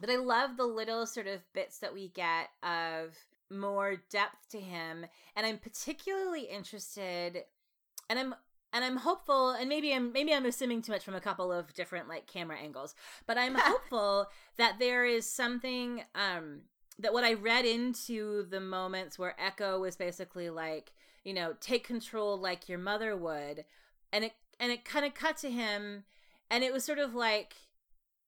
But 0.00 0.10
i 0.10 0.16
love 0.16 0.56
the 0.56 0.66
little 0.66 1.06
sort 1.06 1.26
of 1.26 1.40
bits 1.52 1.78
that 1.78 1.94
we 1.94 2.08
get 2.08 2.48
of 2.62 3.16
more 3.50 3.96
depth 4.10 4.48
to 4.50 4.60
him 4.60 5.06
and 5.36 5.46
i'm 5.46 5.58
particularly 5.58 6.42
interested 6.42 7.44
and 8.08 8.18
i'm 8.18 8.34
and 8.72 8.84
i'm 8.84 8.96
hopeful 8.96 9.50
and 9.50 9.68
maybe 9.68 9.92
i'm 9.92 10.12
maybe 10.12 10.32
i'm 10.32 10.46
assuming 10.46 10.80
too 10.80 10.92
much 10.92 11.04
from 11.04 11.14
a 11.14 11.20
couple 11.20 11.52
of 11.52 11.74
different 11.74 12.08
like 12.08 12.26
camera 12.26 12.56
angles 12.58 12.94
but 13.26 13.36
i'm 13.36 13.54
hopeful 13.58 14.26
that 14.56 14.78
there 14.78 15.04
is 15.04 15.26
something 15.26 16.02
um 16.14 16.60
that 16.98 17.12
what 17.12 17.24
I 17.24 17.34
read 17.34 17.64
into 17.64 18.44
the 18.44 18.60
moments 18.60 19.18
where 19.18 19.34
Echo 19.38 19.80
was 19.80 19.96
basically 19.96 20.50
like, 20.50 20.92
you 21.24 21.34
know, 21.34 21.54
take 21.60 21.86
control 21.86 22.38
like 22.38 22.68
your 22.68 22.78
mother 22.78 23.16
would, 23.16 23.64
and 24.12 24.24
it 24.24 24.32
and 24.60 24.70
it 24.72 24.84
kind 24.84 25.04
of 25.04 25.14
cut 25.14 25.36
to 25.38 25.50
him, 25.50 26.04
and 26.50 26.64
it 26.64 26.72
was 26.72 26.84
sort 26.84 26.98
of 26.98 27.14
like 27.14 27.54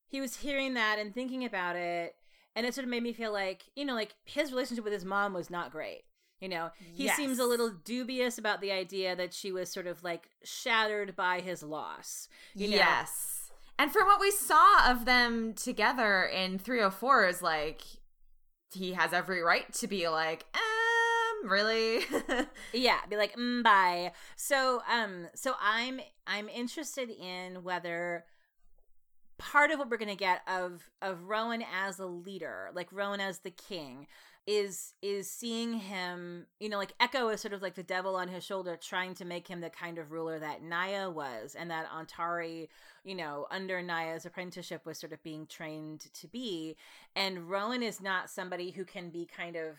he 0.06 0.20
was 0.20 0.36
hearing 0.36 0.74
that 0.74 0.98
and 0.98 1.14
thinking 1.14 1.44
about 1.44 1.76
it, 1.76 2.16
and 2.54 2.66
it 2.66 2.74
sort 2.74 2.84
of 2.84 2.90
made 2.90 3.02
me 3.02 3.12
feel 3.12 3.32
like, 3.32 3.64
you 3.74 3.84
know, 3.84 3.94
like 3.94 4.14
his 4.24 4.52
relationship 4.52 4.84
with 4.84 4.92
his 4.92 5.04
mom 5.04 5.34
was 5.34 5.50
not 5.50 5.72
great. 5.72 6.04
You 6.40 6.48
know, 6.48 6.70
he 6.92 7.04
yes. 7.04 7.16
seems 7.16 7.38
a 7.38 7.44
little 7.44 7.70
dubious 7.70 8.36
about 8.36 8.60
the 8.60 8.70
idea 8.70 9.16
that 9.16 9.32
she 9.32 9.50
was 9.50 9.70
sort 9.70 9.86
of 9.86 10.02
like 10.04 10.28
shattered 10.42 11.16
by 11.16 11.40
his 11.40 11.62
loss. 11.62 12.28
You 12.54 12.68
know? 12.68 12.76
Yes. 12.76 13.50
And 13.78 13.90
from 13.90 14.06
what 14.06 14.20
we 14.20 14.30
saw 14.30 14.90
of 14.90 15.04
them 15.04 15.54
together 15.54 16.24
in 16.24 16.58
304 16.58 17.26
is 17.28 17.42
like 17.42 17.82
he 18.74 18.92
has 18.92 19.12
every 19.12 19.40
right 19.42 19.72
to 19.74 19.86
be 19.86 20.08
like, 20.08 20.44
um, 20.54 21.50
really? 21.50 22.00
yeah, 22.72 22.98
be 23.08 23.16
like, 23.16 23.36
mm, 23.36 23.62
bye. 23.62 24.12
So, 24.36 24.82
um, 24.90 25.28
so 25.34 25.54
I'm 25.60 26.00
I'm 26.26 26.48
interested 26.48 27.10
in 27.10 27.62
whether 27.62 28.24
part 29.38 29.70
of 29.70 29.78
what 29.78 29.90
we're 29.90 29.96
gonna 29.96 30.16
get 30.16 30.42
of 30.48 30.90
of 31.02 31.24
Roan 31.24 31.62
as 31.62 31.98
a 31.98 32.06
leader, 32.06 32.70
like 32.74 32.92
Roan 32.92 33.20
as 33.20 33.40
the 33.40 33.50
king, 33.50 34.06
is 34.46 34.92
is 35.00 35.30
seeing 35.30 35.72
him 35.72 36.46
you 36.60 36.68
know 36.68 36.76
like 36.76 36.92
echo 37.00 37.28
is 37.28 37.40
sort 37.40 37.54
of 37.54 37.62
like 37.62 37.74
the 37.74 37.82
devil 37.82 38.14
on 38.14 38.28
his 38.28 38.44
shoulder 38.44 38.76
trying 38.76 39.14
to 39.14 39.24
make 39.24 39.48
him 39.48 39.62
the 39.62 39.70
kind 39.70 39.96
of 39.96 40.12
ruler 40.12 40.38
that 40.38 40.62
nia 40.62 41.08
was 41.08 41.54
and 41.54 41.70
that 41.70 41.86
ontari 41.90 42.68
you 43.04 43.14
know 43.14 43.46
under 43.50 43.80
nia's 43.80 44.26
apprenticeship 44.26 44.84
was 44.84 44.98
sort 44.98 45.12
of 45.12 45.22
being 45.22 45.46
trained 45.46 46.12
to 46.12 46.26
be. 46.28 46.76
And 47.16 47.48
roan 47.50 47.82
is 47.82 48.00
not 48.00 48.30
somebody 48.30 48.70
who 48.70 48.84
can 48.84 49.10
be 49.10 49.26
kind 49.26 49.56
of 49.56 49.78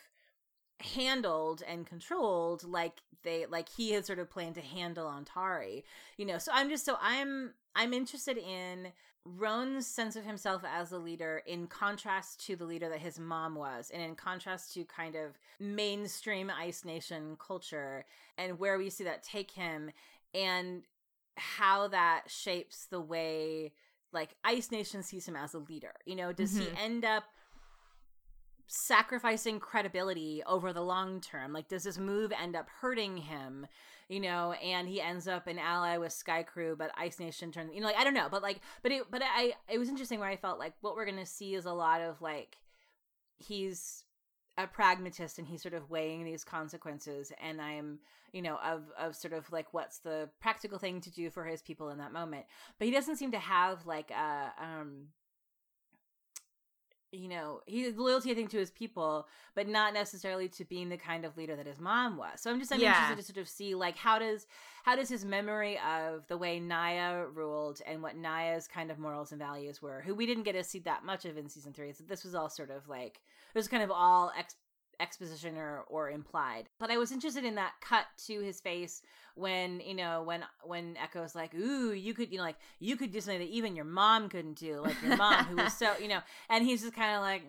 handled 0.82 1.64
and 1.68 1.86
controlled 1.86 2.64
like 2.64 3.02
they 3.24 3.46
like 3.46 3.70
he 3.70 3.92
had 3.92 4.06
sort 4.06 4.20
of 4.20 4.30
planned 4.30 4.56
to 4.56 4.62
handle 4.62 5.08
ontari 5.08 5.84
you 6.18 6.26
know? 6.26 6.38
So 6.38 6.52
i'm 6.54 6.70
just 6.70 6.86
so 6.86 6.98
i'm 7.02 7.54
i'm 7.76 7.94
interested 7.94 8.38
in 8.38 8.92
Roan's 9.26 9.88
sense 9.88 10.16
of 10.16 10.24
himself 10.24 10.62
as 10.64 10.92
a 10.92 11.00
leader 11.00 11.42
in 11.48 11.66
contrast 11.66 12.46
to 12.46 12.56
the 12.56 12.66
leader 12.66 12.90
that 12.90 13.00
his 13.00 13.20
mom 13.20 13.56
was, 13.56 13.92
and 13.92 14.02
in 14.02 14.16
contrast 14.16 14.74
to 14.76 14.86
kind 14.86 15.16
of 15.16 15.40
mainstream 15.60 16.52
Ice 16.56 16.86
Nation 16.86 17.36
culture, 17.40 18.06
and 18.38 18.60
where 18.60 18.78
we 18.78 18.90
see 18.90 19.04
that 19.04 19.24
take 19.24 19.52
him, 19.52 19.90
and 20.34 20.84
how 21.38 21.88
that 21.88 22.24
shapes 22.28 22.86
the 22.86 23.02
way 23.02 23.74
like 24.14 24.36
Ice 24.44 24.72
Nation 24.72 25.04
sees 25.04 25.28
him 25.28 25.36
as 25.36 25.54
a 25.54 25.60
leader. 25.60 25.94
You 26.06 26.16
know, 26.16 26.32
does 26.32 26.54
mm-hmm. 26.54 26.76
he 26.76 26.84
end 26.84 27.04
up 27.04 27.24
sacrificing 28.68 29.60
credibility 29.60 30.42
over 30.48 30.74
the 30.74 30.82
long 30.82 31.20
term? 31.22 31.54
Like, 31.54 31.68
does 31.68 31.84
this 31.84 31.98
move 31.98 32.32
end 32.32 32.56
up 32.56 32.68
hurting 32.82 33.18
him? 33.18 33.68
You 34.08 34.20
know, 34.20 34.52
and 34.54 34.88
he 34.88 35.02
ends 35.02 35.28
up 35.28 35.48
an 35.48 35.58
ally 35.58 35.98
with 35.98 36.12
Skaikru, 36.12 36.78
but 36.78 36.92
Ice 36.96 37.20
Nation 37.20 37.52
turns, 37.52 37.72
you 37.74 37.82
know, 37.82 37.88
like 37.88 37.98
I 37.98 38.04
don't 38.04 38.14
know, 38.14 38.28
but 38.30 38.44
like, 38.44 38.62
but 38.84 38.92
it, 38.92 39.04
but 39.10 39.24
I, 39.24 39.54
it 39.68 39.80
was 39.80 39.90
interesting 39.90 40.20
where 40.20 40.30
I 40.30 40.36
felt 40.36 40.60
like 40.60 40.74
what 40.82 40.96
we're 40.96 41.08
gonna 41.08 41.26
see 41.26 41.56
is 41.56 41.66
a 41.66 41.74
lot 41.74 42.02
of 42.02 42.22
like, 42.22 42.58
he's 43.40 44.04
a 44.58 44.68
pragmatist 44.68 45.40
and 45.40 45.48
he's 45.48 45.62
sort 45.64 45.74
of 45.74 45.90
weighing 45.90 46.24
these 46.24 46.44
consequences, 46.44 47.32
and 47.42 47.60
I'm, 47.60 47.98
you 48.32 48.44
know, 48.44 48.58
of 48.64 48.84
of 48.98 49.16
sort 49.16 49.34
of 49.34 49.52
like 49.52 49.74
what's 49.74 49.98
the 49.98 50.30
practical 50.40 50.78
thing 50.78 51.02
to 51.02 51.12
do 51.12 51.32
for 51.32 51.44
his 51.44 51.64
people 51.64 51.90
in 51.90 51.98
that 51.98 52.14
moment, 52.14 52.46
but 52.78 52.86
he 52.86 52.94
doesn't 52.94 53.16
seem 53.16 53.32
to 53.32 53.40
have 53.40 53.88
like 53.88 54.12
a 54.12 54.52
um 54.62 55.08
you 57.16 57.30
know, 57.30 57.62
he 57.66 57.90
loyalty, 57.92 58.32
I 58.32 58.36
think, 58.36 58.50
to 58.52 58.58
his 58.58 58.72
people, 58.72 59.28
but 59.56 59.68
not 59.68 59.94
necessarily 59.94 60.48
to 60.50 60.66
being 60.66 60.90
the 60.90 60.98
kind 60.98 61.26
of 61.26 61.38
leader 61.38 61.56
that 61.56 61.66
his 61.66 61.80
mom 61.80 62.18
was. 62.18 62.42
So 62.42 62.52
I'm 62.52 62.60
just 62.60 62.74
I'm 62.74 62.80
yeah. 62.80 63.10
interested 63.10 63.16
to 63.18 63.34
sort 63.34 63.42
of 63.42 63.50
see 63.50 63.76
like 63.76 63.98
how 63.98 64.20
does 64.20 64.48
how 64.84 64.96
does 64.96 65.10
his 65.10 65.26
memory 65.26 65.80
of 65.80 66.28
the 66.28 66.38
way 66.38 66.60
Nia 66.60 67.26
ruled 67.34 67.82
and 67.88 68.04
what 68.04 68.16
Nia's 68.16 68.68
kind 68.68 68.92
of 68.92 69.00
morals 69.00 69.32
and 69.32 69.40
values 69.40 69.82
were, 69.82 70.02
who 70.02 70.14
we 70.14 70.26
didn't 70.26 70.44
get 70.44 70.54
to 70.54 70.64
see 70.64 70.80
that 70.80 71.04
much 71.04 71.26
of 71.26 71.38
in 71.38 71.50
season 71.50 71.74
three. 71.74 71.92
So 71.94 72.04
this 72.08 72.24
was 72.24 72.36
all 72.36 72.50
sort 72.50 72.70
of 72.70 72.88
like 72.88 73.22
it 73.54 73.58
was 73.58 73.68
kind 73.68 73.84
of 73.84 73.92
all 73.92 74.32
ex- 74.38 74.56
exposition 75.00 75.58
or 75.58 75.84
or 75.88 76.10
implied. 76.10 76.70
But 76.80 76.92
I 76.92 76.98
was 76.98 77.12
interested 77.12 77.46
in 77.46 77.56
that 77.56 77.74
cut 77.82 78.06
to 78.28 78.40
his 78.40 78.60
face 78.60 79.02
when 79.36 79.80
you 79.82 79.94
know 79.94 80.24
when 80.24 80.44
when 80.64 80.98
Echo's 80.98 81.36
like, 81.36 81.54
"Ooh, 81.54 81.94
you 81.94 82.14
could 82.14 82.32
you 82.32 82.38
know 82.38 82.44
like 82.44 82.58
you 82.80 82.96
could 82.96 83.12
do 83.12 83.22
something 83.22 83.40
that 83.40 83.50
even 83.50 83.76
your 83.76 83.86
mom 83.86 84.30
couldn't 84.30 84.58
do, 84.58 84.82
like 84.82 85.02
your 85.02 85.18
mom 85.18 85.46
who 85.46 85.58
was 85.58 85.74
so 85.78 85.94
you 86.02 86.08
know," 86.08 86.20
and 86.50 86.66
he's 86.66 86.82
just 86.82 86.96
kind 86.96 87.16
of 87.16 87.22
like, 87.22 87.44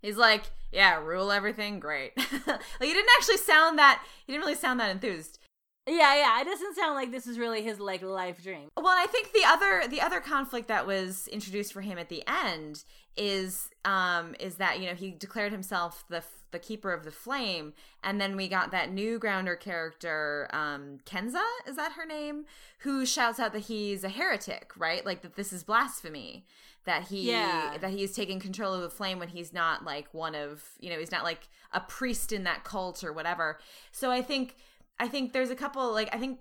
he's 0.00 0.16
like, 0.16 0.44
"Yeah, 0.70 1.02
rule 1.02 1.32
everything, 1.32 1.80
great." 1.80 2.12
like 2.16 2.60
he 2.80 2.92
didn't 2.92 3.10
actually 3.18 3.38
sound 3.38 3.78
that 3.78 4.04
he 4.26 4.32
didn't 4.32 4.44
really 4.44 4.56
sound 4.56 4.80
that 4.80 4.90
enthused. 4.90 5.38
Yeah, 5.86 6.14
yeah. 6.14 6.40
It 6.40 6.44
doesn't 6.44 6.76
sound 6.76 6.94
like 6.94 7.10
this 7.10 7.26
is 7.26 7.38
really 7.38 7.62
his 7.62 7.80
like 7.80 8.02
life 8.02 8.42
dream. 8.42 8.68
Well, 8.76 8.96
I 8.96 9.06
think 9.06 9.32
the 9.32 9.44
other 9.46 9.88
the 9.88 10.00
other 10.00 10.20
conflict 10.20 10.68
that 10.68 10.86
was 10.86 11.26
introduced 11.28 11.72
for 11.72 11.80
him 11.80 11.98
at 11.98 12.08
the 12.08 12.22
end 12.26 12.84
is 13.16 13.68
um 13.84 14.34
is 14.38 14.56
that 14.56 14.80
you 14.80 14.86
know 14.86 14.94
he 14.94 15.10
declared 15.10 15.52
himself 15.52 16.04
the 16.08 16.22
the 16.52 16.58
keeper 16.58 16.92
of 16.92 17.04
the 17.04 17.10
flame 17.10 17.72
and 18.04 18.20
then 18.20 18.36
we 18.36 18.48
got 18.48 18.70
that 18.70 18.92
new 18.92 19.18
grounder 19.18 19.56
character 19.56 20.48
um 20.52 20.98
kenza 21.04 21.42
is 21.66 21.76
that 21.76 21.92
her 21.92 22.06
name? 22.06 22.44
Who 22.80 23.04
shouts 23.04 23.40
out 23.40 23.52
that 23.52 23.60
he's 23.60 24.04
a 24.04 24.08
heretic 24.08 24.72
right? 24.76 25.04
Like 25.04 25.22
that 25.22 25.36
this 25.36 25.52
is 25.52 25.64
blasphemy 25.64 26.46
that 26.84 27.04
he 27.04 27.30
yeah. 27.30 27.76
that 27.80 27.90
he's 27.90 28.12
taking 28.12 28.40
control 28.40 28.74
of 28.74 28.82
the 28.82 28.90
flame 28.90 29.18
when 29.18 29.28
he's 29.28 29.52
not 29.52 29.84
like 29.84 30.12
one 30.12 30.34
of 30.34 30.62
you 30.80 30.90
know 30.90 30.98
he's 30.98 31.12
not 31.12 31.24
like 31.24 31.48
a 31.72 31.80
priest 31.80 32.32
in 32.32 32.44
that 32.44 32.64
cult 32.64 33.04
or 33.04 33.12
whatever. 33.12 33.58
So 33.90 34.10
i 34.10 34.22
think 34.22 34.56
i 34.98 35.08
think 35.08 35.32
there's 35.32 35.50
a 35.50 35.56
couple 35.56 35.92
like 35.92 36.14
i 36.14 36.18
think 36.18 36.38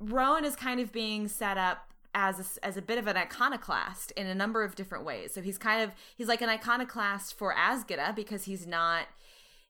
roan 0.00 0.44
is 0.44 0.54
kind 0.54 0.80
of 0.80 0.92
being 0.92 1.28
set 1.28 1.58
up 1.58 1.87
as 2.14 2.58
a, 2.58 2.64
as 2.64 2.76
a 2.76 2.82
bit 2.82 2.98
of 2.98 3.06
an 3.06 3.16
iconoclast 3.16 4.10
in 4.12 4.26
a 4.26 4.34
number 4.34 4.62
of 4.62 4.74
different 4.74 5.04
ways. 5.04 5.32
So 5.32 5.42
he's 5.42 5.58
kind 5.58 5.82
of 5.82 5.92
he's 6.16 6.28
like 6.28 6.42
an 6.42 6.48
iconoclast 6.48 7.36
for 7.36 7.54
Azgeda 7.54 8.14
because 8.14 8.44
he's 8.44 8.66
not 8.66 9.06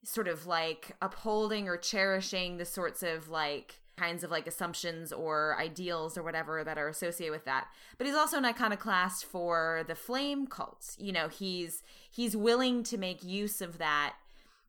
sort 0.04 0.28
of 0.28 0.46
like 0.46 0.96
upholding 1.02 1.68
or 1.68 1.76
cherishing 1.76 2.56
the 2.56 2.64
sorts 2.64 3.02
of 3.02 3.28
like 3.28 3.80
kinds 3.98 4.22
of 4.22 4.30
like 4.30 4.46
assumptions 4.46 5.12
or 5.12 5.56
ideals 5.58 6.16
or 6.16 6.22
whatever 6.22 6.62
that 6.62 6.78
are 6.78 6.88
associated 6.88 7.32
with 7.32 7.44
that. 7.44 7.66
But 7.98 8.06
he's 8.06 8.16
also 8.16 8.38
an 8.38 8.44
iconoclast 8.44 9.24
for 9.24 9.84
the 9.88 9.96
flame 9.96 10.46
cults. 10.46 10.96
You 10.98 11.12
know, 11.12 11.28
he's 11.28 11.82
he's 12.10 12.36
willing 12.36 12.82
to 12.84 12.96
make 12.96 13.24
use 13.24 13.60
of 13.60 13.78
that 13.78 14.14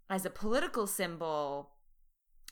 as 0.10 0.26
a 0.26 0.30
political 0.32 0.88
symbol, 0.88 1.70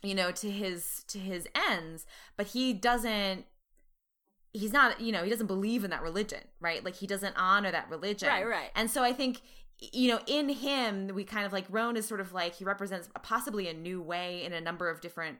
you 0.03 0.13
know, 0.13 0.31
to 0.31 0.51
his 0.51 1.03
to 1.07 1.17
his 1.17 1.47
ends, 1.69 2.05
but 2.37 2.47
he 2.47 2.73
doesn't 2.73 3.45
he's 4.57 4.73
not, 4.73 4.99
you 4.99 5.11
know, 5.11 5.23
he 5.23 5.29
doesn't 5.29 5.47
believe 5.47 5.83
in 5.83 5.91
that 5.91 6.01
religion, 6.01 6.41
right? 6.59 6.83
Like 6.83 6.95
he 6.95 7.07
doesn't 7.07 7.35
honor 7.37 7.71
that 7.71 7.89
religion. 7.89 8.29
Right, 8.29 8.47
right. 8.47 8.69
And 8.75 8.89
so 8.89 9.03
I 9.03 9.13
think 9.13 9.41
you 9.79 10.07
know, 10.09 10.19
in 10.25 10.49
him, 10.49 11.11
we 11.13 11.23
kind 11.23 11.45
of 11.45 11.53
like 11.53 11.65
Roan 11.69 11.97
is 11.97 12.07
sort 12.07 12.19
of 12.19 12.33
like 12.33 12.55
he 12.55 12.65
represents 12.65 13.09
possibly 13.21 13.67
a 13.67 13.73
new 13.73 14.01
way 14.01 14.43
in 14.43 14.51
a 14.51 14.59
number 14.59 14.89
of 14.89 15.01
different 15.01 15.37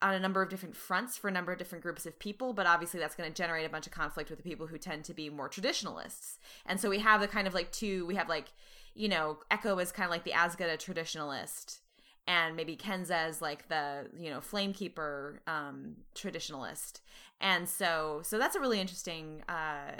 on 0.00 0.14
a 0.14 0.20
number 0.20 0.42
of 0.42 0.48
different 0.48 0.76
fronts 0.76 1.16
for 1.16 1.28
a 1.28 1.32
number 1.32 1.50
of 1.50 1.58
different 1.58 1.82
groups 1.82 2.06
of 2.06 2.18
people, 2.18 2.52
but 2.52 2.66
obviously 2.66 3.00
that's 3.00 3.16
going 3.16 3.28
to 3.28 3.34
generate 3.34 3.66
a 3.66 3.68
bunch 3.68 3.86
of 3.86 3.92
conflict 3.92 4.30
with 4.30 4.38
the 4.38 4.48
people 4.48 4.66
who 4.68 4.78
tend 4.78 5.04
to 5.04 5.12
be 5.12 5.28
more 5.28 5.48
traditionalists. 5.48 6.38
And 6.66 6.78
so 6.78 6.88
we 6.88 7.00
have 7.00 7.20
the 7.20 7.26
kind 7.26 7.48
of 7.48 7.54
like 7.54 7.72
two, 7.72 8.06
we 8.06 8.14
have 8.14 8.28
like, 8.28 8.52
you 8.94 9.08
know, 9.08 9.38
Echo 9.50 9.76
is 9.80 9.90
kind 9.90 10.04
of 10.04 10.10
like 10.12 10.22
the 10.22 10.30
Azgeda 10.30 10.76
traditionalist, 10.76 11.80
and 12.28 12.54
maybe 12.54 12.76
Kenza 12.76 13.12
as 13.12 13.42
like 13.42 13.68
the, 13.68 14.06
you 14.16 14.28
know, 14.30 14.38
Flamekeeper 14.38 15.38
um, 15.48 15.96
traditionalist. 16.14 17.00
And 17.40 17.68
so, 17.68 18.20
so 18.22 18.38
that's 18.38 18.54
a 18.54 18.60
really 18.60 18.80
interesting, 18.80 19.42
uh, 19.48 19.92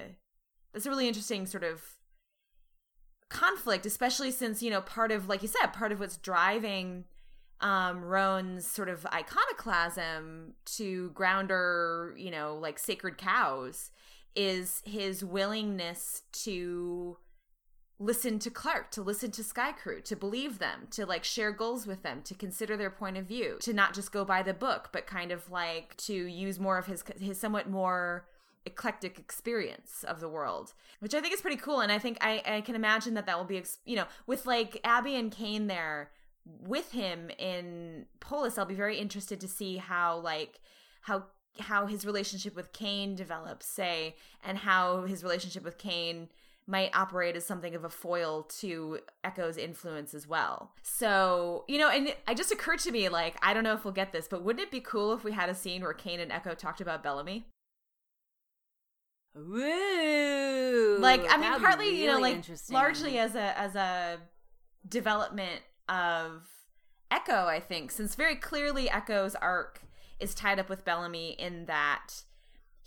that's 0.72 0.84
a 0.84 0.90
really 0.90 1.08
interesting 1.08 1.46
sort 1.46 1.64
of 1.64 1.82
conflict, 3.30 3.86
especially 3.86 4.30
since, 4.30 4.62
you 4.62 4.70
know, 4.70 4.82
part 4.82 5.10
of, 5.10 5.28
like 5.28 5.40
you 5.42 5.48
said, 5.48 5.72
part 5.72 5.90
of 5.90 5.98
what's 5.98 6.18
driving 6.18 7.06
um 7.60 8.04
Roan's 8.04 8.64
sort 8.68 8.88
of 8.88 9.04
iconoclasm 9.06 10.54
to 10.76 11.10
grounder, 11.10 12.14
you 12.16 12.30
know, 12.30 12.56
like 12.56 12.78
sacred 12.78 13.18
cows 13.18 13.90
is 14.36 14.80
his 14.84 15.24
willingness 15.24 16.22
to 16.44 17.16
listen 17.98 18.38
to 18.38 18.50
Clarke, 18.50 18.90
to 18.92 19.02
listen 19.02 19.30
to 19.32 19.42
Skaikru, 19.42 20.04
to 20.04 20.16
believe 20.16 20.58
them, 20.58 20.86
to 20.92 21.04
like 21.04 21.24
share 21.24 21.50
goals 21.50 21.86
with 21.86 22.02
them, 22.02 22.22
to 22.22 22.34
consider 22.34 22.76
their 22.76 22.90
point 22.90 23.16
of 23.16 23.26
view, 23.26 23.58
to 23.60 23.72
not 23.72 23.94
just 23.94 24.12
go 24.12 24.24
by 24.24 24.42
the 24.42 24.54
book, 24.54 24.90
but 24.92 25.06
kind 25.06 25.32
of 25.32 25.50
like 25.50 25.96
to 25.98 26.14
use 26.14 26.60
more 26.60 26.78
of 26.78 26.86
his 26.86 27.02
his 27.18 27.38
somewhat 27.38 27.68
more 27.68 28.26
eclectic 28.66 29.18
experience 29.18 30.04
of 30.06 30.20
the 30.20 30.28
world, 30.28 30.74
which 31.00 31.14
I 31.14 31.20
think 31.20 31.34
is 31.34 31.40
pretty 31.40 31.56
cool. 31.56 31.80
And 31.80 31.90
I 31.90 31.98
think 31.98 32.18
I, 32.20 32.42
I 32.46 32.60
can 32.60 32.74
imagine 32.74 33.14
that 33.14 33.26
that 33.26 33.38
will 33.38 33.44
be, 33.44 33.62
you 33.84 33.96
know, 33.96 34.06
with 34.26 34.46
like 34.46 34.80
Abby 34.84 35.16
and 35.16 35.32
Kane 35.32 35.66
there 35.66 36.10
with 36.44 36.92
him 36.92 37.30
in 37.38 38.06
Polis, 38.20 38.58
I'll 38.58 38.64
be 38.64 38.74
very 38.74 38.98
interested 38.98 39.40
to 39.40 39.48
see 39.48 39.76
how 39.76 40.18
like 40.18 40.60
how 41.02 41.24
how 41.58 41.86
his 41.86 42.06
relationship 42.06 42.54
with 42.54 42.72
Kane 42.72 43.16
develops, 43.16 43.66
say, 43.66 44.14
and 44.44 44.58
how 44.58 45.02
his 45.02 45.22
relationship 45.24 45.64
with 45.64 45.78
Kane 45.78 46.28
might 46.68 46.94
operate 46.94 47.34
as 47.34 47.46
something 47.46 47.74
of 47.74 47.82
a 47.82 47.88
foil 47.88 48.42
to 48.42 48.98
Echo's 49.24 49.56
influence 49.56 50.12
as 50.12 50.28
well. 50.28 50.72
So, 50.82 51.64
you 51.66 51.78
know, 51.78 51.88
and 51.88 52.08
it 52.08 52.36
just 52.36 52.52
occurred 52.52 52.78
to 52.80 52.92
me, 52.92 53.08
like, 53.08 53.36
I 53.42 53.54
don't 53.54 53.64
know 53.64 53.72
if 53.72 53.84
we'll 53.84 53.94
get 53.94 54.12
this, 54.12 54.28
but 54.28 54.44
wouldn't 54.44 54.62
it 54.62 54.70
be 54.70 54.80
cool 54.80 55.14
if 55.14 55.24
we 55.24 55.32
had 55.32 55.48
a 55.48 55.54
scene 55.54 55.80
where 55.80 55.94
Kane 55.94 56.20
and 56.20 56.30
Echo 56.30 56.54
talked 56.54 56.82
about 56.82 57.02
Bellamy? 57.02 57.46
Woo! 59.34 60.98
Like, 60.98 61.24
I 61.30 61.38
mean, 61.38 61.58
partly, 61.58 61.86
really 61.86 62.02
you 62.02 62.06
know, 62.08 62.18
like 62.18 62.44
largely 62.70 63.18
as 63.18 63.34
a 63.34 63.58
as 63.58 63.74
a 63.74 64.18
development 64.86 65.62
of 65.88 66.42
Echo, 67.10 67.46
I 67.46 67.60
think, 67.60 67.90
since 67.90 68.14
very 68.14 68.36
clearly 68.36 68.90
Echo's 68.90 69.34
arc 69.34 69.80
is 70.20 70.34
tied 70.34 70.58
up 70.58 70.68
with 70.68 70.84
Bellamy 70.84 71.30
in 71.38 71.66
that 71.66 72.24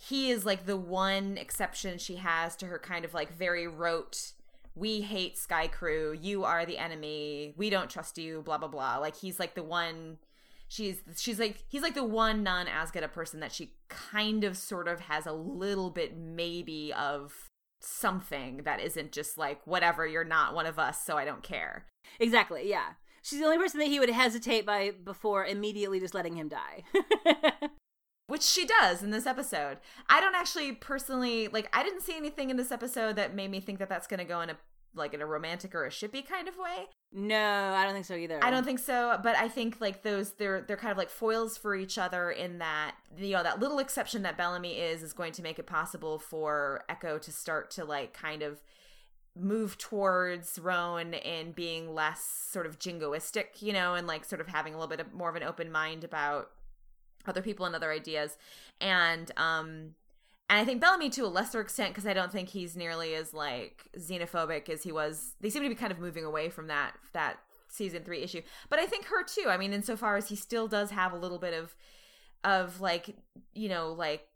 he 0.02 0.30
is 0.30 0.44
like 0.44 0.66
the 0.66 0.76
one 0.76 1.38
exception 1.38 1.98
she 1.98 2.16
has 2.16 2.56
to 2.56 2.66
her 2.66 2.78
kind 2.78 3.04
of 3.04 3.14
like 3.14 3.36
very 3.36 3.66
rote 3.66 4.32
we 4.74 5.02
hate 5.02 5.36
skaikru. 5.36 6.16
You 6.22 6.44
are 6.44 6.64
the 6.64 6.78
enemy. 6.78 7.54
We 7.56 7.70
don't 7.70 7.90
trust 7.90 8.18
you 8.18 8.42
blah 8.42 8.58
blah 8.58 8.68
blah. 8.68 8.96
Like 8.98 9.16
he's 9.16 9.38
like 9.38 9.54
the 9.54 9.62
one 9.62 10.18
she's 10.68 11.02
she's 11.16 11.38
like 11.38 11.64
he's 11.68 11.82
like 11.82 11.94
the 11.94 12.04
one 12.04 12.42
non 12.42 12.66
Azgeda 12.66 13.12
person 13.12 13.40
that 13.40 13.52
she 13.52 13.74
kind 13.88 14.44
of 14.44 14.56
sort 14.56 14.88
of 14.88 15.00
has 15.00 15.26
a 15.26 15.32
little 15.32 15.90
bit 15.90 16.16
maybe 16.16 16.92
of 16.94 17.32
something 17.80 18.62
that 18.64 18.80
isn't 18.80 19.12
just 19.12 19.36
like 19.36 19.60
whatever 19.66 20.06
you're 20.06 20.24
not 20.24 20.54
one 20.54 20.66
of 20.66 20.78
us 20.78 21.04
so 21.04 21.16
I 21.16 21.24
don't 21.24 21.42
care. 21.42 21.86
Exactly 22.18 22.68
yeah. 22.68 22.94
She's 23.24 23.38
the 23.38 23.44
only 23.44 23.58
person 23.58 23.78
that 23.78 23.86
he 23.86 24.00
would 24.00 24.10
hesitate 24.10 24.66
by 24.66 24.92
before 25.04 25.44
immediately 25.44 26.00
just 26.00 26.14
letting 26.14 26.34
him 26.34 26.48
die 26.48 26.82
which 28.32 28.42
she 28.42 28.64
does 28.64 29.02
in 29.02 29.10
this 29.10 29.26
episode. 29.26 29.76
I 30.08 30.18
don't 30.18 30.34
actually 30.34 30.72
personally 30.72 31.48
like 31.48 31.68
I 31.76 31.82
didn't 31.82 32.00
see 32.00 32.16
anything 32.16 32.48
in 32.48 32.56
this 32.56 32.72
episode 32.72 33.16
that 33.16 33.34
made 33.34 33.50
me 33.50 33.60
think 33.60 33.78
that 33.78 33.90
that's 33.90 34.06
going 34.06 34.20
to 34.20 34.24
go 34.24 34.40
in 34.40 34.48
a 34.48 34.56
like 34.94 35.12
in 35.12 35.20
a 35.20 35.26
romantic 35.26 35.74
or 35.74 35.84
a 35.84 35.90
shippy 35.90 36.26
kind 36.26 36.48
of 36.48 36.56
way. 36.56 36.86
No, 37.12 37.36
I 37.36 37.84
don't 37.84 37.92
think 37.92 38.06
so 38.06 38.14
either. 38.14 38.42
I 38.42 38.50
don't 38.50 38.64
think 38.64 38.78
so, 38.78 39.20
but 39.22 39.36
I 39.36 39.48
think 39.48 39.82
like 39.82 40.02
those 40.02 40.30
they're 40.32 40.62
they're 40.62 40.78
kind 40.78 40.92
of 40.92 40.96
like 40.96 41.10
foils 41.10 41.58
for 41.58 41.76
each 41.76 41.98
other 41.98 42.30
in 42.30 42.56
that 42.60 42.94
you 43.18 43.32
know 43.32 43.42
that 43.42 43.60
little 43.60 43.78
exception 43.80 44.22
that 44.22 44.38
Bellamy 44.38 44.78
is 44.78 45.02
is 45.02 45.12
going 45.12 45.32
to 45.32 45.42
make 45.42 45.58
it 45.58 45.66
possible 45.66 46.18
for 46.18 46.84
Echo 46.88 47.18
to 47.18 47.30
start 47.30 47.70
to 47.72 47.84
like 47.84 48.14
kind 48.14 48.40
of 48.40 48.62
move 49.36 49.76
towards 49.76 50.58
Roan 50.58 51.12
and 51.12 51.54
being 51.54 51.94
less 51.94 52.24
sort 52.50 52.64
of 52.64 52.78
jingoistic, 52.78 53.60
you 53.60 53.74
know, 53.74 53.92
and 53.92 54.06
like 54.06 54.24
sort 54.24 54.40
of 54.40 54.46
having 54.46 54.72
a 54.72 54.78
little 54.78 54.88
bit 54.88 55.00
of 55.00 55.12
more 55.12 55.28
of 55.28 55.36
an 55.36 55.42
open 55.42 55.70
mind 55.70 56.02
about 56.02 56.48
other 57.26 57.42
people 57.42 57.66
and 57.66 57.74
other 57.74 57.92
ideas. 57.92 58.36
And 58.80 59.30
um 59.36 59.94
and 60.50 60.60
I 60.60 60.64
think 60.64 60.80
Bellamy 60.80 61.08
to 61.10 61.24
a 61.24 61.28
lesser 61.28 61.60
extent 61.60 61.90
because 61.90 62.06
I 62.06 62.12
don't 62.12 62.30
think 62.30 62.50
he's 62.50 62.76
nearly 62.76 63.14
as 63.14 63.32
like 63.32 63.88
xenophobic 63.96 64.68
as 64.68 64.82
he 64.82 64.92
was. 64.92 65.34
They 65.40 65.50
seem 65.50 65.62
to 65.62 65.68
be 65.68 65.74
kind 65.74 65.92
of 65.92 65.98
moving 65.98 66.24
away 66.24 66.50
from 66.50 66.66
that 66.66 66.92
that 67.12 67.38
season 67.68 68.04
3 68.04 68.20
issue. 68.22 68.42
But 68.68 68.78
I 68.78 68.86
think 68.86 69.06
her 69.06 69.24
too. 69.24 69.46
I 69.48 69.56
mean 69.56 69.72
insofar 69.72 70.16
as 70.16 70.28
he 70.28 70.36
still 70.36 70.68
does 70.68 70.90
have 70.90 71.12
a 71.12 71.18
little 71.18 71.38
bit 71.38 71.54
of 71.54 71.74
of 72.44 72.80
like, 72.80 73.16
you 73.54 73.68
know, 73.68 73.92
like 73.92 74.26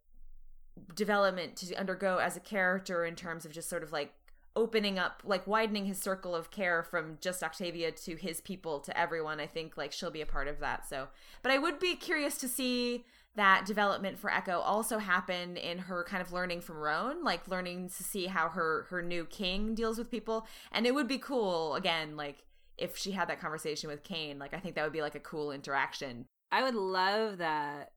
development 0.94 1.56
to 1.56 1.74
undergo 1.74 2.18
as 2.18 2.36
a 2.36 2.40
character 2.40 3.04
in 3.04 3.16
terms 3.16 3.44
of 3.44 3.52
just 3.52 3.68
sort 3.68 3.82
of 3.82 3.92
like 3.92 4.12
opening 4.56 4.98
up 4.98 5.22
like 5.24 5.46
widening 5.46 5.84
his 5.84 6.00
circle 6.00 6.34
of 6.34 6.50
care 6.50 6.82
from 6.82 7.18
just 7.20 7.44
Octavia 7.44 7.92
to 7.92 8.16
his 8.16 8.40
people 8.40 8.80
to 8.80 8.98
everyone 8.98 9.38
I 9.38 9.46
think 9.46 9.76
like 9.76 9.92
she'll 9.92 10.10
be 10.10 10.22
a 10.22 10.26
part 10.26 10.48
of 10.48 10.58
that 10.60 10.88
so. 10.88 11.08
But 11.42 11.52
I 11.52 11.58
would 11.58 11.78
be 11.78 11.94
curious 11.94 12.38
to 12.38 12.48
see 12.48 13.04
that 13.36 13.66
development 13.66 14.18
for 14.18 14.32
Echo 14.32 14.60
also 14.60 14.96
happen 14.96 15.58
in 15.58 15.76
her 15.76 16.04
kind 16.04 16.22
of 16.22 16.32
learning 16.32 16.62
from 16.62 16.78
Roan 16.78 17.22
like 17.22 17.46
learning 17.46 17.90
to 17.90 18.02
see 18.02 18.26
how 18.26 18.48
her 18.48 18.86
her 18.88 19.02
new 19.02 19.26
king 19.26 19.74
deals 19.74 19.98
with 19.98 20.10
people. 20.10 20.46
And 20.72 20.86
it 20.86 20.94
would 20.94 21.06
be 21.06 21.18
cool 21.18 21.74
again 21.74 22.16
like 22.16 22.38
if 22.78 22.96
she 22.96 23.12
had 23.12 23.28
that 23.28 23.40
conversation 23.40 23.90
with 23.90 24.02
Kane 24.02 24.38
like 24.38 24.54
I 24.54 24.58
think 24.58 24.74
that 24.74 24.84
would 24.84 24.92
be 24.92 25.02
like 25.02 25.14
a 25.14 25.20
cool 25.20 25.52
interaction. 25.52 26.24
I 26.50 26.62
would 26.62 26.74
love 26.74 27.38
that. 27.38 27.92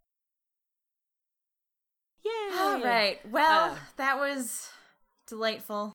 Yeah 2.25 2.59
all 2.59 2.83
right. 2.83 3.19
Well 3.31 3.71
uh, 3.71 3.75
that 3.95 4.17
was 4.19 4.69
delightful 5.25 5.93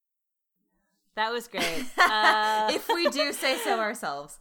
that 1.16 1.32
was 1.32 1.48
great. 1.48 1.84
Uh, 1.98 2.70
if 2.74 2.88
we 2.88 3.08
do 3.10 3.32
say 3.32 3.56
so 3.58 3.78
ourselves. 3.78 4.38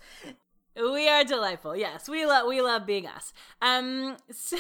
We 0.76 1.08
are 1.08 1.24
delightful. 1.24 1.76
Yes, 1.76 2.10
we 2.10 2.26
love 2.26 2.48
we 2.48 2.62
love 2.62 2.88
being 2.88 3.06
us. 3.06 3.32
Um, 3.62 4.18
so 4.32 4.58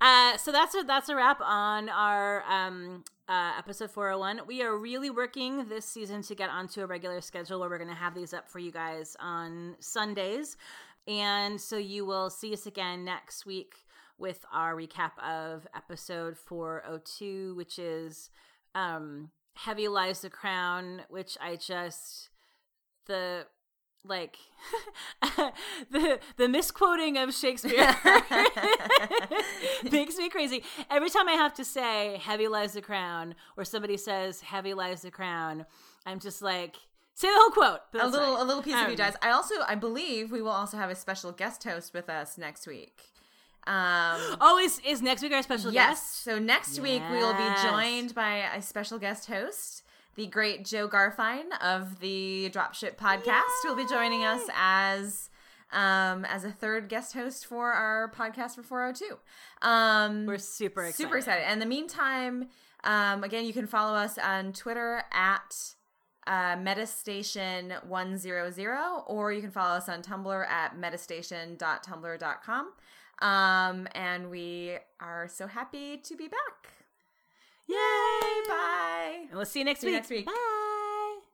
uh, 0.00 0.36
so 0.36 0.52
that's 0.52 0.74
a 0.74 0.82
that's 0.82 1.08
a 1.08 1.16
wrap 1.16 1.40
on 1.40 1.88
our 1.88 2.42
um 2.42 3.04
uh, 3.30 3.52
episode 3.56 3.90
401. 3.90 4.46
We 4.46 4.62
are 4.62 4.76
really 4.76 5.08
working 5.08 5.68
this 5.68 5.84
season 5.84 6.20
to 6.22 6.34
get 6.34 6.50
onto 6.50 6.82
a 6.82 6.86
regular 6.86 7.20
schedule 7.20 7.60
where 7.60 7.70
we're 7.70 7.78
going 7.78 7.88
to 7.88 7.94
have 7.94 8.12
these 8.12 8.34
up 8.34 8.50
for 8.50 8.58
you 8.58 8.72
guys 8.72 9.16
on 9.20 9.76
Sundays. 9.78 10.56
And 11.06 11.60
so 11.60 11.76
you 11.76 12.04
will 12.04 12.28
see 12.28 12.52
us 12.52 12.66
again 12.66 13.04
next 13.04 13.46
week 13.46 13.76
with 14.18 14.44
our 14.52 14.74
recap 14.74 15.12
of 15.24 15.66
episode 15.76 16.36
402, 16.36 17.54
which 17.54 17.78
is 17.78 18.30
um 18.74 19.30
Heavy 19.64 19.88
Lies 19.88 20.22
the 20.22 20.30
Crown, 20.30 21.02
which 21.08 21.36
I 21.40 21.56
just 21.56 22.30
the 23.06 23.46
like 24.04 24.38
the 25.90 26.18
the 26.38 26.48
misquoting 26.48 27.18
of 27.18 27.34
Shakespeare 27.34 27.94
makes 29.92 30.16
me 30.16 30.30
crazy. 30.30 30.64
Every 30.90 31.10
time 31.10 31.28
I 31.28 31.32
have 31.32 31.52
to 31.54 31.64
say 31.64 32.18
"Heavy 32.22 32.48
lies 32.48 32.72
the 32.72 32.80
crown" 32.80 33.34
or 33.58 33.64
somebody 33.64 33.98
says 33.98 34.40
"Heavy 34.40 34.72
lies 34.72 35.02
the 35.02 35.10
crown," 35.10 35.66
I'm 36.06 36.20
just 36.20 36.40
like, 36.40 36.76
say 37.12 37.28
the 37.28 37.36
whole 37.36 37.50
quote. 37.50 37.80
a 37.92 38.08
little 38.08 38.42
a 38.42 38.44
little 38.44 38.62
piece 38.62 38.74
um, 38.74 38.84
of 38.84 38.90
you 38.90 38.96
guys. 38.96 39.14
I 39.20 39.30
also 39.30 39.56
I 39.68 39.74
believe 39.74 40.32
we 40.32 40.40
will 40.40 40.50
also 40.50 40.78
have 40.78 40.88
a 40.88 40.94
special 40.94 41.32
guest 41.32 41.64
host 41.64 41.92
with 41.92 42.08
us 42.08 42.38
next 42.38 42.66
week. 42.66 43.02
Um, 43.66 44.38
oh, 44.40 44.60
is, 44.62 44.80
is 44.86 45.02
next 45.02 45.22
week 45.22 45.32
our 45.32 45.42
special 45.42 45.72
yes. 45.72 45.90
guest? 45.90 46.24
So 46.24 46.38
next 46.38 46.76
yes. 46.76 46.80
week 46.80 47.02
we 47.10 47.18
will 47.18 47.34
be 47.34 47.48
joined 47.62 48.14
by 48.14 48.44
a 48.54 48.62
special 48.62 48.98
guest 48.98 49.26
host, 49.26 49.82
the 50.16 50.26
great 50.26 50.64
Joe 50.64 50.88
Garfine 50.88 51.50
of 51.60 52.00
the 52.00 52.50
Dropship 52.52 52.96
podcast. 52.96 53.26
Yay. 53.26 53.68
Will 53.68 53.76
be 53.76 53.86
joining 53.86 54.24
us 54.24 54.42
as 54.56 55.30
um, 55.72 56.24
as 56.24 56.44
a 56.44 56.50
third 56.50 56.88
guest 56.88 57.14
host 57.14 57.46
for 57.46 57.70
our 57.72 58.10
podcast 58.10 58.56
for 58.56 58.62
402. 58.62 59.18
Um, 59.62 60.26
We're 60.26 60.38
super 60.38 60.84
excited. 60.84 60.96
super 60.96 61.18
excited. 61.18 61.44
And 61.44 61.52
in 61.54 61.60
the 61.60 61.66
meantime, 61.66 62.48
um, 62.84 63.24
again, 63.24 63.44
you 63.44 63.52
can 63.52 63.66
follow 63.66 63.96
us 63.96 64.16
on 64.18 64.52
Twitter 64.52 65.02
at 65.12 65.74
uh, 66.26 66.56
metastation100, 66.56 69.02
or 69.06 69.32
you 69.32 69.40
can 69.40 69.50
follow 69.50 69.76
us 69.76 69.88
on 69.88 70.02
Tumblr 70.02 70.46
at 70.48 70.78
metastation.tumblr.com. 70.78 72.72
Um, 73.20 73.86
and 73.94 74.30
we 74.30 74.76
are 75.00 75.28
so 75.28 75.46
happy 75.46 75.98
to 75.98 76.16
be 76.16 76.28
back. 76.28 76.72
Yay! 77.66 77.76
Bye. 78.48 79.26
And 79.28 79.36
we'll 79.36 79.44
see 79.46 79.60
you 79.60 79.64
next 79.64 79.80
See 79.80 79.86
you 79.88 79.92
week. 79.92 79.98
next 80.00 80.10
week. 80.10 80.26
Bye. 80.26 80.66